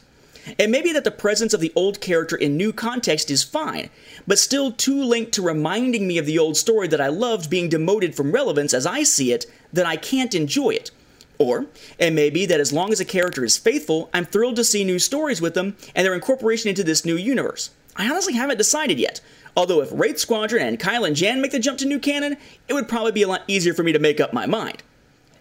It 0.58 0.70
may 0.70 0.82
be 0.82 0.92
that 0.92 1.06
the 1.06 1.12
presence 1.12 1.54
of 1.54 1.62
the 1.62 1.72
old 1.76 2.02
character 2.02 2.36
in 2.36 2.58
new 2.58 2.74
context 2.74 3.32
is 3.32 3.44
fine, 3.44 3.90
but 4.28 4.38
still 4.38 4.72
too 4.72 5.02
linked 5.02 5.32
to 5.34 5.42
reminding 5.42 6.06
me 6.06 6.18
of 6.18 6.26
the 6.26 6.38
old 6.38 6.58
story 6.58 6.88
that 6.90 7.00
I 7.00 7.08
loved 7.08 7.50
being 7.50 7.70
demoted 7.70 8.14
from 8.14 8.34
relevance 8.34 8.74
as 8.74 8.86
I 8.86 9.04
see 9.04 9.32
it 9.32 9.46
that 9.72 9.86
I 9.86 9.96
can't 9.96 10.36
enjoy 10.36 10.72
it. 10.72 10.92
Or 11.40 11.68
it 11.98 12.12
may 12.12 12.30
be 12.30 12.46
that 12.46 12.60
as 12.60 12.74
long 12.74 12.92
as 12.92 13.00
a 13.00 13.06
character 13.06 13.44
is 13.44 13.58
faithful, 13.58 14.10
I'm 14.14 14.26
thrilled 14.26 14.58
to 14.58 14.64
see 14.64 14.84
new 14.84 15.00
stories 15.00 15.42
with 15.42 15.54
them 15.54 15.78
and 15.96 16.06
their 16.06 16.14
incorporation 16.14 16.70
into 16.70 16.84
this 16.84 17.06
new 17.06 17.16
universe. 17.16 17.70
I 17.96 18.10
honestly 18.10 18.34
haven't 18.34 18.58
decided 18.58 19.00
yet, 19.00 19.22
Although 19.56 19.82
if 19.82 19.90
Wraith 19.92 20.20
Squadron 20.20 20.66
and 20.68 20.80
Kyle 20.80 21.06
and 21.06 21.16
Jan 21.16 21.42
make 21.42 21.52
the 21.52 21.60
jump 21.60 21.78
to 21.80 21.86
new 21.86 22.00
canon, 22.00 22.38
it 22.68 22.74
would 22.74 22.88
probably 22.88 23.12
be 23.12 23.22
a 23.22 23.28
lot 23.28 23.44
easier 23.48 23.74
for 23.74 23.84
me 23.84 23.92
to 23.92 24.00
make 24.00 24.20
up 24.20 24.34
my 24.34 24.46
mind. 24.46 24.82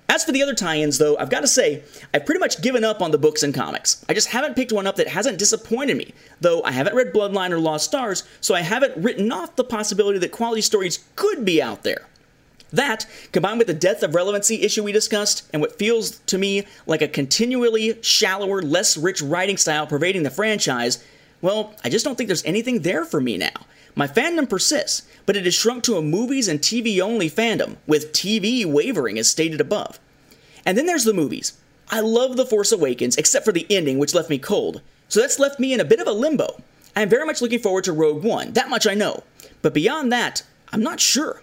As 0.09 0.25
for 0.25 0.33
the 0.33 0.43
other 0.43 0.55
tie-ins, 0.55 0.99
though, 0.99 1.17
I've 1.17 1.31
got 1.31 1.41
to 1.41 1.47
say, 1.47 1.83
I've 2.13 2.27
pretty 2.27 2.39
much 2.39 2.61
given 2.61 2.85
up 2.85 3.01
on 3.01 3.13
the 3.13 3.19
books 3.19 3.43
and 3.43 3.55
comics. 3.55 4.05
I 4.11 4.15
just 4.15 4.29
haven't 4.29 4.57
picked 4.57 4.71
one 4.71 4.87
up 4.87 4.97
that 4.97 5.09
hasn't 5.09 5.39
disappointed 5.39 5.97
me, 5.97 6.13
though 6.39 6.63
I 6.65 6.73
haven't 6.73 6.95
read 6.95 7.15
Bloodline 7.15 7.51
or 7.51 7.59
Lost 7.59 7.87
Stars, 7.87 8.25
so 8.43 8.55
I 8.55 8.61
haven't 8.61 9.03
written 9.03 9.33
off 9.33 9.57
the 9.57 9.65
possibility 9.65 10.19
that 10.19 10.31
quality 10.31 10.61
stories 10.61 11.03
could 11.17 11.47
be 11.47 11.63
out 11.63 11.83
there. 11.83 12.07
That, 12.73 13.07
combined 13.33 13.59
with 13.59 13.69
the 13.69 13.75
depth 13.75 14.03
of 14.03 14.15
relevancy 14.15 14.61
issue 14.63 14.83
we 14.83 14.93
discussed, 14.93 15.49
and 15.53 15.63
what 15.63 15.79
feels 15.79 16.19
to 16.21 16.37
me 16.37 16.67
like 16.87 17.01
a 17.01 17.09
continually 17.09 17.99
shallower, 18.03 18.61
less 18.61 18.99
rich 18.99 19.23
writing 19.23 19.57
style 19.57 19.87
pervading 19.87 20.25
the 20.25 20.31
franchise, 20.31 21.03
well, 21.41 21.75
I 21.85 21.89
just 21.89 22.05
don't 22.05 22.17
think 22.17 22.29
there's 22.29 22.45
anything 22.45 22.81
there 22.83 23.07
for 23.07 23.21
me 23.21 23.39
now. 23.39 23.51
My 23.95 24.07
fandom 24.07 24.49
persists, 24.49 25.03
but 25.26 25.36
it 25.36 25.45
has 25.45 25.55
shrunk 25.55 25.84
to 25.84 25.97
a 25.97 26.03
movies 26.03 26.49
and 26.49 26.61
TV 26.61 27.01
only 27.01 27.28
fandom, 27.28 27.76
with 27.86 28.12
TV 28.12 28.64
wavering 28.64 29.18
as 29.18 29.28
stated 29.28 29.61
above. 29.61 30.01
And 30.64 30.78
then 30.78 30.86
there's 30.86 31.05
the 31.05 31.12
movies. 31.12 31.53
I 31.90 32.01
love 32.01 32.36
The 32.36 32.47
Force 32.47 32.72
Awakens, 32.72 33.16
except 33.16 33.45
for 33.45 33.53
the 33.53 33.66
ending, 33.68 33.99
which 33.99 34.14
left 34.14 34.30
me 34.30 34.38
cold. 34.38 34.80
So 35.09 35.20
that's 35.20 35.38
left 35.38 35.61
me 35.61 35.74
in 35.74 35.80
a 35.80 35.84
bit 35.84 36.01
of 36.01 36.07
a 36.07 36.12
limbo. 36.12 36.62
I 36.97 37.03
am 37.03 37.11
very 37.11 37.26
much 37.26 37.43
looking 37.43 37.59
forward 37.59 37.84
to 37.84 37.93
Rogue 37.93 38.24
One, 38.24 38.53
that 38.55 38.70
much 38.70 38.86
I 38.86 38.95
know. 38.95 39.24
But 39.61 39.74
beyond 39.74 40.11
that, 40.12 40.43
I'm 40.72 40.82
not 40.82 41.01
sure. 41.01 41.43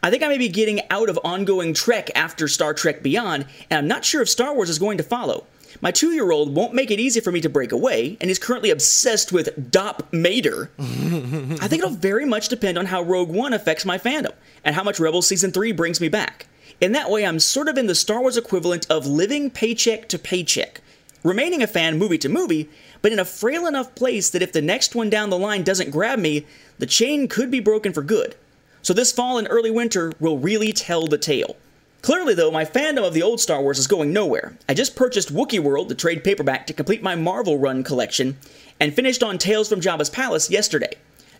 I 0.00 0.10
think 0.10 0.22
I 0.22 0.28
may 0.28 0.38
be 0.38 0.48
getting 0.48 0.80
out 0.90 1.08
of 1.08 1.18
ongoing 1.24 1.74
Trek 1.74 2.10
after 2.14 2.46
Star 2.46 2.74
Trek 2.74 3.02
Beyond, 3.02 3.46
and 3.68 3.78
I'm 3.78 3.88
not 3.88 4.04
sure 4.04 4.22
if 4.22 4.28
Star 4.28 4.54
Wars 4.54 4.70
is 4.70 4.78
going 4.78 4.98
to 4.98 5.04
follow. 5.04 5.46
My 5.80 5.90
two 5.90 6.12
year 6.12 6.30
old 6.30 6.54
won't 6.54 6.74
make 6.74 6.90
it 6.90 7.00
easy 7.00 7.20
for 7.20 7.32
me 7.32 7.40
to 7.40 7.48
break 7.48 7.72
away, 7.72 8.16
and 8.20 8.30
is 8.30 8.38
currently 8.38 8.70
obsessed 8.70 9.32
with 9.32 9.70
Tow 9.70 9.96
Mater. 10.12 10.70
I 10.78 11.68
think 11.68 11.82
it'll 11.82 11.90
very 11.90 12.24
much 12.24 12.48
depend 12.48 12.78
on 12.78 12.86
how 12.86 13.02
Rogue 13.02 13.30
One 13.30 13.52
affects 13.52 13.84
my 13.84 13.98
fandom, 13.98 14.32
and 14.64 14.74
how 14.74 14.82
much 14.82 15.00
Rebels 15.00 15.26
Season 15.26 15.52
3 15.52 15.72
brings 15.72 16.00
me 16.00 16.08
back. 16.08 16.46
In 16.80 16.92
that 16.92 17.10
way, 17.10 17.26
I'm 17.26 17.40
sort 17.40 17.68
of 17.68 17.76
in 17.76 17.86
the 17.86 17.94
Star 17.94 18.20
Wars 18.20 18.36
equivalent 18.36 18.86
of 18.90 19.06
living 19.06 19.50
paycheck 19.50 20.08
to 20.08 20.18
paycheck, 20.18 20.80
remaining 21.24 21.62
a 21.62 21.66
fan 21.66 21.98
movie 21.98 22.18
to 22.18 22.28
movie, 22.28 22.68
but 23.02 23.12
in 23.12 23.18
a 23.18 23.24
frail 23.24 23.66
enough 23.66 23.94
place 23.94 24.30
that 24.30 24.42
if 24.42 24.52
the 24.52 24.62
next 24.62 24.94
one 24.94 25.10
down 25.10 25.30
the 25.30 25.38
line 25.38 25.64
doesn't 25.64 25.90
grab 25.90 26.18
me, 26.18 26.46
the 26.78 26.86
chain 26.86 27.28
could 27.28 27.50
be 27.50 27.60
broken 27.60 27.92
for 27.92 28.02
good. 28.02 28.36
So 28.82 28.92
this 28.94 29.12
fall 29.12 29.38
and 29.38 29.48
early 29.50 29.70
winter 29.70 30.12
will 30.20 30.38
really 30.38 30.72
tell 30.72 31.06
the 31.06 31.18
tale. 31.18 31.56
Clearly, 32.00 32.34
though, 32.34 32.50
my 32.50 32.64
fandom 32.64 33.06
of 33.06 33.12
the 33.12 33.22
old 33.22 33.40
Star 33.40 33.60
Wars 33.60 33.78
is 33.78 33.86
going 33.86 34.12
nowhere. 34.12 34.56
I 34.68 34.74
just 34.74 34.96
purchased 34.96 35.34
Wookiee 35.34 35.58
World, 35.58 35.88
the 35.88 35.94
trade 35.94 36.22
paperback, 36.22 36.66
to 36.68 36.72
complete 36.72 37.02
my 37.02 37.14
Marvel 37.14 37.58
Run 37.58 37.82
collection, 37.82 38.36
and 38.78 38.94
finished 38.94 39.22
on 39.22 39.36
Tales 39.36 39.68
from 39.68 39.80
Jabba's 39.80 40.08
Palace 40.08 40.50
yesterday. 40.50 40.92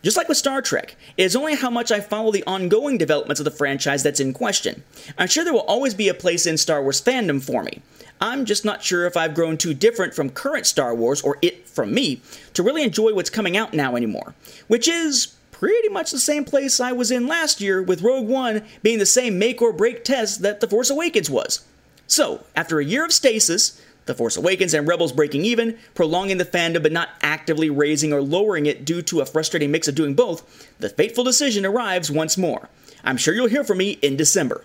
Just 0.02 0.16
like 0.16 0.28
with 0.28 0.36
Star 0.36 0.62
Trek, 0.62 0.96
it 1.16 1.24
is 1.24 1.34
only 1.34 1.54
how 1.54 1.70
much 1.70 1.90
I 1.90 2.00
follow 2.00 2.30
the 2.30 2.44
ongoing 2.46 2.98
developments 2.98 3.40
of 3.40 3.44
the 3.44 3.50
franchise 3.50 4.02
that's 4.02 4.20
in 4.20 4.32
question. 4.32 4.82
I'm 5.16 5.28
sure 5.28 5.44
there 5.44 5.52
will 5.52 5.60
always 5.60 5.94
be 5.94 6.08
a 6.08 6.14
place 6.14 6.46
in 6.46 6.56
Star 6.56 6.82
Wars 6.82 7.00
fandom 7.00 7.42
for 7.42 7.62
me. 7.62 7.80
I'm 8.20 8.44
just 8.44 8.64
not 8.64 8.82
sure 8.82 9.06
if 9.06 9.16
I've 9.16 9.34
grown 9.34 9.56
too 9.56 9.74
different 9.74 10.14
from 10.14 10.30
current 10.30 10.66
Star 10.66 10.94
Wars, 10.94 11.22
or 11.22 11.38
it 11.40 11.68
from 11.68 11.94
me, 11.94 12.20
to 12.54 12.62
really 12.62 12.82
enjoy 12.82 13.14
what's 13.14 13.30
coming 13.30 13.56
out 13.56 13.74
now 13.74 13.96
anymore. 13.96 14.34
Which 14.66 14.88
is 14.88 15.34
pretty 15.58 15.88
much 15.88 16.12
the 16.12 16.20
same 16.20 16.44
place 16.44 16.78
I 16.78 16.92
was 16.92 17.10
in 17.10 17.26
last 17.26 17.60
year, 17.60 17.82
with 17.82 18.02
Rogue 18.02 18.28
One 18.28 18.62
being 18.82 19.00
the 19.00 19.06
same 19.06 19.40
make 19.40 19.60
or 19.60 19.72
break 19.72 20.04
test 20.04 20.42
that 20.42 20.60
The 20.60 20.68
Force 20.68 20.88
Awakens 20.88 21.28
was. 21.28 21.64
So, 22.06 22.44
after 22.54 22.78
a 22.78 22.84
year 22.84 23.04
of 23.04 23.12
stasis, 23.12 23.82
The 24.06 24.14
Force 24.14 24.36
Awakens 24.36 24.72
and 24.72 24.86
Rebels 24.86 25.12
breaking 25.12 25.44
even, 25.44 25.76
prolonging 25.96 26.38
the 26.38 26.44
fandom 26.44 26.84
but 26.84 26.92
not 26.92 27.08
actively 27.22 27.70
raising 27.70 28.12
or 28.12 28.22
lowering 28.22 28.66
it 28.66 28.84
due 28.84 29.02
to 29.02 29.20
a 29.20 29.26
frustrating 29.26 29.72
mix 29.72 29.88
of 29.88 29.96
doing 29.96 30.14
both, 30.14 30.72
the 30.78 30.88
fateful 30.88 31.24
decision 31.24 31.66
arrives 31.66 32.08
once 32.08 32.38
more. 32.38 32.68
I'm 33.02 33.16
sure 33.16 33.34
you'll 33.34 33.48
hear 33.48 33.64
from 33.64 33.78
me 33.78 33.98
in 34.00 34.16
December. 34.16 34.64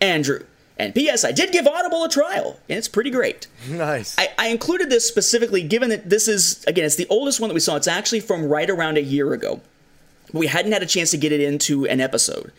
Andrew. 0.00 0.44
And 0.76 0.92
P.S. 0.92 1.24
I 1.24 1.30
did 1.30 1.52
give 1.52 1.68
Audible 1.68 2.02
a 2.02 2.08
trial, 2.08 2.58
and 2.68 2.78
it's 2.78 2.88
pretty 2.88 3.10
great. 3.10 3.46
Nice. 3.68 4.18
I, 4.18 4.30
I, 4.36 4.48
included 4.48 4.90
this 4.90 5.06
specifically 5.06 5.62
given 5.62 5.90
that 5.90 6.10
this 6.10 6.26
is, 6.26 6.64
again, 6.64 6.84
it's 6.84 6.96
the 6.96 7.06
oldest 7.08 7.38
one 7.38 7.48
that 7.48 7.54
we 7.54 7.60
saw. 7.60 7.76
It's 7.76 7.86
actually 7.86 8.20
from 8.20 8.46
right 8.46 8.68
around 8.68 8.96
a 8.96 9.02
year 9.02 9.32
ago 9.34 9.60
we 10.32 10.46
hadn't 10.46 10.72
had 10.72 10.82
a 10.82 10.86
chance 10.86 11.10
to 11.10 11.16
get 11.16 11.32
it 11.32 11.40
into 11.40 11.86
an 11.86 12.00
episode. 12.00 12.52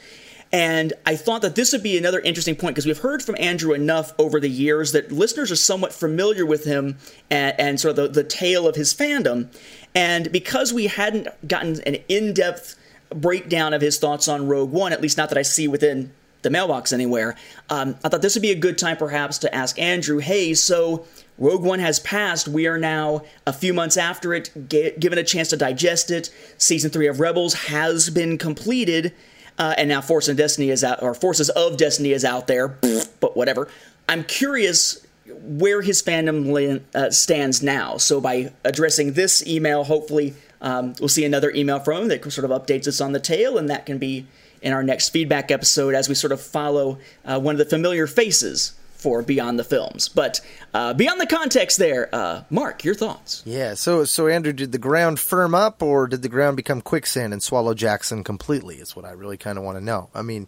And 0.54 0.94
I 1.04 1.16
thought 1.16 1.42
that 1.42 1.56
this 1.56 1.72
would 1.74 1.82
be 1.82 1.98
another 1.98 2.20
interesting 2.20 2.56
point 2.56 2.76
because 2.76 2.86
we've 2.86 3.00
heard 3.00 3.24
from 3.24 3.36
Andrew 3.40 3.74
enough 3.74 4.14
over 4.20 4.40
the 4.40 4.50
years 4.50 4.92
that 4.92 5.12
listeners 5.12 5.52
are 5.52 5.56
somewhat 5.56 5.92
familiar 5.92 6.46
with 6.46 6.64
him 6.64 6.98
and, 7.32 7.60
and 7.60 7.80
sort 7.80 7.98
of 7.98 8.14
the, 8.14 8.22
the 8.22 8.28
tale 8.28 8.68
of 8.68 8.76
his 8.76 8.94
fandom. 8.94 9.48
And 9.96 10.32
because 10.32 10.72
we 10.72 10.86
hadn't 10.86 11.28
gotten 11.48 11.82
an 11.88 11.96
in 12.08 12.36
depth 12.36 12.76
breakdown 13.10 13.74
of 13.74 13.82
his 13.82 13.98
thoughts 13.98 14.28
on 14.28 14.48
Rogue 14.48 14.72
One, 14.72 14.94
at 14.94 15.02
least 15.02 15.18
not 15.18 15.30
that 15.30 15.40
I 15.40 15.42
see 15.42 15.68
within 15.68 16.14
the 16.44 16.52
mailbox 16.52 16.94
anywhere, 16.94 17.36
um, 17.72 17.96
I 18.04 18.10
thought 18.10 18.22
this 18.22 18.36
would 18.36 18.44
be 18.44 18.52
a 18.52 18.56
good 18.56 18.78
time 18.78 18.98
perhaps 18.98 19.40
to 19.40 19.56
ask 19.56 19.80
Andrew, 19.80 20.20
hey, 20.20 20.54
so 20.54 21.06
Rogue 21.38 21.64
One 21.64 21.80
has 21.80 22.00
passed. 22.00 22.48
We 22.48 22.68
are 22.68 22.78
now 22.78 23.24
a 23.46 23.54
few 23.54 23.74
months 23.74 23.98
after 23.98 24.34
it, 24.34 24.70
given 24.70 25.18
a 25.18 25.24
chance 25.24 25.50
to 25.50 25.58
digest 25.58 26.12
it. 26.12 26.30
Season 26.58 26.92
three 26.92 27.08
of 27.08 27.20
Rebels 27.20 27.54
has 27.54 28.10
been 28.10 28.38
completed 28.38 29.14
uh, 29.58 29.76
and 29.78 29.90
now 29.90 30.02
Force 30.02 30.28
of 30.28 30.38
Destiny 30.38 30.70
is 30.70 30.84
out, 30.84 31.02
or 31.02 31.14
Forces 31.14 31.50
of 31.50 31.78
Destiny 31.78 32.12
is 32.12 32.26
out 32.26 32.48
there, 32.48 32.80
but 33.20 33.38
whatever. 33.38 33.68
I'm 34.10 34.24
curious 34.24 35.06
where 35.26 35.82
his 35.82 36.02
fandom 36.02 36.82
uh, 36.94 37.12
stands 37.12 37.64
now. 37.64 37.98
So 37.98 38.20
by 38.20 38.52
addressing 38.64 39.14
this 39.14 39.46
email, 39.46 39.84
hopefully 39.84 40.34
um, 40.62 40.94
we'll 41.00 41.10
see 41.10 41.26
another 41.26 41.52
email 41.52 41.80
from 41.80 42.04
him 42.04 42.08
that 42.10 42.32
sort 42.32 42.50
of 42.50 42.52
updates 42.52 42.88
us 42.88 43.00
on 43.00 43.12
the 43.12 43.20
tale, 43.20 43.58
and 43.58 43.70
that 43.70 43.86
can 43.86 43.98
be 43.98 44.26
in 44.62 44.74
our 44.74 44.84
next 44.84 45.10
feedback 45.10 45.52
episode 45.52 45.94
as 45.94 46.10
we 46.10 46.16
sort 46.16 46.32
of 46.32 46.42
follow 46.42 46.98
uh, 47.26 47.40
one 47.40 47.54
of 47.54 47.60
the 47.60 47.66
familiar 47.66 48.08
faces 48.08 48.74
for 49.04 49.22
Beyond 49.22 49.60
the 49.60 49.64
Films. 49.64 50.08
But 50.08 50.42
uh, 50.74 50.94
beyond 50.94 51.22
the 51.22 51.28
context 51.28 51.78
there, 51.78 52.10
uh, 52.16 52.44
Mark, 52.50 52.84
your 52.84 52.96
thoughts? 52.96 53.44
Yeah, 53.46 53.76
so 53.76 54.06
so 54.06 54.28
Andrew, 54.28 54.54
did 54.54 54.72
the 54.72 54.80
ground 54.80 55.20
firm 55.20 55.54
up 55.54 55.84
or 55.84 56.08
did 56.08 56.22
the 56.22 56.30
ground 56.30 56.58
become 56.58 56.82
quicksand 56.82 57.34
and 57.34 57.44
swallow 57.44 57.74
Jackson 57.74 58.24
completely? 58.24 58.78
Is 58.78 58.96
what 58.96 59.06
I 59.06 59.12
really 59.12 59.38
kind 59.38 59.58
of 59.58 59.64
want 59.64 59.78
to 59.78 59.84
know. 59.84 60.10
I 60.16 60.22
mean, 60.22 60.48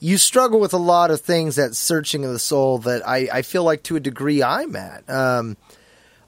you 0.00 0.16
struggle 0.16 0.58
with 0.58 0.72
a 0.72 0.78
lot 0.78 1.10
of 1.10 1.20
things 1.20 1.56
that 1.56 1.76
searching 1.76 2.24
of 2.24 2.32
the 2.32 2.38
soul 2.38 2.78
that 2.78 3.06
I, 3.06 3.28
I 3.32 3.42
feel 3.42 3.64
like 3.64 3.82
to 3.84 3.96
a 3.96 4.00
degree 4.00 4.42
I'm 4.42 4.74
at. 4.74 5.08
Um, 5.08 5.58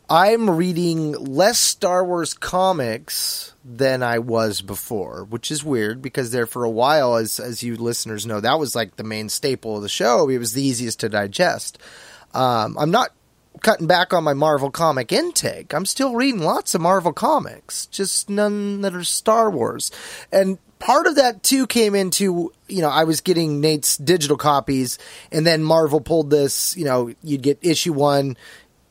I'm 0.09 0.50
reading 0.50 1.12
less 1.12 1.59
Star 1.59 2.05
Wars 2.05 2.34
comics 2.34 3.55
than 3.64 4.03
I 4.03 4.18
was 4.18 4.61
before, 4.61 5.24
which 5.24 5.50
is 5.50 5.64
weird 5.64 6.03
because 6.03 6.30
there 6.30 6.46
for 6.46 6.64
a 6.64 6.70
while, 6.70 7.16
as 7.16 7.40
as 7.40 7.62
you 7.62 7.76
listeners 7.76 8.26
know, 8.26 8.40
that 8.40 8.59
was 8.59 8.74
like 8.74 8.96
the 8.96 9.05
main 9.05 9.28
staple 9.28 9.76
of 9.76 9.82
the 9.82 9.88
show. 9.88 10.28
It 10.28 10.38
was 10.38 10.53
the 10.53 10.62
easiest 10.62 11.00
to 11.00 11.09
digest. 11.09 11.78
Um, 12.34 12.76
I'm 12.78 12.90
not 12.90 13.11
cutting 13.61 13.86
back 13.86 14.12
on 14.12 14.24
my 14.24 14.34
Marvel 14.34 14.70
comic 14.70 15.12
intake. 15.12 15.72
I'm 15.72 15.86
still 15.86 16.14
reading 16.14 16.40
lots 16.40 16.74
of 16.74 16.80
Marvel 16.80 17.12
comics, 17.12 17.86
just 17.86 18.28
none 18.28 18.80
that 18.80 18.94
are 18.94 19.05
Star 19.05 19.50
Wars. 19.50 19.90
And 20.32 20.59
part 20.78 21.07
of 21.07 21.14
that 21.14 21.42
too 21.42 21.66
came 21.66 21.94
into, 21.94 22.53
you 22.68 22.82
know, 22.82 22.90
I 22.90 23.05
was 23.05 23.20
getting 23.20 23.61
Nate's 23.61 23.96
digital 23.96 24.36
copies 24.36 24.98
and 25.30 25.46
then 25.46 25.62
Marvel 25.62 26.00
pulled 26.00 26.30
this, 26.30 26.76
you 26.76 26.84
know, 26.84 27.14
you'd 27.22 27.42
get 27.42 27.59
issue 27.62 27.92
1, 27.92 28.36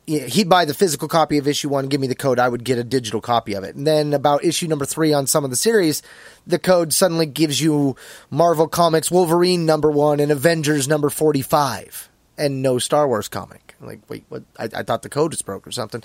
he'd 0.06 0.48
buy 0.48 0.64
the 0.64 0.74
physical 0.74 1.08
copy 1.08 1.38
of 1.38 1.46
issue 1.46 1.68
one, 1.68 1.88
give 1.88 2.00
me 2.00 2.06
the 2.06 2.14
code, 2.14 2.38
I 2.38 2.48
would 2.48 2.64
get 2.64 2.78
a 2.78 2.84
digital 2.84 3.20
copy 3.20 3.54
of 3.54 3.64
it. 3.64 3.76
And 3.76 3.86
then 3.86 4.12
about 4.12 4.44
issue 4.44 4.66
number 4.66 4.84
three 4.84 5.12
on 5.12 5.26
some 5.26 5.44
of 5.44 5.50
the 5.50 5.56
series, 5.56 6.02
the 6.46 6.58
code 6.58 6.92
suddenly 6.92 7.26
gives 7.26 7.60
you 7.60 7.96
Marvel 8.30 8.68
Comics 8.68 9.10
Wolverine 9.10 9.64
number 9.64 9.90
one 9.90 10.20
and 10.20 10.32
Avengers 10.32 10.88
number 10.88 11.08
45 11.08 12.08
and 12.36 12.62
no 12.62 12.78
Star 12.78 13.06
Wars 13.06 13.28
comic. 13.28 13.74
like, 13.80 14.00
wait, 14.08 14.24
what? 14.28 14.42
I, 14.58 14.68
I, 14.74 14.82
thought 14.82 15.02
the 15.02 15.08
code 15.08 15.32
was 15.32 15.42
broke 15.42 15.66
or 15.66 15.70
something. 15.70 16.02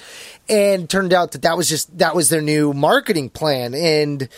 And 0.47 0.89
turned 0.89 1.13
out 1.13 1.31
that 1.31 1.43
that 1.43 1.57
was 1.57 1.69
just, 1.69 1.97
that 1.97 2.15
was 2.15 2.29
their 2.29 2.41
new 2.41 2.73
marketing 2.73 3.29
plan. 3.29 3.73
And 3.73 4.29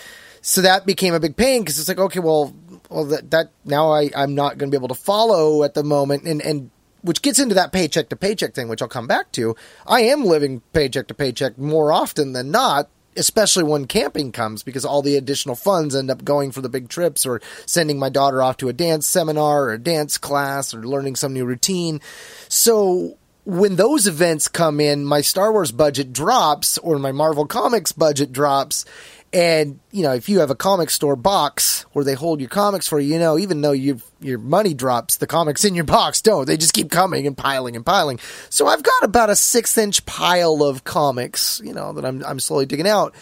so 0.41 0.61
that 0.61 0.85
became 0.85 1.13
a 1.13 1.19
big 1.19 1.35
pain 1.35 1.61
because 1.61 1.79
it's 1.79 1.89
like, 1.89 1.99
okay, 1.99 2.19
well, 2.19 2.55
well, 2.89 3.05
that, 3.05 3.31
that 3.31 3.51
now 3.65 3.91
I, 3.91 4.09
I'm 4.15 4.35
not 4.35 4.57
going 4.57 4.71
to 4.71 4.77
be 4.77 4.79
able 4.79 4.95
to 4.95 5.01
follow 5.01 5.63
at 5.63 5.73
the 5.73 5.83
moment. 5.83 6.23
And, 6.23 6.41
and 6.41 6.71
which 7.01 7.21
gets 7.21 7.39
into 7.39 7.55
that 7.55 7.71
paycheck 7.71 8.09
to 8.09 8.15
paycheck 8.15 8.53
thing, 8.53 8.67
which 8.67 8.81
I'll 8.81 8.87
come 8.87 9.07
back 9.07 9.31
to. 9.33 9.55
I 9.87 10.01
am 10.01 10.25
living 10.25 10.61
paycheck 10.73 11.07
to 11.07 11.13
paycheck 11.13 11.57
more 11.57 11.91
often 11.91 12.33
than 12.33 12.51
not, 12.51 12.89
especially 13.15 13.63
when 13.63 13.85
camping 13.85 14.31
comes, 14.31 14.63
because 14.63 14.85
all 14.85 15.01
the 15.01 15.15
additional 15.15 15.55
funds 15.55 15.95
end 15.95 16.11
up 16.11 16.23
going 16.23 16.51
for 16.51 16.61
the 16.61 16.69
big 16.69 16.89
trips 16.89 17.25
or 17.25 17.41
sending 17.65 17.99
my 17.99 18.09
daughter 18.09 18.41
off 18.41 18.57
to 18.57 18.69
a 18.69 18.73
dance 18.73 19.07
seminar 19.07 19.65
or 19.65 19.73
a 19.73 19.79
dance 19.79 20.17
class 20.17 20.73
or 20.73 20.83
learning 20.83 21.15
some 21.15 21.33
new 21.33 21.45
routine. 21.45 22.01
So 22.47 23.17
when 23.45 23.77
those 23.77 24.05
events 24.05 24.47
come 24.47 24.79
in, 24.79 25.05
my 25.05 25.21
Star 25.21 25.51
Wars 25.51 25.71
budget 25.71 26.13
drops 26.13 26.77
or 26.77 26.99
my 26.99 27.11
Marvel 27.11 27.47
Comics 27.47 27.91
budget 27.91 28.31
drops 28.31 28.85
and 29.31 29.79
you 29.91 30.03
know, 30.03 30.13
if 30.13 30.27
you 30.27 30.39
have 30.39 30.49
a 30.49 30.55
comic 30.55 30.89
store 30.89 31.15
box 31.15 31.85
where 31.93 32.03
they 32.03 32.13
hold 32.13 32.39
your 32.39 32.49
comics 32.49 32.87
for 32.87 32.99
you, 32.99 33.13
you 33.13 33.19
know, 33.19 33.37
even 33.37 33.61
though 33.61 33.71
you 33.71 34.01
your 34.19 34.39
money 34.39 34.73
drops, 34.73 35.17
the 35.17 35.27
comics 35.27 35.63
in 35.63 35.75
your 35.75 35.83
box 35.83 36.21
don't. 36.21 36.45
They 36.45 36.57
just 36.57 36.73
keep 36.73 36.89
coming 36.89 37.27
and 37.27 37.37
piling 37.37 37.75
and 37.75 37.85
piling. 37.85 38.19
So 38.49 38.67
I've 38.67 38.83
got 38.83 39.03
about 39.03 39.29
a 39.29 39.35
six 39.35 39.77
inch 39.77 40.05
pile 40.05 40.63
of 40.63 40.83
comics, 40.83 41.61
you 41.63 41.73
know, 41.73 41.93
that 41.93 42.05
I'm 42.05 42.23
I'm 42.25 42.39
slowly 42.39 42.65
digging 42.65 42.87
out. 42.87 43.13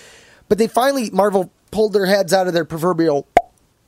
But 0.48 0.58
they 0.58 0.68
finally 0.68 1.10
Marvel 1.10 1.52
pulled 1.72 1.94
their 1.94 2.06
heads 2.06 2.34
out 2.34 2.48
of 2.48 2.54
their 2.54 2.66
proverbial 2.66 3.28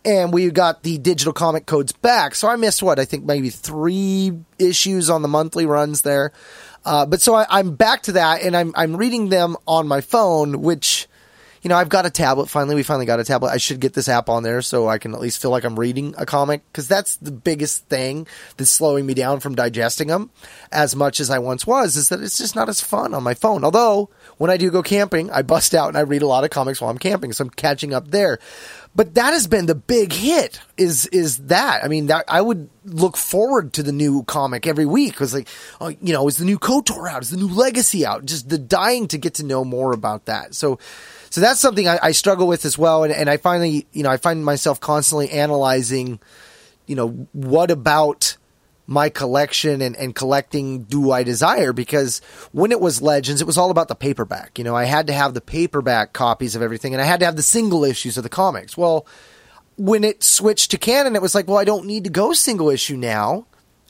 and 0.05 0.33
we 0.33 0.49
got 0.49 0.83
the 0.83 0.97
digital 0.97 1.33
comic 1.33 1.65
codes 1.65 1.91
back. 1.91 2.35
So 2.35 2.47
I 2.47 2.55
missed 2.55 2.81
what 2.81 2.99
I 2.99 3.05
think 3.05 3.25
maybe 3.25 3.49
three 3.49 4.31
issues 4.57 5.09
on 5.09 5.21
the 5.21 5.27
monthly 5.27 5.65
runs 5.65 6.01
there. 6.01 6.31
Uh, 6.85 7.05
but 7.05 7.21
so 7.21 7.35
I, 7.35 7.59
am 7.59 7.75
back 7.75 8.03
to 8.03 8.13
that, 8.13 8.41
and 8.41 8.55
I'm 8.55 8.71
I'm 8.75 8.95
reading 8.95 9.27
them 9.29 9.57
on 9.67 9.87
my 9.87 9.99
phone, 9.99 10.61
which 10.61 11.08
you 11.61 11.69
know, 11.69 11.75
I've 11.75 11.89
got 11.89 12.05
a 12.05 12.09
tablet. 12.09 12.47
Finally, 12.47 12.75
we 12.75 12.83
finally 12.83 13.05
got 13.05 13.19
a 13.19 13.23
tablet. 13.23 13.49
I 13.49 13.57
should 13.57 13.79
get 13.79 13.93
this 13.93 14.07
app 14.07 14.29
on 14.29 14.43
there 14.43 14.61
so 14.61 14.87
I 14.87 14.97
can 14.97 15.13
at 15.13 15.19
least 15.19 15.41
feel 15.41 15.51
like 15.51 15.63
I'm 15.63 15.79
reading 15.79 16.15
a 16.17 16.25
comic 16.25 16.61
because 16.71 16.87
that's 16.87 17.17
the 17.17 17.31
biggest 17.31 17.85
thing 17.87 18.27
that's 18.57 18.71
slowing 18.71 19.05
me 19.05 19.13
down 19.13 19.39
from 19.39 19.55
digesting 19.55 20.07
them 20.07 20.29
as 20.71 20.95
much 20.95 21.19
as 21.19 21.29
I 21.29 21.39
once 21.39 21.67
was. 21.67 21.97
Is 21.97 22.09
that 22.09 22.21
it's 22.21 22.37
just 22.37 22.55
not 22.55 22.69
as 22.69 22.81
fun 22.81 23.13
on 23.13 23.23
my 23.23 23.33
phone. 23.33 23.63
Although 23.63 24.09
when 24.37 24.49
I 24.51 24.57
do 24.57 24.71
go 24.71 24.81
camping, 24.81 25.29
I 25.31 25.41
bust 25.41 25.73
out 25.75 25.89
and 25.89 25.97
I 25.97 26.01
read 26.01 26.21
a 26.21 26.27
lot 26.27 26.43
of 26.43 26.49
comics 26.49 26.79
while 26.79 26.89
I'm 26.89 26.97
camping, 26.97 27.33
so 27.33 27.43
I'm 27.43 27.49
catching 27.49 27.93
up 27.93 28.09
there. 28.11 28.39
But 28.95 29.15
that 29.15 29.33
has 29.33 29.47
been 29.47 29.65
the 29.67 29.75
big 29.75 30.13
hit. 30.13 30.59
Is 30.77 31.05
is 31.07 31.37
that? 31.47 31.83
I 31.83 31.87
mean, 31.87 32.07
that 32.07 32.25
I 32.27 32.41
would 32.41 32.69
look 32.85 33.17
forward 33.17 33.73
to 33.73 33.83
the 33.83 33.91
new 33.91 34.23
comic 34.23 34.65
every 34.65 34.85
week 34.85 35.13
because, 35.13 35.33
like, 35.33 35.47
oh, 35.79 35.89
you 35.89 36.13
know, 36.13 36.27
is 36.27 36.37
the 36.37 36.45
new 36.45 36.57
Kotor 36.57 37.09
out? 37.09 37.21
Is 37.21 37.29
the 37.29 37.37
new 37.37 37.47
Legacy 37.47 38.05
out? 38.05 38.25
Just 38.25 38.49
the 38.49 38.57
dying 38.57 39.07
to 39.09 39.17
get 39.17 39.35
to 39.35 39.45
know 39.45 39.63
more 39.63 39.93
about 39.93 40.25
that. 40.25 40.55
So 40.55 40.79
so 41.29 41.41
that's 41.41 41.59
something 41.59 41.87
I, 41.87 41.99
I 42.01 42.11
struggle 42.11 42.47
with 42.47 42.65
as 42.65 42.77
well. 42.77 43.03
And, 43.03 43.13
and 43.13 43.29
I 43.29 43.37
finally, 43.37 43.85
you 43.91 44.03
know, 44.03 44.09
I 44.09 44.17
find 44.17 44.43
myself 44.43 44.79
constantly 44.79 45.29
analyzing, 45.29 46.19
you 46.87 46.95
know, 46.95 47.09
what 47.33 47.71
about 47.71 48.37
my 48.87 49.09
collection 49.09 49.81
and, 49.81 49.95
and 49.95 50.15
collecting 50.15 50.83
do 50.83 51.11
I 51.11 51.21
desire? 51.21 51.71
Because 51.73 52.19
when 52.51 52.71
it 52.71 52.81
was 52.81 53.01
Legends, 53.01 53.41
it 53.41 53.47
was 53.47 53.57
all 53.57 53.69
about 53.69 53.87
the 53.87 53.95
paperback. 53.95 54.57
You 54.57 54.63
know, 54.63 54.75
I 54.75 54.85
had 54.85 55.07
to 55.07 55.13
have 55.13 55.35
the 55.35 55.41
paperback 55.41 56.13
copies 56.13 56.55
of 56.55 56.63
everything 56.63 56.93
and 56.93 57.01
I 57.01 57.05
had 57.05 57.19
to 57.19 57.25
have 57.27 57.35
the 57.35 57.43
single 57.43 57.83
issues 57.83 58.17
of 58.17 58.23
the 58.23 58.29
comics. 58.29 58.75
Well, 58.75 59.05
when 59.77 60.03
it 60.03 60.23
switched 60.23 60.71
to 60.71 60.77
canon, 60.77 61.15
it 61.15 61.21
was 61.21 61.35
like, 61.35 61.47
well, 61.47 61.57
I 61.57 61.65
don't 61.65 61.85
need 61.85 62.05
to 62.05 62.09
go 62.09 62.33
single 62.33 62.69
issue 62.69 62.97
now. 62.97 63.45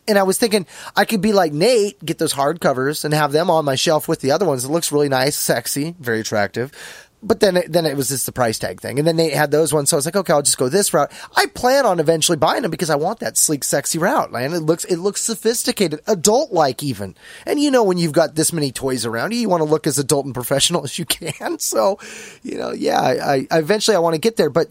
And 0.06 0.18
I 0.18 0.24
was 0.24 0.38
thinking 0.38 0.66
I 0.96 1.06
could 1.06 1.22
be 1.22 1.34
like 1.34 1.54
Nate, 1.54 2.04
get 2.04 2.18
those 2.18 2.34
hardcovers 2.34 3.06
and 3.06 3.14
have 3.14 3.32
them 3.32 3.50
on 3.50 3.64
my 3.64 3.76
shelf 3.76 4.08
with 4.08 4.22
the 4.22 4.32
other 4.32 4.46
ones. 4.46 4.66
It 4.66 4.70
looks 4.70 4.92
really 4.92 5.08
nice, 5.08 5.38
sexy, 5.38 5.96
very 6.00 6.20
attractive 6.20 6.74
but 7.22 7.40
then 7.40 7.58
it, 7.58 7.72
then 7.72 7.86
it 7.86 7.98
was 7.98 8.10
just 8.10 8.26
the 8.26 8.32
price 8.32 8.58
tag 8.60 8.80
thing, 8.80 8.98
and 8.98 9.08
then 9.08 9.18
they 9.18 9.30
had 9.30 9.52
those 9.52 9.74
ones. 9.74 9.90
So 9.90 9.98
I 9.98 10.00
was 10.00 10.06
like, 10.06 10.16
okay, 10.16 10.32
I'll 10.32 10.42
just 10.42 10.58
go 10.58 10.70
this 10.70 10.94
route. 10.94 11.12
I 11.36 11.48
plan 11.48 11.86
on 11.86 12.00
eventually 12.00 12.38
buying 12.38 12.62
them 12.62 12.72
because 12.72 12.90
I 12.90 12.96
want 12.96 13.20
that 13.20 13.38
sleek, 13.38 13.64
sexy 13.64 13.98
route, 13.98 14.32
man. 14.32 14.54
It 14.54 14.60
looks 14.60 14.86
it 14.86 14.98
looks 14.98 15.22
sophisticated, 15.22 16.00
adult 16.08 16.52
like 16.52 16.82
even. 16.82 17.16
And 17.46 17.60
you 17.60 17.72
know, 17.72 17.84
when 17.84 17.98
you've 17.98 18.14
got 18.14 18.36
this 18.36 18.54
many 18.54 18.72
toys 18.72 19.06
around 19.06 19.34
you, 19.34 19.40
you 19.40 19.50
want 19.50 19.62
to 19.62 19.70
look 19.70 19.86
as 19.86 20.00
adult 20.00 20.26
and 20.26 20.34
professional 20.34 20.84
as 20.86 20.98
you 20.98 21.06
can. 21.06 21.60
So, 21.60 22.00
you 22.42 22.58
know, 22.58 22.72
yeah, 22.72 23.00
I, 23.00 23.48
I 23.52 23.60
eventually 23.60 23.96
I 23.96 24.00
want 24.00 24.14
to 24.16 24.22
get 24.22 24.38
there, 24.38 24.50
but 24.50 24.70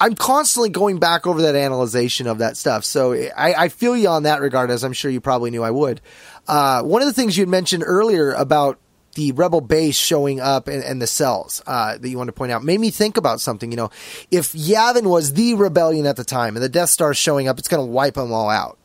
I'm 0.00 0.16
constantly 0.16 0.70
going 0.70 0.98
back 0.98 1.28
over 1.28 1.42
that 1.42 1.54
analyzation 1.54 2.26
of 2.26 2.38
that 2.38 2.56
stuff. 2.56 2.84
So 2.84 3.12
I, 3.12 3.54
I, 3.54 3.68
feel 3.68 3.96
you 3.96 4.08
on 4.08 4.24
that 4.24 4.40
regard, 4.40 4.68
as 4.68 4.82
I'm 4.82 4.92
sure 4.92 5.12
you 5.12 5.20
probably 5.20 5.52
knew 5.52 5.62
I 5.62 5.70
would. 5.70 6.00
Uh, 6.48 6.82
one 6.82 7.02
of 7.02 7.06
the 7.06 7.14
things 7.14 7.36
you 7.36 7.46
mentioned 7.46 7.84
earlier 7.86 8.32
about 8.32 8.80
the 9.14 9.32
rebel 9.32 9.60
base 9.60 9.96
showing 9.96 10.40
up 10.40 10.68
and, 10.68 10.82
and 10.82 11.00
the 11.00 11.06
cells 11.06 11.62
uh, 11.66 11.98
that 11.98 12.08
you 12.08 12.16
want 12.16 12.28
to 12.28 12.32
point 12.32 12.52
out 12.52 12.64
made 12.64 12.80
me 12.80 12.90
think 12.90 13.16
about 13.16 13.40
something. 13.40 13.70
You 13.70 13.76
know, 13.76 13.90
if 14.30 14.52
Yavin 14.52 15.04
was 15.04 15.34
the 15.34 15.54
rebellion 15.54 16.06
at 16.06 16.16
the 16.16 16.24
time 16.24 16.56
and 16.56 16.62
the 16.62 16.68
Death 16.68 16.90
Star 16.90 17.14
showing 17.14 17.48
up, 17.48 17.58
it's 17.58 17.68
going 17.68 17.84
to 17.84 17.92
wipe 17.92 18.14
them 18.14 18.32
all 18.32 18.50
out. 18.50 18.78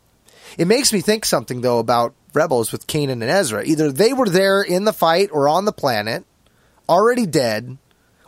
It 0.57 0.67
makes 0.67 0.91
me 0.91 1.01
think 1.01 1.25
something 1.25 1.61
though 1.61 1.79
about 1.79 2.13
rebels 2.33 2.71
with 2.71 2.87
Kanan 2.87 3.11
and 3.13 3.23
Ezra. 3.23 3.63
Either 3.63 3.91
they 3.91 4.13
were 4.13 4.29
there 4.29 4.61
in 4.61 4.85
the 4.85 4.93
fight 4.93 5.29
or 5.31 5.47
on 5.47 5.65
the 5.65 5.71
planet, 5.71 6.25
already 6.89 7.25
dead, 7.25 7.77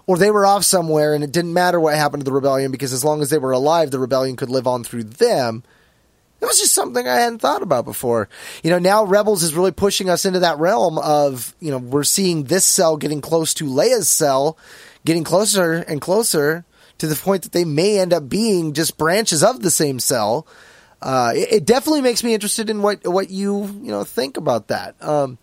or 0.06 0.18
they 0.18 0.32
were 0.32 0.45
off 0.45 0.64
somewhere 0.64 1.14
and 1.14 1.24
it 1.24 1.32
didn't 1.32 1.54
matter 1.54 1.80
what 1.80 1.95
happened 1.95 2.22
to 2.22 2.26
the 2.26 2.32
rebellion 2.32 2.72
because 2.72 2.93
as 2.93 3.04
long 3.04 3.22
as 3.22 3.30
they 3.30 3.38
were 3.38 3.51
alive, 3.51 3.92
the 3.92 4.00
rebellion 4.00 4.36
could 4.36 4.50
live 4.50 4.67
on 4.67 4.84
through 4.84 5.04
them. 5.04 5.63
It 6.41 6.45
was 6.45 6.59
just 6.59 6.74
something 6.74 7.07
I 7.07 7.17
hadn't 7.17 7.39
thought 7.39 7.61
about 7.61 7.86
before. 7.86 8.29
You 8.63 8.70
know, 8.70 8.79
now 8.79 9.03
Rebels 9.03 9.43
is 9.43 9.53
really 9.53 9.71
pushing 9.71 10.09
us 10.09 10.25
into 10.25 10.39
that 10.39 10.57
realm 10.57 10.97
of, 10.97 11.53
you 11.59 11.70
know, 11.70 11.78
we're 11.78 12.03
seeing 12.03 12.45
this 12.45 12.66
cell 12.66 12.95
getting 12.95 13.20
close 13.20 13.53
to 13.55 13.66
Leia's 13.66 14.09
cell, 14.09 14.57
getting 15.03 15.24
closer 15.24 15.74
and 15.74 15.99
closer 15.99 16.66
to 16.99 17.07
the 17.07 17.16
point 17.16 17.43
that 17.43 17.51
they 17.51 17.66
may 17.66 17.99
end 17.99 18.13
up 18.13 18.29
being 18.29 18.74
just 18.74 18.97
branches 18.97 19.43
of 19.43 19.61
the 19.61 19.71
same 19.71 19.99
cell. 19.99 20.47
Uh, 21.01 21.32
it, 21.33 21.51
it, 21.53 21.66
definitely 21.66 22.01
makes 22.01 22.25
me 22.25 22.33
interested 22.33 22.70
in 22.70 22.82
what 22.82 23.07
what 23.07 23.29
you 23.29 23.63
you 23.82 23.89
know 23.89 24.03
think 24.03 24.36
about 24.36 24.67
that. 24.67 25.01
Um, 25.01 25.37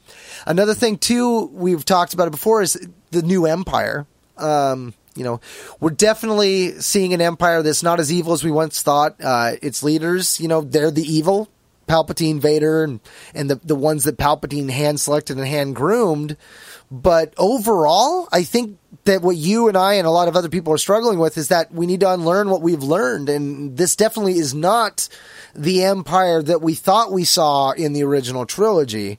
another 0.47 0.75
thing 0.75 0.99
too, 0.99 1.47
we've 1.47 1.83
talked 1.83 2.13
about 2.13 2.29
it 2.29 2.33
before, 2.33 2.61
is 2.61 2.79
the 3.11 3.23
new 3.23 3.47
empire. 3.47 4.07
Um, 4.37 4.93
you 5.17 5.25
know, 5.25 5.41
we're 5.81 5.91
definitely 5.91 6.81
seeing 6.81 7.13
an 7.15 7.21
empire 7.21 7.63
that's 7.63 7.83
not 7.83 8.01
as 8.01 8.13
evil 8.13 8.33
as 8.33 8.45
we 8.45 8.51
once 8.51 8.83
thought. 8.83 9.17
Uh, 9.23 9.53
its 9.63 9.83
leaders, 9.83 10.41
you 10.41 10.49
know, 10.49 10.61
they're 10.61 10.91
the 10.91 11.03
evil. 11.03 11.49
Palpatine, 11.87 12.41
Vader, 12.41 12.83
and 12.83 13.01
and 13.33 13.49
the 13.49 13.61
the 13.65 13.77
ones 13.77 14.05
that 14.05 14.19
Palpatine 14.19 14.71
hand 14.71 14.99
selected 15.01 15.37
and 15.37 15.47
hand 15.47 15.77
groomed. 15.77 16.37
But 16.91 17.33
overall, 17.37 18.29
I 18.33 18.43
think 18.43 18.79
that 19.05 19.23
what 19.23 19.37
you 19.37 19.69
and 19.69 19.77
I 19.77 19.95
and 19.95 20.07
a 20.07 20.11
lot 20.11 20.29
of 20.29 20.37
other 20.37 20.49
people 20.49 20.73
are 20.73 20.79
struggling 20.79 21.19
with 21.19 21.39
is 21.39 21.49
that 21.49 21.73
we 21.73 21.87
need 21.87 22.01
to 22.01 22.13
unlearn 22.13 22.51
what 22.51 22.63
we've 22.63 22.83
learned, 22.83 23.29
and 23.29 23.77
this 23.77 23.95
definitely 23.95 24.39
is 24.39 24.53
not 24.53 25.09
the 25.55 25.85
empire 25.85 26.43
that 26.43 26.61
we 26.61 26.75
thought 26.75 27.13
we 27.13 27.25
saw 27.25 27.71
in 27.71 27.93
the 27.93 28.03
original 28.03 28.47
trilogy 28.47 29.19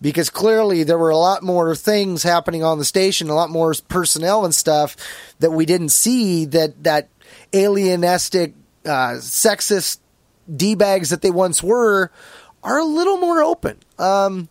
because 0.00 0.30
clearly 0.30 0.84
there 0.84 0.98
were 0.98 1.10
a 1.10 1.16
lot 1.16 1.42
more 1.42 1.74
things 1.74 2.22
happening 2.22 2.62
on 2.62 2.78
the 2.78 2.84
station, 2.84 3.28
a 3.30 3.34
lot 3.34 3.50
more 3.50 3.74
personnel 3.88 4.44
and 4.44 4.54
stuff 4.54 4.96
that 5.40 5.50
we 5.50 5.66
didn't 5.66 5.90
see 5.90 6.44
that 6.46 6.84
that 6.84 7.08
alienistic, 7.52 8.54
uh, 8.84 9.18
sexist 9.18 9.98
d 10.54 10.74
bags 10.74 11.10
that 11.10 11.22
they 11.22 11.30
once 11.30 11.62
were 11.62 12.10
are 12.62 12.78
a 12.78 12.84
little 12.84 13.18
more 13.18 13.42
open. 13.42 13.78
Um, 13.98 14.48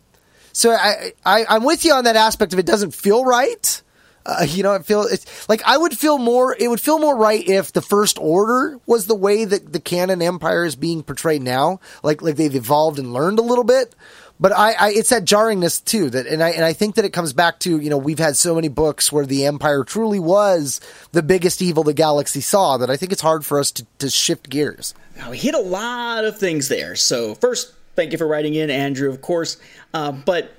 so 0.54 0.72
I, 0.72 1.14
I 1.26 1.46
I'm 1.48 1.64
with 1.64 1.86
you 1.86 1.94
on 1.94 2.06
that 2.06 2.16
aspect 2.16 2.54
of 2.54 2.60
it 2.60 2.66
doesn't 2.66 2.94
feel 2.94 3.24
right. 3.24 3.82
Uh, 4.26 4.46
you 4.46 4.62
know, 4.62 4.74
it 4.74 4.86
feel 4.86 5.04
it's 5.04 5.48
like 5.48 5.62
I 5.66 5.78
would 5.78 5.98
feel 5.98 6.18
more. 6.18 6.54
It 6.60 6.68
would 6.68 6.82
feel 6.82 7.00
more 7.00 7.16
right 7.16 7.48
if 7.48 7.72
the 7.72 7.82
First 7.82 8.20
Order 8.20 8.78
was 8.86 9.08
the 9.08 9.16
way 9.16 9.46
that 9.46 9.72
the 9.72 9.80
canon 9.80 10.22
Empire 10.22 10.66
is 10.66 10.76
being 10.76 11.02
portrayed 11.02 11.42
now. 11.42 11.80
Like 12.04 12.22
like 12.22 12.36
they've 12.36 12.54
evolved 12.54 13.00
and 13.00 13.14
learned 13.14 13.40
a 13.40 13.44
little 13.44 13.64
bit 13.64 13.96
but 14.40 14.52
I, 14.52 14.74
I, 14.74 14.90
it's 14.92 15.10
that 15.10 15.26
jarringness 15.26 15.84
too 15.84 16.10
that 16.10 16.28
and 16.28 16.44
I 16.44 16.50
and 16.52 16.64
I 16.64 16.74
think 16.74 16.96
that 16.96 17.06
it 17.06 17.14
comes 17.14 17.34
back 17.34 17.60
to 17.60 17.80
you 17.80 17.90
know 17.90 17.98
we've 17.98 18.20
had 18.20 18.36
so 18.36 18.56
many 18.56 18.68
books 18.68 19.12
where 19.12 19.26
the 19.26 19.46
empire 19.46 19.84
truly 19.84 20.20
was 20.20 20.80
the 21.12 21.24
biggest 21.24 21.62
evil 21.62 21.84
the 21.84 21.94
galaxy 21.94 22.42
saw 22.42 22.78
that 22.78 22.90
I 22.90 22.98
think 22.98 23.12
it's 23.12 23.22
hard 23.22 23.46
for 23.46 23.60
us 23.60 23.72
to, 23.72 23.86
to 24.00 24.10
shift 24.10 24.50
gears. 24.50 24.94
Now, 25.18 25.32
we 25.32 25.38
hit 25.38 25.56
a 25.56 25.60
lot 25.60 26.26
of 26.26 26.38
things 26.38 26.68
there. 26.68 26.96
So 26.96 27.34
first, 27.36 27.74
thank 27.96 28.12
you 28.12 28.18
for 28.18 28.28
writing 28.28 28.54
in, 28.54 28.70
Andrew, 28.70 29.10
of 29.10 29.22
course. 29.22 29.58
Uh, 29.94 30.12
but 30.12 30.52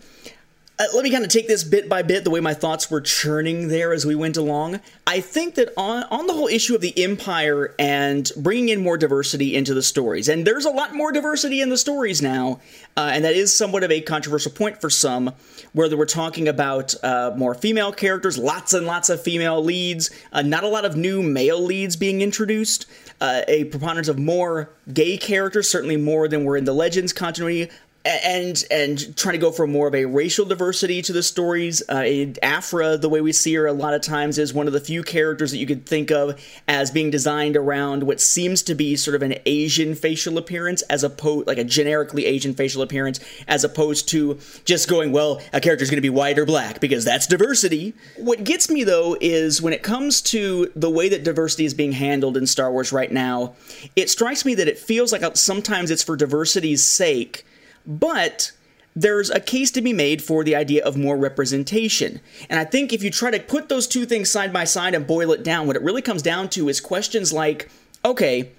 uh, 0.78 0.84
let 0.94 1.02
me 1.02 1.10
kind 1.10 1.24
of 1.24 1.30
take 1.30 1.48
this 1.48 1.64
bit 1.64 1.88
by 1.88 2.02
bit, 2.02 2.22
the 2.22 2.30
way 2.30 2.40
my 2.40 2.54
thoughts 2.54 2.90
were 2.90 3.00
churning 3.00 3.68
there 3.68 3.92
as 3.92 4.06
we 4.06 4.14
went 4.14 4.36
along. 4.36 4.78
I 5.06 5.20
think 5.20 5.56
that 5.56 5.72
on, 5.76 6.04
on 6.04 6.26
the 6.28 6.32
whole 6.32 6.46
issue 6.46 6.74
of 6.74 6.80
the 6.80 6.96
Empire 7.02 7.74
and 7.78 8.30
bringing 8.36 8.68
in 8.68 8.82
more 8.82 8.96
diversity 8.96 9.56
into 9.56 9.74
the 9.74 9.82
stories, 9.82 10.28
and 10.28 10.46
there's 10.46 10.66
a 10.66 10.70
lot 10.70 10.94
more 10.94 11.10
diversity 11.10 11.60
in 11.60 11.68
the 11.68 11.76
stories 11.76 12.22
now, 12.22 12.60
uh, 12.96 13.10
and 13.12 13.24
that 13.24 13.34
is 13.34 13.52
somewhat 13.52 13.82
of 13.82 13.90
a 13.90 14.00
controversial 14.00 14.52
point 14.52 14.80
for 14.80 14.88
some, 14.88 15.34
where 15.72 15.94
we're 15.96 16.06
talking 16.06 16.46
about 16.46 16.94
uh, 17.02 17.32
more 17.36 17.54
female 17.54 17.92
characters, 17.92 18.38
lots 18.38 18.72
and 18.72 18.86
lots 18.86 19.08
of 19.08 19.20
female 19.20 19.62
leads, 19.62 20.10
uh, 20.32 20.42
not 20.42 20.62
a 20.62 20.68
lot 20.68 20.84
of 20.84 20.96
new 20.96 21.22
male 21.22 21.60
leads 21.60 21.96
being 21.96 22.20
introduced. 22.20 22.86
Uh, 23.20 23.42
a 23.48 23.64
preponderance 23.64 24.06
of 24.06 24.16
more 24.16 24.70
gay 24.92 25.16
characters, 25.16 25.68
certainly 25.68 25.96
more 25.96 26.28
than 26.28 26.44
were 26.44 26.56
in 26.56 26.64
the 26.64 26.72
Legends 26.72 27.12
continuity, 27.12 27.68
and 28.04 28.64
and 28.70 29.16
trying 29.16 29.34
to 29.34 29.38
go 29.38 29.50
for 29.50 29.66
more 29.66 29.88
of 29.88 29.94
a 29.94 30.04
racial 30.04 30.46
diversity 30.46 31.02
to 31.02 31.12
the 31.12 31.22
stories. 31.22 31.82
Uh, 31.88 32.32
Aphra, 32.42 32.96
the 32.96 33.08
way 33.08 33.20
we 33.20 33.32
see 33.32 33.54
her 33.54 33.66
a 33.66 33.72
lot 33.72 33.92
of 33.92 34.02
times, 34.02 34.38
is 34.38 34.54
one 34.54 34.66
of 34.66 34.72
the 34.72 34.80
few 34.80 35.02
characters 35.02 35.50
that 35.50 35.58
you 35.58 35.66
could 35.66 35.84
think 35.84 36.10
of 36.10 36.40
as 36.66 36.90
being 36.90 37.10
designed 37.10 37.56
around 37.56 38.04
what 38.04 38.20
seems 38.20 38.62
to 38.62 38.74
be 38.74 38.96
sort 38.96 39.14
of 39.14 39.22
an 39.22 39.34
Asian 39.46 39.94
facial 39.94 40.38
appearance, 40.38 40.82
as 40.82 41.04
opposed 41.04 41.46
like 41.46 41.58
a 41.58 41.64
generically 41.64 42.24
Asian 42.24 42.54
facial 42.54 42.82
appearance, 42.82 43.20
as 43.46 43.64
opposed 43.64 44.08
to 44.08 44.38
just 44.64 44.88
going, 44.88 45.12
well, 45.12 45.40
a 45.52 45.60
character 45.60 45.82
is 45.82 45.90
going 45.90 45.98
to 45.98 46.02
be 46.02 46.10
white 46.10 46.38
or 46.38 46.46
black 46.46 46.80
because 46.80 47.04
that's 47.04 47.26
diversity. 47.26 47.94
What 48.16 48.44
gets 48.44 48.70
me 48.70 48.84
though 48.84 49.16
is 49.20 49.60
when 49.60 49.72
it 49.72 49.82
comes 49.82 50.22
to 50.22 50.70
the 50.74 50.90
way 50.90 51.08
that 51.08 51.24
diversity 51.24 51.64
is 51.64 51.74
being 51.74 51.92
handled 51.92 52.36
in 52.36 52.46
Star 52.46 52.70
Wars 52.70 52.92
right 52.92 53.10
now, 53.10 53.54
it 53.96 54.08
strikes 54.08 54.44
me 54.44 54.54
that 54.54 54.68
it 54.68 54.78
feels 54.78 55.12
like 55.12 55.18
sometimes 55.36 55.90
it's 55.90 56.02
for 56.02 56.16
diversity's 56.16 56.82
sake 56.82 57.44
but 57.88 58.52
there's 58.94 59.30
a 59.30 59.40
case 59.40 59.70
to 59.72 59.80
be 59.80 59.92
made 59.92 60.22
for 60.22 60.44
the 60.44 60.54
idea 60.54 60.84
of 60.84 60.96
more 60.96 61.16
representation. 61.16 62.20
And 62.50 62.60
I 62.60 62.64
think 62.64 62.92
if 62.92 63.02
you 63.02 63.10
try 63.10 63.30
to 63.30 63.40
put 63.40 63.68
those 63.68 63.86
two 63.86 64.04
things 64.04 64.30
side 64.30 64.52
by 64.52 64.64
side 64.64 64.94
and 64.94 65.06
boil 65.06 65.32
it 65.32 65.42
down, 65.42 65.66
what 65.66 65.76
it 65.76 65.82
really 65.82 66.02
comes 66.02 66.22
down 66.22 66.48
to 66.50 66.68
is 66.68 66.80
questions 66.80 67.32
like 67.32 67.70
okay, 68.04 68.50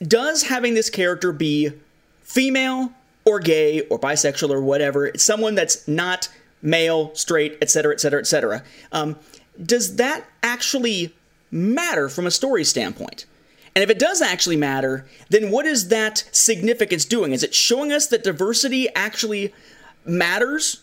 does 0.00 0.44
having 0.44 0.74
this 0.74 0.90
character 0.90 1.32
be 1.32 1.72
female 2.22 2.92
or 3.24 3.40
gay 3.40 3.80
or 3.88 3.98
bisexual 3.98 4.50
or 4.50 4.60
whatever, 4.60 5.10
someone 5.16 5.54
that's 5.54 5.86
not 5.88 6.28
male, 6.62 7.14
straight, 7.14 7.58
etc., 7.60 7.92
etc., 7.94 8.20
etc., 8.20 8.62
does 9.64 9.96
that 9.96 10.24
actually 10.42 11.14
matter 11.50 12.08
from 12.08 12.26
a 12.26 12.30
story 12.30 12.62
standpoint? 12.62 13.24
And 13.76 13.82
if 13.82 13.90
it 13.90 13.98
does 13.98 14.22
actually 14.22 14.56
matter, 14.56 15.04
then 15.28 15.50
what 15.50 15.66
is 15.66 15.88
that 15.88 16.24
significance 16.32 17.04
doing? 17.04 17.32
Is 17.32 17.42
it 17.42 17.54
showing 17.54 17.92
us 17.92 18.06
that 18.06 18.24
diversity 18.24 18.88
actually 18.94 19.52
matters 20.06 20.80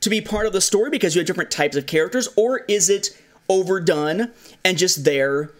to 0.00 0.08
be 0.08 0.20
part 0.20 0.46
of 0.46 0.52
the 0.52 0.60
story 0.60 0.88
because 0.88 1.16
you 1.16 1.18
have 1.18 1.26
different 1.26 1.50
types 1.50 1.76
of 1.76 1.86
characters, 1.86 2.28
or 2.36 2.58
is 2.68 2.88
it 2.88 3.20
overdone 3.48 4.30
and 4.64 4.78
just 4.78 5.04
there 5.04 5.50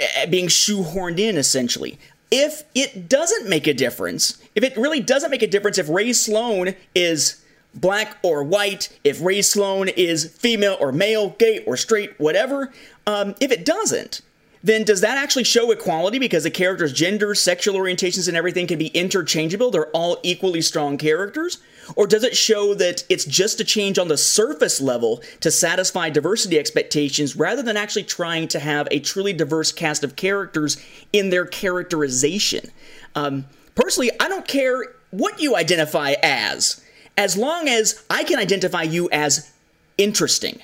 eh, 0.00 0.26
being 0.26 0.48
shoehorned 0.48 1.20
in 1.20 1.36
essentially? 1.36 2.00
If 2.32 2.64
it 2.74 3.08
doesn't 3.08 3.48
make 3.48 3.68
a 3.68 3.74
difference, 3.74 4.42
if 4.56 4.64
it 4.64 4.76
really 4.76 4.98
doesn't 4.98 5.30
make 5.30 5.42
a 5.42 5.46
difference 5.46 5.78
if 5.78 5.88
Rae 5.88 6.12
Sloane 6.12 6.74
is 6.96 7.44
black 7.76 8.16
or 8.24 8.42
white, 8.42 8.88
if 9.04 9.22
Rae 9.22 9.40
Sloane 9.40 9.86
is 9.86 10.36
female 10.36 10.76
or 10.80 10.90
male, 10.90 11.30
gay 11.38 11.62
or 11.64 11.76
straight, 11.76 12.18
whatever, 12.18 12.72
um, 13.06 13.36
if 13.40 13.52
it 13.52 13.64
doesn't, 13.64 14.20
then 14.64 14.82
does 14.82 15.02
that 15.02 15.18
actually 15.18 15.44
show 15.44 15.70
equality 15.70 16.18
because 16.18 16.42
the 16.42 16.50
characters' 16.50 16.90
gender, 16.90 17.34
sexual 17.34 17.74
orientations, 17.74 18.28
and 18.28 18.36
everything 18.36 18.66
can 18.66 18.78
be 18.78 18.86
interchangeable? 18.86 19.70
They're 19.70 19.88
all 19.88 20.18
equally 20.22 20.62
strong 20.62 20.96
characters? 20.96 21.58
Or 21.96 22.06
does 22.06 22.24
it 22.24 22.34
show 22.34 22.72
that 22.72 23.04
it's 23.10 23.26
just 23.26 23.60
a 23.60 23.64
change 23.64 23.98
on 23.98 24.08
the 24.08 24.16
surface 24.16 24.80
level 24.80 25.22
to 25.40 25.50
satisfy 25.50 26.08
diversity 26.08 26.58
expectations 26.58 27.36
rather 27.36 27.62
than 27.62 27.76
actually 27.76 28.04
trying 28.04 28.48
to 28.48 28.58
have 28.58 28.88
a 28.90 29.00
truly 29.00 29.34
diverse 29.34 29.70
cast 29.70 30.02
of 30.02 30.16
characters 30.16 30.82
in 31.12 31.28
their 31.28 31.44
characterization? 31.44 32.70
Um, 33.14 33.44
personally, 33.74 34.12
I 34.18 34.28
don't 34.28 34.48
care 34.48 34.94
what 35.10 35.42
you 35.42 35.56
identify 35.56 36.14
as, 36.22 36.82
as 37.18 37.36
long 37.36 37.68
as 37.68 38.02
I 38.08 38.24
can 38.24 38.38
identify 38.38 38.84
you 38.84 39.10
as 39.12 39.52
interesting, 39.98 40.62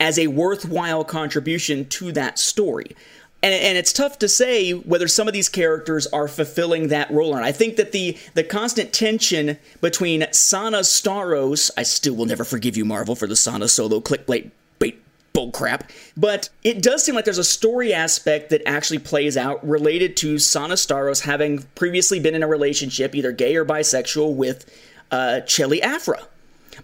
as 0.00 0.18
a 0.18 0.28
worthwhile 0.28 1.04
contribution 1.04 1.86
to 1.90 2.10
that 2.12 2.38
story 2.38 2.96
and, 3.44 3.52
and 3.52 3.78
it's 3.78 3.92
tough 3.92 4.18
to 4.20 4.28
say 4.28 4.72
whether 4.72 5.06
some 5.06 5.28
of 5.28 5.34
these 5.34 5.50
characters 5.50 6.06
are 6.08 6.28
fulfilling 6.28 6.88
that 6.88 7.10
role. 7.10 7.36
And 7.36 7.44
I 7.44 7.52
think 7.52 7.76
that 7.76 7.92
the 7.92 8.16
the 8.32 8.42
constant 8.42 8.92
tension 8.92 9.58
between 9.82 10.26
Sana 10.32 10.78
Starros, 10.78 11.70
I 11.76 11.82
still 11.82 12.14
will 12.16 12.24
never 12.24 12.44
forgive 12.44 12.76
you, 12.76 12.86
Marvel, 12.86 13.14
for 13.14 13.26
the 13.26 13.36
Sana 13.36 13.68
solo 13.68 14.00
clickbait 14.00 14.50
bait 14.78 15.02
bullcrap. 15.34 15.90
But 16.16 16.48
it 16.62 16.82
does 16.82 17.04
seem 17.04 17.14
like 17.14 17.26
there's 17.26 17.36
a 17.36 17.44
story 17.44 17.92
aspect 17.92 18.48
that 18.48 18.62
actually 18.66 19.00
plays 19.00 19.36
out 19.36 19.66
related 19.68 20.16
to 20.18 20.38
Sana 20.38 20.74
Starros 20.74 21.20
having 21.20 21.64
previously 21.74 22.20
been 22.20 22.34
in 22.34 22.42
a 22.42 22.48
relationship, 22.48 23.14
either 23.14 23.30
gay 23.30 23.56
or 23.56 23.66
bisexual, 23.66 24.34
with 24.34 24.64
uh, 25.10 25.40
Chelli 25.44 25.82
Aphra 25.82 26.26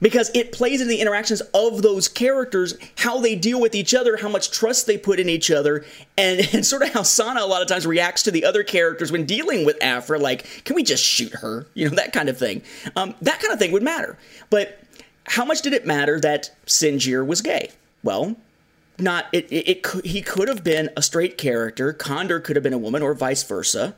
because 0.00 0.30
it 0.34 0.52
plays 0.52 0.80
into 0.80 0.90
the 0.90 1.00
interactions 1.00 1.40
of 1.54 1.82
those 1.82 2.08
characters, 2.08 2.76
how 2.96 3.20
they 3.20 3.34
deal 3.34 3.60
with 3.60 3.74
each 3.74 3.94
other, 3.94 4.16
how 4.16 4.28
much 4.28 4.50
trust 4.50 4.86
they 4.86 4.98
put 4.98 5.20
in 5.20 5.28
each 5.28 5.50
other, 5.50 5.84
and, 6.16 6.48
and 6.52 6.64
sort 6.64 6.82
of 6.82 6.90
how 6.90 7.02
Sana 7.02 7.42
a 7.42 7.46
lot 7.46 7.62
of 7.62 7.68
times 7.68 7.86
reacts 7.86 8.22
to 8.24 8.30
the 8.30 8.44
other 8.44 8.62
characters 8.62 9.10
when 9.10 9.24
dealing 9.26 9.64
with 9.64 9.82
Aphra, 9.82 10.18
like, 10.18 10.64
can 10.64 10.76
we 10.76 10.82
just 10.82 11.04
shoot 11.04 11.32
her? 11.34 11.66
You 11.80 11.88
know, 11.88 11.96
that 11.96 12.12
kind 12.12 12.28
of 12.28 12.36
thing. 12.36 12.62
Um, 12.94 13.14
that 13.22 13.40
kind 13.40 13.54
of 13.54 13.58
thing 13.58 13.72
would 13.72 13.82
matter. 13.82 14.18
But 14.50 14.80
how 15.26 15.46
much 15.46 15.62
did 15.62 15.72
it 15.72 15.86
matter 15.86 16.20
that 16.20 16.50
Sinjir 16.66 17.26
was 17.26 17.40
gay? 17.40 17.70
Well, 18.02 18.36
not 18.98 19.26
it, 19.32 19.50
it, 19.50 19.68
it 19.68 19.82
could, 19.82 20.04
he 20.04 20.20
could 20.20 20.48
have 20.48 20.62
been 20.62 20.90
a 20.96 21.02
straight 21.02 21.38
character, 21.38 21.92
Conder 21.92 22.40
could 22.40 22.56
have 22.56 22.62
been 22.62 22.72
a 22.72 22.78
woman, 22.78 23.02
or 23.02 23.14
vice 23.14 23.42
versa. 23.42 23.94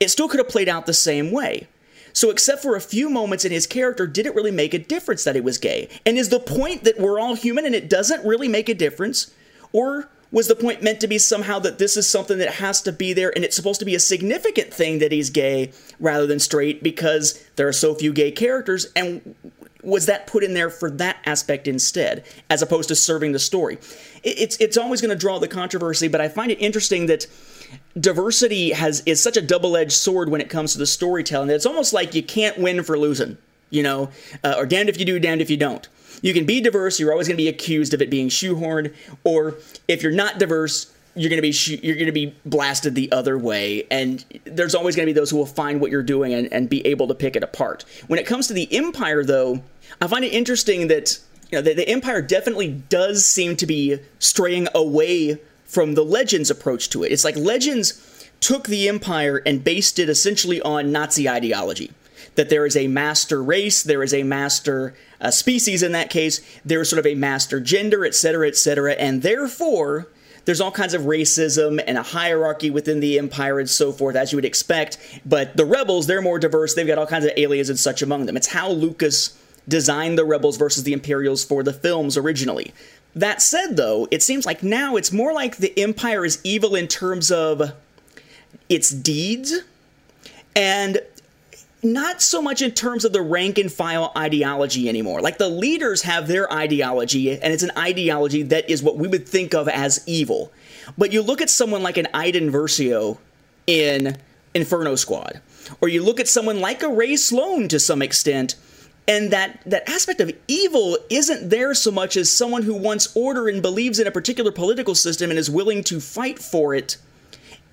It 0.00 0.10
still 0.10 0.28
could 0.28 0.40
have 0.40 0.48
played 0.48 0.68
out 0.68 0.86
the 0.86 0.94
same 0.94 1.30
way. 1.30 1.68
So, 2.12 2.30
except 2.30 2.62
for 2.62 2.76
a 2.76 2.80
few 2.80 3.10
moments 3.10 3.44
in 3.44 3.52
his 3.52 3.66
character, 3.66 4.06
did 4.06 4.26
it 4.26 4.34
really 4.34 4.50
make 4.50 4.74
a 4.74 4.78
difference 4.78 5.24
that 5.24 5.34
he 5.34 5.40
was 5.40 5.58
gay? 5.58 5.88
And 6.04 6.18
is 6.18 6.28
the 6.28 6.40
point 6.40 6.84
that 6.84 6.98
we're 6.98 7.20
all 7.20 7.34
human 7.34 7.64
and 7.64 7.74
it 7.74 7.88
doesn't 7.88 8.24
really 8.26 8.48
make 8.48 8.68
a 8.68 8.74
difference? 8.74 9.32
Or 9.72 10.08
was 10.32 10.48
the 10.48 10.56
point 10.56 10.82
meant 10.82 11.00
to 11.00 11.08
be 11.08 11.18
somehow 11.18 11.58
that 11.60 11.78
this 11.78 11.96
is 11.96 12.08
something 12.08 12.38
that 12.38 12.54
has 12.54 12.80
to 12.82 12.92
be 12.92 13.12
there 13.12 13.32
and 13.34 13.44
it's 13.44 13.56
supposed 13.56 13.80
to 13.80 13.86
be 13.86 13.94
a 13.94 14.00
significant 14.00 14.72
thing 14.72 14.98
that 15.00 15.12
he's 15.12 15.30
gay 15.30 15.72
rather 15.98 16.26
than 16.26 16.38
straight 16.38 16.82
because 16.82 17.42
there 17.56 17.66
are 17.66 17.72
so 17.72 17.94
few 17.94 18.12
gay 18.12 18.30
characters? 18.30 18.86
And 18.94 19.34
was 19.82 20.06
that 20.06 20.26
put 20.26 20.44
in 20.44 20.54
there 20.54 20.70
for 20.70 20.90
that 20.90 21.16
aspect 21.24 21.66
instead, 21.66 22.24
as 22.48 22.62
opposed 22.62 22.88
to 22.88 22.94
serving 22.94 23.32
the 23.32 23.38
story? 23.38 23.78
It's, 24.22 24.56
it's 24.58 24.76
always 24.76 25.00
going 25.00 25.10
to 25.10 25.16
draw 25.16 25.38
the 25.38 25.48
controversy, 25.48 26.08
but 26.08 26.20
I 26.20 26.28
find 26.28 26.52
it 26.52 26.60
interesting 26.60 27.06
that 27.06 27.26
diversity 27.98 28.70
has 28.70 29.02
is 29.06 29.22
such 29.22 29.36
a 29.36 29.42
double-edged 29.42 29.92
sword 29.92 30.28
when 30.28 30.40
it 30.40 30.48
comes 30.48 30.72
to 30.72 30.78
the 30.78 30.86
storytelling 30.86 31.48
that 31.48 31.54
it's 31.54 31.66
almost 31.66 31.92
like 31.92 32.14
you 32.14 32.22
can't 32.22 32.58
win 32.58 32.82
for 32.82 32.98
losing, 32.98 33.36
you 33.70 33.82
know, 33.82 34.10
uh, 34.44 34.54
or 34.56 34.66
damned 34.66 34.88
if 34.88 34.98
you 34.98 35.04
do, 35.04 35.18
damned 35.18 35.40
if 35.40 35.50
you 35.50 35.56
don't. 35.56 35.88
You 36.22 36.34
can 36.34 36.44
be 36.44 36.60
diverse, 36.60 37.00
you're 37.00 37.12
always 37.12 37.28
going 37.28 37.36
to 37.36 37.42
be 37.42 37.48
accused 37.48 37.94
of 37.94 38.02
it 38.02 38.10
being 38.10 38.28
shoehorned, 38.28 38.94
or 39.24 39.56
if 39.88 40.02
you're 40.02 40.12
not 40.12 40.38
diverse, 40.38 40.92
you're 41.14 41.30
going 41.30 41.42
to 41.42 41.42
be 41.42 41.80
you're 41.82 41.96
going 41.96 42.06
to 42.06 42.12
be 42.12 42.34
blasted 42.46 42.94
the 42.94 43.10
other 43.10 43.36
way 43.36 43.84
and 43.90 44.24
there's 44.44 44.74
always 44.74 44.94
going 44.94 45.06
to 45.06 45.12
be 45.12 45.18
those 45.18 45.30
who 45.30 45.36
will 45.36 45.46
find 45.46 45.80
what 45.80 45.90
you're 45.90 46.02
doing 46.02 46.32
and, 46.32 46.52
and 46.52 46.68
be 46.68 46.86
able 46.86 47.08
to 47.08 47.14
pick 47.14 47.34
it 47.34 47.42
apart 47.42 47.84
when 48.06 48.18
it 48.18 48.26
comes 48.26 48.46
to 48.46 48.54
the 48.54 48.72
empire 48.72 49.24
though 49.24 49.60
i 50.00 50.06
find 50.06 50.24
it 50.24 50.32
interesting 50.32 50.86
that 50.86 51.18
you 51.50 51.58
know 51.58 51.62
the, 51.62 51.74
the 51.74 51.88
empire 51.88 52.22
definitely 52.22 52.68
does 52.88 53.24
seem 53.24 53.56
to 53.56 53.66
be 53.66 53.98
straying 54.20 54.68
away 54.74 55.38
from 55.70 55.94
the 55.94 56.04
legends 56.04 56.50
approach 56.50 56.90
to 56.90 57.02
it 57.02 57.12
it's 57.12 57.24
like 57.24 57.36
legends 57.36 58.26
took 58.40 58.66
the 58.66 58.88
empire 58.88 59.42
and 59.46 59.62
based 59.62 59.98
it 59.98 60.08
essentially 60.08 60.60
on 60.62 60.90
nazi 60.92 61.28
ideology 61.28 61.90
that 62.34 62.48
there 62.48 62.66
is 62.66 62.76
a 62.76 62.86
master 62.86 63.42
race, 63.42 63.82
there 63.82 64.02
is 64.02 64.14
a 64.14 64.22
master 64.22 64.94
uh, 65.20 65.30
species 65.30 65.82
in 65.82 65.92
that 65.92 66.10
case, 66.10 66.40
there 66.64 66.80
is 66.80 66.88
sort 66.88 66.98
of 66.98 67.06
a 67.06 67.14
master 67.14 67.60
gender, 67.60 68.04
etc., 68.04 68.48
etc., 68.48 68.92
and 68.92 69.22
therefore 69.22 70.08
there's 70.44 70.60
all 70.60 70.70
kinds 70.70 70.94
of 70.94 71.02
racism 71.02 71.82
and 71.86 71.98
a 71.98 72.02
hierarchy 72.02 72.70
within 72.70 73.00
the 73.00 73.18
empire 73.18 73.60
and 73.60 73.68
so 73.68 73.92
forth, 73.92 74.16
as 74.16 74.32
you 74.32 74.36
would 74.36 74.44
expect. 74.44 74.96
But 75.26 75.56
the 75.56 75.66
rebels, 75.66 76.06
they're 76.06 76.22
more 76.22 76.38
diverse. 76.38 76.74
They've 76.74 76.86
got 76.86 76.98
all 76.98 77.06
kinds 77.06 77.26
of 77.26 77.32
aliens 77.36 77.68
and 77.68 77.78
such 77.78 78.00
among 78.00 78.26
them. 78.26 78.36
It's 78.36 78.48
how 78.48 78.70
Lucas 78.70 79.38
designed 79.68 80.16
the 80.16 80.24
rebels 80.24 80.56
versus 80.56 80.84
the 80.84 80.94
Imperials 80.94 81.44
for 81.44 81.62
the 81.62 81.74
films 81.74 82.16
originally. 82.16 82.72
That 83.14 83.42
said, 83.42 83.76
though, 83.76 84.06
it 84.10 84.22
seems 84.22 84.46
like 84.46 84.62
now 84.62 84.96
it's 84.96 85.12
more 85.12 85.32
like 85.32 85.56
the 85.56 85.76
empire 85.78 86.24
is 86.24 86.40
evil 86.44 86.74
in 86.76 86.86
terms 86.86 87.30
of 87.30 87.72
its 88.68 88.90
deeds 88.90 89.52
and 90.54 91.00
not 91.82 92.20
so 92.20 92.42
much 92.42 92.62
in 92.62 92.72
terms 92.72 93.04
of 93.04 93.12
the 93.12 93.22
rank 93.22 93.58
and 93.58 93.72
file 93.72 94.12
ideology 94.16 94.88
anymore. 94.88 95.20
Like 95.20 95.38
the 95.38 95.48
leaders 95.48 96.02
have 96.02 96.28
their 96.28 96.52
ideology, 96.52 97.30
and 97.30 97.52
it's 97.52 97.62
an 97.62 97.72
ideology 97.76 98.42
that 98.44 98.68
is 98.68 98.82
what 98.82 98.96
we 98.96 99.08
would 99.08 99.26
think 99.26 99.54
of 99.54 99.68
as 99.68 100.02
evil. 100.06 100.52
But 100.98 101.12
you 101.12 101.22
look 101.22 101.40
at 101.40 101.50
someone 101.50 101.82
like 101.82 101.96
an 101.96 102.08
Iden 102.12 102.52
Versio 102.52 103.18
in 103.66 104.18
Inferno 104.54 104.94
Squad, 104.94 105.40
or 105.80 105.88
you 105.88 106.02
look 106.02 106.20
at 106.20 106.28
someone 106.28 106.60
like 106.60 106.82
a 106.82 106.88
Rae 106.88 107.16
Sloane 107.16 107.68
to 107.68 107.80
some 107.80 108.02
extent, 108.02 108.56
and 109.10 109.32
that, 109.32 109.60
that 109.66 109.88
aspect 109.88 110.20
of 110.20 110.32
evil 110.46 110.96
isn't 111.10 111.50
there 111.50 111.74
so 111.74 111.90
much 111.90 112.16
as 112.16 112.30
someone 112.30 112.62
who 112.62 112.74
wants 112.74 113.14
order 113.16 113.48
and 113.48 113.60
believes 113.60 113.98
in 113.98 114.06
a 114.06 114.10
particular 114.10 114.52
political 114.52 114.94
system 114.94 115.30
and 115.30 115.38
is 115.38 115.50
willing 115.50 115.82
to 115.84 116.00
fight 116.00 116.38
for 116.38 116.74
it 116.74 116.96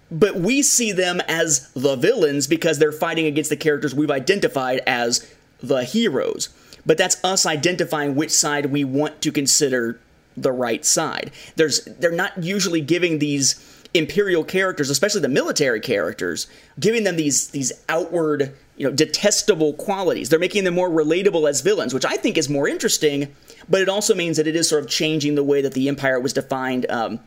but 0.09 0.35
we 0.35 0.61
see 0.61 0.91
them 0.91 1.22
as 1.27 1.69
the 1.73 1.95
villains 1.95 2.47
because 2.47 2.80
they're 2.80 2.91
fighting 2.91 3.26
against 3.26 3.49
the 3.49 3.57
characters 3.57 3.93
we've 3.93 4.11
identified 4.11 4.81
as 4.88 5.30
the 5.59 5.84
heroes. 5.84 6.49
But 6.85 6.97
that's 6.97 7.23
us 7.23 7.45
identifying 7.45 8.15
which 8.15 8.31
side 8.31 8.68
we 8.68 8.84
want 8.84 9.22
to 9.22 9.31
consider 9.31 9.99
the 10.35 10.51
right 10.51 10.85
side. 10.85 11.31
There's 11.55 11.84
they're 11.85 12.11
not 12.11 12.41
usually 12.41 12.81
giving 12.81 13.19
these 13.19 13.61
imperial 13.93 14.43
characters, 14.43 14.89
especially 14.89 15.22
the 15.22 15.30
military 15.30 15.81
characters, 15.81 16.47
giving 16.80 17.03
them 17.03 17.18
these 17.18 17.49
these 17.49 17.73
outward, 17.89 18.53
you 18.78 18.88
know, 18.88 18.94
detestable 18.94 19.74
qualities. 19.74 20.30
They're 20.30 20.40
making 20.40 20.64
them 20.64 20.76
more 20.76 20.90
relatable 20.90 21.49
as 21.49 21.62
villains, 21.62 21.94
which 21.94 22.06
I 22.06 22.16
think 22.16 22.38
is 22.38 22.48
more 22.48 22.68
interesting. 22.68 23.36
But 23.68 23.82
it 23.82 23.90
also 23.90 24.16
means 24.16 24.38
that 24.38 24.48
it 24.48 24.56
is 24.56 24.70
sort 24.70 24.84
of 24.84 24.90
changing 24.90 25.36
the 25.36 25.44
way 25.44 25.62
that 25.62 25.74
the 25.74 25.90
empire 25.90 26.20
was 26.20 26.34
defined 26.34 26.86
um, 26.90 27.20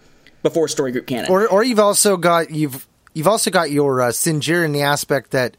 before 0.42 0.68
story 0.68 0.92
group 0.92 1.06
canon. 1.06 1.30
Or, 1.30 1.48
or 1.48 1.62
you've 1.62 1.80
also 1.80 2.16
got 2.16 2.50
you've 2.50 2.86
you've 3.14 3.28
also 3.28 3.50
got 3.50 3.70
your 3.70 4.00
uh, 4.00 4.08
Sinjir 4.08 4.64
in 4.64 4.72
the 4.72 4.82
aspect 4.82 5.32
that 5.32 5.56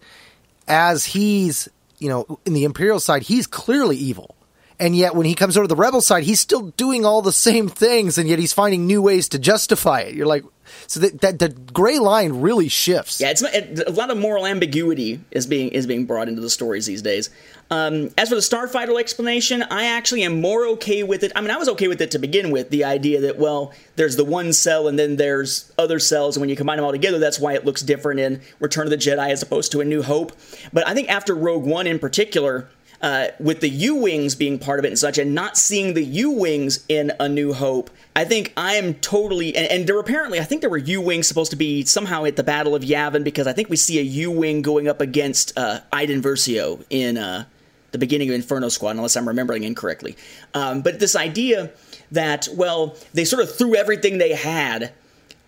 as 0.67 1.05
he's 1.05 1.67
you 1.99 2.09
know 2.09 2.39
in 2.45 2.53
the 2.53 2.63
Imperial 2.63 2.99
side, 2.99 3.23
he's 3.23 3.45
clearly 3.45 3.97
evil. 3.97 4.35
And 4.81 4.95
yet, 4.95 5.15
when 5.15 5.27
he 5.27 5.35
comes 5.35 5.55
over 5.57 5.65
to 5.65 5.67
the 5.67 5.79
rebel 5.79 6.01
side, 6.01 6.23
he's 6.23 6.39
still 6.39 6.71
doing 6.71 7.05
all 7.05 7.21
the 7.21 7.31
same 7.31 7.69
things, 7.69 8.17
and 8.17 8.27
yet 8.27 8.39
he's 8.39 8.51
finding 8.51 8.87
new 8.87 8.99
ways 8.99 9.29
to 9.29 9.37
justify 9.37 9.99
it. 10.01 10.15
You're 10.15 10.25
like, 10.25 10.43
so 10.87 11.01
that, 11.01 11.21
that 11.21 11.37
the 11.37 11.49
gray 11.49 11.99
line 11.99 12.41
really 12.41 12.67
shifts. 12.67 13.21
Yeah, 13.21 13.29
it's 13.29 13.43
a 13.43 13.91
lot 13.91 14.09
of 14.09 14.17
moral 14.17 14.47
ambiguity 14.47 15.19
is 15.29 15.45
being 15.45 15.69
is 15.69 15.85
being 15.85 16.05
brought 16.05 16.29
into 16.29 16.41
the 16.41 16.49
stories 16.49 16.87
these 16.87 17.03
days. 17.03 17.29
Um, 17.69 18.09
as 18.17 18.29
for 18.29 18.35
the 18.35 18.41
Starfighter 18.41 18.99
explanation, 18.99 19.63
I 19.63 19.85
actually 19.85 20.23
am 20.23 20.41
more 20.41 20.65
okay 20.69 21.03
with 21.03 21.23
it. 21.23 21.31
I 21.35 21.41
mean, 21.41 21.51
I 21.51 21.57
was 21.57 21.69
okay 21.69 21.87
with 21.87 22.01
it 22.01 22.11
to 22.11 22.19
begin 22.19 22.49
with. 22.49 22.71
The 22.71 22.83
idea 22.85 23.21
that 23.21 23.37
well, 23.37 23.73
there's 23.97 24.15
the 24.15 24.25
one 24.25 24.51
cell 24.51 24.87
and 24.87 24.97
then 24.97 25.15
there's 25.15 25.71
other 25.77 25.99
cells, 25.99 26.35
and 26.35 26.41
when 26.41 26.49
you 26.49 26.55
combine 26.55 26.77
them 26.77 26.85
all 26.85 26.91
together, 26.91 27.19
that's 27.19 27.39
why 27.39 27.53
it 27.53 27.65
looks 27.65 27.81
different 27.83 28.19
in 28.19 28.41
Return 28.59 28.87
of 28.87 28.89
the 28.89 28.97
Jedi 28.97 29.29
as 29.29 29.43
opposed 29.43 29.71
to 29.73 29.81
A 29.81 29.85
New 29.85 30.01
Hope. 30.01 30.31
But 30.73 30.87
I 30.87 30.95
think 30.95 31.09
after 31.09 31.35
Rogue 31.35 31.65
One 31.65 31.85
in 31.85 31.99
particular 31.99 32.67
uh, 33.01 33.27
with 33.39 33.61
the 33.61 33.69
U 33.69 33.95
Wings 33.95 34.35
being 34.35 34.59
part 34.59 34.79
of 34.79 34.85
it 34.85 34.89
and 34.89 34.99
such, 34.99 35.17
and 35.17 35.33
not 35.33 35.57
seeing 35.57 35.93
the 35.93 36.03
U 36.03 36.31
Wings 36.31 36.85
in 36.87 37.11
A 37.19 37.27
New 37.27 37.53
Hope, 37.53 37.89
I 38.15 38.25
think 38.25 38.53
I 38.55 38.75
am 38.75 38.93
totally. 38.95 39.55
And, 39.55 39.67
and 39.71 39.87
there 39.87 39.99
apparently, 39.99 40.39
I 40.39 40.43
think 40.43 40.61
there 40.61 40.69
were 40.69 40.77
U 40.77 41.01
Wings 41.01 41.27
supposed 41.27 41.51
to 41.51 41.57
be 41.57 41.83
somehow 41.83 42.25
at 42.25 42.35
the 42.35 42.43
Battle 42.43 42.75
of 42.75 42.83
Yavin 42.83 43.23
because 43.23 43.47
I 43.47 43.53
think 43.53 43.69
we 43.69 43.75
see 43.75 43.99
a 43.99 44.03
U 44.03 44.31
Wing 44.31 44.61
going 44.61 44.87
up 44.87 45.01
against 45.01 45.57
uh, 45.57 45.79
Iden 45.91 46.21
Versio 46.21 46.83
in 46.89 47.17
uh, 47.17 47.45
the 47.91 47.97
beginning 47.97 48.29
of 48.29 48.35
Inferno 48.35 48.69
Squad, 48.69 48.91
unless 48.91 49.15
I'm 49.15 49.27
remembering 49.27 49.63
incorrectly. 49.63 50.15
Um, 50.53 50.81
but 50.81 50.99
this 50.99 51.15
idea 51.15 51.71
that, 52.11 52.47
well, 52.53 52.95
they 53.13 53.25
sort 53.25 53.41
of 53.41 53.55
threw 53.55 53.75
everything 53.75 54.17
they 54.17 54.33
had 54.33 54.91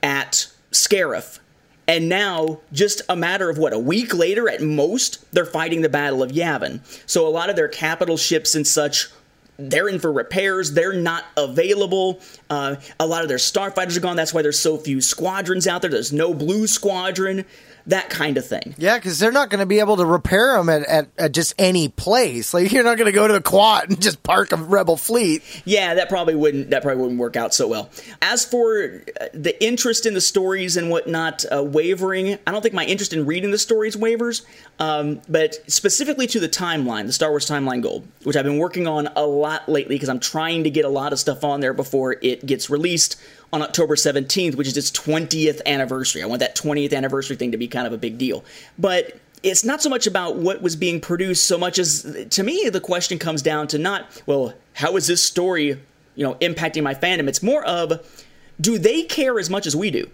at 0.01 0.47
Scarif 0.71 1.39
and 1.87 2.07
now, 2.07 2.59
just 2.71 3.01
a 3.09 3.15
matter 3.15 3.49
of 3.49 3.57
what, 3.57 3.73
a 3.73 3.79
week 3.79 4.13
later 4.13 4.47
at 4.49 4.61
most, 4.61 5.25
they're 5.33 5.45
fighting 5.45 5.81
the 5.81 5.89
Battle 5.89 6.23
of 6.23 6.31
Yavin. 6.31 6.79
So 7.05 7.27
a 7.27 7.29
lot 7.29 7.49
of 7.49 7.55
their 7.55 7.67
capital 7.67 8.15
ships 8.15 8.55
and 8.55 8.65
such, 8.65 9.09
they're 9.57 9.87
in 9.87 9.99
for 9.99 10.11
repairs. 10.11 10.73
They're 10.73 10.93
not 10.93 11.25
available. 11.37 12.19
Uh, 12.49 12.77
a 12.99 13.05
lot 13.05 13.21
of 13.21 13.27
their 13.27 13.37
starfighters 13.37 13.97
are 13.97 14.01
gone. 14.01 14.15
That's 14.15 14.33
why 14.33 14.41
there's 14.41 14.59
so 14.59 14.77
few 14.77 15.01
squadrons 15.01 15.67
out 15.67 15.81
there. 15.81 15.91
There's 15.91 16.13
no 16.13 16.33
blue 16.33 16.67
squadron 16.67 17.45
that 17.87 18.09
kind 18.09 18.37
of 18.37 18.47
thing. 18.47 18.75
Yeah, 18.77 18.97
because 18.97 19.19
they're 19.19 19.31
not 19.31 19.49
going 19.49 19.59
to 19.59 19.65
be 19.65 19.79
able 19.79 19.97
to 19.97 20.05
repair 20.05 20.55
them 20.55 20.69
at, 20.69 20.83
at, 20.83 21.07
at, 21.17 21.31
just 21.33 21.53
any 21.57 21.89
place. 21.89 22.53
Like 22.53 22.71
you're 22.71 22.83
not 22.83 22.97
going 22.97 23.11
to 23.11 23.15
go 23.15 23.27
to 23.27 23.35
a 23.35 23.41
quad 23.41 23.89
and 23.89 24.01
just 24.01 24.23
park 24.23 24.51
a 24.51 24.55
rebel 24.55 24.97
fleet. 24.97 25.43
Yeah, 25.65 25.95
that 25.95 26.09
probably 26.09 26.35
wouldn't 26.35 26.69
that 26.69 26.81
probably 26.81 27.01
wouldn't 27.01 27.19
work 27.19 27.35
out 27.35 27.53
so 27.53 27.67
well. 27.67 27.89
As 28.21 28.45
for 28.45 29.03
uh, 29.19 29.25
the 29.33 29.61
interest 29.63 30.05
in 30.05 30.13
the 30.13 30.21
stories 30.21 30.77
and 30.77 30.89
whatnot 30.89 31.43
uh, 31.51 31.63
wavering, 31.63 32.37
I 32.47 32.51
don't 32.51 32.61
think 32.61 32.73
my 32.73 32.85
interest 32.85 33.13
in 33.13 33.25
reading 33.25 33.51
the 33.51 33.57
stories 33.57 33.97
wavers. 33.97 34.45
Um, 34.79 35.21
but 35.27 35.55
specifically 35.67 36.27
to 36.27 36.39
the 36.39 36.49
timeline, 36.49 37.05
the 37.05 37.13
Star 37.13 37.29
Wars 37.29 37.47
Timeline 37.47 37.81
Gold, 37.81 38.07
which 38.23 38.35
I've 38.35 38.45
been 38.45 38.57
working 38.57 38.87
on 38.87 39.07
a 39.15 39.25
lot 39.25 39.67
lately 39.69 39.95
because 39.95 40.09
I'm 40.09 40.19
trying 40.19 40.63
to 40.63 40.69
get 40.69 40.85
a 40.85 40.89
lot 40.89 41.13
of 41.13 41.19
stuff 41.19 41.43
on 41.43 41.59
there 41.59 41.73
before 41.73 42.15
it 42.21 42.45
gets 42.45 42.69
released 42.69 43.21
on 43.53 43.61
October 43.61 43.95
17th, 43.95 44.55
which 44.55 44.67
is 44.67 44.75
its 44.75 44.91
20th 44.91 45.61
anniversary. 45.67 46.23
I 46.23 46.25
want 46.25 46.39
that 46.39 46.55
20th 46.55 46.93
anniversary 46.93 47.35
thing 47.35 47.51
to 47.51 47.57
be 47.57 47.67
kind 47.67 47.85
of 47.85 47.93
a 47.93 47.97
big 47.97 48.17
deal. 48.17 48.43
But 48.79 49.19
it's 49.43 49.63
not 49.63 49.81
so 49.81 49.89
much 49.89 50.07
about 50.07 50.37
what 50.37 50.61
was 50.61 50.75
being 50.75 50.99
produced 50.99 51.43
so 51.43 51.57
much 51.57 51.77
as 51.77 52.25
to 52.31 52.43
me 52.43 52.69
the 52.69 52.79
question 52.79 53.19
comes 53.19 53.41
down 53.41 53.67
to 53.67 53.77
not 53.77 54.23
well 54.25 54.53
how 54.73 54.95
is 54.95 55.05
this 55.05 55.21
story 55.21 55.77
you 56.15 56.25
know 56.25 56.35
impacting 56.35 56.81
my 56.81 56.95
fandom 56.95 57.27
it's 57.27 57.43
more 57.43 57.63
of 57.65 58.23
do 58.61 58.77
they 58.77 59.03
care 59.03 59.37
as 59.37 59.49
much 59.49 59.67
as 59.67 59.75
we 59.75 59.91
do 59.91 60.09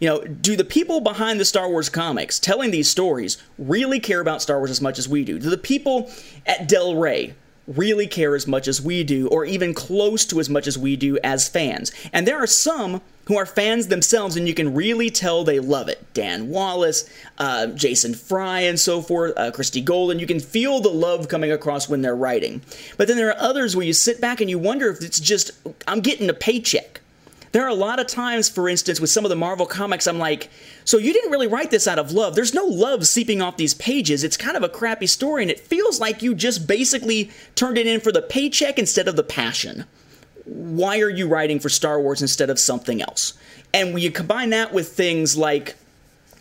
you 0.00 0.08
know 0.08 0.20
do 0.24 0.56
the 0.56 0.64
people 0.64 1.00
behind 1.00 1.38
the 1.38 1.44
star 1.44 1.68
wars 1.68 1.88
comics 1.88 2.40
telling 2.40 2.72
these 2.72 2.90
stories 2.90 3.40
really 3.56 4.00
care 4.00 4.20
about 4.20 4.42
star 4.42 4.58
wars 4.58 4.70
as 4.70 4.80
much 4.80 4.98
as 4.98 5.08
we 5.08 5.24
do 5.24 5.38
do 5.38 5.48
the 5.48 5.56
people 5.56 6.10
at 6.46 6.68
del 6.68 6.96
rey 6.96 7.32
really 7.66 8.06
care 8.06 8.34
as 8.34 8.46
much 8.46 8.66
as 8.68 8.82
we 8.82 9.04
do, 9.04 9.28
or 9.28 9.44
even 9.44 9.74
close 9.74 10.24
to 10.26 10.40
as 10.40 10.48
much 10.48 10.66
as 10.66 10.78
we 10.78 10.96
do 10.96 11.18
as 11.22 11.48
fans. 11.48 11.92
And 12.12 12.26
there 12.26 12.42
are 12.42 12.46
some 12.46 13.00
who 13.26 13.36
are 13.36 13.46
fans 13.46 13.86
themselves, 13.86 14.36
and 14.36 14.48
you 14.48 14.54
can 14.54 14.74
really 14.74 15.08
tell 15.08 15.44
they 15.44 15.60
love 15.60 15.88
it. 15.88 16.04
Dan 16.12 16.48
Wallace, 16.48 17.08
uh, 17.38 17.68
Jason 17.68 18.14
Fry, 18.14 18.60
and 18.60 18.80
so 18.80 19.00
forth, 19.00 19.32
uh, 19.36 19.52
Christie 19.52 19.80
Golden. 19.80 20.18
You 20.18 20.26
can 20.26 20.40
feel 20.40 20.80
the 20.80 20.88
love 20.88 21.28
coming 21.28 21.52
across 21.52 21.88
when 21.88 22.02
they're 22.02 22.16
writing. 22.16 22.62
But 22.96 23.06
then 23.06 23.16
there 23.16 23.28
are 23.28 23.38
others 23.38 23.76
where 23.76 23.86
you 23.86 23.92
sit 23.92 24.20
back 24.20 24.40
and 24.40 24.50
you 24.50 24.58
wonder 24.58 24.88
if 24.90 25.02
it's 25.02 25.20
just, 25.20 25.52
I'm 25.86 26.00
getting 26.00 26.28
a 26.28 26.34
paycheck. 26.34 27.00
There 27.52 27.62
are 27.62 27.68
a 27.68 27.74
lot 27.74 28.00
of 28.00 28.06
times, 28.06 28.48
for 28.48 28.66
instance, 28.68 28.98
with 28.98 29.10
some 29.10 29.26
of 29.26 29.28
the 29.28 29.36
Marvel 29.36 29.66
comics, 29.66 30.06
I'm 30.06 30.18
like, 30.18 30.48
so 30.84 30.96
you 30.96 31.12
didn't 31.12 31.30
really 31.30 31.46
write 31.46 31.70
this 31.70 31.86
out 31.86 31.98
of 31.98 32.10
love. 32.10 32.34
There's 32.34 32.54
no 32.54 32.64
love 32.64 33.06
seeping 33.06 33.42
off 33.42 33.58
these 33.58 33.74
pages. 33.74 34.24
It's 34.24 34.38
kind 34.38 34.56
of 34.56 34.62
a 34.62 34.70
crappy 34.70 35.06
story, 35.06 35.42
and 35.42 35.50
it 35.50 35.60
feels 35.60 36.00
like 36.00 36.22
you 36.22 36.34
just 36.34 36.66
basically 36.66 37.30
turned 37.54 37.76
it 37.76 37.86
in 37.86 38.00
for 38.00 38.10
the 38.10 38.22
paycheck 38.22 38.78
instead 38.78 39.06
of 39.06 39.16
the 39.16 39.22
passion. 39.22 39.84
Why 40.44 41.00
are 41.00 41.10
you 41.10 41.28
writing 41.28 41.60
for 41.60 41.68
Star 41.68 42.00
Wars 42.00 42.22
instead 42.22 42.48
of 42.48 42.58
something 42.58 43.02
else? 43.02 43.34
And 43.74 43.92
when 43.92 44.02
you 44.02 44.10
combine 44.10 44.50
that 44.50 44.72
with 44.72 44.88
things 44.88 45.36
like 45.36 45.76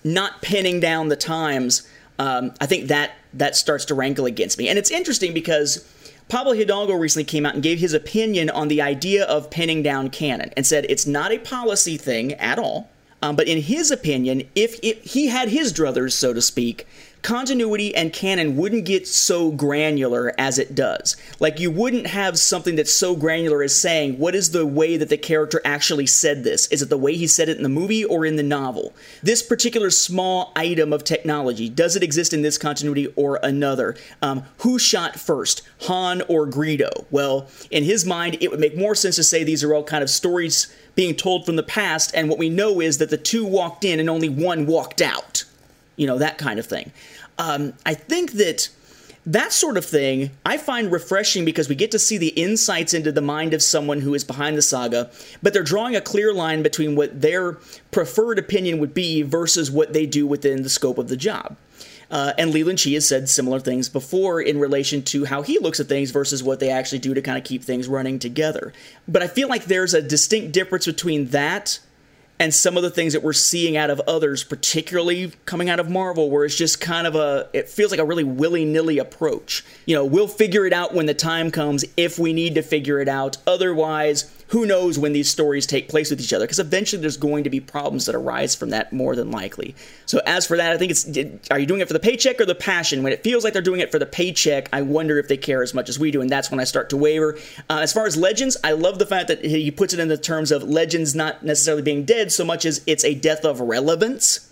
not 0.04 0.42
pinning 0.42 0.80
down 0.80 1.10
the 1.10 1.16
times, 1.18 1.88
um, 2.20 2.54
I 2.62 2.66
think 2.66 2.88
that 2.88 3.12
that 3.34 3.56
starts 3.56 3.86
to 3.86 3.96
rankle 3.96 4.26
against 4.26 4.58
me. 4.58 4.70
And 4.70 4.80
it's 4.80 4.92
interesting 4.92 5.34
because 5.34 5.86
Pablo 6.32 6.54
Hidalgo 6.54 6.94
recently 6.94 7.26
came 7.26 7.46
out 7.46 7.56
and 7.56 7.62
gave 7.62 7.80
his 7.80 7.94
opinion 7.94 8.50
on 8.50 8.70
the 8.70 8.82
idea 8.82 9.26
of 9.26 9.50
pinning 9.50 9.84
down 9.84 10.10
canon 10.10 10.50
and 10.56 10.66
said 10.66 10.86
it's 10.88 11.06
not 11.06 11.34
a 11.34 11.38
policy 11.38 11.98
thing 11.98 12.36
at 12.36 12.58
all. 12.58 12.90
Um, 13.22 13.36
but 13.36 13.50
in 13.50 13.62
his 13.62 13.92
opinion, 13.92 14.48
if, 14.56 14.80
if 14.82 15.04
he 15.04 15.28
had 15.28 15.50
his 15.50 15.74
druthers, 15.74 16.14
so 16.14 16.32
to 16.34 16.42
speak, 16.42 16.88
continuity 17.22 17.94
and 17.96 18.12
canon 18.14 18.56
wouldn't 18.56 18.86
get 18.86 19.08
so 19.08 19.52
granular 19.52 20.34
as 20.38 20.58
it 20.58 20.74
does. 20.74 21.16
Like, 21.40 21.60
you 21.60 21.70
wouldn't 21.70 22.08
have 22.08 22.40
something 22.40 22.76
that's 22.76 22.94
so 22.94 23.16
granular 23.16 23.64
as 23.64 23.76
saying, 23.76 24.18
what 24.18 24.36
is 24.36 24.52
the 24.52 24.66
way 24.66 24.98
that 24.98 25.10
the 25.10 25.18
character 25.18 25.62
actually 25.64 26.08
said 26.08 26.44
this? 26.44 26.68
Is 26.68 26.82
it 26.82 26.90
the 26.90 26.98
way 26.98 27.16
he 27.16 27.28
said 27.28 27.50
it 27.50 27.58
in 27.58 27.64
the 27.64 27.70
movie 27.70 28.04
or 28.04 28.26
in 28.26 28.36
the 28.36 28.44
novel? 28.44 28.94
This 29.22 29.44
particular 29.44 29.90
small 29.90 30.52
item 30.56 30.92
of 30.94 31.04
technology, 31.04 31.70
does 31.70 31.96
it 31.96 32.04
exist 32.04 32.34
in 32.34 32.42
this 32.42 32.58
continuity 32.58 33.08
or 33.16 33.40
another? 33.44 33.96
Um, 34.22 34.44
who 34.60 34.80
shot 34.80 35.20
first, 35.20 35.62
Han 35.82 36.24
or 36.28 36.48
Greedo? 36.48 37.06
Well, 37.12 37.48
in 37.70 37.84
his 37.84 38.06
mind, 38.06 38.38
it 38.42 38.50
would 38.50 38.60
make 38.60 38.78
more 38.78 38.96
sense 38.96 39.16
to 39.18 39.24
say 39.24 39.44
these 39.44 39.64
are 39.64 39.74
all 39.74 39.84
kind 39.84 40.04
of 40.04 40.10
stories 40.10 40.74
being 40.96 41.16
told 41.16 41.46
from 41.46 41.56
the 41.56 41.64
past, 41.64 42.12
and 42.14 42.30
what 42.30 42.38
we 42.38 42.50
know 42.50 42.82
is 42.82 42.98
that 42.98 43.10
the 43.10 43.18
two 43.18 43.46
walked 43.46 43.86
in 43.86 44.00
and 44.00 44.10
only 44.10 44.28
one 44.28 44.66
walked 44.66 45.02
out 45.02 45.46
you 46.02 46.08
know, 46.08 46.18
that 46.18 46.40
kind 46.40 46.58
of 46.58 46.66
thing. 46.66 46.92
Um, 47.38 47.74
I 47.86 47.94
think 47.94 48.34
that 48.34 48.70
that 49.26 49.52
sort 49.52 49.78
of 49.78 49.86
thing 49.86 50.32
I 50.46 50.58
find 50.58 50.92
refreshing 50.92 51.46
because 51.46 51.70
we 51.70 51.76
get 51.76 51.92
to 51.92 52.00
see 52.00 52.18
the 52.18 52.30
insights 52.30 52.94
into 52.94 53.12
the 53.12 53.22
mind 53.22 53.54
of 53.54 53.62
someone 53.62 54.02
who 54.02 54.14
is 54.14 54.24
behind 54.24 54.58
the 54.58 54.62
saga, 54.62 55.12
but 55.44 55.54
they're 55.54 55.64
drawing 55.64 55.96
a 55.96 56.02
clear 56.02 56.34
line 56.34 56.64
between 56.64 56.96
what 56.96 57.22
their 57.22 57.54
preferred 57.92 58.40
opinion 58.40 58.80
would 58.80 58.94
be 58.94 59.22
versus 59.22 59.70
what 59.70 59.94
they 59.94 60.06
do 60.06 60.26
within 60.26 60.64
the 60.64 60.70
scope 60.70 60.98
of 60.98 61.08
the 61.08 61.18
job. 61.18 61.56
Uh, 62.10 62.34
and 62.38 62.52
Leland 62.52 62.80
Chee 62.80 62.96
has 62.96 63.08
said 63.08 63.30
similar 63.30 63.60
things 63.60 63.88
before 63.88 64.42
in 64.42 64.60
relation 64.60 65.02
to 65.04 65.24
how 65.24 65.44
he 65.44 65.60
looks 65.60 65.80
at 65.80 65.88
things 65.88 66.12
versus 66.12 66.44
what 66.44 66.60
they 66.60 66.70
actually 66.70 67.00
do 67.00 67.14
to 67.14 67.22
kind 67.22 67.38
of 67.38 67.46
keep 67.46 67.64
things 67.64 67.88
running 67.88 68.20
together. 68.20 68.74
But 69.08 69.24
I 69.24 69.28
feel 69.28 69.48
like 69.48 69.66
there's 69.66 69.94
a 69.94 70.02
distinct 70.02 70.52
difference 70.52 70.86
between 70.86 71.28
that 71.28 71.80
and 72.42 72.52
some 72.56 72.76
of 72.76 72.82
the 72.82 72.90
things 72.90 73.14
that 73.14 73.22
we're 73.22 73.34
seeing 73.34 73.78
out 73.78 73.92
of 73.92 74.02
others, 74.08 74.44
particularly 74.44 75.32
coming 75.46 75.70
out 75.70 75.80
of 75.80 75.92
Marvel, 75.92 76.32
where 76.32 76.44
it's 76.44 76.56
just 76.56 76.82
kind 76.82 77.06
of 77.06 77.14
a, 77.14 77.48
it 77.54 77.70
feels 77.70 77.92
like 77.92 78.00
a 78.00 78.04
really 78.04 78.24
willy 78.24 78.66
nilly 78.66 78.98
approach. 78.98 79.64
You 79.86 79.94
know, 79.94 80.04
we'll 80.04 80.28
figure 80.28 80.66
it 80.66 80.74
out 80.74 80.92
when 80.92 81.06
the 81.06 81.14
time 81.14 81.52
comes 81.52 81.86
if 81.96 82.18
we 82.18 82.34
need 82.34 82.56
to 82.56 82.64
figure 82.64 83.00
it 83.00 83.08
out. 83.08 83.38
Otherwise, 83.46 84.41
who 84.52 84.66
knows 84.66 85.00
when 85.00 85.14
these 85.14 85.30
stories 85.30 85.66
take 85.66 85.88
place 85.88 86.10
with 86.10 86.20
each 86.20 86.34
other 86.34 86.46
because 86.46 86.60
eventually 86.60 87.02
there's 87.02 87.16
going 87.16 87.46
to 87.46 87.50
be 87.50 87.62
problems 87.62 88.06
that 88.06 88.16
arise 88.16 88.54
from 88.54 88.70
that 88.72 88.92
more 88.92 89.16
than 89.16 89.32
likely. 89.32 89.74
So 90.06 90.20
as 90.26 90.46
for 90.46 90.58
that 90.58 90.74
i 90.74 90.78
think 90.78 90.92
it's 90.92 91.08
are 91.50 91.58
you 91.60 91.66
doing 91.66 91.80
it 91.80 91.88
for 91.88 91.94
the 91.94 92.00
paycheck 92.00 92.40
or 92.40 92.46
the 92.46 92.56
passion? 92.56 93.02
When 93.02 93.14
it 93.14 93.24
feels 93.24 93.44
like 93.44 93.54
they're 93.54 93.62
doing 93.62 93.80
it 93.80 93.92
for 93.92 94.00
the 94.00 94.06
paycheck 94.06 94.70
i 94.74 94.82
wonder 94.82 95.18
if 95.18 95.28
they 95.30 95.38
care 95.38 95.64
as 95.64 95.74
much 95.74 95.88
as 95.88 95.98
we 95.98 96.12
do 96.12 96.22
and 96.22 96.30
that's 96.30 96.52
when 96.52 96.60
i 96.60 96.66
start 96.66 96.90
to 96.90 96.98
waver. 96.98 97.38
Uh, 97.70 97.80
as 97.80 97.94
far 97.94 98.06
as 98.06 98.18
legends 98.18 98.58
i 98.64 98.74
love 98.74 99.00
the 99.00 99.06
fact 99.06 99.30
that 99.30 99.44
he 99.44 99.72
puts 99.72 99.94
it 99.94 100.00
in 100.00 100.10
the 100.10 100.18
terms 100.18 100.52
of 100.52 100.64
legends 100.64 101.16
not 101.16 101.44
necessarily 101.44 101.82
being 101.82 102.04
dead 102.04 102.32
so 102.32 102.44
much 102.44 102.66
as 102.66 102.84
it's 102.86 103.06
a 103.06 103.16
death 103.16 103.46
of 103.46 103.62
relevance 103.62 104.51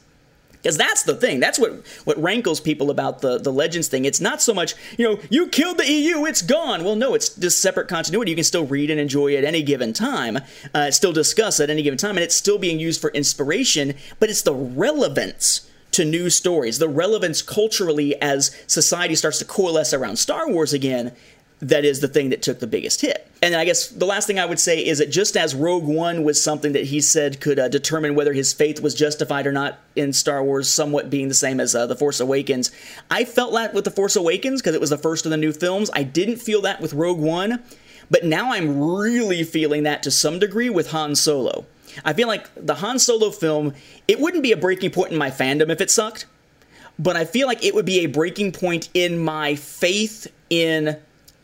because 0.61 0.77
that's 0.77 1.03
the 1.03 1.15
thing. 1.15 1.40
That's 1.40 1.57
what, 1.57 1.86
what 2.03 2.22
rankles 2.22 2.60
people 2.60 2.91
about 2.91 3.22
the, 3.22 3.38
the 3.38 3.52
Legends 3.52 3.88
thing. 3.88 4.06
It's 4.06 4.19
not 4.19 4.41
so 4.41 4.53
much, 4.53 4.76
you 4.98 5.07
know, 5.07 5.19
you 5.30 5.48
killed 5.48 5.77
the 5.77 5.90
EU, 5.90 6.26
it's 6.26 6.41
gone. 6.41 6.84
Well, 6.84 6.95
no, 6.95 7.14
it's 7.14 7.30
just 7.30 7.60
separate 7.60 7.88
continuity. 7.88 8.31
You 8.31 8.36
can 8.36 8.44
still 8.44 8.65
read 8.65 8.90
and 8.90 8.99
enjoy 8.99 9.36
at 9.36 9.44
any 9.44 9.64
given 9.64 9.94
time, 9.94 10.40
uh, 10.73 10.91
still 10.91 11.14
discuss 11.14 11.60
at 11.60 11.69
any 11.69 11.81
given 11.81 11.98
time, 11.98 12.18
and 12.18 12.23
it's 12.23 12.36
still 12.36 12.57
being 12.57 12.80
used 12.80 12.99
for 12.99 13.10
inspiration, 13.11 13.94
but 14.19 14.30
it's 14.30 14.41
the 14.41 14.53
relevance 14.53 15.69
to 15.91 16.06
new 16.06 16.30
stories, 16.30 16.77
the 16.77 16.88
relevance 16.88 17.41
culturally 17.41 18.19
as 18.22 18.56
society 18.68 19.15
starts 19.15 19.40
to 19.40 19.45
coalesce 19.45 19.94
around 19.94 20.18
Star 20.18 20.48
Wars 20.49 20.72
again 20.72 21.14
that 21.61 21.84
is 21.84 21.99
the 21.99 22.07
thing 22.07 22.30
that 22.30 22.41
took 22.41 22.60
the 22.60 22.68
biggest 22.68 23.02
hit. 23.02 23.27
And 23.41 23.56
I 23.56 23.65
guess 23.65 23.88
the 23.88 24.06
last 24.06 24.27
thing 24.27 24.40
I 24.40 24.45
would 24.45 24.60
say 24.60 24.86
is 24.86 24.99
that 24.99 25.10
just 25.10 25.36
as 25.36 25.56
Rogue 25.56 25.86
One 25.86 26.23
was 26.23 26.41
something 26.41 26.73
that 26.73 26.86
he 26.86 27.02
said 27.02 27.41
could 27.41 27.60
uh, 27.60 27.68
determine 27.68 28.15
whether 28.15 28.34
his 28.34 28.53
faith 28.53 28.81
was 28.81 28.95
justified 28.95 29.45
or 29.45 29.52
not 29.52 29.80
in 29.95 30.14
Star 30.14 30.44
Wars, 30.44 30.69
somewhat 30.69 31.10
being 31.10 31.27
the 31.27 31.34
same 31.34 31.60
as 31.60 31.76
uh, 31.76 31.86
The 31.86 31.95
Force 31.95 32.19
Awakens, 32.19 32.72
I 33.11 33.26
felt 33.26 33.53
that 33.53 33.73
with 33.73 33.86
The 33.86 33.91
Force 33.91 34.15
Awakens 34.15 34.61
because 34.61 34.76
it 34.76 34.81
was 34.81 34.90
the 34.90 34.98
first 34.98 35.26
of 35.26 35.31
the 35.31 35.38
new 35.38 35.52
films. 35.52 35.90
I 35.94 36.03
didn't 36.03 36.38
feel 36.38 36.61
that 36.61 36.81
with 36.81 36.94
Rogue 36.94 37.19
One, 37.19 37.64
but 38.10 38.26
now 38.26 38.53
I'm 38.53 38.80
really 38.80 39.44
feeling 39.44 39.84
that 39.84 40.03
to 40.03 40.11
some 40.11 40.40
degree 40.40 40.69
with 40.69 40.91
Han 40.91 41.15
Solo. 41.15 41.65
I 42.06 42.14
feel 42.14 42.27
like 42.27 42.48
the 42.56 42.76
Han 42.76 42.99
Solo 42.99 43.31
film, 43.31 43.73
it 44.07 44.19
wouldn't 44.19 44.44
be 44.44 44.52
a 44.52 44.57
breaking 44.57 44.91
point 44.91 45.11
in 45.11 45.18
my 45.18 45.31
fandom 45.31 45.69
if 45.69 45.81
it 45.81 45.91
sucked, 45.91 46.26
but 46.98 47.15
I 47.15 47.26
feel 47.26 47.48
like 47.48 47.64
it 47.64 47.73
would 47.73 47.86
be 47.86 47.99
a 47.99 48.06
breaking 48.07 48.52
point 48.52 48.90
in 48.94 49.18
my 49.18 49.56
faith 49.56 50.27
in 50.49 50.98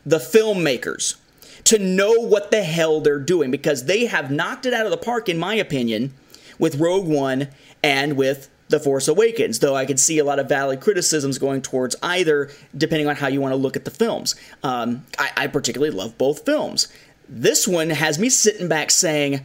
the 0.06 0.18
filmmakers 0.18 1.16
to 1.64 1.78
know 1.80 2.12
what 2.12 2.52
the 2.52 2.62
hell 2.62 3.00
they're 3.00 3.18
doing 3.18 3.50
because 3.50 3.84
they 3.84 4.06
have 4.06 4.30
knocked 4.30 4.64
it 4.64 4.72
out 4.72 4.86
of 4.86 4.92
the 4.92 4.96
park, 4.96 5.28
in 5.28 5.36
my 5.36 5.54
opinion, 5.56 6.14
with 6.58 6.76
Rogue 6.76 7.08
One 7.08 7.48
and 7.82 8.16
with 8.16 8.48
The 8.68 8.78
Force 8.78 9.08
Awakens, 9.08 9.58
though 9.58 9.74
I 9.74 9.84
could 9.84 9.98
see 9.98 10.18
a 10.18 10.24
lot 10.24 10.38
of 10.38 10.48
valid 10.48 10.80
criticisms 10.80 11.38
going 11.38 11.62
towards 11.62 11.96
either, 12.02 12.50
depending 12.76 13.08
on 13.08 13.16
how 13.16 13.26
you 13.26 13.40
want 13.40 13.52
to 13.52 13.56
look 13.56 13.74
at 13.74 13.84
the 13.84 13.90
films. 13.90 14.36
Um, 14.62 15.04
I, 15.18 15.32
I 15.36 15.46
particularly 15.48 15.94
love 15.94 16.16
both 16.16 16.46
films. 16.46 16.86
This 17.28 17.66
one 17.66 17.90
has 17.90 18.18
me 18.20 18.28
sitting 18.28 18.68
back 18.68 18.92
saying, 18.92 19.40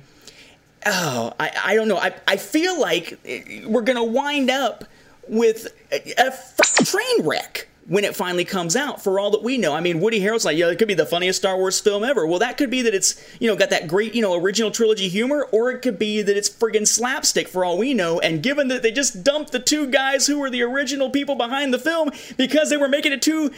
oh, 0.86 1.34
I, 1.40 1.52
I 1.66 1.76
don't 1.76 1.88
know. 1.88 1.98
I, 1.98 2.14
I 2.28 2.38
feel 2.38 2.80
like 2.80 3.20
we're 3.66 3.82
going 3.82 3.98
to 3.98 4.04
wind 4.04 4.52
up 4.52 4.86
with 5.28 5.68
a, 5.92 6.32
a 6.80 6.86
train 6.86 7.26
wreck 7.26 7.68
when 7.88 8.04
it 8.04 8.16
finally 8.16 8.46
comes 8.46 8.76
out 8.76 9.04
for 9.04 9.20
all 9.20 9.32
that 9.32 9.44
we 9.44 9.58
know. 9.58 9.74
I 9.74 9.82
mean, 9.82 10.00
Woody 10.00 10.22
Harrelson's 10.22 10.46
like, 10.46 10.58
yeah, 10.58 10.70
it 10.70 10.78
could 10.78 10.88
be 10.88 10.94
the 10.94 11.06
funniest 11.06 11.40
Star 11.40 11.58
Wars 11.58 11.80
film 11.80 12.04
ever. 12.04 12.26
Well, 12.28 12.40
that 12.40 12.58
could 12.58 12.70
be 12.70 12.82
that 12.84 12.94
it's, 12.94 13.22
you 13.40 13.48
know, 13.48 13.56
got 13.56 13.72
that 13.72 13.88
great, 13.88 14.14
you 14.14 14.22
know, 14.22 14.36
original 14.36 14.72
trilogy 14.72 15.10
humor, 15.10 15.48
or 15.52 15.72
it 15.72 15.82
could 15.82 15.98
be 15.98 16.22
that 16.22 16.38
it's 16.38 16.50
friggin' 16.50 16.88
slapstick 16.88 17.48
for 17.48 17.66
all 17.66 17.78
we 17.78 17.94
know. 17.94 18.20
And 18.20 18.44
given 18.44 18.68
that 18.68 18.84
they 18.84 18.92
just 18.92 19.24
dumped 19.24 19.52
the 19.52 19.60
two 19.60 19.88
guys 19.88 20.28
who 20.28 20.40
were 20.40 20.50
the 20.50 20.62
original 20.62 21.10
people 21.10 21.36
behind 21.36 21.74
the 21.74 21.80
film 21.80 22.12
because 22.38 22.70
they 22.70 22.78
were 22.78 22.88
making 22.88 23.14
it 23.14 23.22
too 23.22 23.52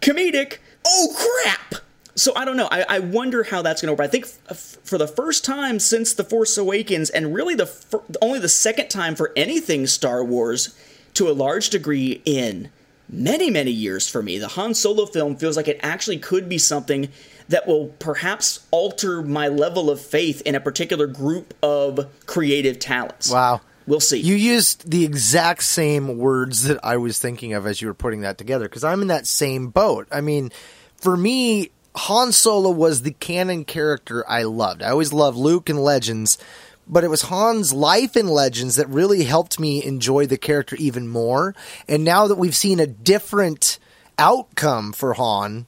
comedic, 0.00 0.58
oh 0.86 1.42
crap! 1.42 1.82
So 2.14 2.32
I 2.36 2.44
don't 2.44 2.56
know. 2.56 2.68
I, 2.70 2.84
I 2.88 2.98
wonder 3.00 3.42
how 3.42 3.62
that's 3.62 3.82
going 3.82 3.88
to 3.88 4.00
work. 4.00 4.08
I 4.08 4.10
think 4.10 4.26
f- 4.48 4.76
for 4.84 4.98
the 4.98 5.08
first 5.08 5.44
time 5.44 5.80
since 5.80 6.12
The 6.12 6.22
Force 6.22 6.56
Awakens, 6.56 7.10
and 7.10 7.34
really 7.34 7.56
the 7.56 7.68
only 8.22 8.38
the 8.38 8.48
second 8.48 8.88
time 8.88 9.16
for 9.16 9.32
anything 9.34 9.86
Star 9.88 10.22
Wars, 10.24 10.78
to 11.14 11.28
a 11.28 11.32
large 11.32 11.70
degree 11.70 12.22
in 12.24 12.70
many, 13.14 13.50
many 13.50 13.70
years 13.70 14.08
for 14.08 14.22
me. 14.22 14.38
The 14.38 14.48
Han 14.48 14.74
Solo 14.74 15.06
film 15.06 15.36
feels 15.36 15.56
like 15.56 15.68
it 15.68 15.80
actually 15.82 16.18
could 16.18 16.48
be 16.48 16.58
something 16.58 17.08
that 17.48 17.66
will 17.66 17.88
perhaps 17.98 18.66
alter 18.70 19.22
my 19.22 19.48
level 19.48 19.90
of 19.90 20.00
faith 20.00 20.42
in 20.42 20.54
a 20.54 20.60
particular 20.60 21.06
group 21.06 21.54
of 21.62 22.08
creative 22.26 22.78
talents. 22.78 23.30
Wow. 23.30 23.60
We'll 23.86 24.00
see. 24.00 24.20
You 24.20 24.34
used 24.34 24.90
the 24.90 25.04
exact 25.04 25.62
same 25.62 26.16
words 26.16 26.62
that 26.62 26.82
I 26.82 26.96
was 26.96 27.18
thinking 27.18 27.52
of 27.52 27.66
as 27.66 27.82
you 27.82 27.88
were 27.88 27.94
putting 27.94 28.22
that 28.22 28.38
together 28.38 28.66
because 28.66 28.84
I'm 28.84 29.02
in 29.02 29.08
that 29.08 29.26
same 29.26 29.68
boat. 29.68 30.08
I 30.10 30.22
mean, 30.22 30.52
for 30.96 31.16
me, 31.16 31.70
Han 31.94 32.32
Solo 32.32 32.70
was 32.70 33.02
the 33.02 33.12
canon 33.12 33.64
character 33.64 34.28
I 34.28 34.44
loved. 34.44 34.82
I 34.82 34.90
always 34.90 35.12
loved 35.12 35.36
Luke 35.36 35.68
and 35.68 35.78
Legends, 35.78 36.38
but 36.86 37.04
it 37.04 37.08
was 37.08 37.22
Han's 37.22 37.72
life 37.72 38.16
in 38.16 38.28
Legends 38.28 38.76
that 38.76 38.88
really 38.88 39.24
helped 39.24 39.58
me 39.58 39.84
enjoy 39.84 40.26
the 40.26 40.38
character 40.38 40.76
even 40.76 41.08
more. 41.08 41.54
And 41.88 42.04
now 42.04 42.26
that 42.26 42.36
we've 42.36 42.56
seen 42.56 42.80
a 42.80 42.86
different 42.86 43.78
outcome 44.18 44.92
for 44.92 45.14
Han, 45.14 45.66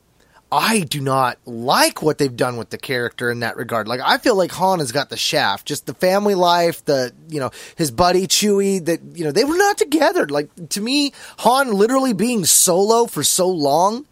I 0.51 0.81
do 0.81 1.01
not 1.01 1.39
like 1.45 2.03
what 2.03 2.19
they've 2.19 2.35
done 2.35 2.57
with 2.57 2.71
the 2.71 2.79
character 2.79 3.31
in 3.31 3.41
that 3.41 3.57
regard. 3.57 3.89
Like 3.89 4.01
I 4.03 4.19
feel 4.19 4.37
like 4.37 4.53
Han 4.53 4.79
has 4.79 4.93
got 4.93 5.11
the 5.11 5.17
shaft, 5.17 5.67
just 5.67 5.87
the 5.87 5.95
family 5.95 6.35
life, 6.35 6.85
the 6.85 7.13
you 7.29 7.41
know 7.41 7.51
his 7.75 7.91
buddy 7.91 8.29
Chewie. 8.29 8.85
That 8.85 9.01
you 9.15 9.25
know 9.25 9.33
they 9.33 9.45
were 9.45 9.57
not 9.57 9.77
together. 9.77 10.27
Like 10.27 10.69
to 10.71 10.81
me, 10.81 11.13
Han 11.39 11.73
literally 11.73 12.13
being 12.13 12.45
solo 12.45 13.07
for 13.07 13.25
so 13.25 13.49
long 13.49 14.07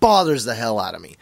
bothers 0.00 0.44
the 0.44 0.54
hell 0.54 0.80
out 0.80 0.94
of 0.94 1.00
me. 1.00 1.16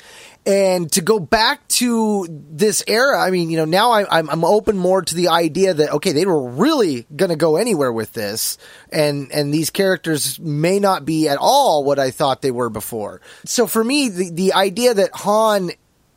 And 0.46 0.92
to 0.92 1.00
go 1.00 1.18
back 1.18 1.66
to 1.68 2.26
this 2.28 2.84
era, 2.86 3.18
I 3.18 3.30
mean, 3.30 3.48
you 3.48 3.56
know, 3.56 3.64
now 3.64 3.92
I, 3.92 4.18
I'm, 4.18 4.28
I'm 4.28 4.44
open 4.44 4.76
more 4.76 5.00
to 5.00 5.14
the 5.14 5.28
idea 5.28 5.72
that 5.72 5.90
okay, 5.92 6.12
they 6.12 6.26
were 6.26 6.50
really 6.50 7.06
going 7.16 7.30
to 7.30 7.36
go 7.36 7.56
anywhere 7.56 7.90
with 7.90 8.12
this, 8.12 8.58
and 8.92 9.32
and 9.32 9.54
these 9.54 9.70
characters 9.70 10.38
may 10.38 10.78
not 10.78 11.06
be 11.06 11.28
at 11.28 11.38
all 11.38 11.82
what 11.82 11.98
I 11.98 12.10
thought 12.10 12.42
they 12.42 12.50
were 12.50 12.68
before. 12.68 13.22
So 13.46 13.66
for 13.66 13.82
me, 13.82 14.10
the 14.10 14.30
the 14.30 14.52
idea 14.52 14.92
that 14.92 15.10
Han 15.14 15.70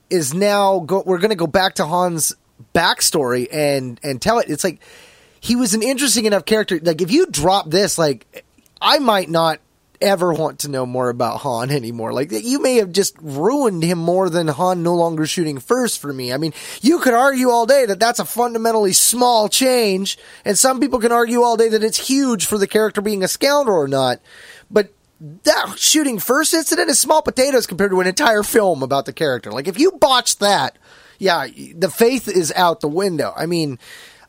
is 0.09 0.33
now 0.33 0.79
go, 0.79 1.03
we're 1.05 1.19
going 1.19 1.29
to 1.29 1.35
go 1.35 1.47
back 1.47 1.75
to 1.75 1.87
Han's 1.87 2.35
backstory 2.73 3.47
and 3.51 3.97
and 4.03 4.21
tell 4.21 4.39
it. 4.39 4.49
It's 4.49 4.63
like 4.63 4.81
he 5.39 5.55
was 5.55 5.73
an 5.73 5.83
interesting 5.83 6.25
enough 6.25 6.45
character. 6.45 6.79
Like 6.81 7.01
if 7.01 7.11
you 7.11 7.27
drop 7.27 7.69
this, 7.69 7.97
like 7.97 8.45
I 8.81 8.99
might 8.99 9.29
not 9.29 9.59
ever 10.01 10.33
want 10.33 10.59
to 10.59 10.69
know 10.69 10.85
more 10.85 11.09
about 11.09 11.39
Han 11.39 11.71
anymore. 11.71 12.13
Like 12.13 12.31
you 12.31 12.61
may 12.61 12.75
have 12.75 12.91
just 12.91 13.15
ruined 13.21 13.83
him 13.83 13.97
more 13.97 14.29
than 14.29 14.47
Han 14.47 14.83
no 14.83 14.95
longer 14.95 15.25
shooting 15.25 15.59
first 15.59 15.99
for 15.99 16.11
me. 16.11 16.33
I 16.33 16.37
mean, 16.37 16.53
you 16.81 16.99
could 16.99 17.13
argue 17.13 17.49
all 17.49 17.65
day 17.65 17.85
that 17.85 17.99
that's 17.99 18.19
a 18.19 18.25
fundamentally 18.25 18.93
small 18.93 19.49
change, 19.49 20.17
and 20.45 20.57
some 20.57 20.79
people 20.79 20.99
can 20.99 21.11
argue 21.11 21.41
all 21.41 21.57
day 21.57 21.69
that 21.69 21.83
it's 21.83 22.07
huge 22.07 22.45
for 22.45 22.57
the 22.57 22.67
character 22.67 23.01
being 23.01 23.23
a 23.23 23.27
scoundrel 23.27 23.77
or 23.77 23.87
not. 23.87 24.19
But 24.69 24.91
that 25.19 25.75
shooting 25.77 26.19
first 26.19 26.53
incident 26.53 26.89
is 26.89 26.99
small 26.99 27.21
potatoes 27.21 27.67
compared 27.67 27.91
to 27.91 27.99
an 27.99 28.07
entire 28.07 28.43
film 28.43 28.83
about 28.83 29.05
the 29.05 29.13
character. 29.13 29.51
Like 29.51 29.67
if 29.67 29.79
you 29.79 29.91
botch 29.91 30.37
that, 30.37 30.77
yeah, 31.19 31.47
the 31.75 31.89
faith 31.89 32.27
is 32.27 32.51
out 32.55 32.81
the 32.81 32.87
window. 32.87 33.33
I 33.35 33.47
mean, 33.47 33.79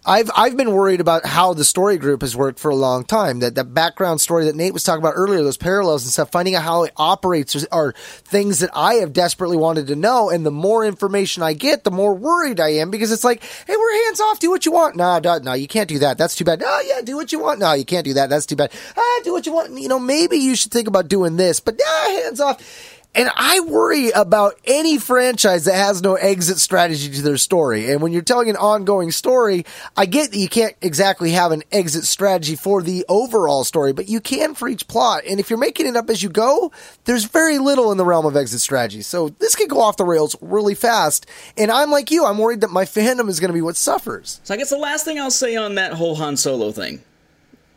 I've 0.08 0.30
I've 0.34 0.56
been 0.56 0.72
worried 0.72 1.02
about 1.02 1.26
how 1.26 1.52
the 1.52 1.66
story 1.66 1.98
group 1.98 2.22
has 2.22 2.34
worked 2.34 2.58
for 2.58 2.70
a 2.70 2.74
long 2.74 3.04
time. 3.04 3.40
That 3.40 3.54
the 3.54 3.62
background 3.62 4.22
story 4.22 4.46
that 4.46 4.56
Nate 4.56 4.72
was 4.72 4.82
talking 4.82 5.02
about 5.02 5.12
earlier, 5.16 5.42
those 5.42 5.58
parallels 5.58 6.04
and 6.04 6.10
stuff, 6.10 6.30
finding 6.30 6.54
out 6.54 6.62
how 6.62 6.84
it 6.84 6.94
operates 6.96 7.62
are 7.66 7.92
things 7.92 8.60
that 8.60 8.70
I 8.72 8.94
have 8.94 9.12
desperately 9.12 9.58
wanted 9.58 9.86
to 9.88 9.96
know. 9.96 10.30
And 10.30 10.46
the 10.46 10.50
more 10.50 10.86
information 10.86 11.42
I 11.42 11.52
get, 11.52 11.84
the 11.84 11.90
more 11.90 12.14
worried 12.14 12.58
I 12.58 12.70
am 12.70 12.90
because 12.90 13.12
it's 13.12 13.22
like, 13.22 13.42
hey, 13.66 13.76
we're 13.76 14.04
hands 14.06 14.18
off. 14.18 14.38
Do 14.38 14.48
what 14.48 14.64
you 14.64 14.72
want. 14.72 14.96
Nah, 14.96 15.18
nah, 15.18 15.40
no, 15.40 15.52
you 15.52 15.68
can't 15.68 15.90
do 15.90 15.98
that. 15.98 16.16
That's 16.16 16.34
too 16.34 16.44
bad. 16.44 16.62
Oh 16.64 16.84
yeah, 16.86 17.02
do 17.02 17.14
what 17.14 17.30
you 17.30 17.40
want. 17.40 17.58
No, 17.58 17.74
you 17.74 17.84
can't 17.84 18.06
do 18.06 18.14
that. 18.14 18.30
That's 18.30 18.46
too 18.46 18.56
bad. 18.56 18.72
Ah, 18.96 19.20
do 19.24 19.32
what 19.32 19.44
you 19.44 19.52
want. 19.52 19.78
You 19.78 19.88
know, 19.88 19.98
maybe 19.98 20.38
you 20.38 20.56
should 20.56 20.72
think 20.72 20.88
about 20.88 21.08
doing 21.08 21.36
this, 21.36 21.60
but 21.60 21.78
nah, 21.78 22.10
hands 22.22 22.40
off. 22.40 22.97
And 23.14 23.30
I 23.34 23.60
worry 23.60 24.10
about 24.10 24.54
any 24.64 24.98
franchise 24.98 25.64
that 25.64 25.74
has 25.74 26.02
no 26.02 26.14
exit 26.14 26.58
strategy 26.58 27.10
to 27.10 27.22
their 27.22 27.36
story. 27.36 27.90
And 27.90 28.00
when 28.00 28.12
you're 28.12 28.22
telling 28.22 28.48
an 28.48 28.56
ongoing 28.56 29.10
story, 29.10 29.64
I 29.96 30.06
get 30.06 30.30
that 30.30 30.38
you 30.38 30.48
can't 30.48 30.76
exactly 30.82 31.30
have 31.30 31.50
an 31.50 31.64
exit 31.72 32.04
strategy 32.04 32.54
for 32.54 32.80
the 32.80 33.04
overall 33.08 33.64
story, 33.64 33.92
but 33.92 34.08
you 34.08 34.20
can 34.20 34.54
for 34.54 34.68
each 34.68 34.86
plot. 34.86 35.22
And 35.28 35.40
if 35.40 35.50
you're 35.50 35.58
making 35.58 35.86
it 35.86 35.96
up 35.96 36.10
as 36.10 36.22
you 36.22 36.28
go, 36.28 36.70
there's 37.06 37.24
very 37.24 37.58
little 37.58 37.90
in 37.90 37.98
the 37.98 38.04
realm 38.04 38.26
of 38.26 38.36
exit 38.36 38.60
strategy. 38.60 39.02
So 39.02 39.30
this 39.30 39.56
could 39.56 39.70
go 39.70 39.80
off 39.80 39.96
the 39.96 40.04
rails 40.04 40.36
really 40.40 40.74
fast. 40.74 41.26
And 41.56 41.72
I'm 41.72 41.90
like 41.90 42.10
you, 42.10 42.24
I'm 42.24 42.38
worried 42.38 42.60
that 42.60 42.70
my 42.70 42.84
fandom 42.84 43.28
is 43.28 43.40
going 43.40 43.48
to 43.48 43.54
be 43.54 43.62
what 43.62 43.76
suffers. 43.76 44.40
So 44.44 44.54
I 44.54 44.58
guess 44.58 44.70
the 44.70 44.76
last 44.76 45.04
thing 45.04 45.18
I'll 45.18 45.30
say 45.30 45.56
on 45.56 45.74
that 45.76 45.94
whole 45.94 46.14
Han 46.16 46.36
Solo 46.36 46.70
thing 46.70 47.02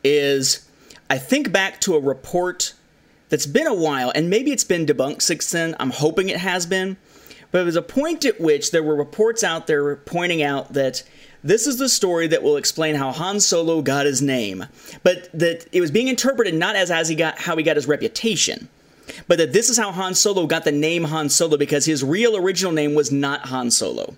is 0.04 0.68
I 1.10 1.18
think 1.18 1.52
back 1.52 1.82
to 1.82 1.96
a 1.96 2.00
report 2.00 2.74
that's 3.32 3.46
been 3.46 3.66
a 3.66 3.74
while, 3.74 4.12
and 4.14 4.30
maybe 4.30 4.52
it's 4.52 4.66
been 4.66 4.86
debunked 4.86 5.22
since 5.22 5.50
then. 5.50 5.74
I'm 5.80 5.90
hoping 5.90 6.28
it 6.28 6.38
has 6.38 6.66
been. 6.66 6.98
But 7.50 7.60
there 7.60 7.66
was 7.66 7.78
a 7.78 7.82
point 7.82 8.26
at 8.26 8.42
which 8.42 8.72
there 8.72 8.84
were 8.84 8.96
reports 8.96 9.42
out 9.42 9.68
there 9.68 9.96
pointing 9.96 10.44
out 10.44 10.74
that 10.74 11.02
this 11.42 11.66
is 11.66 11.78
the 11.78 11.88
story 11.88 12.28
that 12.28 12.44
will 12.44 12.58
explain 12.58 12.96
how 12.96 13.14
Han 13.14 13.40
Solo 13.40 13.82
got 13.82 14.06
his 14.06 14.22
name, 14.22 14.66
but 15.02 15.30
that 15.32 15.66
it 15.72 15.80
was 15.80 15.92
being 15.92 16.10
interpreted 16.10 16.54
not 16.54 16.76
as, 16.76 16.92
as 16.92 17.08
he 17.08 17.16
got 17.16 17.40
how 17.40 17.56
he 17.56 17.64
got 17.64 17.78
his 17.78 17.88
reputation, 17.88 18.68
but 19.30 19.38
that 19.38 19.54
this 19.54 19.70
is 19.70 19.78
how 19.78 19.94
Han 19.94 20.14
Solo 20.14 20.46
got 20.46 20.66
the 20.66 20.72
name 20.74 21.06
Han 21.06 21.30
Solo 21.30 21.56
because 21.56 21.86
his 21.86 22.04
real 22.04 22.36
original 22.36 22.74
name 22.74 22.96
was 22.96 23.14
not 23.14 23.48
Han 23.48 23.72
Solo. 23.72 24.14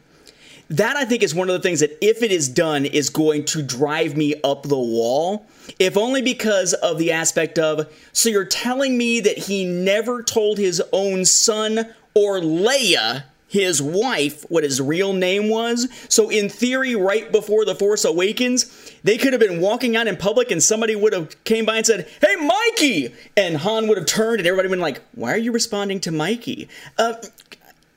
That 0.69 0.95
I 0.95 1.05
think 1.05 1.23
is 1.23 1.35
one 1.35 1.49
of 1.49 1.53
the 1.53 1.61
things 1.61 1.81
that 1.81 1.97
if 2.01 2.23
it 2.23 2.31
is 2.31 2.49
done 2.49 2.85
is 2.85 3.09
going 3.09 3.45
to 3.45 3.61
drive 3.61 4.15
me 4.17 4.35
up 4.43 4.63
the 4.63 4.77
wall 4.77 5.45
if 5.79 5.97
only 5.97 6.21
because 6.21 6.73
of 6.73 6.97
the 6.97 7.11
aspect 7.11 7.57
of, 7.57 7.91
so 8.11 8.29
you're 8.29 8.45
telling 8.45 8.97
me 8.97 9.19
that 9.21 9.37
he 9.37 9.65
never 9.65 10.23
told 10.23 10.57
his 10.57 10.81
own 10.91 11.25
son 11.25 11.87
or 12.13 12.39
Leia, 12.39 13.23
his 13.47 13.81
wife, 13.81 14.43
what 14.49 14.63
his 14.63 14.81
real 14.81 15.13
name 15.13 15.47
was? 15.47 15.87
So, 16.09 16.29
in 16.29 16.49
theory, 16.49 16.95
right 16.95 17.31
before 17.31 17.65
The 17.65 17.75
Force 17.75 18.03
Awakens, 18.03 18.91
they 19.03 19.15
could 19.17 19.31
have 19.31 19.39
been 19.39 19.61
walking 19.61 19.95
out 19.95 20.07
in 20.07 20.17
public 20.17 20.49
and 20.49 20.61
somebody 20.61 20.95
would 20.95 21.13
have 21.13 21.43
came 21.43 21.63
by 21.63 21.77
and 21.77 21.85
said, 21.85 22.07
Hey, 22.19 22.35
Mikey! 22.35 23.13
And 23.37 23.57
Han 23.57 23.87
would 23.87 23.99
have 23.99 24.07
turned 24.07 24.39
and 24.39 24.47
everybody 24.47 24.69
would 24.69 24.79
have 24.79 24.93
been 24.95 24.95
like, 24.95 25.03
Why 25.13 25.33
are 25.33 25.37
you 25.37 25.51
responding 25.51 25.99
to 26.01 26.11
Mikey? 26.11 26.67
Uh, 26.97 27.13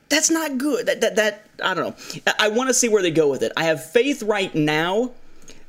that's 0.09 0.31
not 0.31 0.59
good. 0.59 0.87
That, 0.87 1.01
that, 1.01 1.17
that 1.17 1.45
I 1.63 1.75
don't 1.75 1.99
know. 2.17 2.33
I, 2.39 2.49
want 2.49 2.69
to 2.69 2.75
see 2.75 2.89
where 2.89 3.03
they 3.03 3.11
go 3.11 3.29
with 3.29 3.43
it. 3.43 3.53
I 3.57 3.65
have 3.65 3.85
faith 3.85 4.23
right 4.23 4.55
now 4.55 5.13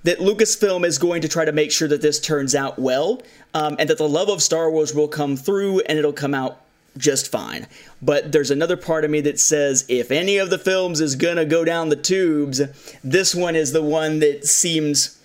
that 0.03 0.19
Lucasfilm 0.19 0.85
is 0.85 0.97
going 0.97 1.21
to 1.21 1.27
try 1.27 1.45
to 1.45 1.51
make 1.51 1.71
sure 1.71 1.87
that 1.87 2.01
this 2.01 2.19
turns 2.19 2.55
out 2.55 2.77
well, 2.77 3.21
um, 3.53 3.75
and 3.79 3.89
that 3.89 3.97
the 3.97 4.07
love 4.07 4.29
of 4.29 4.41
Star 4.41 4.69
Wars 4.69 4.93
will 4.93 5.07
come 5.07 5.35
through 5.35 5.81
and 5.81 5.97
it'll 5.97 6.13
come 6.13 6.33
out 6.33 6.61
just 6.97 7.31
fine. 7.31 7.67
But 8.01 8.31
there's 8.31 8.51
another 8.51 8.77
part 8.77 9.05
of 9.05 9.11
me 9.11 9.21
that 9.21 9.39
says 9.39 9.85
if 9.87 10.11
any 10.11 10.37
of 10.37 10.49
the 10.49 10.57
films 10.57 11.01
is 11.01 11.15
gonna 11.15 11.45
go 11.45 11.63
down 11.63 11.89
the 11.89 11.95
tubes, 11.95 12.61
this 13.03 13.35
one 13.35 13.55
is 13.55 13.71
the 13.71 13.83
one 13.83 14.19
that 14.19 14.45
seems 14.45 15.16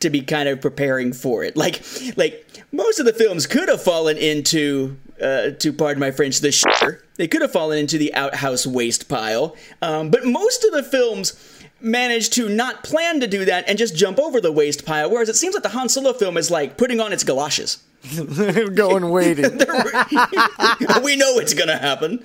to 0.00 0.10
be 0.10 0.20
kind 0.22 0.48
of 0.48 0.60
preparing 0.60 1.12
for 1.12 1.44
it. 1.44 1.56
Like, 1.56 1.82
like 2.16 2.64
most 2.72 2.98
of 2.98 3.06
the 3.06 3.12
films 3.12 3.46
could 3.46 3.68
have 3.68 3.82
fallen 3.82 4.16
into, 4.16 4.96
uh, 5.20 5.50
to 5.50 5.72
pardon 5.72 6.00
my 6.00 6.10
French, 6.10 6.40
the 6.40 6.48
shitter. 6.48 7.00
They 7.16 7.28
could 7.28 7.42
have 7.42 7.52
fallen 7.52 7.78
into 7.78 7.98
the 7.98 8.14
outhouse 8.14 8.66
waste 8.66 9.08
pile. 9.08 9.56
Um, 9.82 10.10
but 10.10 10.24
most 10.24 10.64
of 10.64 10.72
the 10.72 10.82
films 10.82 11.60
managed 11.82 12.32
to 12.34 12.48
not 12.48 12.84
plan 12.84 13.20
to 13.20 13.26
do 13.26 13.44
that 13.44 13.68
and 13.68 13.78
just 13.78 13.96
jump 13.96 14.18
over 14.18 14.40
the 14.40 14.52
waste 14.52 14.84
pile. 14.84 15.10
Whereas 15.10 15.28
it 15.28 15.36
seems 15.36 15.54
like 15.54 15.62
the 15.62 15.70
Han 15.70 15.88
Solo 15.88 16.12
film 16.12 16.36
is 16.36 16.50
like 16.50 16.76
putting 16.76 17.00
on 17.00 17.12
its 17.12 17.24
galoshes. 17.24 17.82
Going 18.74 19.10
waiting. 19.10 19.44
we 21.02 21.16
know 21.16 21.38
it's 21.38 21.54
gonna 21.54 21.76
happen. 21.78 22.24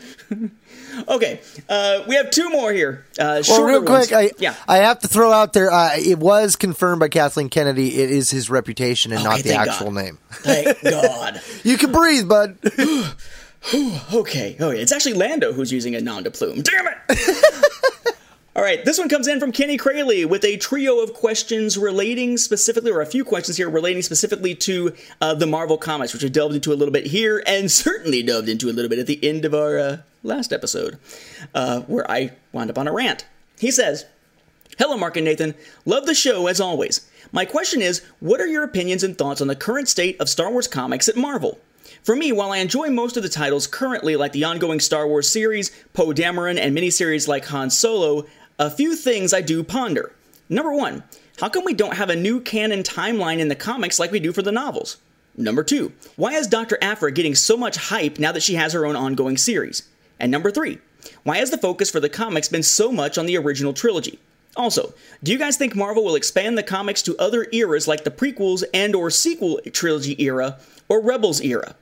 Okay, 1.07 1.41
uh, 1.69 2.03
we 2.07 2.15
have 2.15 2.31
two 2.31 2.49
more 2.49 2.72
here. 2.72 3.05
Uh, 3.19 3.41
well, 3.47 3.63
real 3.63 3.80
quick, 3.80 4.11
ones. 4.11 4.13
I 4.13 4.31
yeah. 4.38 4.55
I 4.67 4.77
have 4.77 4.99
to 4.99 5.07
throw 5.07 5.31
out 5.31 5.53
there. 5.53 5.72
Uh, 5.72 5.95
it 5.97 6.19
was 6.19 6.55
confirmed 6.55 6.99
by 6.99 7.09
Kathleen 7.09 7.49
Kennedy. 7.49 8.01
It 8.01 8.11
is 8.11 8.30
his 8.30 8.49
reputation 8.49 9.11
and 9.11 9.22
Okay, 9.22 9.30
not 9.30 9.43
the 9.43 9.53
actual 9.53 9.91
God. 9.91 10.03
name. 10.03 10.17
Thank 10.31 10.81
God. 10.84 11.41
You 11.63 11.77
can 11.77 11.91
breathe, 11.91 12.27
bud. 12.27 12.57
Okay. 14.13 14.55
Oh, 14.59 14.69
yeah. 14.69 14.81
It's 14.81 14.91
actually 14.91 15.13
Lando 15.13 15.51
who's 15.51 15.72
using 15.72 15.95
a 15.95 16.01
nom 16.01 16.23
de 16.23 16.31
plume. 16.31 16.61
Damn 16.61 16.88
it! 16.88 18.15
All 18.56 18.64
right, 18.64 18.86
this 18.86 18.98
one 18.98 19.10
comes 19.10 19.27
in 19.27 19.41
from 19.41 19.52
Kenny 19.52 19.77
Crayley 19.77 20.26
with 20.26 20.45
a 20.45 20.56
trio 20.56 21.02
of 21.02 21.14
questions 21.14 21.77
relating 21.77 22.38
specifically, 22.38 22.90
or 22.90 23.02
a 23.02 23.06
few 23.06 23.26
questions 23.26 23.57
here 23.57 23.69
relating 23.69 24.02
specifically 24.02 24.56
to 24.56 24.94
uh, 25.19 25.34
the 25.34 25.45
Marvel 25.45 25.77
comics, 25.77 26.14
which 26.14 26.23
we 26.23 26.30
delved 26.30 26.56
into 26.56 26.72
a 26.72 26.76
little 26.76 26.94
bit 26.94 27.07
here, 27.07 27.44
and 27.45 27.69
certainly 27.72 28.23
delved 28.23 28.48
into 28.48 28.69
a 28.69 28.72
little 28.72 28.88
bit 28.88 28.98
at 28.98 29.07
the 29.07 29.22
end 29.22 29.44
of 29.44 29.53
our 29.53 29.77
uh, 29.77 29.98
last 30.23 30.53
episode, 30.53 30.98
uh, 31.53 31.82
where 31.82 32.10
I 32.10 32.32
wound 32.53 32.69
up 32.69 32.77
on 32.77 32.88
a 32.88 32.94
rant. 32.94 33.26
He 33.60 33.72
says, 33.72 34.06
Hello, 34.77 34.95
Mark 34.95 35.18
and 35.18 35.26
Nathan. 35.26 35.53
Love 35.84 36.06
the 36.06 36.15
show 36.15 36.48
as 36.48 36.61
always. 36.61 37.10
My 37.34 37.44
question 37.44 37.82
is 37.82 38.03
what 38.22 38.40
are 38.40 38.48
your 38.48 38.64
opinions 38.64 39.03
and 39.03 39.18
thoughts 39.18 39.41
on 39.41 39.48
the 39.48 39.56
current 39.57 39.90
state 39.90 40.18
of 40.22 40.30
Star 40.30 40.49
Wars 40.49 40.69
comics 40.69 41.10
at 41.10 41.18
Marvel? 41.18 41.60
For 42.03 42.15
me, 42.15 42.32
while 42.32 42.52
I 42.52 42.57
enjoy 42.57 42.90
most 42.90 43.18
of 43.18 43.23
the 43.23 43.30
titles 43.30 43.68
currently, 43.68 44.15
like 44.15 44.32
the 44.32 44.44
ongoing 44.44 44.80
Star 44.80 45.07
Wars 45.07 45.30
series, 45.30 45.72
Poe 45.94 46.14
Dameron, 46.14 46.57
and 46.57 46.76
miniseries 46.76 47.27
like 47.27 47.45
Han 47.45 47.69
Solo, 47.69 48.26
a 48.57 48.69
few 48.69 48.95
things 48.95 49.34
I 49.34 49.41
do 49.41 49.64
ponder. 49.64 50.14
Number 50.48 50.73
one, 50.73 51.03
how 51.40 51.49
come 51.49 51.65
we 51.65 51.73
don't 51.73 51.98
have 51.98 52.10
a 52.10 52.15
new 52.15 52.40
canon 52.40 52.84
timeline 52.84 53.40
in 53.40 53.49
the 53.49 53.56
comics 53.56 53.99
like 53.99 54.11
we 54.11 54.19
do 54.19 54.32
for 54.32 54.41
the 54.41 54.52
novels? 54.52 54.98
Number 55.36 55.64
two, 55.64 55.91
why 56.15 56.34
is 56.34 56.48
Dr. 56.48 56.77
Aphra 56.82 57.11
getting 57.11 57.36
so 57.36 57.57
much 57.57 57.76
hype 57.76 58.19
now 58.19 58.32
that 58.32 58.44
she 58.44 58.56
has 58.56 58.72
her 58.72 58.86
own 58.86 58.95
ongoing 58.95 59.36
series? 59.36 59.84
And 60.19 60.32
number 60.32 60.52
three, 60.52 60.80
why 61.23 61.38
has 61.38 61.52
the 61.52 61.57
focus 61.57 61.91
for 61.91 61.99
the 61.99 62.07
comics 62.07 62.48
been 62.48 62.64
so 62.64 62.91
much 62.91 63.18
on 63.18 63.26
the 63.26 63.38
original 63.38 63.73
trilogy? 63.73 64.19
Also, 64.56 64.94
do 65.22 65.34
you 65.34 65.38
guys 65.38 65.57
think 65.57 65.76
Marvel 65.76 66.06
will 66.06 66.15
expand 66.15 66.57
the 66.57 66.64
comics 66.64 67.02
to 67.02 67.18
other 67.18 67.48
eras 67.52 67.90
like 67.90 68.06
the 68.06 68.11
prequels 68.11 68.64
and 68.73 68.95
or 68.95 69.10
sequel 69.10 69.60
trilogy 69.73 70.22
era 70.23 70.57
or 70.88 71.02
Rebels 71.02 71.41
era? 71.41 71.76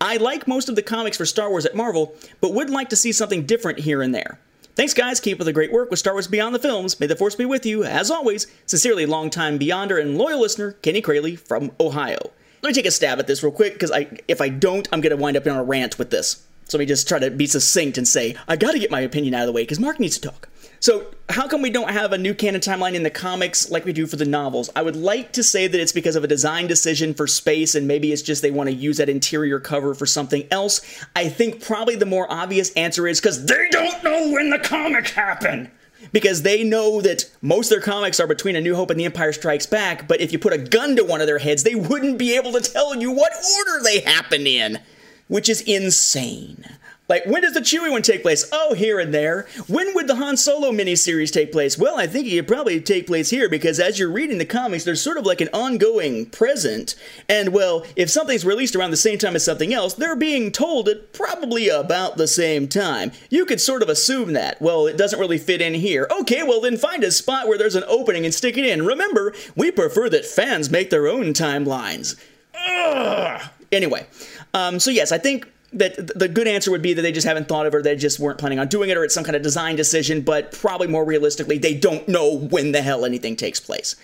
I 0.00 0.16
like 0.16 0.46
most 0.46 0.68
of 0.68 0.76
the 0.76 0.82
comics 0.82 1.16
for 1.16 1.26
Star 1.26 1.50
Wars 1.50 1.66
at 1.66 1.74
Marvel, 1.74 2.14
but 2.40 2.54
would 2.54 2.70
like 2.70 2.90
to 2.90 2.96
see 2.96 3.10
something 3.10 3.44
different 3.44 3.80
here 3.80 4.00
and 4.00 4.14
there. 4.14 4.38
Thanks, 4.76 4.94
guys. 4.94 5.20
Keep 5.20 5.40
up 5.40 5.44
the 5.44 5.52
great 5.52 5.72
work 5.72 5.90
with 5.90 5.98
Star 5.98 6.14
Wars 6.14 6.28
Beyond 6.28 6.54
the 6.54 6.58
Films. 6.58 6.98
May 7.00 7.06
the 7.06 7.16
Force 7.16 7.34
be 7.34 7.44
with 7.44 7.66
you. 7.66 7.84
As 7.84 8.10
always, 8.10 8.46
sincerely, 8.66 9.04
longtime 9.04 9.58
Beyonder 9.58 10.00
and 10.00 10.16
loyal 10.16 10.40
listener, 10.40 10.72
Kenny 10.72 11.02
Crayley 11.02 11.38
from 11.38 11.72
Ohio. 11.80 12.30
Let 12.62 12.70
me 12.70 12.74
take 12.74 12.86
a 12.86 12.90
stab 12.90 13.18
at 13.18 13.26
this 13.26 13.42
real 13.42 13.52
quick, 13.52 13.72
because 13.74 13.90
I, 13.90 14.08
if 14.28 14.40
I 14.40 14.48
don't, 14.48 14.88
I'm 14.92 15.00
going 15.00 15.16
to 15.16 15.22
wind 15.22 15.36
up 15.36 15.46
on 15.46 15.56
a 15.56 15.64
rant 15.64 15.98
with 15.98 16.10
this. 16.10 16.46
So 16.66 16.78
let 16.78 16.82
me 16.82 16.86
just 16.86 17.08
try 17.08 17.18
to 17.18 17.30
be 17.30 17.46
succinct 17.46 17.98
and 17.98 18.06
say, 18.06 18.36
I 18.46 18.56
got 18.56 18.72
to 18.72 18.78
get 18.78 18.90
my 18.90 19.00
opinion 19.00 19.34
out 19.34 19.42
of 19.42 19.46
the 19.48 19.52
way, 19.52 19.62
because 19.62 19.80
Mark 19.80 19.98
needs 19.98 20.18
to 20.18 20.28
talk. 20.28 20.48
So, 20.82 21.08
how 21.28 21.46
come 21.46 21.60
we 21.60 21.68
don't 21.68 21.90
have 21.90 22.12
a 22.12 22.18
new 22.18 22.32
canon 22.32 22.62
timeline 22.62 22.94
in 22.94 23.02
the 23.02 23.10
comics 23.10 23.70
like 23.70 23.84
we 23.84 23.92
do 23.92 24.06
for 24.06 24.16
the 24.16 24.24
novels? 24.24 24.70
I 24.74 24.80
would 24.80 24.96
like 24.96 25.30
to 25.34 25.42
say 25.42 25.66
that 25.66 25.78
it's 25.78 25.92
because 25.92 26.16
of 26.16 26.24
a 26.24 26.26
design 26.26 26.68
decision 26.68 27.12
for 27.12 27.26
space, 27.26 27.74
and 27.74 27.86
maybe 27.86 28.12
it's 28.12 28.22
just 28.22 28.40
they 28.40 28.50
want 28.50 28.70
to 28.70 28.74
use 28.74 28.96
that 28.96 29.10
interior 29.10 29.60
cover 29.60 29.92
for 29.92 30.06
something 30.06 30.48
else. 30.50 30.80
I 31.14 31.28
think 31.28 31.62
probably 31.62 31.96
the 31.96 32.06
more 32.06 32.32
obvious 32.32 32.72
answer 32.72 33.06
is 33.06 33.20
because 33.20 33.44
they 33.44 33.68
don't 33.70 34.02
know 34.02 34.30
when 34.30 34.48
the 34.48 34.58
comics 34.58 35.10
happen. 35.10 35.70
Because 36.12 36.42
they 36.42 36.64
know 36.64 37.02
that 37.02 37.30
most 37.42 37.70
of 37.70 37.76
their 37.76 37.84
comics 37.84 38.18
are 38.18 38.26
between 38.26 38.56
A 38.56 38.60
New 38.62 38.74
Hope 38.74 38.88
and 38.88 38.98
The 38.98 39.04
Empire 39.04 39.34
Strikes 39.34 39.66
Back, 39.66 40.08
but 40.08 40.22
if 40.22 40.32
you 40.32 40.38
put 40.38 40.54
a 40.54 40.58
gun 40.58 40.96
to 40.96 41.04
one 41.04 41.20
of 41.20 41.26
their 41.26 41.38
heads, 41.38 41.62
they 41.62 41.74
wouldn't 41.74 42.18
be 42.18 42.34
able 42.34 42.52
to 42.52 42.60
tell 42.60 42.96
you 42.96 43.12
what 43.12 43.32
order 43.34 43.84
they 43.84 44.00
happen 44.00 44.46
in, 44.46 44.80
which 45.28 45.50
is 45.50 45.60
insane. 45.60 46.64
Like, 47.10 47.26
when 47.26 47.42
does 47.42 47.54
the 47.54 47.60
Chewie 47.60 47.90
one 47.90 48.02
take 48.02 48.22
place? 48.22 48.48
Oh, 48.52 48.72
here 48.72 49.00
and 49.00 49.12
there. 49.12 49.48
When 49.66 49.96
would 49.96 50.06
the 50.06 50.14
Han 50.14 50.36
Solo 50.36 50.70
miniseries 50.70 51.32
take 51.32 51.50
place? 51.50 51.76
Well, 51.76 51.98
I 51.98 52.06
think 52.06 52.28
it 52.28 52.36
could 52.36 52.46
probably 52.46 52.80
take 52.80 53.08
place 53.08 53.30
here 53.30 53.48
because 53.48 53.80
as 53.80 53.98
you're 53.98 54.12
reading 54.12 54.38
the 54.38 54.44
comics, 54.44 54.84
there's 54.84 55.02
sort 55.02 55.18
of 55.18 55.26
like 55.26 55.40
an 55.40 55.48
ongoing 55.52 56.26
present. 56.26 56.94
And, 57.28 57.52
well, 57.52 57.84
if 57.96 58.10
something's 58.10 58.44
released 58.44 58.76
around 58.76 58.92
the 58.92 58.96
same 58.96 59.18
time 59.18 59.34
as 59.34 59.44
something 59.44 59.74
else, 59.74 59.94
they're 59.94 60.14
being 60.14 60.52
told 60.52 60.88
at 60.88 61.12
probably 61.12 61.68
about 61.68 62.16
the 62.16 62.28
same 62.28 62.68
time. 62.68 63.10
You 63.28 63.44
could 63.44 63.60
sort 63.60 63.82
of 63.82 63.88
assume 63.88 64.34
that. 64.34 64.62
Well, 64.62 64.86
it 64.86 64.96
doesn't 64.96 65.18
really 65.18 65.38
fit 65.38 65.60
in 65.60 65.74
here. 65.74 66.06
Okay, 66.20 66.44
well, 66.44 66.60
then 66.60 66.76
find 66.76 67.02
a 67.02 67.10
spot 67.10 67.48
where 67.48 67.58
there's 67.58 67.74
an 67.74 67.82
opening 67.88 68.24
and 68.24 68.32
stick 68.32 68.56
it 68.56 68.64
in. 68.64 68.86
Remember, 68.86 69.34
we 69.56 69.72
prefer 69.72 70.08
that 70.10 70.26
fans 70.26 70.70
make 70.70 70.90
their 70.90 71.08
own 71.08 71.32
timelines. 71.32 72.14
Ugh. 72.54 73.42
Anyway, 73.72 74.06
um, 74.54 74.78
so 74.78 74.92
yes, 74.92 75.10
I 75.10 75.18
think 75.18 75.48
that 75.72 76.18
the 76.18 76.28
good 76.28 76.48
answer 76.48 76.70
would 76.70 76.82
be 76.82 76.94
that 76.94 77.02
they 77.02 77.12
just 77.12 77.26
haven't 77.26 77.48
thought 77.48 77.66
of 77.66 77.74
it, 77.74 77.84
they 77.84 77.96
just 77.96 78.18
weren't 78.18 78.38
planning 78.38 78.58
on 78.58 78.68
doing 78.68 78.90
it, 78.90 78.96
or 78.96 79.04
it's 79.04 79.14
some 79.14 79.24
kind 79.24 79.36
of 79.36 79.42
design 79.42 79.76
decision. 79.76 80.20
But 80.22 80.52
probably 80.52 80.88
more 80.88 81.04
realistically, 81.04 81.58
they 81.58 81.74
don't 81.74 82.08
know 82.08 82.36
when 82.36 82.72
the 82.72 82.82
hell 82.82 83.04
anything 83.04 83.36
takes 83.36 83.60
place. 83.60 83.96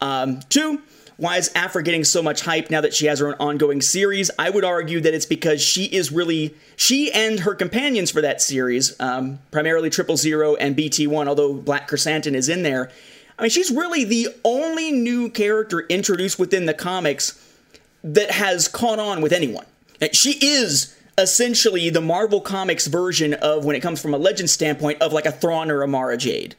Um, 0.00 0.40
two, 0.48 0.82
why 1.16 1.36
is 1.36 1.50
Aphra 1.54 1.82
getting 1.82 2.04
so 2.04 2.22
much 2.22 2.42
hype 2.42 2.70
now 2.70 2.80
that 2.80 2.92
she 2.92 3.06
has 3.06 3.20
her 3.20 3.28
own 3.28 3.34
ongoing 3.34 3.80
series? 3.80 4.30
I 4.38 4.50
would 4.50 4.64
argue 4.64 5.00
that 5.00 5.14
it's 5.14 5.26
because 5.26 5.62
she 5.62 5.84
is 5.84 6.10
really 6.10 6.54
she 6.76 7.12
and 7.12 7.40
her 7.40 7.54
companions 7.54 8.10
for 8.10 8.20
that 8.20 8.42
series, 8.42 8.98
um, 9.00 9.38
primarily 9.50 9.90
Triple 9.90 10.16
Zero 10.16 10.56
and 10.56 10.74
BT 10.74 11.06
One, 11.06 11.28
although 11.28 11.54
Black 11.54 11.88
Krrsantan 11.88 12.34
is 12.34 12.48
in 12.48 12.62
there. 12.62 12.90
I 13.38 13.42
mean, 13.42 13.50
she's 13.50 13.70
really 13.70 14.04
the 14.04 14.28
only 14.44 14.92
new 14.92 15.28
character 15.30 15.80
introduced 15.88 16.38
within 16.38 16.66
the 16.66 16.74
comics 16.74 17.40
that 18.02 18.30
has 18.30 18.68
caught 18.68 18.98
on 18.98 19.22
with 19.22 19.32
anyone. 19.32 19.66
She 20.12 20.32
is 20.44 20.93
essentially 21.16 21.90
the 21.90 22.00
Marvel 22.00 22.40
Comics 22.40 22.86
version 22.86 23.34
of, 23.34 23.64
when 23.64 23.76
it 23.76 23.80
comes 23.80 24.00
from 24.00 24.14
a 24.14 24.18
legend 24.18 24.50
standpoint, 24.50 25.00
of 25.00 25.12
like 25.12 25.26
a 25.26 25.32
Thrawn 25.32 25.70
or 25.70 25.82
a 25.82 25.88
Mara 25.88 26.16
Jade. 26.16 26.56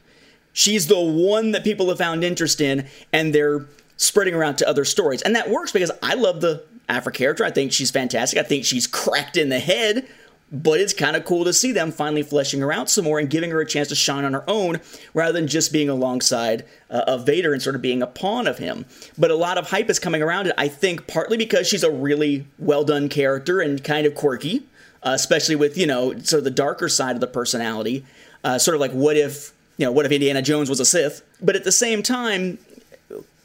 She's 0.52 0.86
the 0.86 1.00
one 1.00 1.52
that 1.52 1.64
people 1.64 1.88
have 1.88 1.98
found 1.98 2.24
interest 2.24 2.60
in, 2.60 2.86
and 3.12 3.34
they're 3.34 3.66
spreading 3.98 4.34
around 4.34 4.56
to 4.56 4.68
other 4.68 4.84
stories. 4.84 5.22
And 5.22 5.36
that 5.36 5.50
works 5.50 5.72
because 5.72 5.90
I 6.02 6.14
love 6.14 6.40
the 6.40 6.64
Aphra 6.88 7.12
character. 7.12 7.44
I 7.44 7.50
think 7.50 7.72
she's 7.72 7.90
fantastic. 7.90 8.38
I 8.38 8.42
think 8.42 8.64
she's 8.64 8.86
cracked 8.86 9.36
in 9.36 9.48
the 9.48 9.58
head 9.58 10.06
but 10.52 10.80
it's 10.80 10.92
kind 10.92 11.16
of 11.16 11.24
cool 11.24 11.44
to 11.44 11.52
see 11.52 11.72
them 11.72 11.90
finally 11.90 12.22
fleshing 12.22 12.60
her 12.60 12.72
out 12.72 12.88
some 12.88 13.04
more 13.04 13.18
and 13.18 13.28
giving 13.28 13.50
her 13.50 13.60
a 13.60 13.66
chance 13.66 13.88
to 13.88 13.96
shine 13.96 14.24
on 14.24 14.32
her 14.32 14.44
own 14.46 14.80
rather 15.12 15.32
than 15.32 15.48
just 15.48 15.72
being 15.72 15.88
alongside 15.88 16.64
uh, 16.88 17.02
of 17.06 17.26
Vader 17.26 17.52
and 17.52 17.60
sort 17.60 17.74
of 17.74 17.82
being 17.82 18.00
a 18.00 18.06
pawn 18.06 18.46
of 18.46 18.58
him. 18.58 18.84
But 19.18 19.32
a 19.32 19.36
lot 19.36 19.58
of 19.58 19.70
hype 19.70 19.90
is 19.90 19.98
coming 19.98 20.22
around 20.22 20.46
it, 20.46 20.54
I 20.56 20.68
think, 20.68 21.08
partly 21.08 21.36
because 21.36 21.66
she's 21.66 21.82
a 21.82 21.90
really 21.90 22.46
well 22.58 22.84
done 22.84 23.08
character 23.08 23.60
and 23.60 23.82
kind 23.82 24.06
of 24.06 24.14
quirky, 24.14 24.62
uh, 25.02 25.10
especially 25.14 25.56
with, 25.56 25.76
you 25.76 25.86
know, 25.86 26.16
sort 26.18 26.38
of 26.38 26.44
the 26.44 26.50
darker 26.50 26.88
side 26.88 27.16
of 27.16 27.20
the 27.20 27.26
personality. 27.26 28.04
Uh, 28.44 28.58
sort 28.58 28.76
of 28.76 28.80
like, 28.80 28.92
what 28.92 29.16
if, 29.16 29.52
you 29.78 29.84
know, 29.84 29.90
what 29.90 30.06
if 30.06 30.12
Indiana 30.12 30.42
Jones 30.42 30.68
was 30.68 30.78
a 30.78 30.84
Sith? 30.84 31.22
But 31.42 31.56
at 31.56 31.64
the 31.64 31.72
same 31.72 32.04
time, 32.04 32.58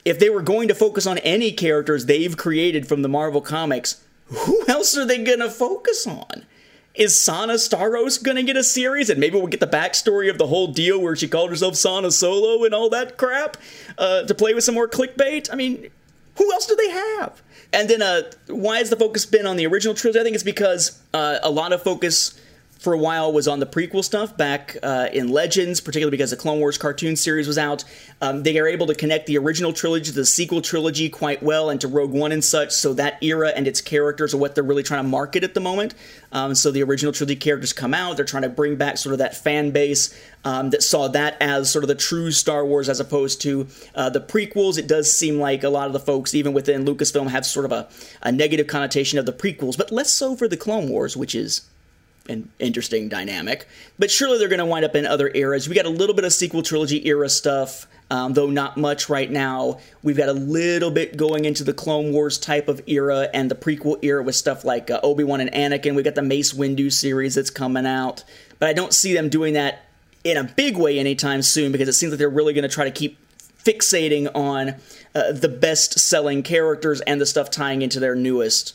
if 0.05 0.19
they 0.19 0.29
were 0.29 0.43
going 0.43 0.67
to 0.67 0.75
focus 0.75 1.07
on 1.07 1.17
any 1.19 1.51
characters 1.51 2.05
they've 2.05 2.37
created 2.37 2.87
from 2.87 3.01
the 3.01 3.09
Marvel 3.09 3.41
comics, 3.41 4.03
who 4.27 4.63
else 4.67 4.95
are 4.95 5.05
they 5.05 5.23
going 5.23 5.39
to 5.39 5.49
focus 5.49 6.05
on? 6.05 6.45
Is 6.93 7.19
Sana 7.19 7.53
Starros 7.53 8.21
gonna 8.21 8.43
get 8.43 8.57
a 8.57 8.63
series? 8.63 9.09
And 9.09 9.19
maybe 9.19 9.37
we'll 9.37 9.47
get 9.47 9.59
the 9.59 9.67
backstory 9.67 10.29
of 10.29 10.37
the 10.37 10.47
whole 10.47 10.67
deal 10.67 11.01
where 11.01 11.15
she 11.15 11.27
called 11.27 11.49
herself 11.49 11.75
Sana 11.75 12.11
Solo 12.11 12.65
and 12.65 12.73
all 12.73 12.89
that 12.89 13.17
crap 13.17 13.57
uh, 13.97 14.23
to 14.23 14.35
play 14.35 14.53
with 14.53 14.63
some 14.63 14.75
more 14.75 14.87
clickbait. 14.87 15.49
I 15.51 15.55
mean, 15.55 15.89
who 16.37 16.51
else 16.51 16.65
do 16.65 16.75
they 16.75 16.89
have? 16.89 17.41
And 17.73 17.89
then, 17.89 18.01
uh, 18.01 18.23
why 18.47 18.79
has 18.79 18.89
the 18.89 18.97
focus 18.97 19.25
been 19.25 19.45
on 19.45 19.55
the 19.55 19.65
original 19.65 19.93
trilogy? 19.93 20.19
I 20.19 20.23
think 20.23 20.35
it's 20.35 20.43
because 20.43 20.99
uh, 21.13 21.39
a 21.41 21.49
lot 21.49 21.71
of 21.71 21.81
focus 21.81 22.40
for 22.81 22.93
a 22.93 22.97
while 22.97 23.31
was 23.31 23.47
on 23.47 23.59
the 23.59 23.65
prequel 23.67 24.03
stuff 24.03 24.35
back 24.35 24.75
uh, 24.81 25.07
in 25.13 25.27
Legends, 25.27 25.79
particularly 25.79 26.09
because 26.09 26.31
the 26.31 26.35
Clone 26.35 26.57
Wars 26.57 26.79
cartoon 26.79 27.15
series 27.15 27.47
was 27.47 27.59
out. 27.59 27.83
Um, 28.21 28.41
they 28.41 28.57
are 28.57 28.65
able 28.65 28.87
to 28.87 28.95
connect 28.95 29.27
the 29.27 29.37
original 29.37 29.71
trilogy 29.71 30.05
to 30.05 30.11
the 30.11 30.25
sequel 30.25 30.63
trilogy 30.63 31.07
quite 31.07 31.43
well 31.43 31.69
and 31.69 31.79
to 31.81 31.87
Rogue 31.87 32.09
One 32.09 32.31
and 32.31 32.43
such. 32.43 32.71
So 32.71 32.93
that 32.95 33.21
era 33.21 33.49
and 33.55 33.67
its 33.67 33.81
characters 33.81 34.33
are 34.33 34.37
what 34.37 34.55
they're 34.55 34.63
really 34.63 34.81
trying 34.81 35.03
to 35.03 35.07
market 35.07 35.43
at 35.43 35.53
the 35.53 35.59
moment. 35.59 35.93
Um, 36.31 36.55
so 36.55 36.71
the 36.71 36.81
original 36.81 37.13
trilogy 37.13 37.35
characters 37.35 37.71
come 37.71 37.93
out. 37.93 38.15
They're 38.15 38.25
trying 38.25 38.43
to 38.43 38.49
bring 38.49 38.77
back 38.77 38.97
sort 38.97 39.13
of 39.13 39.19
that 39.19 39.37
fan 39.37 39.69
base 39.69 40.19
um, 40.43 40.71
that 40.71 40.81
saw 40.81 41.07
that 41.09 41.37
as 41.39 41.69
sort 41.69 41.83
of 41.83 41.87
the 41.87 41.93
true 41.93 42.31
Star 42.31 42.65
Wars 42.65 42.89
as 42.89 42.99
opposed 42.99 43.41
to 43.41 43.67
uh, 43.93 44.09
the 44.09 44.21
prequels. 44.21 44.79
It 44.79 44.87
does 44.87 45.13
seem 45.13 45.39
like 45.39 45.63
a 45.63 45.69
lot 45.69 45.85
of 45.85 45.93
the 45.93 45.99
folks, 45.99 46.33
even 46.33 46.51
within 46.51 46.83
Lucasfilm, 46.83 47.27
have 47.27 47.45
sort 47.45 47.65
of 47.65 47.71
a, 47.71 47.87
a 48.23 48.31
negative 48.31 48.65
connotation 48.65 49.19
of 49.19 49.27
the 49.27 49.33
prequels, 49.33 49.77
but 49.77 49.91
less 49.91 50.11
so 50.11 50.35
for 50.35 50.47
the 50.47 50.57
Clone 50.57 50.89
Wars, 50.89 51.15
which 51.15 51.35
is 51.35 51.61
an 52.29 52.49
interesting 52.59 53.09
dynamic. 53.09 53.67
But 53.97 54.11
surely 54.11 54.37
they're 54.37 54.47
going 54.47 54.59
to 54.59 54.65
wind 54.65 54.85
up 54.85 54.95
in 54.95 55.05
other 55.05 55.31
eras. 55.33 55.67
We 55.67 55.75
got 55.75 55.85
a 55.85 55.89
little 55.89 56.15
bit 56.15 56.25
of 56.25 56.33
sequel 56.33 56.61
trilogy 56.61 57.05
era 57.07 57.29
stuff, 57.29 57.87
um, 58.09 58.33
though 58.33 58.49
not 58.49 58.77
much 58.77 59.09
right 59.09 59.29
now. 59.29 59.79
We've 60.03 60.17
got 60.17 60.29
a 60.29 60.33
little 60.33 60.91
bit 60.91 61.17
going 61.17 61.45
into 61.45 61.63
the 61.63 61.73
Clone 61.73 62.11
Wars 62.11 62.37
type 62.37 62.67
of 62.67 62.81
era 62.87 63.27
and 63.33 63.49
the 63.49 63.55
prequel 63.55 63.97
era 64.03 64.23
with 64.23 64.35
stuff 64.35 64.63
like 64.63 64.91
uh, 64.91 64.99
Obi 65.03 65.23
Wan 65.23 65.41
and 65.41 65.51
Anakin. 65.51 65.95
We 65.95 66.03
got 66.03 66.15
the 66.15 66.21
Mace 66.21 66.53
Windu 66.53 66.91
series 66.91 67.35
that's 67.35 67.49
coming 67.49 67.85
out, 67.85 68.23
but 68.59 68.69
I 68.69 68.73
don't 68.73 68.93
see 68.93 69.13
them 69.13 69.29
doing 69.29 69.53
that 69.53 69.85
in 70.23 70.37
a 70.37 70.43
big 70.43 70.77
way 70.77 70.99
anytime 70.99 71.41
soon 71.41 71.71
because 71.71 71.87
it 71.87 71.93
seems 71.93 72.11
like 72.11 72.19
they're 72.19 72.29
really 72.29 72.53
going 72.53 72.63
to 72.63 72.69
try 72.69 72.85
to 72.85 72.91
keep 72.91 73.17
fixating 73.63 74.29
on 74.35 74.75
uh, 75.13 75.31
the 75.31 75.49
best 75.49 75.99
selling 75.99 76.43
characters 76.43 77.01
and 77.01 77.19
the 77.19 77.25
stuff 77.25 77.49
tying 77.49 77.81
into 77.81 77.99
their 77.99 78.15
newest 78.15 78.73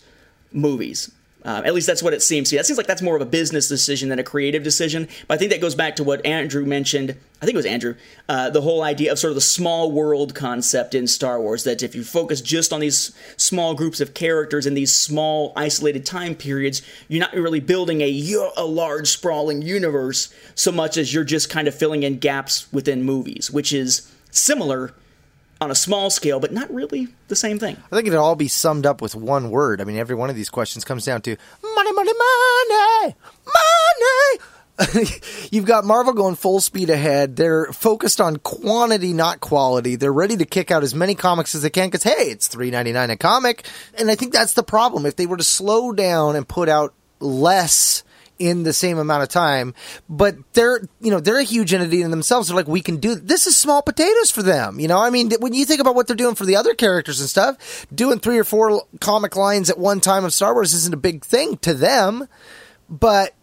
movies. 0.53 1.11
Um, 1.47 1.65
at 1.65 1.75
least 1.75 1.87
that's 1.87 2.03
what 2.03 2.13
it 2.13 2.23
seems 2.23 2.51
to 2.51 2.55
me. 2.55 2.59
That 2.59 2.67
seems 2.67 2.77
like 2.77 2.89
that's 2.89 3.03
more 3.03 3.15
of 3.15 3.23
a 3.23 3.27
business 3.27 3.69
decision 3.69 4.09
than 4.09 4.19
a 4.19 4.25
creative 4.25 4.65
decision. 4.65 5.07
But 5.29 5.35
I 5.35 5.39
think 5.39 5.53
that 5.53 5.61
goes 5.61 5.77
back 5.77 5.95
to 5.97 6.05
what 6.05 6.27
Andrew 6.27 6.67
mentioned. 6.67 7.11
I 7.41 7.45
think 7.45 7.55
it 7.55 7.57
was 7.57 7.67
Andrew. 7.67 7.95
Uh, 8.29 8.51
the 8.51 8.63
whole 8.63 8.83
idea 8.83 9.13
of 9.13 9.19
sort 9.21 9.31
of 9.31 9.37
the 9.37 9.41
small 9.41 9.93
world 9.93 10.35
concept 10.35 10.93
in 10.93 11.07
Star 11.07 11.41
Wars. 11.41 11.63
That 11.63 11.85
if 11.85 11.95
you 11.95 12.03
focus 12.03 12.41
just 12.41 12.73
on 12.73 12.81
these 12.81 13.15
small 13.37 13.75
groups 13.75 14.01
of 14.01 14.13
characters 14.13 14.67
in 14.67 14.75
these 14.75 14.93
small 14.93 15.53
isolated 15.55 16.05
time 16.05 16.35
periods, 16.35 16.83
you're 17.07 17.21
not 17.21 17.33
really 17.33 17.61
building 17.61 18.01
a 18.01 18.27
a 18.57 18.65
large 18.65 19.09
sprawling 19.09 19.63
universe 19.63 20.35
so 20.57 20.73
much 20.73 20.97
as 20.97 21.15
you're 21.15 21.23
just 21.23 21.49
kind 21.49 21.69
of 21.69 21.75
filling 21.75 22.03
in 22.03 22.19
gaps 22.19 22.67
within 22.73 23.05
movies, 23.05 23.53
which 23.53 23.73
is 23.73 24.11
similar 24.33 24.93
on 25.61 25.71
a 25.71 25.75
small 25.75 26.11
scale, 26.11 26.41
but 26.41 26.53
not 26.53 26.73
really 26.73 27.09
the 27.29 27.37
same 27.37 27.59
thing. 27.59 27.77
I 27.91 27.97
think 27.97 28.07
it'd 28.07 28.19
all 28.19 28.37
be 28.37 28.49
summed 28.49 28.87
up 28.87 29.01
with 29.01 29.15
one 29.15 29.51
word. 29.51 29.81
I 29.81 29.85
mean, 29.85 29.97
every 29.97 30.15
one 30.15 30.31
of 30.31 30.37
these 30.37 30.51
questions 30.51 30.85
comes 30.85 31.05
down 31.05 31.23
to 31.23 31.37
money, 31.63 31.93
money, 31.93 32.13
money, 32.13 33.15
money. 33.47 34.39
You've 35.51 35.65
got 35.65 35.85
Marvel 35.85 36.13
going 36.13 36.35
full 36.35 36.61
speed 36.61 36.91
ahead. 36.91 37.37
They're 37.37 37.73
focused 37.73 38.21
on 38.21 38.37
quantity, 38.37 39.15
not 39.15 39.41
quality. 39.41 39.97
They're 39.97 40.13
ready 40.13 40.37
to 40.37 40.45
kick 40.45 40.71
out 40.71 40.83
as 40.83 40.95
many 40.95 41.15
comics 41.15 41.55
as 41.55 41.63
they 41.63 41.71
can 41.71 41.89
because, 41.89 42.03
hey, 42.03 42.31
it's 42.31 42.49
three 42.49 42.71
ninety 42.71 42.93
nine 42.93 43.09
a 43.09 43.17
comic. 43.17 43.67
And 43.99 44.11
I 44.11 44.15
think 44.15 44.35
that's 44.35 44.53
the 44.53 44.63
problem. 44.63 45.07
If 45.07 45.17
they 45.17 45.27
were 45.27 45.39
to 45.39 45.45
slow 45.45 45.93
down 45.93 46.37
and 46.37 46.47
put 46.47 46.69
out 46.69 46.93
less 47.21 48.05
in 48.39 48.63
the 48.63 48.73
same 48.73 48.99
amount 48.99 49.23
of 49.23 49.29
time. 49.29 49.75
But 50.09 50.37
they're, 50.53 50.81
you 51.01 51.11
know, 51.11 51.21
they're 51.21 51.39
a 51.39 51.45
huge 51.45 51.73
entity 51.73 52.03
in 52.03 52.11
themselves. 52.11 52.49
They're 52.49 52.57
like, 52.57 52.69
we 52.69 52.81
can 52.81 52.97
do 52.97 53.15
this 53.15 53.47
is 53.47 53.57
small 53.57 53.83
potatoes 53.83 54.31
for 54.31 54.43
them. 54.43 54.81
You 54.81 54.89
know, 54.89 54.99
I 54.99 55.11
mean, 55.11 55.31
when 55.41 55.55
you 55.55 55.65
think 55.65 55.81
about 55.81 55.95
what 55.95 56.07
they're 56.07 56.17
doing 56.17 56.35
for 56.35 56.45
the 56.45 56.57
other 56.57 56.75
characters 56.75 57.21
and 57.21 57.29
stuff, 57.29 57.87
doing 57.95 58.19
three 58.19 58.39
or 58.39 58.45
four 58.45 58.83
comic 59.01 59.37
lines 59.37 59.71
at 59.71 59.79
one 59.79 60.01
time 60.01 60.25
of 60.25 60.33
Star 60.33 60.55
Wars 60.55 60.75
isn't 60.75 60.95
a 60.95 60.99
big 60.99 61.25
thing 61.25 61.57
to 61.59 61.75
them. 61.75 62.29
But 62.89 63.35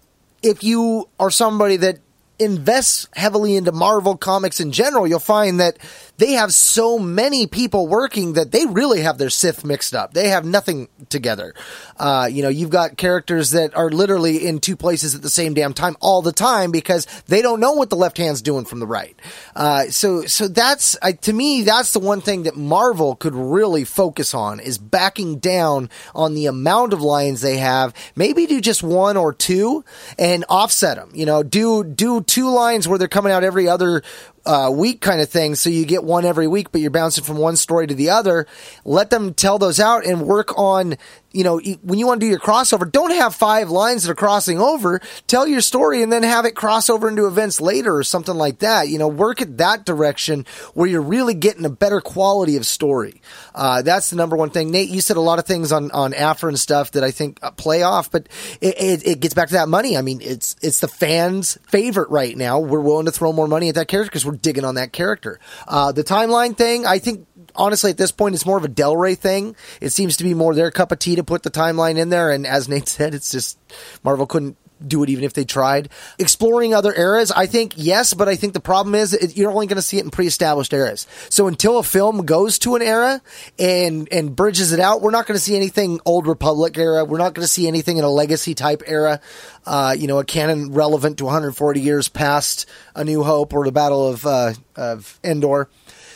if 0.41 0.63
you 0.63 1.09
are 1.19 1.31
somebody 1.31 1.77
that 1.77 1.99
invests 2.39 3.07
heavily 3.15 3.55
into 3.55 3.71
Marvel 3.71 4.17
comics 4.17 4.59
in 4.59 4.71
general, 4.71 5.07
you'll 5.07 5.19
find 5.19 5.59
that 5.59 5.77
they 6.17 6.33
have 6.33 6.53
so 6.53 6.99
many 6.99 7.47
people 7.47 7.87
working 7.87 8.33
that 8.33 8.51
they 8.51 8.65
really 8.65 9.01
have 9.01 9.17
their 9.17 9.29
Sith 9.29 9.65
mixed 9.65 9.95
up. 9.95 10.13
They 10.13 10.29
have 10.29 10.45
nothing 10.45 10.87
together. 11.09 11.53
Uh, 11.97 12.29
you 12.31 12.43
know, 12.43 12.49
you've 12.49 12.69
got 12.69 12.97
characters 12.97 13.51
that 13.51 13.75
are 13.75 13.89
literally 13.89 14.45
in 14.45 14.59
two 14.59 14.75
places 14.75 15.15
at 15.15 15.21
the 15.21 15.29
same 15.29 15.53
damn 15.53 15.73
time 15.73 15.95
all 15.99 16.21
the 16.21 16.31
time 16.31 16.71
because 16.71 17.05
they 17.27 17.41
don't 17.41 17.59
know 17.59 17.73
what 17.73 17.89
the 17.89 17.95
left 17.95 18.17
hand's 18.17 18.41
doing 18.41 18.65
from 18.65 18.79
the 18.79 18.87
right. 18.87 19.19
Uh, 19.55 19.85
so, 19.85 20.25
so 20.25 20.47
that's 20.47 20.97
to 21.21 21.33
me, 21.33 21.63
that's 21.63 21.93
the 21.93 21.99
one 21.99 22.21
thing 22.21 22.43
that 22.43 22.55
Marvel 22.55 23.15
could 23.15 23.35
really 23.35 23.83
focus 23.83 24.33
on 24.33 24.59
is 24.59 24.77
backing 24.77 25.39
down 25.39 25.89
on 26.13 26.35
the 26.35 26.45
amount 26.45 26.93
of 26.93 27.01
lines 27.01 27.41
they 27.41 27.57
have. 27.57 27.93
Maybe 28.15 28.45
do 28.45 28.61
just 28.61 28.83
one 28.83 29.17
or 29.17 29.33
two 29.33 29.83
and 30.19 30.45
offset 30.47 30.97
them. 30.97 31.11
You 31.13 31.25
know, 31.25 31.43
do 31.43 31.83
do 31.83 32.21
two 32.21 32.49
lines 32.49 32.87
where 32.87 32.99
they're 32.99 33.07
coming 33.07 33.31
out 33.31 33.43
every 33.43 33.67
other 33.67 34.03
uh, 34.45 34.69
week 34.73 35.01
kind 35.01 35.21
of 35.21 35.29
thing. 35.29 35.55
So 35.55 35.69
you 35.69 35.85
get 35.85 36.03
one 36.03 36.25
every 36.25 36.47
week, 36.47 36.71
but 36.71 36.81
you're 36.81 36.91
bouncing 36.91 37.23
from 37.23 37.37
one 37.37 37.55
story 37.55 37.87
to 37.87 37.95
the 37.95 38.09
other. 38.09 38.45
Let 38.85 39.09
them 39.09 39.33
tell 39.33 39.57
those 39.57 39.79
out 39.79 40.05
and 40.05 40.21
work 40.21 40.57
on 40.57 40.95
you 41.33 41.43
know, 41.43 41.59
when 41.81 41.99
you 41.99 42.07
want 42.07 42.21
to 42.21 42.25
do 42.25 42.29
your 42.29 42.39
crossover, 42.39 42.89
don't 42.89 43.11
have 43.11 43.35
five 43.35 43.69
lines 43.69 44.03
that 44.03 44.11
are 44.11 44.15
crossing 44.15 44.59
over. 44.59 45.01
Tell 45.27 45.47
your 45.47 45.61
story 45.61 46.03
and 46.03 46.11
then 46.11 46.23
have 46.23 46.45
it 46.45 46.55
cross 46.55 46.89
over 46.89 47.09
into 47.09 47.25
events 47.25 47.59
later 47.59 47.95
or 47.95 48.03
something 48.03 48.35
like 48.35 48.59
that. 48.59 48.87
You 48.87 48.99
know, 48.99 49.07
work 49.07 49.41
at 49.41 49.57
that 49.57 49.83
direction 49.83 50.45
where 50.75 50.87
you're 50.87 51.01
really 51.01 51.33
getting 51.33 51.65
a 51.65 51.69
better 51.69 52.01
quality 52.01 52.55
of 52.55 52.65
story. 52.65 53.21
Uh, 53.55 53.81
that's 53.81 54.11
the 54.11 54.15
number 54.15 54.35
one 54.35 54.51
thing. 54.51 54.69
Nate, 54.71 54.89
you 54.89 55.01
said 55.01 55.17
a 55.17 55.21
lot 55.21 55.39
of 55.39 55.45
things 55.45 55.71
on, 55.71 55.89
on 55.91 56.13
Aphra 56.13 56.49
and 56.49 56.59
stuff 56.59 56.91
that 56.91 57.03
I 57.03 57.09
think 57.11 57.39
uh, 57.41 57.51
play 57.51 57.81
off, 57.81 58.11
but 58.11 58.29
it, 58.61 58.75
it, 58.79 59.07
it, 59.07 59.19
gets 59.19 59.33
back 59.33 59.47
to 59.47 59.55
that 59.55 59.69
money. 59.69 59.97
I 59.97 60.01
mean, 60.01 60.21
it's, 60.21 60.55
it's 60.61 60.81
the 60.81 60.87
fans' 60.87 61.57
favorite 61.67 62.09
right 62.09 62.37
now. 62.37 62.59
We're 62.59 62.79
willing 62.79 63.05
to 63.05 63.11
throw 63.11 63.33
more 63.33 63.47
money 63.47 63.69
at 63.69 63.75
that 63.75 63.87
character 63.87 64.09
because 64.09 64.25
we're 64.25 64.35
digging 64.35 64.65
on 64.65 64.75
that 64.75 64.93
character. 64.93 65.39
Uh, 65.67 65.91
the 65.91 66.03
timeline 66.03 66.55
thing, 66.55 66.85
I 66.85 66.99
think 66.99 67.27
honestly, 67.55 67.91
at 67.91 67.97
this 67.97 68.11
point, 68.11 68.35
it's 68.35 68.45
more 68.45 68.57
of 68.57 68.63
a 68.63 68.69
Del 68.69 68.95
Rey 68.95 69.15
thing. 69.15 69.55
It 69.81 69.89
seems 69.89 70.17
to 70.17 70.23
be 70.23 70.33
more 70.33 70.53
their 70.53 70.71
cup 70.71 70.91
of 70.91 70.99
tea 70.99 71.15
to 71.15 71.23
put 71.23 71.43
the 71.43 71.51
timeline 71.51 71.97
in 71.97 72.09
there. 72.09 72.31
And 72.31 72.45
as 72.45 72.69
Nate 72.69 72.87
said, 72.87 73.13
it's 73.13 73.31
just 73.31 73.57
Marvel 74.03 74.25
couldn't 74.25 74.57
do 74.87 75.03
it 75.03 75.09
even 75.09 75.23
if 75.23 75.33
they 75.33 75.45
tried. 75.45 75.89
Exploring 76.19 76.73
other 76.73 76.93
eras, 76.93 77.31
I 77.31 77.45
think 77.45 77.73
yes, 77.75 78.13
but 78.13 78.27
I 78.27 78.35
think 78.35 78.53
the 78.53 78.59
problem 78.59 78.95
is 78.95 79.13
it, 79.13 79.37
you're 79.37 79.51
only 79.51 79.67
going 79.67 79.77
to 79.77 79.81
see 79.81 79.97
it 79.97 80.03
in 80.03 80.11
pre-established 80.11 80.73
eras. 80.73 81.07
So 81.29 81.47
until 81.47 81.79
a 81.79 81.83
film 81.83 82.25
goes 82.25 82.59
to 82.59 82.75
an 82.75 82.81
era 82.81 83.21
and 83.57 84.07
and 84.11 84.35
bridges 84.35 84.71
it 84.73 84.79
out, 84.79 85.01
we're 85.01 85.11
not 85.11 85.25
going 85.25 85.37
to 85.37 85.43
see 85.43 85.55
anything 85.55 85.99
old 86.05 86.27
Republic 86.27 86.77
era. 86.77 87.05
We're 87.05 87.17
not 87.17 87.33
going 87.33 87.45
to 87.45 87.51
see 87.51 87.67
anything 87.67 87.97
in 87.97 88.03
a 88.03 88.09
legacy 88.09 88.55
type 88.55 88.83
era. 88.85 89.21
Uh, 89.65 89.95
you 89.97 90.07
know, 90.07 90.19
a 90.19 90.25
canon 90.25 90.73
relevant 90.73 91.17
to 91.19 91.25
140 91.25 91.79
years 91.79 92.09
past 92.09 92.69
A 92.95 93.03
New 93.03 93.23
Hope 93.23 93.53
or 93.53 93.65
the 93.65 93.71
Battle 93.71 94.07
of 94.07 94.25
uh, 94.25 94.53
of 94.75 95.19
Endor. 95.23 95.69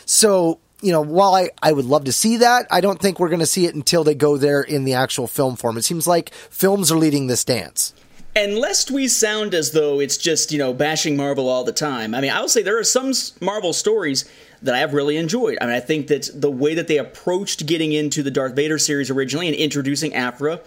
So 0.04 0.60
you 0.80 0.92
know, 0.92 1.00
while 1.00 1.34
I, 1.34 1.50
I 1.62 1.72
would 1.72 1.84
love 1.84 2.04
to 2.04 2.12
see 2.12 2.36
that, 2.38 2.66
I 2.70 2.80
don't 2.80 3.00
think 3.00 3.18
we're 3.18 3.28
going 3.28 3.40
to 3.40 3.46
see 3.46 3.66
it 3.66 3.74
until 3.74 4.04
they 4.04 4.14
go 4.14 4.36
there 4.36 4.62
in 4.62 4.84
the 4.84 4.94
actual 4.94 5.26
film 5.26 5.56
form. 5.56 5.76
It 5.76 5.84
seems 5.84 6.06
like 6.06 6.32
films 6.32 6.92
are 6.92 6.98
leading 6.98 7.26
this 7.26 7.44
dance. 7.44 7.94
And 8.36 8.56
lest 8.56 8.90
we 8.90 9.08
sound 9.08 9.52
as 9.52 9.72
though 9.72 9.98
it's 10.00 10.16
just, 10.16 10.52
you 10.52 10.58
know, 10.58 10.72
bashing 10.72 11.16
Marvel 11.16 11.48
all 11.48 11.64
the 11.64 11.72
time, 11.72 12.14
I 12.14 12.20
mean, 12.20 12.30
I'll 12.30 12.48
say 12.48 12.62
there 12.62 12.78
are 12.78 12.84
some 12.84 13.12
Marvel 13.40 13.72
stories 13.72 14.30
that 14.62 14.74
I 14.74 14.78
have 14.78 14.94
really 14.94 15.16
enjoyed. 15.16 15.58
I 15.60 15.66
mean, 15.66 15.74
I 15.74 15.80
think 15.80 16.06
that 16.08 16.30
the 16.32 16.50
way 16.50 16.74
that 16.74 16.86
they 16.86 16.98
approached 16.98 17.66
getting 17.66 17.92
into 17.92 18.22
the 18.22 18.30
Darth 18.30 18.54
Vader 18.54 18.78
series 18.78 19.10
originally 19.10 19.48
and 19.48 19.56
introducing 19.56 20.14
Aphra 20.14 20.60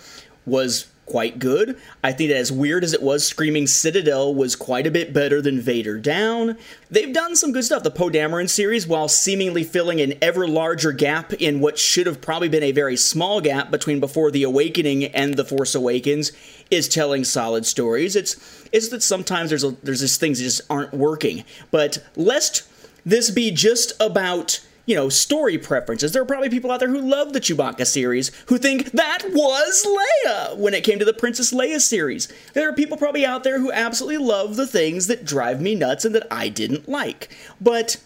was 0.46 0.88
quite 1.12 1.40
good. 1.40 1.78
I 2.02 2.14
think 2.14 2.30
that 2.30 2.38
as 2.38 2.54
weird 2.54 2.86
as 2.86 2.94
it 2.94 3.02
was, 3.02 3.28
Screaming 3.28 3.68
Citadel 3.68 4.34
was 4.34 4.56
quite 4.56 4.88
a 4.88 4.92
bit 4.92 5.12
better 5.12 5.42
than 5.42 5.60
Vader 5.60 6.00
Down. 6.00 6.58
They've 6.90 7.14
done 7.14 7.36
some 7.36 7.52
good 7.52 7.66
stuff. 7.66 7.84
The 7.84 7.92
Poe 7.92 8.10
Dameron 8.10 8.50
series, 8.50 8.88
while 8.88 9.10
seemingly 9.10 9.66
filling 9.66 10.00
an 10.00 10.14
ever 10.22 10.48
larger 10.48 10.94
gap 10.94 11.34
in 11.34 11.60
what 11.60 11.78
should 11.78 12.08
have 12.08 12.22
probably 12.22 12.48
been 12.48 12.64
a 12.64 12.72
very 12.72 12.96
small 12.96 13.42
gap 13.42 13.70
between 13.70 14.00
Before 14.00 14.32
the 14.32 14.44
Awakening 14.44 15.04
and 15.04 15.34
The 15.34 15.44
Force 15.44 15.76
Awakens, 15.76 16.32
is 16.70 16.88
telling 16.88 17.26
solid 17.26 17.66
stories. 17.66 18.16
It's 18.16 18.38
it's 18.72 18.88
that 18.88 19.04
sometimes 19.04 19.50
there's 19.50 19.66
a, 19.66 19.72
there's 19.84 20.00
just 20.00 20.22
things 20.22 20.38
that 20.38 20.46
just 20.46 20.62
aren't 20.70 20.94
working. 20.94 21.44
But 21.72 22.02
lest 22.16 22.64
this 23.06 23.30
be 23.32 23.52
just 23.52 23.92
about 24.00 24.66
you 24.86 24.96
know, 24.96 25.10
story 25.10 25.58
preferences. 25.58 26.12
There 26.12 26.22
are 26.22 26.26
probably 26.26 26.50
people 26.50 26.72
out 26.72 26.80
there 26.80 26.90
who 26.90 27.00
love 27.00 27.34
the 27.34 27.40
Chewbacca 27.40 27.86
series 27.86 28.32
who 28.48 28.58
think 28.58 28.92
that 28.92 29.24
was 29.30 29.86
Leia 29.86 30.58
when 30.58 30.74
it 30.74 30.84
came 30.84 31.00
to 31.00 31.06
the 31.06 31.14
Princess 31.14 31.54
Leia 31.54 31.80
series. 31.80 32.32
There 32.54 32.68
are 32.68 32.74
people 32.74 32.98
probably 32.98 33.26
out 33.26 33.44
there 33.44 33.60
who 33.60 33.72
absolutely 33.72 34.26
love 34.26 34.56
the 34.56 34.68
things 34.68 35.08
that 35.08 35.26
drive 35.26 35.62
me 35.62 35.76
nuts 35.76 36.06
and 36.06 36.16
that 36.16 36.28
I 36.32 36.50
didn't 36.50 36.90
like. 36.90 37.30
But 37.60 37.98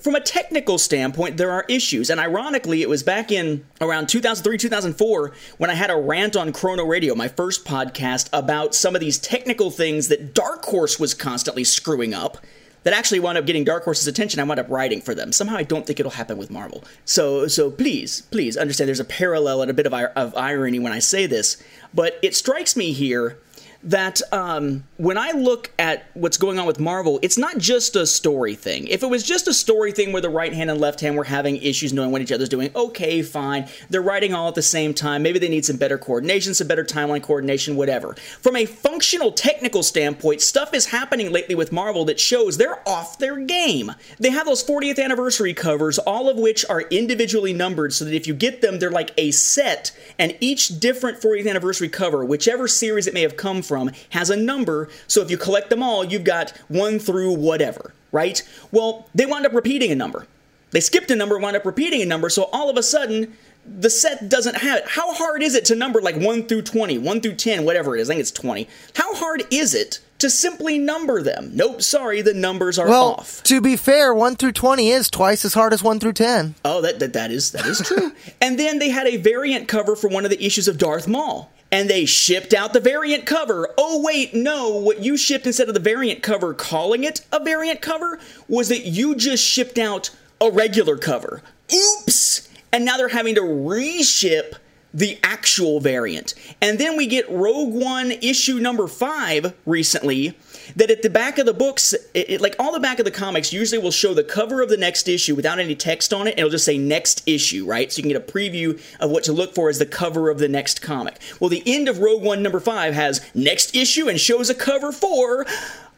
from 0.00 0.14
a 0.14 0.20
technical 0.20 0.76
standpoint, 0.76 1.36
there 1.36 1.50
are 1.50 1.64
issues. 1.68 2.10
And 2.10 2.20
ironically, 2.20 2.82
it 2.82 2.88
was 2.88 3.02
back 3.02 3.30
in 3.30 3.64
around 3.80 4.08
2003, 4.08 4.58
2004 4.58 5.32
when 5.58 5.70
I 5.70 5.74
had 5.74 5.90
a 5.90 5.96
rant 5.96 6.36
on 6.36 6.52
Chrono 6.52 6.84
Radio, 6.84 7.14
my 7.14 7.28
first 7.28 7.64
podcast, 7.64 8.28
about 8.32 8.74
some 8.74 8.94
of 8.94 9.00
these 9.00 9.18
technical 9.18 9.70
things 9.70 10.08
that 10.08 10.34
Dark 10.34 10.64
Horse 10.64 10.98
was 10.98 11.14
constantly 11.14 11.64
screwing 11.64 12.12
up 12.12 12.38
that 12.84 12.94
actually 12.94 13.20
wound 13.20 13.36
up 13.36 13.46
getting 13.46 13.64
Dark 13.64 13.84
Horse's 13.84 14.06
attention. 14.06 14.40
I 14.40 14.44
wound 14.44 14.60
up 14.60 14.70
writing 14.70 15.00
for 15.00 15.14
them. 15.14 15.32
Somehow 15.32 15.56
I 15.56 15.62
don't 15.62 15.86
think 15.86 15.98
it'll 15.98 16.12
happen 16.12 16.38
with 16.38 16.50
Marvel. 16.50 16.84
So 17.04 17.48
so 17.48 17.70
please 17.70 18.22
please 18.30 18.56
understand 18.56 18.88
there's 18.88 19.00
a 19.00 19.04
parallel 19.04 19.62
and 19.62 19.70
a 19.70 19.74
bit 19.74 19.86
of, 19.86 19.92
of 19.92 20.36
irony 20.36 20.78
when 20.78 20.92
I 20.92 21.00
say 21.00 21.26
this, 21.26 21.62
but 21.92 22.18
it 22.22 22.34
strikes 22.34 22.76
me 22.76 22.92
here 22.92 23.38
that 23.84 24.20
um, 24.32 24.84
when 24.96 25.18
I 25.18 25.32
look 25.32 25.70
at 25.78 26.06
what's 26.14 26.38
going 26.38 26.58
on 26.58 26.66
with 26.66 26.80
Marvel, 26.80 27.18
it's 27.22 27.36
not 27.36 27.58
just 27.58 27.96
a 27.96 28.06
story 28.06 28.54
thing. 28.54 28.86
If 28.88 29.02
it 29.02 29.06
was 29.06 29.22
just 29.22 29.46
a 29.46 29.54
story 29.54 29.92
thing 29.92 30.12
where 30.12 30.22
the 30.22 30.30
right 30.30 30.52
hand 30.52 30.70
and 30.70 30.80
left 30.80 31.00
hand 31.00 31.16
were 31.16 31.24
having 31.24 31.56
issues 31.56 31.92
knowing 31.92 32.10
what 32.10 32.22
each 32.22 32.32
other's 32.32 32.48
doing, 32.48 32.70
okay, 32.74 33.22
fine. 33.22 33.68
They're 33.90 34.02
writing 34.02 34.32
all 34.32 34.48
at 34.48 34.54
the 34.54 34.62
same 34.62 34.94
time. 34.94 35.22
Maybe 35.22 35.38
they 35.38 35.48
need 35.48 35.66
some 35.66 35.76
better 35.76 35.98
coordination, 35.98 36.54
some 36.54 36.66
better 36.66 36.84
timeline 36.84 37.22
coordination, 37.22 37.76
whatever. 37.76 38.14
From 38.40 38.56
a 38.56 38.64
functional 38.64 39.32
technical 39.32 39.82
standpoint, 39.82 40.40
stuff 40.40 40.72
is 40.72 40.86
happening 40.86 41.30
lately 41.30 41.54
with 41.54 41.70
Marvel 41.72 42.06
that 42.06 42.18
shows 42.18 42.56
they're 42.56 42.86
off 42.88 43.18
their 43.18 43.36
game. 43.36 43.92
They 44.18 44.30
have 44.30 44.46
those 44.46 44.64
40th 44.64 45.02
anniversary 45.02 45.52
covers, 45.52 45.98
all 45.98 46.30
of 46.30 46.38
which 46.38 46.64
are 46.70 46.82
individually 46.82 47.52
numbered 47.52 47.92
so 47.92 48.06
that 48.06 48.14
if 48.14 48.26
you 48.26 48.34
get 48.34 48.62
them, 48.62 48.78
they're 48.78 48.90
like 48.90 49.12
a 49.18 49.30
set, 49.30 49.92
and 50.18 50.36
each 50.40 50.80
different 50.80 51.20
40th 51.20 51.48
anniversary 51.48 51.90
cover, 51.90 52.24
whichever 52.24 52.66
series 52.66 53.06
it 53.06 53.12
may 53.12 53.22
have 53.22 53.36
come 53.36 53.60
from, 53.60 53.73
from 53.74 53.90
has 54.10 54.30
a 54.30 54.36
number. 54.36 54.88
So 55.08 55.20
if 55.20 55.32
you 55.32 55.36
collect 55.36 55.68
them 55.68 55.82
all, 55.82 56.04
you've 56.04 56.22
got 56.22 56.50
one 56.68 57.00
through 57.00 57.32
whatever, 57.32 57.92
right? 58.12 58.40
Well, 58.70 59.08
they 59.12 59.26
wound 59.26 59.46
up 59.46 59.52
repeating 59.52 59.90
a 59.90 59.96
number. 59.96 60.28
They 60.70 60.78
skipped 60.78 61.10
a 61.10 61.16
number, 61.16 61.36
wound 61.38 61.56
up 61.56 61.64
repeating 61.64 62.00
a 62.00 62.06
number. 62.06 62.28
So 62.28 62.44
all 62.52 62.70
of 62.70 62.76
a 62.76 62.84
sudden, 62.84 63.36
the 63.66 63.90
set 63.90 64.28
doesn't 64.28 64.58
have 64.58 64.78
it. 64.78 64.84
How 64.86 65.12
hard 65.12 65.42
is 65.42 65.56
it 65.56 65.64
to 65.66 65.74
number 65.74 66.00
like 66.00 66.14
1 66.14 66.46
through 66.46 66.62
20, 66.62 66.98
1 66.98 67.20
through 67.20 67.34
10, 67.34 67.64
whatever 67.64 67.96
it 67.96 68.00
is? 68.00 68.08
I 68.08 68.12
think 68.12 68.20
it's 68.20 68.30
20. 68.30 68.68
How 68.94 69.12
hard 69.16 69.42
is 69.50 69.74
it 69.74 69.98
to 70.18 70.30
simply 70.30 70.78
number 70.78 71.20
them? 71.20 71.50
Nope, 71.52 71.82
sorry, 71.82 72.22
the 72.22 72.32
numbers 72.32 72.78
are 72.78 72.86
well, 72.86 73.14
off. 73.14 73.42
To 73.44 73.60
be 73.60 73.76
fair, 73.76 74.14
1 74.14 74.36
through 74.36 74.52
20 74.52 74.88
is 74.88 75.10
twice 75.10 75.44
as 75.44 75.54
hard 75.54 75.72
as 75.72 75.82
1 75.82 75.98
through 75.98 76.12
10. 76.12 76.54
Oh, 76.64 76.80
that 76.80 77.00
that, 77.00 77.12
that 77.14 77.32
is 77.32 77.50
that 77.50 77.66
is 77.66 77.80
true. 77.80 78.12
and 78.40 78.56
then 78.56 78.78
they 78.78 78.90
had 78.90 79.08
a 79.08 79.16
variant 79.16 79.66
cover 79.66 79.96
for 79.96 80.06
one 80.06 80.24
of 80.24 80.30
the 80.30 80.44
issues 80.44 80.68
of 80.68 80.78
Darth 80.78 81.08
Maul 81.08 81.50
and 81.74 81.90
they 81.90 82.04
shipped 82.04 82.54
out 82.54 82.72
the 82.72 82.78
variant 82.78 83.26
cover. 83.26 83.68
Oh, 83.76 84.00
wait, 84.00 84.32
no, 84.32 84.76
what 84.76 85.02
you 85.02 85.16
shipped 85.16 85.44
instead 85.44 85.66
of 85.66 85.74
the 85.74 85.80
variant 85.80 86.22
cover, 86.22 86.54
calling 86.54 87.02
it 87.02 87.26
a 87.32 87.42
variant 87.42 87.82
cover, 87.82 88.20
was 88.46 88.68
that 88.68 88.86
you 88.86 89.16
just 89.16 89.44
shipped 89.44 89.76
out 89.76 90.10
a 90.40 90.52
regular 90.52 90.96
cover. 90.96 91.42
Oops! 91.74 92.48
And 92.72 92.84
now 92.84 92.96
they're 92.96 93.08
having 93.08 93.34
to 93.34 93.40
reship 93.40 94.54
the 94.94 95.18
actual 95.24 95.80
variant. 95.80 96.34
And 96.62 96.78
then 96.78 96.96
we 96.96 97.08
get 97.08 97.28
Rogue 97.28 97.74
One 97.74 98.12
issue 98.12 98.60
number 98.60 98.86
five 98.86 99.52
recently, 99.66 100.38
that 100.76 100.90
at 100.90 101.02
the 101.02 101.10
back 101.10 101.38
of 101.38 101.46
the 101.46 101.54
books, 101.54 101.92
it, 101.92 102.30
it, 102.30 102.40
like 102.40 102.56
all 102.58 102.72
the 102.72 102.80
back 102.80 102.98
of 102.98 103.04
the 103.04 103.10
comics, 103.10 103.52
usually 103.52 103.80
will 103.80 103.90
show 103.90 104.14
the 104.14 104.24
cover 104.24 104.62
of 104.62 104.68
the 104.68 104.76
next 104.76 105.08
issue 105.08 105.34
without 105.34 105.58
any 105.58 105.74
text 105.74 106.12
on 106.12 106.26
it, 106.26 106.30
and 106.30 106.40
it'll 106.40 106.50
just 106.50 106.64
say 106.64 106.78
next 106.78 107.22
issue, 107.26 107.64
right? 107.66 107.92
So 107.92 107.98
you 107.98 108.02
can 108.02 108.12
get 108.12 108.28
a 108.28 108.32
preview 108.32 108.80
of 109.00 109.10
what 109.10 109.24
to 109.24 109.32
look 109.32 109.54
for 109.54 109.68
as 109.68 109.78
the 109.78 109.86
cover 109.86 110.30
of 110.30 110.38
the 110.38 110.48
next 110.48 110.82
comic. 110.82 111.18
Well, 111.40 111.50
the 111.50 111.62
end 111.66 111.88
of 111.88 111.98
Rogue 111.98 112.22
One 112.22 112.42
number 112.42 112.60
five 112.60 112.94
has 112.94 113.20
next 113.34 113.74
issue 113.74 114.08
and 114.08 114.20
shows 114.20 114.50
a 114.50 114.54
cover 114.54 114.92
for 114.92 115.46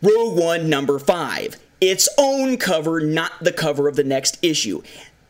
Rogue 0.03 0.39
One 0.39 0.69
number 0.69 0.99
five. 0.99 1.57
Its 1.81 2.09
own 2.19 2.57
cover, 2.57 3.01
not 3.01 3.33
the 3.41 3.53
cover 3.53 3.87
of 3.87 3.97
the 3.97 4.05
next 4.05 4.39
issue. 4.43 4.83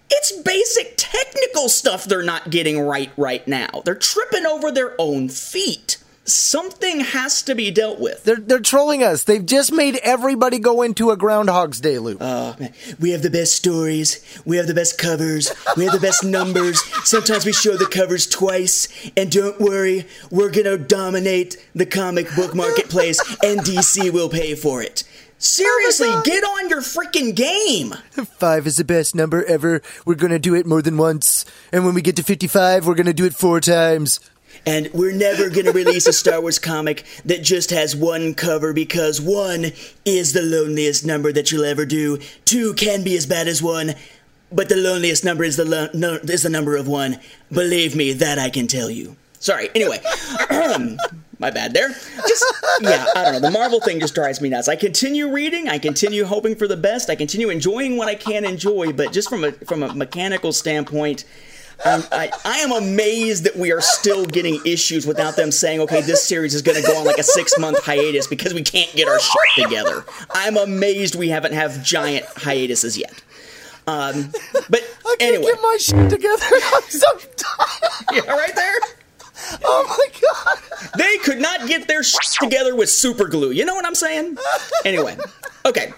It's 0.08 0.32
basic 0.32 0.94
technical 0.96 1.68
stuff 1.68 2.04
they're 2.04 2.22
not 2.22 2.50
getting 2.50 2.80
right 2.80 3.10
right 3.16 3.46
now. 3.48 3.82
They're 3.84 3.96
tripping 3.96 4.46
over 4.46 4.70
their 4.70 4.94
own 5.00 5.28
feet 5.28 5.98
something 6.26 7.00
has 7.00 7.42
to 7.42 7.54
be 7.54 7.70
dealt 7.70 7.98
with. 8.00 8.24
They're 8.24 8.36
they're 8.36 8.60
trolling 8.60 9.02
us. 9.02 9.24
They've 9.24 9.44
just 9.44 9.72
made 9.72 9.96
everybody 10.02 10.58
go 10.58 10.82
into 10.82 11.10
a 11.10 11.16
Groundhog's 11.16 11.80
Day 11.80 11.98
loop. 11.98 12.18
Oh 12.20 12.56
man, 12.58 12.72
we 13.00 13.10
have 13.10 13.22
the 13.22 13.30
best 13.30 13.54
stories. 13.54 14.20
We 14.44 14.56
have 14.56 14.66
the 14.66 14.74
best 14.74 14.98
covers. 14.98 15.52
We 15.76 15.84
have 15.84 15.92
the 15.92 16.00
best 16.00 16.24
numbers. 16.38 16.82
Sometimes 17.08 17.46
we 17.46 17.52
show 17.52 17.76
the 17.76 17.86
covers 17.86 18.26
twice. 18.26 18.88
And 19.16 19.30
don't 19.30 19.60
worry, 19.60 20.06
we're 20.30 20.50
gonna 20.50 20.78
dominate 20.78 21.56
the 21.74 21.86
comic 21.86 22.34
book 22.34 22.54
marketplace, 22.54 23.20
and 23.44 23.60
DC 23.60 24.12
will 24.12 24.28
pay 24.28 24.54
for 24.54 24.82
it. 24.82 25.04
Seriously, 25.38 26.08
oh 26.10 26.22
get 26.24 26.42
on 26.42 26.70
your 26.70 26.80
freaking 26.80 27.34
game. 27.34 27.92
Five 28.38 28.66
is 28.66 28.76
the 28.76 28.84
best 28.84 29.14
number 29.14 29.44
ever. 29.44 29.82
We're 30.06 30.14
gonna 30.14 30.38
do 30.38 30.54
it 30.54 30.66
more 30.66 30.80
than 30.80 30.96
once. 30.96 31.44
And 31.72 31.84
when 31.84 31.94
we 31.94 32.00
get 32.00 32.16
to 32.16 32.22
55, 32.22 32.86
we're 32.86 32.94
gonna 32.94 33.12
do 33.12 33.26
it 33.26 33.34
four 33.34 33.60
times. 33.60 34.18
And 34.66 34.90
we're 34.92 35.12
never 35.12 35.48
going 35.48 35.66
to 35.66 35.72
release 35.72 36.08
a 36.08 36.12
Star 36.12 36.40
Wars 36.40 36.58
comic 36.58 37.04
that 37.24 37.42
just 37.42 37.70
has 37.70 37.94
one 37.94 38.34
cover 38.34 38.72
because 38.72 39.20
one 39.20 39.66
is 40.04 40.32
the 40.32 40.42
loneliest 40.42 41.06
number 41.06 41.32
that 41.32 41.52
you'll 41.52 41.64
ever 41.64 41.86
do. 41.86 42.18
Two 42.44 42.74
can 42.74 43.04
be 43.04 43.16
as 43.16 43.26
bad 43.26 43.46
as 43.46 43.62
one, 43.62 43.94
but 44.50 44.68
the 44.68 44.76
loneliest 44.76 45.24
number 45.24 45.44
is 45.44 45.56
the 45.56 45.64
lo- 45.64 45.88
no, 45.94 46.14
is 46.14 46.42
the 46.42 46.50
number 46.50 46.74
of 46.74 46.88
one. 46.88 47.20
Believe 47.52 47.94
me, 47.94 48.12
that 48.14 48.40
I 48.40 48.50
can 48.50 48.66
tell 48.66 48.90
you. 48.90 49.16
Sorry. 49.38 49.68
Anyway, 49.76 50.00
my 51.38 51.50
bad 51.50 51.72
there. 51.72 51.90
Just 51.90 52.44
yeah, 52.80 53.06
I 53.14 53.22
don't 53.22 53.34
know. 53.34 53.40
The 53.40 53.50
Marvel 53.52 53.80
thing 53.80 54.00
just 54.00 54.14
drives 54.14 54.40
me 54.40 54.48
nuts. 54.48 54.68
I 54.68 54.74
continue 54.74 55.30
reading. 55.30 55.68
I 55.68 55.78
continue 55.78 56.24
hoping 56.24 56.56
for 56.56 56.66
the 56.66 56.76
best. 56.76 57.08
I 57.10 57.14
continue 57.14 57.50
enjoying 57.50 57.96
what 57.96 58.08
I 58.08 58.16
can 58.16 58.44
enjoy, 58.44 58.92
but 58.92 59.12
just 59.12 59.28
from 59.28 59.44
a 59.44 59.52
from 59.52 59.84
a 59.84 59.94
mechanical 59.94 60.52
standpoint 60.52 61.24
I'm, 61.84 62.02
I, 62.10 62.30
I 62.44 62.58
am 62.58 62.72
amazed 62.72 63.44
that 63.44 63.56
we 63.56 63.70
are 63.72 63.80
still 63.80 64.24
getting 64.24 64.60
issues 64.64 65.06
without 65.06 65.36
them 65.36 65.52
saying, 65.52 65.80
okay, 65.80 66.00
this 66.00 66.22
series 66.22 66.54
is 66.54 66.62
going 66.62 66.80
to 66.80 66.86
go 66.86 66.98
on 66.98 67.04
like 67.04 67.18
a 67.18 67.22
six 67.22 67.58
month 67.58 67.84
hiatus 67.84 68.26
because 68.26 68.54
we 68.54 68.62
can't 68.62 68.90
get 68.94 69.08
our 69.08 69.18
shit 69.18 69.64
together. 69.64 70.04
I'm 70.30 70.56
amazed 70.56 71.14
we 71.14 71.28
haven't 71.28 71.52
have 71.52 71.82
giant 71.84 72.24
hiatuses 72.36 72.98
yet. 72.98 73.22
Um, 73.86 74.32
but 74.68 74.82
I 75.04 75.16
can't 75.18 75.34
anyway, 75.34 75.52
get 75.52 75.62
my 75.62 75.76
shit 75.78 76.10
together. 76.10 76.44
I'm 76.74 76.82
so 76.82 77.18
tired. 77.36 77.92
yeah, 78.12 78.32
right 78.32 78.54
there. 78.54 78.74
Oh 79.64 79.84
my 79.98 80.20
god! 80.20 80.90
They 80.98 81.18
could 81.18 81.38
not 81.38 81.66
get 81.68 81.88
their 81.88 82.02
shit 82.02 82.20
together 82.40 82.74
with 82.74 82.90
super 82.90 83.26
glue. 83.28 83.50
You 83.50 83.64
know 83.64 83.74
what 83.74 83.86
I'm 83.86 83.94
saying? 83.94 84.36
Anyway, 84.84 85.16
Okay. 85.64 85.92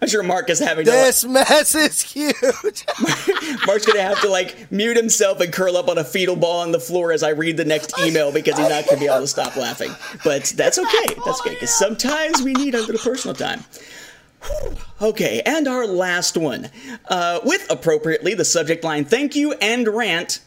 I'm 0.00 0.08
sure 0.08 0.22
Mark 0.22 0.48
is 0.48 0.58
having 0.58 0.86
to. 0.86 0.90
This 0.90 1.24
mess 1.24 1.74
is 1.74 2.00
huge. 2.00 2.34
Mark's 3.66 3.84
gonna 3.84 4.02
have 4.02 4.20
to 4.22 4.28
like 4.30 4.70
mute 4.72 4.96
himself 4.96 5.40
and 5.40 5.52
curl 5.52 5.76
up 5.76 5.88
on 5.88 5.98
a 5.98 6.04
fetal 6.04 6.36
ball 6.36 6.60
on 6.60 6.72
the 6.72 6.80
floor 6.80 7.12
as 7.12 7.22
I 7.22 7.30
read 7.30 7.58
the 7.58 7.64
next 7.66 7.98
email 8.00 8.32
because 8.32 8.58
he's 8.58 8.68
not 8.68 8.86
gonna 8.86 8.98
be 9.00 9.06
able 9.06 9.20
to 9.20 9.26
stop 9.26 9.56
laughing. 9.56 9.90
But 10.24 10.54
that's 10.56 10.78
okay. 10.78 11.14
That's 11.24 11.40
okay 11.40 11.50
because 11.54 11.74
sometimes 11.78 12.40
we 12.42 12.54
need 12.54 12.74
a 12.74 12.80
little 12.80 12.98
personal 12.98 13.34
time. 13.34 13.64
Okay, 15.02 15.42
and 15.44 15.68
our 15.68 15.86
last 15.86 16.36
one, 16.36 16.70
uh, 17.08 17.40
with 17.44 17.66
appropriately 17.70 18.34
the 18.34 18.44
subject 18.44 18.84
line 18.84 19.04
"Thank 19.04 19.34
you" 19.36 19.52
and 19.54 19.86
rant. 19.88 20.40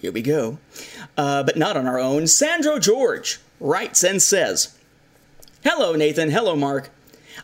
Here 0.00 0.12
we 0.12 0.22
go, 0.22 0.58
uh, 1.16 1.42
but 1.42 1.56
not 1.56 1.76
on 1.76 1.86
our 1.86 1.98
own. 1.98 2.26
Sandro 2.26 2.78
George 2.78 3.38
writes 3.58 4.02
and 4.02 4.20
says, 4.22 4.74
"Hello, 5.62 5.94
Nathan. 5.94 6.30
Hello, 6.30 6.56
Mark." 6.56 6.90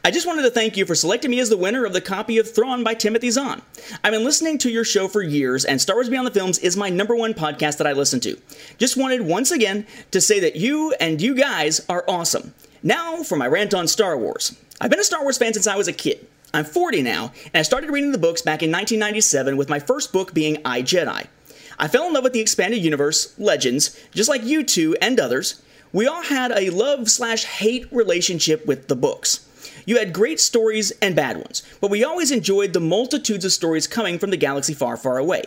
I 0.05 0.11
just 0.11 0.27
wanted 0.27 0.43
to 0.43 0.51
thank 0.51 0.77
you 0.77 0.85
for 0.85 0.95
selecting 0.95 1.31
me 1.31 1.41
as 1.41 1.49
the 1.49 1.57
winner 1.57 1.85
of 1.85 1.93
the 1.93 2.01
copy 2.01 2.39
of 2.39 2.53
Thrawn 2.53 2.85
by 2.85 2.95
Timothy 2.95 3.31
Zahn. 3.31 3.63
I've 4.05 4.13
been 4.13 4.25
listening 4.25 4.59
to 4.59 4.71
your 4.71 4.85
show 4.85 5.09
for 5.09 5.23
years, 5.23 5.65
and 5.65 5.81
Star 5.81 5.97
Wars 5.97 6.09
Beyond 6.09 6.27
the 6.27 6.33
Films 6.33 6.59
is 6.59 6.77
my 6.77 6.91
number 6.91 7.17
one 7.17 7.35
podcast 7.35 7.79
that 7.79 7.87
I 7.87 7.93
listen 7.93 8.21
to. 8.21 8.39
Just 8.79 8.97
wanted 8.97 9.23
once 9.23 9.51
again 9.51 9.87
to 10.11 10.21
say 10.21 10.39
that 10.41 10.57
you 10.57 10.93
and 11.01 11.21
you 11.21 11.35
guys 11.35 11.85
are 11.89 12.05
awesome. 12.07 12.55
Now 12.83 13.23
for 13.23 13.37
my 13.37 13.47
rant 13.47 13.75
on 13.75 13.89
Star 13.89 14.17
Wars. 14.17 14.57
I've 14.81 14.91
been 14.91 15.01
a 15.01 15.05
Star 15.05 15.23
Wars 15.23 15.39
fan 15.39 15.55
since 15.55 15.67
I 15.67 15.77
was 15.77 15.89
a 15.89 15.93
kid. 15.93 16.27
I'm 16.53 16.65
40 16.65 17.03
now, 17.03 17.33
and 17.47 17.57
I 17.57 17.63
started 17.63 17.91
reading 17.91 18.13
the 18.13 18.19
books 18.19 18.43
back 18.43 18.63
in 18.63 18.71
1997 18.71 19.57
with 19.57 19.69
my 19.69 19.81
first 19.81 20.13
book 20.13 20.33
being 20.33 20.59
I 20.65 20.83
Jedi. 20.83 21.27
I 21.79 21.89
fell 21.89 22.07
in 22.07 22.13
love 22.15 22.25
with 22.25 22.33
the 22.33 22.41
expanded 22.41 22.83
universe, 22.83 23.35
Legends, 23.39 23.99
just 24.13 24.29
like 24.29 24.45
you 24.45 24.63
two 24.63 24.97
and 25.01 25.21
others. 25.21 25.63
We 25.93 26.07
all 26.07 26.23
had 26.23 26.53
a 26.53 26.71
love 26.71 27.11
slash 27.11 27.45
hate 27.45 27.87
relationship 27.93 28.67
with 28.67 28.89
the 28.89 28.97
books. 28.97 29.47
You 29.85 29.99
had 29.99 30.13
great 30.13 30.41
stories 30.41 30.91
and 31.03 31.15
bad 31.15 31.37
ones, 31.37 31.63
but 31.81 31.91
we 31.91 32.03
always 32.03 32.31
enjoyed 32.31 32.73
the 32.73 32.81
multitudes 32.81 33.45
of 33.45 33.53
stories 33.53 33.87
coming 33.87 34.19
from 34.19 34.31
the 34.31 34.37
galaxy 34.37 34.75
far, 34.75 34.97
far 34.97 35.19
away. 35.19 35.45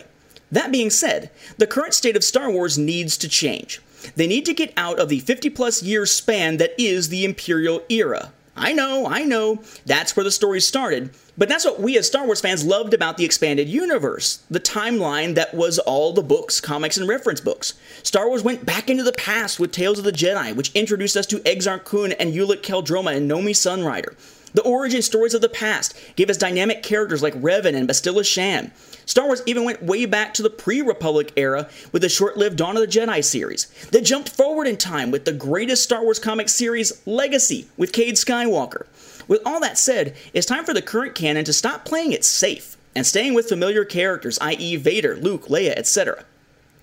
That 0.50 0.72
being 0.72 0.90
said, 0.90 1.30
the 1.58 1.66
current 1.66 1.94
state 1.94 2.16
of 2.16 2.24
Star 2.24 2.50
Wars 2.50 2.78
needs 2.78 3.16
to 3.18 3.28
change. 3.28 3.80
They 4.16 4.26
need 4.26 4.46
to 4.46 4.54
get 4.54 4.72
out 4.76 4.98
of 4.98 5.08
the 5.08 5.20
50 5.20 5.50
plus 5.50 5.82
year 5.82 6.06
span 6.06 6.56
that 6.56 6.72
is 6.78 7.08
the 7.08 7.24
Imperial 7.24 7.82
era. 7.88 8.32
I 8.56 8.72
know, 8.72 9.06
I 9.06 9.24
know, 9.24 9.62
that's 9.86 10.16
where 10.16 10.24
the 10.24 10.30
story 10.30 10.60
started, 10.60 11.10
but 11.40 11.48
that's 11.48 11.64
what 11.64 11.80
we 11.80 11.96
as 11.96 12.06
Star 12.06 12.26
Wars 12.26 12.42
fans 12.42 12.66
loved 12.66 12.92
about 12.92 13.16
the 13.16 13.24
expanded 13.24 13.66
universe 13.66 14.44
the 14.50 14.60
timeline 14.60 15.34
that 15.36 15.54
was 15.54 15.78
all 15.78 16.12
the 16.12 16.22
books, 16.22 16.60
comics, 16.60 16.98
and 16.98 17.08
reference 17.08 17.40
books. 17.40 17.72
Star 18.02 18.28
Wars 18.28 18.44
went 18.44 18.66
back 18.66 18.90
into 18.90 19.02
the 19.02 19.14
past 19.14 19.58
with 19.58 19.72
Tales 19.72 19.98
of 19.98 20.04
the 20.04 20.12
Jedi, 20.12 20.54
which 20.54 20.70
introduced 20.74 21.16
us 21.16 21.24
to 21.24 21.38
Exar 21.38 21.82
Kun 21.82 22.12
and 22.12 22.34
Ulic 22.34 22.60
Qel-Droma 22.60 23.16
and 23.16 23.28
Nomi 23.28 23.52
Sunrider. 23.52 24.14
The 24.52 24.62
origin 24.62 25.00
stories 25.00 25.32
of 25.32 25.40
the 25.40 25.48
past 25.48 25.96
gave 26.14 26.28
us 26.28 26.36
dynamic 26.36 26.82
characters 26.82 27.22
like 27.22 27.40
Revan 27.40 27.74
and 27.74 27.88
Bastila 27.88 28.24
Shan. 28.26 28.70
Star 29.06 29.24
Wars 29.24 29.42
even 29.46 29.64
went 29.64 29.82
way 29.82 30.04
back 30.04 30.34
to 30.34 30.42
the 30.42 30.50
pre 30.50 30.82
Republic 30.82 31.32
era 31.36 31.70
with 31.90 32.02
the 32.02 32.10
short 32.10 32.36
lived 32.36 32.58
Dawn 32.58 32.76
of 32.76 32.82
the 32.82 32.86
Jedi 32.86 33.24
series. 33.24 33.66
They 33.92 34.02
jumped 34.02 34.28
forward 34.28 34.66
in 34.66 34.76
time 34.76 35.10
with 35.10 35.24
the 35.24 35.32
greatest 35.32 35.84
Star 35.84 36.02
Wars 36.02 36.18
comic 36.18 36.50
series, 36.50 37.00
Legacy, 37.06 37.66
with 37.78 37.92
Cade 37.92 38.16
Skywalker. 38.16 38.84
With 39.30 39.42
all 39.46 39.60
that 39.60 39.78
said, 39.78 40.16
it's 40.34 40.44
time 40.44 40.64
for 40.64 40.74
the 40.74 40.82
current 40.82 41.14
canon 41.14 41.44
to 41.44 41.52
stop 41.52 41.84
playing 41.84 42.10
it 42.10 42.24
safe 42.24 42.76
and 42.96 43.06
staying 43.06 43.32
with 43.32 43.48
familiar 43.48 43.84
characters, 43.84 44.40
i.e., 44.40 44.74
Vader, 44.74 45.14
Luke, 45.14 45.46
Leia, 45.46 45.70
etc. 45.76 46.24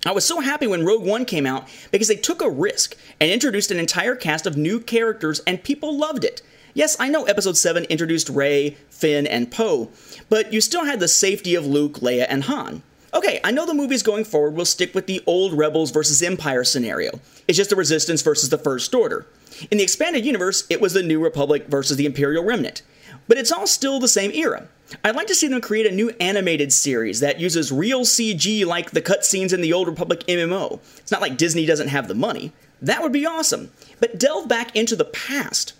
I 0.06 0.14
was 0.14 0.24
so 0.24 0.40
happy 0.40 0.65
when 0.65 0.86
Rogue 0.86 1.03
One 1.03 1.26
came 1.26 1.45
out 1.45 1.68
because 1.91 2.07
they 2.07 2.15
took 2.15 2.41
a 2.41 2.49
risk 2.49 2.95
and 3.19 3.30
introduced 3.30 3.69
an 3.69 3.80
entire 3.80 4.15
cast 4.15 4.48
of 4.48 4.56
new 4.56 4.80
characters, 4.80 5.41
and 5.45 5.61
people 5.61 5.98
loved 5.98 6.24
it. 6.24 6.41
Yes, 6.74 6.95
I 7.02 7.10
know 7.10 7.26
Episode 7.26 7.57
7 7.57 7.84
introduced 7.90 8.30
Rey, 8.30 8.78
Finn, 8.90 9.28
and 9.28 9.52
Poe, 9.52 9.91
but 10.30 10.53
you 10.53 10.61
still 10.61 10.86
had 10.86 11.02
the 11.02 11.10
safety 11.10 11.53
of 11.53 11.68
Luke, 11.68 11.95
Leia, 11.95 12.28
and 12.30 12.45
Han. 12.45 12.82
Okay, 13.14 13.40
I 13.44 13.52
know 13.52 13.66
the 13.66 13.74
movies 13.74 14.04
going 14.04 14.26
forward 14.26 14.56
will 14.56 14.66
stick 14.66 14.94
with 14.94 15.08
the 15.08 15.24
old 15.26 15.54
Rebels 15.54 15.92
versus 15.92 16.22
Empire 16.22 16.64
scenario. 16.64 17.22
It's 17.48 17.58
just 17.58 17.70
the 17.70 17.76
Resistance 17.76 18.22
versus 18.22 18.50
the 18.50 18.58
First 18.58 18.94
Order. 18.94 19.26
In 19.72 19.78
the 19.78 19.84
expanded 19.84 20.26
universe, 20.26 20.66
it 20.70 20.82
was 20.82 20.94
the 20.94 21.04
New 21.04 21.24
Republic 21.24 21.68
versus 21.68 21.96
the 21.96 22.06
Imperial 22.06 22.44
Remnant. 22.44 22.82
But 23.28 23.38
it's 23.38 23.52
all 23.52 23.66
still 23.66 24.00
the 24.00 24.08
same 24.08 24.32
era. 24.32 24.68
I'd 25.04 25.16
like 25.16 25.28
to 25.28 25.36
see 25.36 25.48
them 25.48 25.62
create 25.62 25.86
a 25.86 25.96
new 25.96 26.10
animated 26.20 26.72
series 26.74 27.22
that 27.22 27.40
uses 27.40 27.72
real 27.72 28.02
CG 28.02 28.66
like 28.66 28.92
the 28.92 29.02
cutscenes 29.02 29.54
in 29.54 29.62
the 29.62 29.74
Old 29.74 29.88
Republic 29.88 30.24
MMO. 30.28 30.80
It's 30.98 31.12
not 31.12 31.22
like 31.22 31.38
Disney 31.38 31.66
doesn't 31.66 31.90
have 31.90 32.08
the 32.08 32.14
money. 32.14 32.52
That 32.82 33.02
would 33.02 33.12
be 33.12 33.26
awesome. 33.26 33.72
But 34.00 34.20
delve 34.20 34.48
back 34.48 34.76
into 34.76 34.96
the 34.96 35.06
past. 35.06 35.74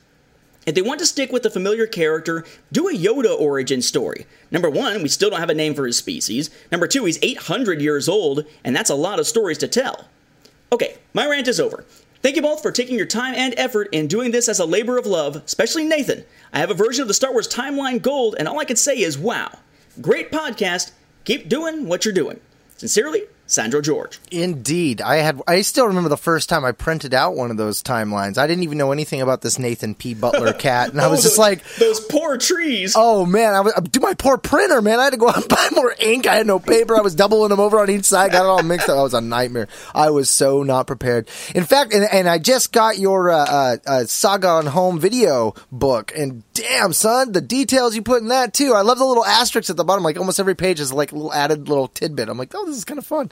If 0.68 0.76
they 0.76 0.82
want 0.82 1.00
to 1.00 1.06
stick 1.06 1.32
with 1.32 1.44
the 1.44 1.50
familiar 1.50 1.88
character, 1.88 2.44
do 2.74 2.90
a 2.90 2.94
Yoda 2.94 3.40
origin 3.40 3.82
story. 3.82 4.26
Number 4.52 4.70
one, 4.70 5.02
we 5.02 5.08
still 5.08 5.30
don't 5.30 5.40
have 5.40 5.50
a 5.50 5.54
name 5.54 5.74
for 5.74 5.88
his 5.88 5.96
species. 5.96 6.50
Number 6.74 6.88
two, 6.88 7.06
he's 7.06 7.18
800 7.22 7.82
years 7.82 8.10
old, 8.10 8.46
and 8.66 8.76
that's 8.76 8.90
a 8.90 8.96
lot 8.96 9.18
of 9.18 9.26
stories 9.26 9.58
to 9.60 9.70
tell. 9.70 10.10
Okay, 10.74 10.98
my 11.14 11.26
rant 11.26 11.48
is 11.48 11.62
over. 11.62 11.86
Thank 12.22 12.36
you 12.36 12.42
both 12.42 12.62
for 12.62 12.74
taking 12.74 12.98
your 12.98 13.06
time 13.06 13.34
and 13.34 13.54
effort 13.56 13.88
in 13.94 14.08
doing 14.08 14.32
this 14.32 14.50
as 14.50 14.60
a 14.60 14.66
labor 14.66 14.98
of 14.98 15.06
love, 15.06 15.38
especially 15.38 15.86
Nathan. 15.86 16.26
I 16.52 16.60
have 16.60 16.70
a 16.70 16.74
version 16.74 17.02
of 17.02 17.08
the 17.08 17.14
Star 17.14 17.32
Wars 17.32 17.48
Timeline 17.48 18.02
Gold, 18.02 18.36
and 18.38 18.46
all 18.46 18.60
I 18.60 18.66
can 18.66 18.76
say 18.76 19.00
is 19.00 19.18
wow. 19.18 19.60
Great 20.02 20.34
podcast. 20.34 20.92
Keep 21.24 21.48
doing 21.48 21.88
what 21.88 22.04
you're 22.04 22.14
doing. 22.14 22.42
Sincerely, 22.76 23.24
Sandro 23.48 23.82
George. 23.82 24.20
Indeed, 24.30 25.02
I 25.02 25.16
had. 25.18 25.42
I 25.48 25.62
still 25.62 25.88
remember 25.88 26.10
the 26.10 26.18
first 26.18 26.50
time 26.50 26.64
I 26.66 26.72
printed 26.74 27.14
out 27.14 27.36
one 27.36 27.50
of 27.50 27.58
those 27.58 27.82
timelines. 27.82 28.38
I 28.38 28.46
didn't 28.46 28.64
even 28.64 28.78
know 28.78 28.92
anything 28.92 29.22
about 29.22 29.42
this 29.42 29.58
Nathan 29.58 29.96
P. 29.96 30.14
Butler 30.14 30.54
cat, 30.60 30.92
and 30.92 31.00
I 31.02 31.08
was 31.08 31.20
Oh, 31.20 31.24
just 31.24 31.34
those- 31.34 31.40
like, 31.40 31.64
those 31.80 32.00
poor 32.02 32.38
trees. 32.38 32.94
"Oh 32.96 33.26
man, 33.26 33.54
I 33.54 33.62
was 33.62 33.74
do 33.90 34.00
my 34.02 34.14
poor 34.14 34.38
printer, 34.38 34.82
man. 34.82 35.00
I 35.00 35.06
had 35.06 35.12
to 35.14 35.18
go 35.18 35.30
out 35.30 35.38
and 35.38 35.48
buy 35.50 35.68
more 35.74 35.96
ink. 36.00 36.28
I 36.28 36.36
had 36.36 36.46
no 36.48 36.60
paper. 36.60 36.96
I 36.98 37.02
was 37.02 37.16
doubling 37.16 37.50
them 37.50 37.60
over 37.60 37.80
on 37.80 37.90
each 37.90 38.06
side. 38.06 38.32
Got 38.34 38.44
it 38.44 38.48
all 38.50 38.64
mixed 38.64 38.90
up. 38.90 38.98
It 38.98 39.02
was 39.02 39.14
a 39.14 39.22
nightmare. 39.22 39.68
I 39.96 40.10
was 40.10 40.30
so 40.30 40.64
not 40.64 40.86
prepared. 40.88 41.28
In 41.56 41.64
fact, 41.64 41.94
and, 41.94 42.08
and 42.12 42.28
I 42.28 42.38
just 42.40 42.72
got 42.74 42.98
your 42.98 43.30
uh, 43.32 43.38
uh, 43.46 43.78
uh, 43.88 44.04
Saga 44.06 44.48
on 44.50 44.66
Home 44.68 45.00
video 45.00 45.54
book, 45.72 46.12
and 46.16 46.44
damn, 46.58 46.94
son, 46.94 47.32
the 47.32 47.42
details 47.42 47.96
you 47.96 48.02
put 48.02 48.22
in 48.22 48.30
that 48.30 48.54
too. 48.54 48.74
I 48.74 48.82
love 48.82 48.98
the 48.98 49.06
little 49.06 49.26
asterisks 49.26 49.70
at 49.70 49.78
the 49.78 49.84
bottom. 49.84 50.04
Like 50.04 50.18
almost 50.18 50.40
every 50.40 50.56
page 50.56 50.80
is 50.80 50.92
like 50.92 51.12
a 51.12 51.16
little 51.16 51.34
added 51.34 51.70
little 51.70 51.88
tidbit. 51.88 52.30
I'm 52.30 52.38
like, 52.38 52.54
oh, 52.56 52.66
this 52.66 52.78
is 52.78 52.86
kind 52.86 52.98
of 52.98 53.06
fun. 53.06 53.32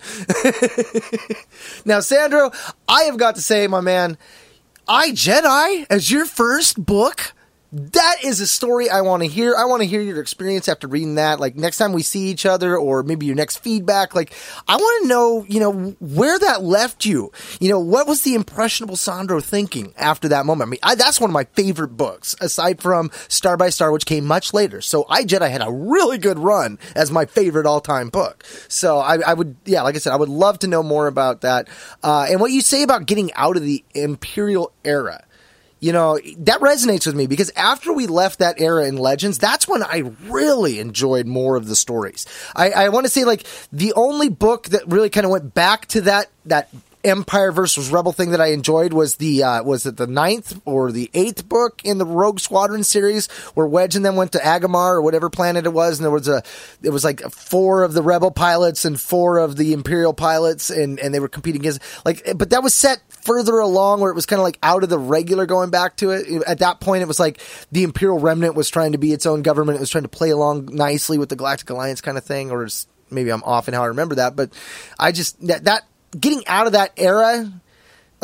now, 1.85 1.99
Sandro, 1.99 2.51
I 2.87 3.03
have 3.03 3.17
got 3.17 3.35
to 3.35 3.41
say, 3.41 3.67
my 3.67 3.81
man, 3.81 4.17
I 4.87 5.11
Jedi 5.11 5.87
as 5.89 6.11
your 6.11 6.25
first 6.25 6.83
book. 6.83 7.33
That 7.77 8.23
is 8.23 8.39
a 8.39 8.47
story 8.47 8.89
I 8.89 9.01
want 9.01 9.23
to 9.23 9.27
hear. 9.27 9.53
I 9.53 9.65
want 9.65 9.81
to 9.81 9.85
hear 9.85 9.99
your 9.99 10.21
experience 10.21 10.69
after 10.69 10.87
reading 10.87 11.15
that. 11.15 11.41
Like 11.41 11.57
next 11.57 11.77
time 11.77 11.91
we 11.91 12.03
see 12.03 12.29
each 12.29 12.45
other, 12.45 12.77
or 12.77 13.03
maybe 13.03 13.25
your 13.25 13.35
next 13.35 13.57
feedback. 13.57 14.15
Like 14.15 14.33
I 14.65 14.77
want 14.77 15.03
to 15.03 15.09
know, 15.09 15.45
you 15.49 15.59
know, 15.59 15.73
where 15.99 16.39
that 16.39 16.63
left 16.63 17.03
you. 17.03 17.33
You 17.59 17.67
know, 17.67 17.81
what 17.81 18.07
was 18.07 18.21
the 18.21 18.33
impressionable 18.33 18.95
Sandro 18.95 19.41
thinking 19.41 19.93
after 19.97 20.29
that 20.29 20.45
moment? 20.45 20.69
I 20.69 20.71
mean, 20.71 20.79
I, 20.83 20.95
that's 20.95 21.19
one 21.19 21.29
of 21.29 21.33
my 21.33 21.43
favorite 21.43 21.97
books, 21.97 22.33
aside 22.39 22.81
from 22.81 23.11
Star 23.27 23.57
by 23.57 23.69
Star, 23.71 23.91
which 23.91 24.05
came 24.05 24.23
much 24.23 24.53
later. 24.53 24.79
So 24.79 25.05
I 25.09 25.23
Jedi 25.23 25.51
had 25.51 25.61
a 25.61 25.69
really 25.69 26.17
good 26.17 26.39
run 26.39 26.79
as 26.95 27.11
my 27.11 27.25
favorite 27.25 27.65
all 27.65 27.81
time 27.81 28.07
book. 28.07 28.45
So 28.69 28.99
I, 28.99 29.17
I 29.17 29.33
would, 29.33 29.57
yeah, 29.65 29.81
like 29.81 29.95
I 29.95 29.97
said, 29.97 30.13
I 30.13 30.15
would 30.15 30.29
love 30.29 30.59
to 30.59 30.67
know 30.67 30.81
more 30.81 31.07
about 31.07 31.41
that 31.41 31.67
uh, 32.03 32.25
and 32.29 32.39
what 32.39 32.53
you 32.53 32.61
say 32.61 32.83
about 32.83 33.05
getting 33.05 33.33
out 33.33 33.57
of 33.57 33.63
the 33.63 33.83
Imperial 33.93 34.71
era 34.85 35.24
you 35.79 35.91
know, 35.91 36.19
that 36.39 36.61
resonates 36.61 37.05
with 37.05 37.15
me 37.15 37.27
because 37.27 37.51
after 37.55 37.93
we 37.93 38.07
left 38.07 38.39
that 38.39 38.59
era 38.59 38.87
in 38.87 38.97
Legends, 38.97 39.37
that's 39.37 39.67
when 39.67 39.83
I 39.83 40.11
really 40.27 40.79
enjoyed 40.79 41.27
more 41.27 41.55
of 41.55 41.67
the 41.67 41.75
stories. 41.75 42.25
I, 42.55 42.71
I 42.71 42.89
want 42.89 43.05
to 43.05 43.11
say 43.11 43.25
like 43.25 43.45
the 43.71 43.93
only 43.93 44.29
book 44.29 44.69
that 44.69 44.87
really 44.87 45.09
kind 45.09 45.25
of 45.25 45.31
went 45.31 45.53
back 45.53 45.87
to 45.87 46.01
that 46.01 46.29
that 46.45 46.69
Empire 47.05 47.51
versus 47.51 47.89
Rebel 47.89 48.11
thing 48.11 48.31
that 48.31 48.41
I 48.41 48.47
enjoyed 48.47 48.91
was 48.91 49.17
the 49.17 49.43
uh, 49.43 49.63
was 49.63 49.85
it 49.85 49.97
the 49.97 50.07
ninth 50.07 50.59
or 50.65 50.91
the 50.91 51.11
eighth 51.13 51.47
book 51.47 51.81
in 51.85 51.99
the 51.99 52.05
Rogue 52.05 52.39
Squadron 52.39 52.83
series 52.83 53.27
where 53.53 53.67
Wedge 53.67 53.95
and 53.95 54.03
them 54.03 54.15
went 54.15 54.31
to 54.31 54.39
Agamar 54.39 54.93
or 54.93 55.01
whatever 55.03 55.29
planet 55.29 55.65
it 55.65 55.73
was, 55.73 55.99
and 55.99 56.03
there 56.03 56.11
was 56.11 56.27
a 56.27 56.41
it 56.81 56.89
was 56.89 57.03
like 57.03 57.21
four 57.29 57.83
of 57.83 57.93
the 57.93 58.01
Rebel 58.01 58.31
pilots 58.31 58.85
and 58.85 58.99
four 58.99 59.37
of 59.37 59.55
the 59.55 59.71
Imperial 59.71 60.13
pilots, 60.13 60.71
and 60.71 60.99
and 60.99 61.13
they 61.13 61.19
were 61.19 61.29
competing 61.29 61.61
against 61.61 61.81
like, 62.05 62.27
but 62.35 62.49
that 62.49 62.63
was 62.63 62.73
set 62.73 63.01
further 63.25 63.59
along 63.59 63.99
where 63.99 64.11
it 64.11 64.15
was 64.15 64.25
kind 64.25 64.39
of 64.39 64.43
like 64.43 64.59
out 64.63 64.83
of 64.83 64.89
the 64.89 64.99
regular 64.99 65.45
going 65.45 65.71
back 65.71 65.97
to 65.97 66.11
it. 66.11 66.43
At 66.47 66.59
that 66.59 66.79
point, 66.79 67.01
it 67.01 67.07
was 67.07 67.19
like 67.19 67.41
the 67.71 67.83
Imperial 67.83 68.19
Remnant 68.19 68.55
was 68.55 68.69
trying 68.69 68.93
to 68.93 68.97
be 68.97 69.11
its 69.11 69.25
own 69.25 69.41
government. 69.41 69.77
It 69.77 69.81
was 69.81 69.89
trying 69.89 70.03
to 70.03 70.09
play 70.09 70.29
along 70.29 70.69
nicely 70.71 71.17
with 71.17 71.29
the 71.29 71.35
Galactic 71.35 71.69
Alliance 71.69 72.01
kind 72.01 72.17
of 72.17 72.23
thing, 72.23 72.51
or 72.51 72.67
maybe 73.09 73.31
I'm 73.31 73.43
off 73.43 73.67
in 73.67 73.73
how 73.73 73.83
I 73.83 73.87
remember 73.87 74.15
that, 74.15 74.35
but 74.35 74.51
I 74.99 75.11
just 75.11 75.45
that 75.47 75.65
that 75.65 75.83
getting 76.17 76.47
out 76.47 76.67
of 76.67 76.73
that 76.73 76.93
era 76.97 77.51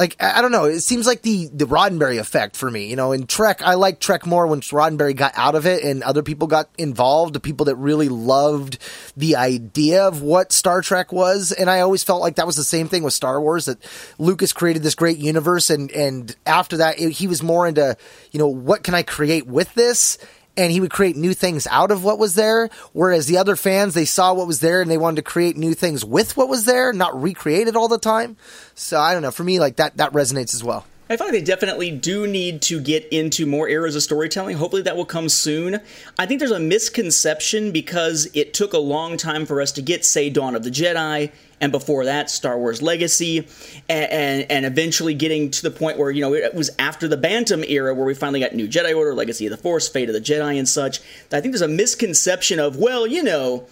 like 0.02 0.16
I 0.20 0.42
don't 0.42 0.52
know. 0.52 0.66
It 0.66 0.80
seems 0.80 1.06
like 1.06 1.22
the 1.22 1.48
the 1.54 1.66
Roddenberry 1.66 2.20
effect 2.20 2.56
for 2.56 2.72
me. 2.72 2.88
You 2.88 2.96
know, 2.96 3.12
in 3.12 3.28
Trek, 3.28 3.62
I 3.62 3.76
like 3.76 4.00
Trek 4.00 4.26
more 4.26 4.48
when 4.48 4.60
Roddenberry 4.62 5.16
got 5.16 5.34
out 5.36 5.54
of 5.54 5.68
it 5.68 5.84
and 5.84 6.02
other 6.02 6.24
people 6.24 6.48
got 6.48 6.70
involved. 6.76 7.34
The 7.36 7.40
people 7.40 7.68
that 7.68 7.76
really 7.76 8.10
loved 8.10 8.80
the 9.16 9.36
idea 9.36 10.08
of 10.08 10.24
what 10.24 10.52
Star 10.52 10.82
Trek 10.82 11.14
was, 11.14 11.52
and 11.52 11.70
I 11.70 11.82
always 11.82 12.04
felt 12.04 12.20
like 12.20 12.38
that 12.38 12.48
was 12.48 12.56
the 12.56 12.64
same 12.64 12.88
thing 12.88 13.04
with 13.04 13.14
Star 13.14 13.40
Wars. 13.40 13.66
That 13.66 13.78
Lucas 14.18 14.54
created 14.54 14.82
this 14.82 14.96
great 14.96 15.20
universe, 15.20 15.70
and 15.70 15.92
and 15.92 16.36
after 16.48 16.78
that, 16.78 17.00
it, 17.00 17.12
he 17.12 17.28
was 17.28 17.44
more 17.44 17.68
into 17.68 17.96
you 18.32 18.40
know 18.40 18.48
what 18.48 18.82
can 18.82 18.96
I 18.96 19.04
create 19.04 19.46
with 19.46 19.72
this. 19.76 20.18
And 20.58 20.72
he 20.72 20.82
would 20.82 20.92
create 20.92 21.16
new 21.16 21.34
things 21.34 21.68
out 21.68 21.92
of 21.92 22.04
what 22.04 22.20
was 22.20 22.36
there. 22.36 22.70
Whereas 22.94 23.28
the 23.28 23.38
other 23.38 23.56
fans, 23.56 23.94
they 23.94 24.06
saw 24.06 24.34
what 24.34 24.48
was 24.48 24.60
there 24.60 24.82
and 24.82 24.90
they 24.90 24.98
wanted 24.98 25.18
to 25.18 25.22
create 25.24 25.58
new 25.58 25.74
things 25.74 26.04
with 26.04 26.36
what 26.38 26.50
was 26.50 26.66
there, 26.66 26.94
not 26.94 27.20
recreate 27.20 27.68
it 27.68 27.76
all 27.76 27.88
the 27.88 27.98
time. 27.98 28.38
So 28.76 29.00
I 29.00 29.14
don't 29.14 29.22
know. 29.22 29.32
For 29.32 29.44
me, 29.44 29.60
like 29.60 29.78
that, 29.78 29.98
that 29.98 30.12
resonates 30.14 30.54
as 30.54 30.64
well. 30.64 30.86
I 31.10 31.16
like 31.16 31.32
they 31.32 31.42
definitely 31.42 31.92
do 31.92 32.26
need 32.26 32.62
to 32.64 32.80
get 32.80 33.06
into 33.10 33.46
more 33.46 33.68
eras 33.68 33.98
of 33.98 34.04
storytelling. 34.04 34.56
Hopefully, 34.56 34.84
that 34.84 34.96
will 34.96 35.04
come 35.04 35.28
soon. 35.28 35.82
I 36.18 36.26
think 36.26 36.40
there's 36.40 36.52
a 36.52 36.60
misconception 36.60 37.74
because 37.74 38.30
it 38.34 38.54
took 38.54 38.72
a 38.72 38.78
long 38.78 39.18
time 39.18 39.46
for 39.46 39.62
us 39.62 39.74
to 39.74 39.82
get, 39.82 40.06
say, 40.06 40.30
Dawn 40.30 40.56
of 40.56 40.64
the 40.64 40.72
Jedi, 40.72 41.34
and 41.62 41.72
before 41.72 42.06
that, 42.06 42.30
Star 42.30 42.58
Wars 42.58 42.82
Legacy, 42.82 43.48
and, 43.88 44.12
and, 44.12 44.52
and 44.52 44.66
eventually 44.66 45.14
getting 45.14 45.52
to 45.52 45.62
the 45.62 45.72
point 45.72 46.00
where, 46.00 46.10
you 46.10 46.22
know, 46.22 46.34
it 46.34 46.56
was 46.56 46.72
after 46.80 47.08
the 47.08 47.18
Bantam 47.18 47.64
era 47.64 47.94
where 47.94 48.06
we 48.06 48.16
finally 48.16 48.40
got 48.40 48.54
New 48.54 48.68
Jedi 48.68 48.96
Order, 48.96 49.14
Legacy 49.14 49.46
of 49.46 49.52
the 49.52 49.58
Force, 49.58 49.88
Fate 49.88 50.10
of 50.10 50.14
the 50.14 50.20
Jedi, 50.20 50.58
and 50.58 50.68
such. 50.68 51.00
I 51.32 51.40
think 51.40 51.54
there's 51.54 51.62
a 51.62 51.68
misconception 51.68 52.60
of, 52.60 52.78
well, 52.78 53.06
you 53.06 53.22
know, 53.22 53.68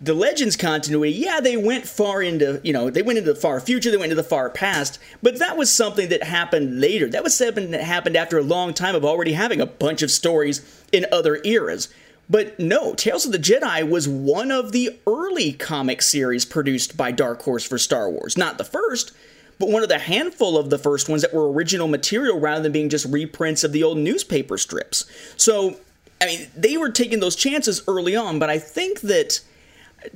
the 0.00 0.14
Legends 0.14 0.56
continuity, 0.56 1.12
yeah, 1.12 1.40
they 1.40 1.56
went 1.56 1.86
far 1.86 2.22
into, 2.22 2.60
you 2.64 2.72
know, 2.72 2.90
they 2.90 3.02
went 3.02 3.18
into 3.18 3.32
the 3.32 3.38
far 3.38 3.60
future, 3.60 3.90
they 3.90 3.96
went 3.96 4.10
into 4.10 4.20
the 4.20 4.28
far 4.28 4.50
past, 4.50 4.98
but 5.22 5.38
that 5.38 5.56
was 5.56 5.70
something 5.70 6.08
that 6.08 6.24
happened 6.24 6.80
later. 6.80 7.08
That 7.08 7.22
was 7.22 7.36
something 7.36 7.70
that 7.70 7.82
happened 7.82 8.16
after 8.16 8.38
a 8.38 8.42
long 8.42 8.74
time 8.74 8.96
of 8.96 9.04
already 9.04 9.32
having 9.32 9.60
a 9.60 9.66
bunch 9.66 10.02
of 10.02 10.10
stories 10.10 10.84
in 10.90 11.06
other 11.12 11.40
eras. 11.44 11.88
But 12.30 12.58
no, 12.58 12.94
Tales 12.94 13.26
of 13.26 13.32
the 13.32 13.38
Jedi 13.38 13.88
was 13.88 14.08
one 14.08 14.50
of 14.50 14.72
the 14.72 14.98
early 15.06 15.52
comic 15.52 16.00
series 16.00 16.44
produced 16.44 16.96
by 16.96 17.10
Dark 17.10 17.42
Horse 17.42 17.64
for 17.64 17.78
Star 17.78 18.08
Wars. 18.08 18.38
Not 18.38 18.58
the 18.58 18.64
first, 18.64 19.12
but 19.58 19.68
one 19.68 19.82
of 19.82 19.88
the 19.88 19.98
handful 19.98 20.56
of 20.56 20.70
the 20.70 20.78
first 20.78 21.08
ones 21.08 21.22
that 21.22 21.34
were 21.34 21.50
original 21.50 21.88
material 21.88 22.40
rather 22.40 22.62
than 22.62 22.72
being 22.72 22.88
just 22.88 23.06
reprints 23.06 23.64
of 23.64 23.72
the 23.72 23.82
old 23.82 23.98
newspaper 23.98 24.56
strips. 24.56 25.04
So, 25.36 25.76
I 26.20 26.26
mean, 26.26 26.48
they 26.56 26.76
were 26.76 26.90
taking 26.90 27.20
those 27.20 27.36
chances 27.36 27.82
early 27.86 28.16
on, 28.16 28.38
but 28.38 28.48
I 28.50 28.58
think 28.58 29.00
that 29.02 29.40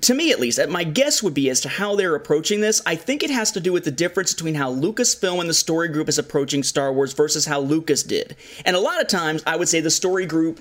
to 0.01 0.15
me 0.15 0.33
at 0.33 0.41
least, 0.41 0.61
my 0.69 0.85
guess 0.85 1.23
would 1.23 1.35
be 1.35 1.49
as 1.51 1.61
to 1.61 1.69
how 1.69 1.95
they're 1.95 2.15
approaching 2.15 2.61
this. 2.61 2.83
I 2.87 2.97
think 2.97 3.23
it 3.23 3.31
has 3.31 3.53
to 3.53 3.61
do 3.61 3.73
with 3.73 3.85
the 3.85 3.91
difference 3.91 4.35
between 4.35 4.55
how 4.55 4.75
Lucasfilm 4.75 5.41
and 5.41 5.49
the 5.49 5.55
story 5.55 5.89
group 5.89 6.09
is 6.09 6.19
approaching 6.19 6.63
Star 6.63 6.93
Wars 6.93 7.13
versus 7.13 7.47
how 7.47 7.61
Lucas 7.61 8.03
did. 8.03 8.37
And 8.65 8.75
a 8.75 8.81
lot 8.81 9.01
of 9.01 9.09
times, 9.09 9.43
I 9.47 9.57
would 9.57 9.69
say 9.69 9.81
the 9.81 9.91
story 9.91 10.27
group 10.27 10.61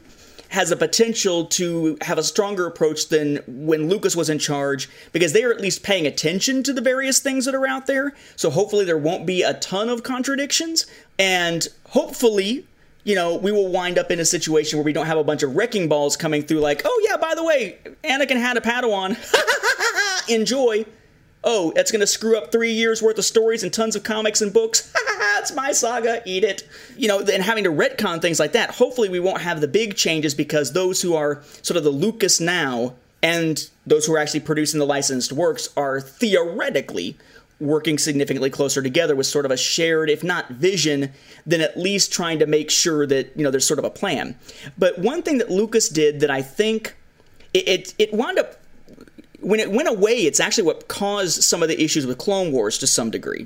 has 0.50 0.72
a 0.72 0.76
potential 0.76 1.46
to 1.46 1.98
have 2.02 2.18
a 2.18 2.24
stronger 2.24 2.66
approach 2.66 3.10
than 3.10 3.38
when 3.48 3.90
Lucas 3.90 4.16
was 4.16 4.30
in 4.30 4.40
charge 4.40 4.90
because 5.12 5.34
they 5.34 5.44
are 5.44 5.52
at 5.52 5.62
least 5.62 5.84
paying 5.84 6.06
attention 6.06 6.64
to 6.64 6.74
the 6.74 6.82
various 6.82 7.20
things 7.20 7.46
that 7.46 7.56
are 7.56 7.68
out 7.68 7.88
there. 7.88 8.14
So 8.36 8.50
hopefully 8.50 8.86
there 8.86 8.98
won't 8.98 9.26
be 9.26 9.42
a 9.42 9.54
ton 9.56 9.90
of 9.90 10.04
contradictions 10.04 10.86
and 11.18 11.68
hopefully 11.88 12.68
you 13.06 13.14
know, 13.14 13.36
we 13.36 13.52
will 13.52 13.68
wind 13.68 14.00
up 14.00 14.10
in 14.10 14.20
a 14.20 14.26
situation 14.26 14.78
where 14.80 14.84
we 14.84 14.92
don't 14.92 15.06
have 15.06 15.20
a 15.20 15.24
bunch 15.24 15.44
of 15.44 15.56
wrecking 15.56 15.88
balls 15.88 16.18
coming 16.18 16.42
through, 16.42 16.60
like, 16.60 16.82
oh 16.84 17.08
yeah, 17.08 17.16
by 17.18 17.36
the 17.36 17.44
way, 17.44 17.78
Anakin 18.04 18.38
had 18.38 18.58
a 18.58 18.62
Padawan. 18.62 19.16
Enjoy. 20.30 20.84
Oh, 21.48 21.72
that's 21.76 21.92
going 21.92 22.02
to 22.02 22.08
screw 22.08 22.38
up 22.38 22.52
three 22.52 22.74
years 22.74 23.02
worth 23.02 23.20
of 23.20 23.26
stories 23.26 23.62
and 23.64 23.72
tons 23.72 23.96
of 23.96 24.04
comics 24.04 24.42
and 24.42 24.52
books. 24.52 24.92
it's 25.40 25.54
my 25.54 25.72
saga. 25.72 26.22
Eat 26.26 26.44
it. 26.44 26.68
You 26.98 27.08
know, 27.08 27.20
and 27.20 27.44
having 27.44 27.64
to 27.66 27.70
retcon 27.70 28.22
things 28.22 28.40
like 28.40 28.54
that. 28.54 28.72
Hopefully, 28.72 29.10
we 29.10 29.20
won't 29.20 29.42
have 29.42 29.62
the 29.62 29.68
big 29.68 29.96
changes 29.96 30.34
because 30.34 30.74
those 30.74 31.02
who 31.02 31.16
are 31.16 31.44
sort 31.62 31.78
of 31.78 31.84
the 31.84 31.92
Lucas 31.92 32.40
now 32.42 32.96
and 33.22 33.70
those 33.86 34.06
who 34.06 34.14
are 34.16 34.20
actually 34.20 34.40
producing 34.42 34.80
the 34.80 34.86
licensed 34.86 35.32
works 35.32 35.70
are 35.78 36.02
theoretically 36.02 37.18
working 37.60 37.98
significantly 37.98 38.50
closer 38.50 38.82
together 38.82 39.16
with 39.16 39.26
sort 39.26 39.46
of 39.46 39.52
a 39.52 39.58
shared, 39.58 40.10
if 40.10 40.24
not 40.24 40.50
vision, 40.50 41.12
then 41.46 41.62
at 41.62 41.78
least 41.78 42.12
trying 42.12 42.40
to 42.40 42.46
make 42.46 42.70
sure 42.70 43.08
that 43.08 43.32
you 43.36 43.44
know 43.44 43.52
there's 43.52 43.68
sort 43.68 43.80
of 43.80 43.86
a 43.86 43.90
plan. 43.90 44.36
But 44.78 45.00
one 45.00 45.22
thing 45.22 45.38
that 45.38 45.50
Lucas 45.50 45.90
did 45.90 46.20
that 46.20 46.32
I 46.32 46.42
think 46.42 46.96
it 47.54 47.68
it, 47.68 47.94
it 47.98 48.14
wound 48.14 48.40
up 48.40 48.56
when 49.46 49.60
it 49.60 49.72
went 49.72 49.88
away, 49.88 50.26
it's 50.26 50.40
actually 50.40 50.64
what 50.64 50.88
caused 50.88 51.44
some 51.44 51.62
of 51.62 51.70
the 51.70 51.80
issues 51.80 52.08
with 52.08 52.18
Clone 52.18 52.52
Wars 52.52 52.80
to 52.80 52.88
some 52.88 53.12
degree, 53.12 53.46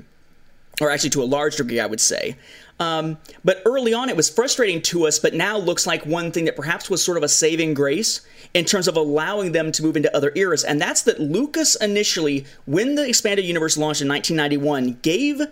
or 0.80 0.90
actually 0.90 1.10
to 1.10 1.22
a 1.22 1.24
large 1.24 1.56
degree, 1.56 1.78
I 1.78 1.84
would 1.84 2.00
say. 2.00 2.36
Um, 2.78 3.18
but 3.44 3.60
early 3.66 3.92
on, 3.92 4.08
it 4.08 4.16
was 4.16 4.30
frustrating 4.30 4.80
to 4.82 5.06
us, 5.06 5.18
but 5.18 5.34
now 5.34 5.58
looks 5.58 5.86
like 5.86 6.06
one 6.06 6.32
thing 6.32 6.46
that 6.46 6.56
perhaps 6.56 6.88
was 6.88 7.04
sort 7.04 7.18
of 7.18 7.22
a 7.22 7.28
saving 7.28 7.74
grace 7.74 8.22
in 8.54 8.64
terms 8.64 8.88
of 8.88 8.96
allowing 8.96 9.52
them 9.52 9.70
to 9.72 9.82
move 9.82 9.94
into 9.94 10.14
other 10.16 10.32
eras. 10.36 10.64
And 10.64 10.80
that's 10.80 11.02
that 11.02 11.20
Lucas 11.20 11.76
initially, 11.76 12.46
when 12.64 12.94
the 12.94 13.06
expanded 13.06 13.44
universe 13.44 13.76
launched 13.76 14.00
in 14.00 14.08
1991, 14.08 15.00
gave 15.02 15.42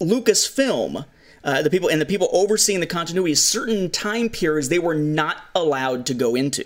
Lucasfilm. 0.00 1.04
Uh, 1.42 1.62
the 1.62 1.68
people 1.68 1.90
and 1.90 2.00
the 2.00 2.06
people 2.06 2.28
overseeing 2.32 2.78
the 2.78 2.86
continuity 2.86 3.34
certain 3.34 3.90
time 3.90 4.28
periods 4.30 4.68
they 4.68 4.78
were 4.78 4.94
not 4.94 5.42
allowed 5.54 6.06
to 6.06 6.14
go 6.14 6.36
into 6.36 6.64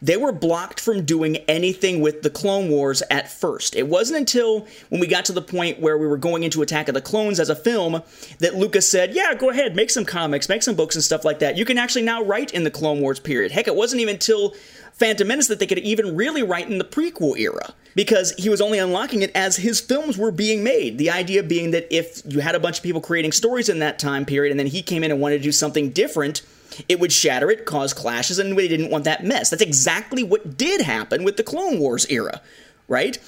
they 0.00 0.16
were 0.16 0.32
blocked 0.32 0.80
from 0.80 1.04
doing 1.04 1.36
anything 1.48 2.00
with 2.00 2.22
the 2.22 2.30
Clone 2.30 2.70
Wars 2.70 3.02
at 3.10 3.30
first. 3.30 3.74
It 3.74 3.88
wasn't 3.88 4.18
until 4.18 4.66
when 4.88 5.00
we 5.00 5.06
got 5.06 5.24
to 5.26 5.32
the 5.32 5.42
point 5.42 5.80
where 5.80 5.98
we 5.98 6.06
were 6.06 6.18
going 6.18 6.42
into 6.42 6.62
Attack 6.62 6.88
of 6.88 6.94
the 6.94 7.00
Clones 7.00 7.40
as 7.40 7.50
a 7.50 7.56
film 7.56 8.02
that 8.38 8.54
Lucas 8.54 8.88
said, 8.90 9.14
Yeah, 9.14 9.34
go 9.34 9.50
ahead, 9.50 9.74
make 9.74 9.90
some 9.90 10.04
comics, 10.04 10.48
make 10.48 10.62
some 10.62 10.76
books 10.76 10.94
and 10.94 11.02
stuff 11.02 11.24
like 11.24 11.38
that. 11.40 11.56
You 11.56 11.64
can 11.64 11.78
actually 11.78 12.02
now 12.02 12.22
write 12.22 12.52
in 12.52 12.64
the 12.64 12.70
Clone 12.70 13.00
Wars 13.00 13.20
period. 13.20 13.52
Heck, 13.52 13.66
it 13.66 13.76
wasn't 13.76 14.02
even 14.02 14.20
until 14.20 14.54
Phantom 14.92 15.26
Menace 15.26 15.48
that 15.48 15.58
they 15.58 15.66
could 15.66 15.78
even 15.78 16.14
really 16.14 16.42
write 16.42 16.68
in 16.68 16.76
the 16.76 16.84
prequel 16.84 17.38
era 17.38 17.72
because 17.94 18.32
he 18.32 18.50
was 18.50 18.60
only 18.60 18.78
unlocking 18.78 19.22
it 19.22 19.34
as 19.34 19.56
his 19.56 19.80
films 19.80 20.18
were 20.18 20.30
being 20.30 20.62
made. 20.62 20.98
The 20.98 21.10
idea 21.10 21.42
being 21.42 21.70
that 21.70 21.86
if 21.90 22.20
you 22.26 22.40
had 22.40 22.54
a 22.54 22.60
bunch 22.60 22.76
of 22.76 22.82
people 22.82 23.00
creating 23.00 23.32
stories 23.32 23.70
in 23.70 23.78
that 23.78 23.98
time 23.98 24.26
period 24.26 24.50
and 24.50 24.60
then 24.60 24.66
he 24.66 24.82
came 24.82 25.02
in 25.02 25.10
and 25.10 25.20
wanted 25.20 25.38
to 25.38 25.42
do 25.42 25.52
something 25.52 25.90
different, 25.90 26.42
it 26.88 27.00
would 27.00 27.12
shatter 27.12 27.50
it, 27.50 27.66
cause 27.66 27.92
clashes, 27.92 28.38
and 28.38 28.58
they 28.58 28.68
didn't 28.68 28.90
want 28.90 29.04
that 29.04 29.24
mess. 29.24 29.50
That's 29.50 29.62
exactly 29.62 30.22
what 30.22 30.56
did 30.56 30.80
happen 30.80 31.24
with 31.24 31.36
the 31.36 31.42
Clone 31.42 31.78
Wars 31.78 32.06
era, 32.10 32.40
right? 32.88 33.18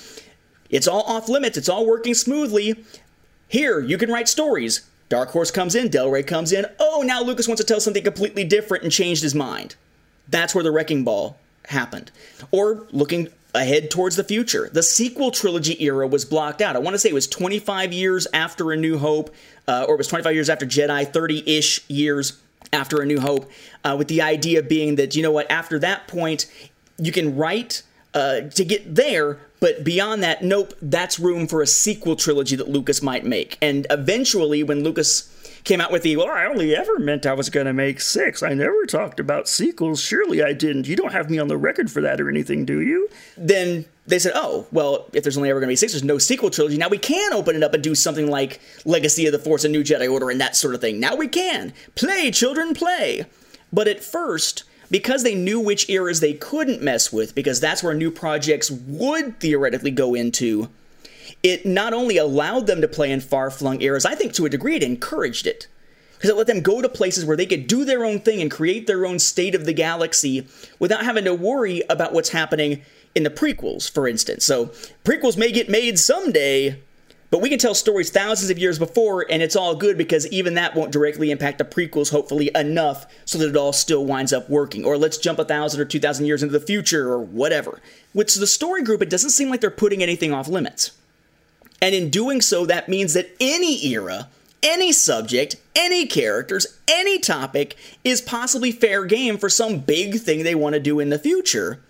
It's 0.71 0.89
all 0.89 1.03
off 1.03 1.29
limits, 1.29 1.59
it's 1.59 1.69
all 1.69 1.87
working 1.87 2.15
smoothly. 2.15 2.85
Here, 3.49 3.81
you 3.81 3.99
can 3.99 4.11
write 4.11 4.29
stories. 4.29 4.83
Dark 5.09 5.31
Horse 5.31 5.51
comes 5.51 5.75
in, 5.75 5.89
Del 5.89 6.11
Rey 6.11 6.23
comes 6.23 6.53
in. 6.53 6.65
Oh, 6.81 7.03
now 7.07 7.23
Lucas 7.23 7.47
wants 7.47 7.61
to 7.61 7.67
tell 7.67 7.81
something 7.81 8.03
completely 8.03 8.45
different 8.45 8.83
and 8.83 8.91
changed 8.91 9.23
his 9.23 9.35
mind. 9.35 9.77
That's 10.27 10.55
where 10.55 10.65
the 10.65 10.71
wrecking 10.71 11.05
ball 11.05 11.37
happened. 11.67 12.11
Or 12.51 12.87
looking 12.93 13.29
ahead 13.55 13.91
towards 13.91 14.17
the 14.17 14.25
future. 14.25 14.71
The 14.73 14.83
sequel 14.83 15.31
trilogy 15.31 15.83
era 15.85 16.07
was 16.07 16.25
blocked 16.25 16.63
out. 16.63 16.77
I 16.77 16.79
want 16.79 16.95
to 16.95 16.99
say 16.99 17.11
it 17.11 17.15
was 17.15 17.27
25 17.27 17.93
years 17.93 18.27
after 18.33 18.73
A 18.73 18.77
New 18.77 18.99
Hope, 18.99 19.35
uh, 19.69 19.85
or 19.87 19.95
it 19.95 19.99
was 19.99 20.09
25 20.09 20.35
years 20.35 20.49
after 20.49 20.65
Jedi, 20.65 21.13
30 21.13 21.59
ish 21.59 21.89
years 21.91 22.41
after 22.73 23.01
A 23.01 23.07
New 23.07 23.21
Hope, 23.21 23.51
uh, 23.85 23.95
with 23.99 24.09
the 24.09 24.23
idea 24.23 24.63
being 24.63 24.97
that, 24.97 25.15
you 25.15 25.23
know 25.23 25.33
what, 25.33 25.51
after 25.51 25.79
that 25.79 26.09
point, 26.09 26.47
you 26.99 27.13
can 27.13 27.37
write 27.37 27.83
uh, 28.15 28.43
to 28.43 28.65
get 28.65 28.95
there, 28.95 29.39
but 29.61 29.85
beyond 29.85 30.23
that, 30.23 30.43
nope, 30.43 30.75
that's 30.83 31.19
room 31.19 31.47
for 31.47 31.63
a 31.63 31.67
sequel 31.67 32.17
trilogy 32.17 32.57
that 32.57 32.69
Lucas 32.69 33.03
might 33.03 33.25
make. 33.25 33.57
And 33.63 33.87
eventually, 33.91 34.63
when 34.63 34.85
Lucas 34.85 35.32
came 35.65 35.81
out 35.81 35.93
with 35.93 36.03
the, 36.03 36.17
well, 36.17 36.29
I 36.29 36.47
only 36.47 36.75
ever 36.75 36.99
meant 36.99 37.27
I 37.27 37.35
was 37.35 37.51
going 37.51 37.67
to 37.67 37.73
make 37.73 38.01
six. 38.01 38.43
I 38.43 38.55
never 38.55 38.85
talked 38.87 39.21
about 39.21 39.49
sequels. 39.49 40.01
Surely 40.01 40.43
I 40.43 40.53
didn't. 40.53 40.89
You 40.89 40.97
don't 40.97 41.13
have 41.13 41.31
me 41.31 41.39
on 41.39 41.49
the 41.49 41.57
record 41.57 41.91
for 41.91 42.01
that 42.01 42.21
or 42.21 42.29
anything, 42.29 42.65
do 42.65 42.81
you? 42.81 43.09
Then 43.37 43.85
they 44.07 44.19
said, 44.19 44.33
oh, 44.35 44.67
well, 44.73 45.09
if 45.13 45.23
there's 45.23 45.37
only 45.37 45.51
ever 45.51 45.61
going 45.61 45.69
to 45.69 45.73
be 45.73 45.77
six, 45.77 45.93
there's 45.93 46.03
no 46.03 46.19
sequel 46.19 46.51
trilogy. 46.51 46.77
Now 46.77 46.89
we 46.89 46.99
can 46.99 47.33
open 47.33 47.55
it 47.55 47.63
up 47.63 47.75
and 47.75 47.83
do 47.83 47.95
something 47.95 48.29
like 48.29 48.61
Legacy 48.85 49.27
of 49.27 49.33
the 49.33 49.39
Force 49.39 49.65
and 49.65 49.73
New 49.73 49.85
Jedi 49.85 50.11
Order 50.11 50.31
and 50.31 50.41
that 50.41 50.57
sort 50.57 50.75
of 50.75 50.81
thing. 50.81 50.99
Now 50.99 51.15
we 51.15 51.29
can. 51.29 51.73
Play, 51.95 52.31
children, 52.33 52.75
play. 52.75 53.27
But 53.73 53.89
at 53.89 54.03
first, 54.03 54.65
because 54.91 55.23
they 55.23 55.35
knew 55.35 55.61
which 55.61 55.89
eras 55.89 56.21
they 56.21 56.35
couldn't 56.35 56.83
mess 56.83 57.13
with, 57.13 57.35
because 57.35 57.61
that's 57.61 57.83
where 57.83 57.95
new 57.95 58.11
projects 58.11 58.71
would 58.71 59.41
theoretically 59.41 59.91
go 59.91 60.15
into, 60.15 60.69
it 61.43 61.67
not 61.67 61.93
only 61.93 62.17
allowed 62.17 62.67
them 62.67 62.81
to 62.81 62.89
play 62.89 63.11
in 63.11 63.21
far 63.21 63.51
flung 63.51 63.81
eras, 63.83 64.07
I 64.07 64.15
think 64.15 64.33
to 64.35 64.47
a 64.47 64.51
degree 64.51 64.77
it 64.77 64.83
encouraged 64.83 65.47
it. 65.47 65.67
Because 66.15 66.31
it 66.31 66.37
let 66.37 66.47
them 66.47 66.61
go 66.61 66.81
to 66.81 66.89
places 66.89 67.25
where 67.25 67.37
they 67.37 67.47
could 67.47 67.67
do 67.67 67.85
their 67.85 68.05
own 68.05 68.21
thing 68.21 68.41
and 68.41 68.49
create 68.49 68.87
their 68.87 69.05
own 69.05 69.19
state 69.19 69.57
of 69.57 69.67
the 69.67 69.73
galaxy 69.73 70.47
without 70.79 71.05
having 71.05 71.25
to 71.25 71.35
worry 71.35 71.83
about 71.91 72.13
what's 72.13 72.29
happening 72.29 72.83
in 73.17 73.25
the 73.25 73.31
prequels, 73.31 73.91
for 73.91 74.07
instance. 74.07 74.45
So, 74.45 74.67
prequels 75.05 75.37
may 75.37 75.51
get 75.51 75.69
made 75.69 75.99
someday, 75.99 76.81
but 77.33 77.43
we 77.43 77.49
can 77.49 77.59
tell 77.59 77.75
stories 77.75 78.11
thousands 78.11 78.51
of 78.51 78.59
years 78.59 78.79
before, 78.79 79.27
and 79.29 79.43
it's 79.43 79.57
all 79.57 79.75
good 79.75 79.99
because 79.99 80.29
even 80.29 80.55
that 80.55 80.77
won't 80.77 80.93
directly 80.93 81.33
impact 81.33 81.59
the 81.59 81.65
prequels, 81.65 82.13
hopefully, 82.13 82.53
enough 82.55 83.07
so 83.25 83.37
that 83.39 83.49
it 83.49 83.57
all 83.57 83.73
still 83.73 84.05
winds 84.05 84.33
up 84.33 84.49
working. 84.49 84.85
Or 84.85 84.97
let's 84.97 85.19
jump 85.19 85.41
a 85.41 85.45
thousand 85.45 85.81
or 85.81 85.87
two 85.87 85.99
thousand 85.99 86.27
years 86.27 86.45
into 86.45 86.57
the 86.57 86.65
future, 86.65 87.11
or 87.11 87.19
whatever. 87.19 87.81
With 88.15 88.33
the 88.33 88.47
story 88.47 88.85
group, 88.85 89.03
it 89.03 89.11
doesn't 89.11 89.31
seem 89.31 89.51
like 89.51 89.61
they're 89.61 89.71
putting 89.71 90.05
anything 90.05 90.33
off 90.33 90.47
limits. 90.47 90.93
And 91.83 91.95
in 91.95 92.09
doing 92.09 92.41
so, 92.41 92.65
that 92.65 92.89
means 92.89 93.13
that 93.13 93.37
any 93.39 93.85
era, 93.87 94.29
any 94.63 94.93
subject, 94.93 95.57
any 95.77 96.07
characters, 96.07 96.79
any 96.89 97.19
topic 97.19 97.77
is 98.05 98.23
possibly 98.23 98.73
fair 98.73 99.05
game 99.05 99.37
for 99.37 99.51
some 99.51 99.81
big 99.81 100.21
thing 100.21 100.43
they 100.43 100.55
want 100.55 100.73
to 100.73 100.81
do 100.81 100.99
in 100.99 101.11
the 101.11 101.19
future 101.19 101.81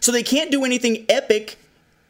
so 0.00 0.12
they 0.12 0.22
can't 0.22 0.50
do 0.50 0.64
anything 0.64 1.04
epic 1.08 1.58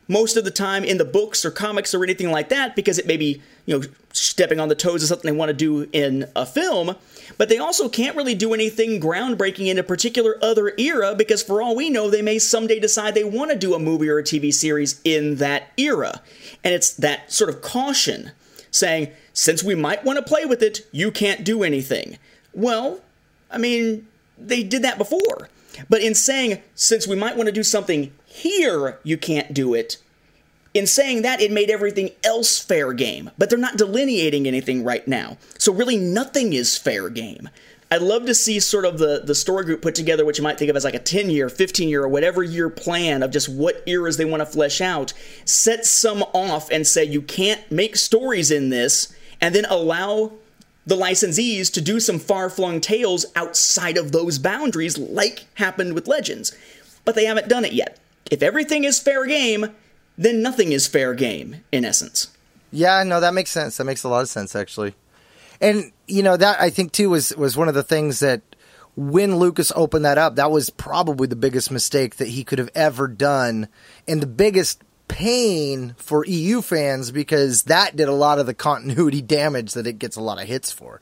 most 0.06 0.36
of 0.36 0.44
the 0.44 0.50
time 0.50 0.84
in 0.84 0.98
the 0.98 1.04
books 1.04 1.44
or 1.44 1.50
comics 1.50 1.94
or 1.94 2.02
anything 2.02 2.30
like 2.30 2.48
that 2.48 2.74
because 2.74 2.98
it 2.98 3.06
may 3.06 3.16
be, 3.16 3.42
you 3.66 3.78
know, 3.78 3.86
stepping 4.12 4.58
on 4.58 4.68
the 4.68 4.74
toes 4.74 5.02
of 5.02 5.08
something 5.08 5.30
they 5.30 5.36
want 5.36 5.50
to 5.50 5.54
do 5.54 5.88
in 5.92 6.26
a 6.34 6.46
film. 6.46 6.96
But 7.36 7.48
they 7.48 7.58
also 7.58 7.88
can't 7.88 8.16
really 8.16 8.34
do 8.34 8.54
anything 8.54 9.00
groundbreaking 9.00 9.66
in 9.66 9.78
a 9.78 9.82
particular 9.82 10.38
other 10.40 10.72
era 10.78 11.14
because, 11.14 11.42
for 11.42 11.60
all 11.60 11.76
we 11.76 11.90
know, 11.90 12.08
they 12.08 12.22
may 12.22 12.38
someday 12.38 12.80
decide 12.80 13.14
they 13.14 13.24
want 13.24 13.50
to 13.50 13.56
do 13.56 13.74
a 13.74 13.78
movie 13.78 14.08
or 14.08 14.18
a 14.18 14.24
TV 14.24 14.52
series 14.52 15.00
in 15.04 15.36
that 15.36 15.72
era. 15.76 16.22
And 16.64 16.74
it's 16.74 16.92
that 16.94 17.30
sort 17.32 17.50
of 17.50 17.60
caution 17.60 18.32
saying, 18.70 19.10
since 19.32 19.62
we 19.62 19.74
might 19.74 20.04
want 20.04 20.18
to 20.18 20.24
play 20.24 20.46
with 20.46 20.62
it, 20.62 20.86
you 20.92 21.10
can't 21.10 21.44
do 21.44 21.62
anything. 21.62 22.18
Well, 22.52 23.00
I 23.50 23.58
mean, 23.58 24.06
they 24.38 24.62
did 24.62 24.82
that 24.82 24.98
before. 24.98 25.48
But 25.88 26.02
in 26.02 26.14
saying, 26.14 26.62
since 26.74 27.06
we 27.06 27.16
might 27.16 27.36
want 27.36 27.46
to 27.46 27.52
do 27.52 27.62
something 27.62 28.12
here, 28.26 28.98
you 29.04 29.16
can't 29.16 29.54
do 29.54 29.74
it, 29.74 29.98
in 30.78 30.86
saying 30.86 31.22
that, 31.22 31.40
it 31.40 31.50
made 31.50 31.70
everything 31.70 32.10
else 32.24 32.58
fair 32.58 32.92
game. 32.92 33.30
But 33.36 33.50
they're 33.50 33.58
not 33.58 33.76
delineating 33.76 34.46
anything 34.46 34.84
right 34.84 35.06
now. 35.06 35.36
So 35.58 35.72
really, 35.72 35.98
nothing 35.98 36.52
is 36.52 36.78
fair 36.78 37.10
game. 37.10 37.50
I'd 37.90 38.02
love 38.02 38.26
to 38.26 38.34
see 38.34 38.60
sort 38.60 38.84
of 38.84 38.98
the, 38.98 39.22
the 39.24 39.34
story 39.34 39.64
group 39.64 39.80
put 39.80 39.94
together 39.94 40.24
what 40.24 40.36
you 40.36 40.44
might 40.44 40.58
think 40.58 40.70
of 40.70 40.76
as 40.76 40.84
like 40.84 40.94
a 40.94 40.98
10 40.98 41.30
year, 41.30 41.48
15 41.48 41.88
year, 41.88 42.04
or 42.04 42.08
whatever 42.08 42.42
year 42.42 42.68
plan 42.68 43.22
of 43.22 43.30
just 43.30 43.48
what 43.48 43.82
eras 43.86 44.18
they 44.18 44.26
want 44.26 44.40
to 44.40 44.46
flesh 44.46 44.80
out. 44.80 45.14
Set 45.44 45.86
some 45.86 46.22
off 46.34 46.70
and 46.70 46.86
say 46.86 47.04
you 47.04 47.22
can't 47.22 47.70
make 47.72 47.96
stories 47.96 48.50
in 48.50 48.68
this, 48.68 49.14
and 49.40 49.54
then 49.54 49.64
allow 49.66 50.32
the 50.84 50.96
licensees 50.96 51.72
to 51.72 51.80
do 51.80 52.00
some 52.00 52.18
far 52.18 52.50
flung 52.50 52.80
tales 52.80 53.26
outside 53.36 53.96
of 53.96 54.12
those 54.12 54.38
boundaries, 54.38 54.98
like 54.98 55.46
happened 55.54 55.94
with 55.94 56.08
Legends. 56.08 56.56
But 57.04 57.14
they 57.14 57.24
haven't 57.24 57.48
done 57.48 57.64
it 57.64 57.72
yet. 57.72 57.98
If 58.30 58.42
everything 58.42 58.84
is 58.84 59.00
fair 59.00 59.24
game, 59.24 59.74
then 60.18 60.42
nothing 60.42 60.72
is 60.72 60.86
fair 60.86 61.14
game, 61.14 61.64
in 61.72 61.84
essence. 61.84 62.36
Yeah, 62.70 63.02
no, 63.04 63.20
that 63.20 63.32
makes 63.32 63.50
sense. 63.50 63.76
That 63.78 63.84
makes 63.84 64.04
a 64.04 64.08
lot 64.08 64.20
of 64.20 64.28
sense, 64.28 64.54
actually. 64.54 64.94
And 65.60 65.92
you 66.06 66.22
know 66.22 66.36
that 66.36 66.60
I 66.60 66.70
think 66.70 66.92
too 66.92 67.10
was 67.10 67.34
was 67.36 67.56
one 67.56 67.68
of 67.68 67.74
the 67.74 67.82
things 67.82 68.20
that 68.20 68.42
when 68.96 69.36
Lucas 69.36 69.72
opened 69.74 70.04
that 70.04 70.18
up, 70.18 70.36
that 70.36 70.50
was 70.50 70.70
probably 70.70 71.28
the 71.28 71.36
biggest 71.36 71.70
mistake 71.70 72.16
that 72.16 72.28
he 72.28 72.44
could 72.44 72.58
have 72.58 72.70
ever 72.74 73.08
done, 73.08 73.68
and 74.06 74.20
the 74.20 74.26
biggest 74.26 74.82
pain 75.08 75.94
for 75.96 76.24
EU 76.26 76.60
fans 76.60 77.10
because 77.10 77.62
that 77.64 77.96
did 77.96 78.08
a 78.08 78.12
lot 78.12 78.38
of 78.38 78.46
the 78.46 78.54
continuity 78.54 79.22
damage 79.22 79.72
that 79.72 79.86
it 79.86 79.98
gets 79.98 80.16
a 80.16 80.20
lot 80.20 80.40
of 80.40 80.46
hits 80.46 80.70
for. 80.70 81.00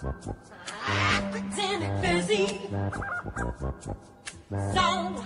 I'm 0.00 1.32
busy. 2.02 2.60
Well, 4.50 5.24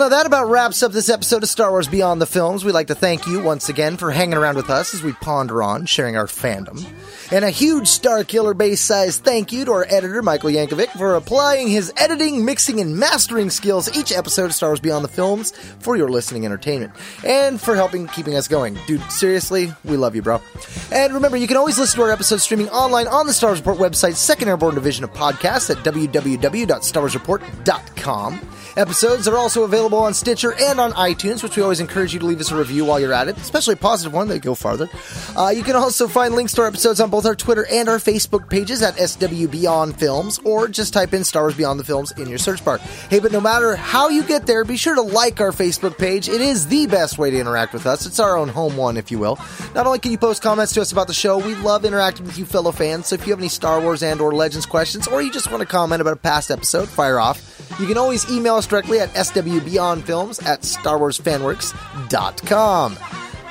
now 0.00 0.08
that 0.08 0.26
about 0.26 0.48
wraps 0.48 0.82
up 0.82 0.92
this 0.92 1.08
episode 1.08 1.42
of 1.42 1.48
Star 1.48 1.70
Wars 1.70 1.88
Beyond 1.88 2.20
the 2.20 2.26
Films. 2.26 2.64
We'd 2.64 2.72
like 2.72 2.88
to 2.88 2.94
thank 2.94 3.26
you 3.26 3.42
once 3.42 3.68
again 3.68 3.96
for 3.96 4.10
hanging 4.10 4.36
around 4.36 4.56
with 4.56 4.68
us 4.68 4.94
as 4.94 5.02
we 5.02 5.12
ponder 5.12 5.62
on 5.62 5.86
sharing 5.86 6.16
our 6.16 6.26
fandom. 6.26 6.84
And 7.30 7.44
a 7.44 7.50
huge 7.50 7.86
Starkiller 7.86 8.56
base 8.56 8.82
size 8.82 9.18
thank 9.18 9.52
you 9.52 9.64
to 9.64 9.72
our 9.72 9.86
editor, 9.88 10.22
Michael 10.22 10.50
Yankovic, 10.50 10.90
for 10.90 11.14
applying 11.14 11.68
his 11.68 11.92
editing, 11.96 12.44
mixing, 12.44 12.80
and 12.80 12.98
mastering 12.98 13.48
skills 13.48 13.96
each 13.96 14.12
episode 14.12 14.46
of 14.46 14.54
Star 14.54 14.70
Wars 14.70 14.80
Beyond 14.80 15.04
the 15.04 15.08
Films 15.08 15.52
for 15.78 15.96
your 15.96 16.10
listening 16.10 16.44
entertainment. 16.44 16.92
And 17.24 17.60
for 17.60 17.74
helping 17.74 18.08
keeping 18.08 18.34
us 18.34 18.48
going. 18.48 18.76
Dude, 18.86 19.02
seriously, 19.10 19.72
we 19.84 19.96
love 19.96 20.14
you, 20.14 20.22
bro. 20.22 20.42
And 20.90 21.14
remember, 21.14 21.38
you 21.38 21.46
can 21.46 21.56
always 21.56 21.78
listen 21.78 21.98
to 21.98 22.04
our 22.04 22.12
episodes 22.12 22.42
streaming 22.42 22.68
online 22.70 23.08
on 23.08 23.26
the 23.26 23.32
Star 23.32 23.50
Wars 23.50 23.60
Report 23.60 23.78
website's 23.78 24.18
Second 24.18 24.48
Airborne 24.48 24.74
Division 24.74 25.04
of 25.04 25.12
Podcasts 25.12 25.61
at 25.70 25.78
www.starwarsreport.com. 25.78 28.40
Episodes 28.76 29.28
are 29.28 29.36
also 29.36 29.64
available 29.64 29.98
on 29.98 30.14
Stitcher 30.14 30.54
and 30.58 30.80
on 30.80 30.92
iTunes, 30.92 31.42
which 31.42 31.56
we 31.56 31.62
always 31.62 31.80
encourage 31.80 32.14
you 32.14 32.20
to 32.20 32.24
leave 32.24 32.40
us 32.40 32.50
a 32.50 32.56
review 32.56 32.86
while 32.86 32.98
you're 32.98 33.12
at 33.12 33.28
it, 33.28 33.36
especially 33.36 33.74
a 33.74 33.76
positive 33.76 34.14
one. 34.14 34.28
They 34.28 34.38
go 34.38 34.54
farther. 34.54 34.88
Uh, 35.36 35.50
you 35.50 35.62
can 35.62 35.76
also 35.76 36.08
find 36.08 36.34
links 36.34 36.54
to 36.54 36.62
our 36.62 36.68
episodes 36.68 36.98
on 36.98 37.10
both 37.10 37.26
our 37.26 37.34
Twitter 37.34 37.66
and 37.70 37.86
our 37.88 37.98
Facebook 37.98 38.48
pages 38.48 38.80
at 38.80 38.96
SW 38.96 39.46
Beyond 39.46 39.98
Films, 39.98 40.40
or 40.44 40.68
just 40.68 40.94
type 40.94 41.12
in 41.12 41.22
Star 41.22 41.42
Wars 41.42 41.54
Beyond 41.54 41.80
the 41.80 41.84
Films 41.84 42.12
in 42.12 42.28
your 42.28 42.38
search 42.38 42.64
bar. 42.64 42.78
Hey, 43.10 43.18
but 43.18 43.30
no 43.30 43.42
matter 43.42 43.76
how 43.76 44.08
you 44.08 44.22
get 44.22 44.46
there, 44.46 44.64
be 44.64 44.78
sure 44.78 44.94
to 44.94 45.02
like 45.02 45.40
our 45.40 45.52
Facebook 45.52 45.98
page. 45.98 46.30
It 46.30 46.40
is 46.40 46.66
the 46.66 46.86
best 46.86 47.18
way 47.18 47.30
to 47.30 47.38
interact 47.38 47.74
with 47.74 47.86
us. 47.86 48.06
It's 48.06 48.20
our 48.20 48.38
own 48.38 48.48
home 48.48 48.78
one, 48.78 48.96
if 48.96 49.10
you 49.10 49.18
will. 49.18 49.38
Not 49.74 49.86
only 49.86 49.98
can 49.98 50.12
you 50.12 50.18
post 50.18 50.42
comments 50.42 50.72
to 50.74 50.80
us 50.80 50.92
about 50.92 51.08
the 51.08 51.14
show, 51.14 51.36
we 51.36 51.54
love 51.56 51.84
interacting 51.84 52.24
with 52.24 52.38
you 52.38 52.46
fellow 52.46 52.72
fans. 52.72 53.08
So 53.08 53.16
if 53.16 53.26
you 53.26 53.32
have 53.32 53.40
any 53.40 53.48
Star 53.48 53.82
Wars 53.82 54.02
and 54.02 54.20
or 54.20 54.32
Legends 54.32 54.64
questions, 54.64 55.06
or 55.06 55.20
you 55.20 55.30
just 55.30 55.50
want 55.50 55.60
to 55.60 55.66
comment 55.66 56.00
about 56.00 56.14
a 56.14 56.16
past 56.16 56.50
episode, 56.50 56.88
fire 56.88 57.18
off. 57.18 57.51
You 57.80 57.86
can 57.86 57.96
always 57.98 58.30
email 58.30 58.54
us 58.56 58.66
directly 58.66 59.00
at 59.00 59.08
swbeyondfilms 59.10 60.44
at 60.46 60.62
starwarsfanworks.com. 60.62 62.98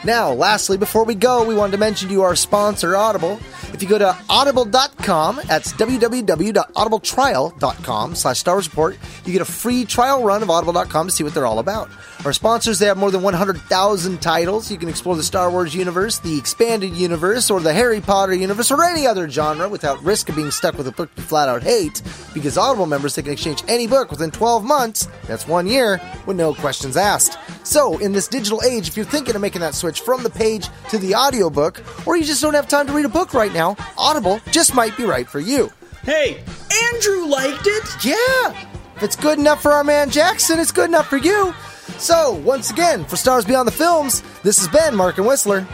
Now, 0.03 0.34
lastly, 0.34 0.78
before 0.78 1.06
we 1.06 1.14
go, 1.14 1.45
we 1.45 1.53
wanted 1.53 1.73
to 1.73 1.78
mention 1.78 2.07
to 2.07 2.14
you 2.14 2.23
our 2.23 2.36
sponsor, 2.36 2.95
Audible. 2.95 3.40
If 3.72 3.84
you 3.84 3.90
go 3.90 3.99
to 3.99 4.18
audible.com, 4.30 5.41
that's 5.45 5.73
www.audibletrial.com 5.73 8.15
slash 8.15 8.40
Star 8.40 8.56
Wars 8.56 8.68
Report, 8.68 8.98
you 9.26 9.32
get 9.32 9.44
a 9.44 9.45
free 9.45 9.86
trial 9.86 10.23
run 10.23 10.41
of 10.41 10.49
audible.com 10.49 11.07
to 11.07 11.14
see 11.14 11.23
what 11.23 11.36
they're 11.36 11.45
all 11.45 11.60
about. 11.60 11.88
Our 12.26 12.34
sponsors, 12.34 12.80
they 12.80 12.88
have 12.88 12.98
more 12.98 13.11
than 13.11 13.22
100,000 13.22 14.22
titles. 14.22 14.72
You 14.72 14.78
can 14.78 14.90
explore 14.90 15.15
the 15.15 15.23
Star 15.23 15.49
Wars 15.49 15.73
universe, 15.76 16.19
the 16.19 16.38
expanded 16.38 16.94
universe, 16.95 17.49
or 17.52 17.60
the 17.60 17.73
Harry 17.73 18.02
Potter 18.02 18.34
universe, 18.34 18.72
or 18.72 18.84
any 18.84 19.06
other 19.07 19.30
genre 19.30 19.69
without 19.69 20.03
risk 20.03 20.30
of 20.30 20.36
being 20.36 20.52
stuck 20.52 20.78
with 20.78 20.88
a 20.88 20.91
book 20.91 21.10
you 21.15 21.23
flat 21.23 21.48
out 21.48 21.64
hate, 21.64 22.02
because 22.34 22.57
Audible 22.57 22.88
members, 22.88 23.15
they 23.15 23.22
can 23.22 23.32
exchange 23.34 23.64
any 23.68 23.88
book 23.88 24.11
within 24.11 24.32
12 24.32 24.64
months, 24.64 25.07
that's 25.28 25.48
one 25.48 25.68
year, 25.68 26.02
with 26.26 26.38
no 26.38 26.53
questions 26.53 26.98
asked. 26.98 27.38
So, 27.72 27.98
in 27.99 28.11
this 28.11 28.27
digital 28.27 28.61
age, 28.64 28.89
if 28.89 28.98
you're 28.98 29.06
thinking 29.06 29.34
of 29.34 29.41
making 29.41 29.61
that 29.61 29.76
switch 29.76 30.02
from 30.02 30.23
the 30.23 30.30
page 30.30 30.68
to 30.89 30.98
the 30.98 31.15
audiobook, 31.15 31.81
or 32.06 32.18
you 32.18 32.26
just 32.26 32.41
don't 32.41 32.53
have 32.53 32.68
time 32.68 32.85
to 32.85 32.91
read 32.91 33.06
a 33.06 33.10
book 33.10 33.34
right 33.34 33.53
now, 33.53 33.77
Audible 33.98 34.41
just 34.52 34.76
might 34.76 34.98
be 34.98 35.06
right 35.06 35.26
for 35.26 35.39
you. 35.39 35.72
Hey, 36.03 36.43
Andrew 36.91 37.27
liked 37.27 37.65
it! 37.68 37.84
Yeah! 38.03 38.68
If 38.98 39.03
it's 39.03 39.15
good 39.15 39.39
enough 39.39 39.61
for 39.61 39.72
our 39.72 39.85
man 39.85 40.10
Jackson, 40.10 40.60
it's 40.60 40.73
good 40.73 40.89
enough 40.89 41.07
for 41.07 41.15
you. 41.15 41.53
So, 41.98 42.34
once 42.43 42.72
again, 42.72 43.06
for 43.06 43.15
Stars 43.15 43.45
Beyond 43.45 43.69
the 43.69 43.72
Films, 43.72 44.22
this 44.43 44.60
has 44.60 44.68
been 44.68 44.93
Mark 44.93 45.18
and 45.18 45.26
Whistler 45.26 45.65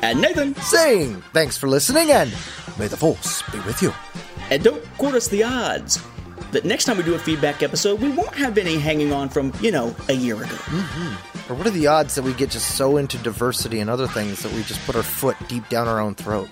And 0.00 0.20
Nathan. 0.20 0.54
saying 0.54 1.24
thanks 1.32 1.56
for 1.56 1.66
listening 1.66 2.12
and 2.12 2.32
may 2.78 2.86
the 2.86 2.96
Force 2.96 3.42
be 3.50 3.58
with 3.66 3.82
you. 3.82 3.92
And 4.50 4.62
don't 4.62 4.84
quote 4.96 5.16
us 5.16 5.26
the 5.26 5.42
odds 5.42 5.98
that 6.52 6.64
next 6.64 6.84
time 6.84 6.96
we 6.96 7.02
do 7.02 7.14
a 7.14 7.18
feedback 7.18 7.62
episode, 7.62 8.00
we 8.00 8.10
won't 8.10 8.34
have 8.34 8.58
any 8.58 8.78
hanging 8.78 9.12
on 9.12 9.28
from, 9.28 9.52
you 9.60 9.70
know, 9.70 9.94
a 10.08 10.14
year 10.14 10.36
ago. 10.36 10.46
Mm-hmm. 10.46 11.52
Or 11.52 11.56
what 11.56 11.66
are 11.66 11.70
the 11.70 11.86
odds 11.86 12.14
that 12.14 12.22
we 12.22 12.32
get 12.34 12.50
just 12.50 12.76
so 12.76 12.96
into 12.96 13.16
diversity 13.18 13.80
and 13.80 13.88
other 13.88 14.06
things 14.06 14.42
that 14.42 14.52
we 14.52 14.62
just 14.62 14.84
put 14.86 14.96
our 14.96 15.02
foot 15.02 15.36
deep 15.48 15.68
down 15.68 15.88
our 15.88 16.00
own 16.00 16.14
throat? 16.14 16.48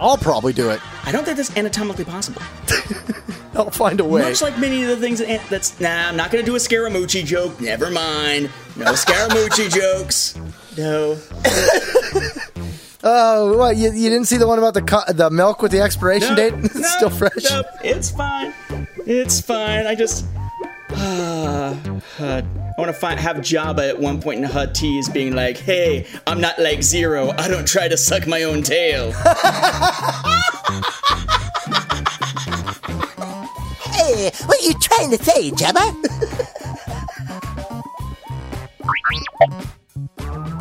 I'll 0.00 0.16
probably 0.16 0.52
do 0.52 0.70
it. 0.70 0.80
I 1.06 1.12
don't 1.12 1.24
think 1.24 1.36
that's 1.36 1.56
anatomically 1.56 2.04
possible. 2.04 2.42
I'll 3.54 3.70
find 3.70 4.00
a 4.00 4.04
way. 4.04 4.22
Much 4.22 4.42
like 4.42 4.58
many 4.58 4.82
of 4.82 4.88
the 4.88 4.96
things 4.96 5.20
that 5.20 5.48
that's 5.48 5.78
nah, 5.78 6.08
I'm 6.08 6.16
not 6.16 6.30
gonna 6.30 6.42
do 6.42 6.56
a 6.56 6.58
Scaramucci 6.58 7.24
joke. 7.24 7.60
Never 7.60 7.90
mind. 7.90 8.50
No 8.76 8.86
Scaramucci 8.92 9.70
jokes. 9.70 10.38
No. 10.76 11.18
Oh, 13.04 13.58
what? 13.58 13.76
You, 13.76 13.90
you 13.92 14.10
didn't 14.10 14.26
see 14.26 14.36
the 14.36 14.46
one 14.46 14.58
about 14.58 14.74
the 14.74 14.82
co- 14.82 15.12
the 15.12 15.28
milk 15.30 15.60
with 15.60 15.72
the 15.72 15.80
expiration 15.80 16.36
date? 16.36 16.54
it's 16.58 16.74
nope, 16.74 16.84
still 16.84 17.10
fresh. 17.10 17.50
Nope, 17.50 17.66
it's 17.82 18.10
fine. 18.10 18.54
It's 19.06 19.40
fine. 19.40 19.86
I 19.86 19.94
just. 19.94 20.24
Uh, 20.90 21.74
uh, 22.20 22.42
I 22.44 22.80
want 22.80 22.88
to 22.88 22.92
find 22.92 23.18
have 23.18 23.38
Jabba 23.38 23.88
at 23.88 23.98
one 23.98 24.20
point 24.20 24.44
in 24.44 24.50
Huttese 24.50 25.12
being 25.12 25.34
like, 25.34 25.58
"Hey, 25.58 26.06
I'm 26.26 26.40
not 26.40 26.58
like 26.60 26.78
Ziro. 26.78 27.38
I 27.38 27.48
don't 27.48 27.66
try 27.66 27.88
to 27.88 27.96
suck 27.96 28.28
my 28.28 28.44
own 28.44 28.62
tail." 28.62 29.10
hey, 33.90 34.30
what 34.46 34.60
are 34.60 34.64
you 34.64 34.74
trying 34.80 35.10
to 35.10 35.18
say, 35.18 35.50
Jabba? 35.50 35.92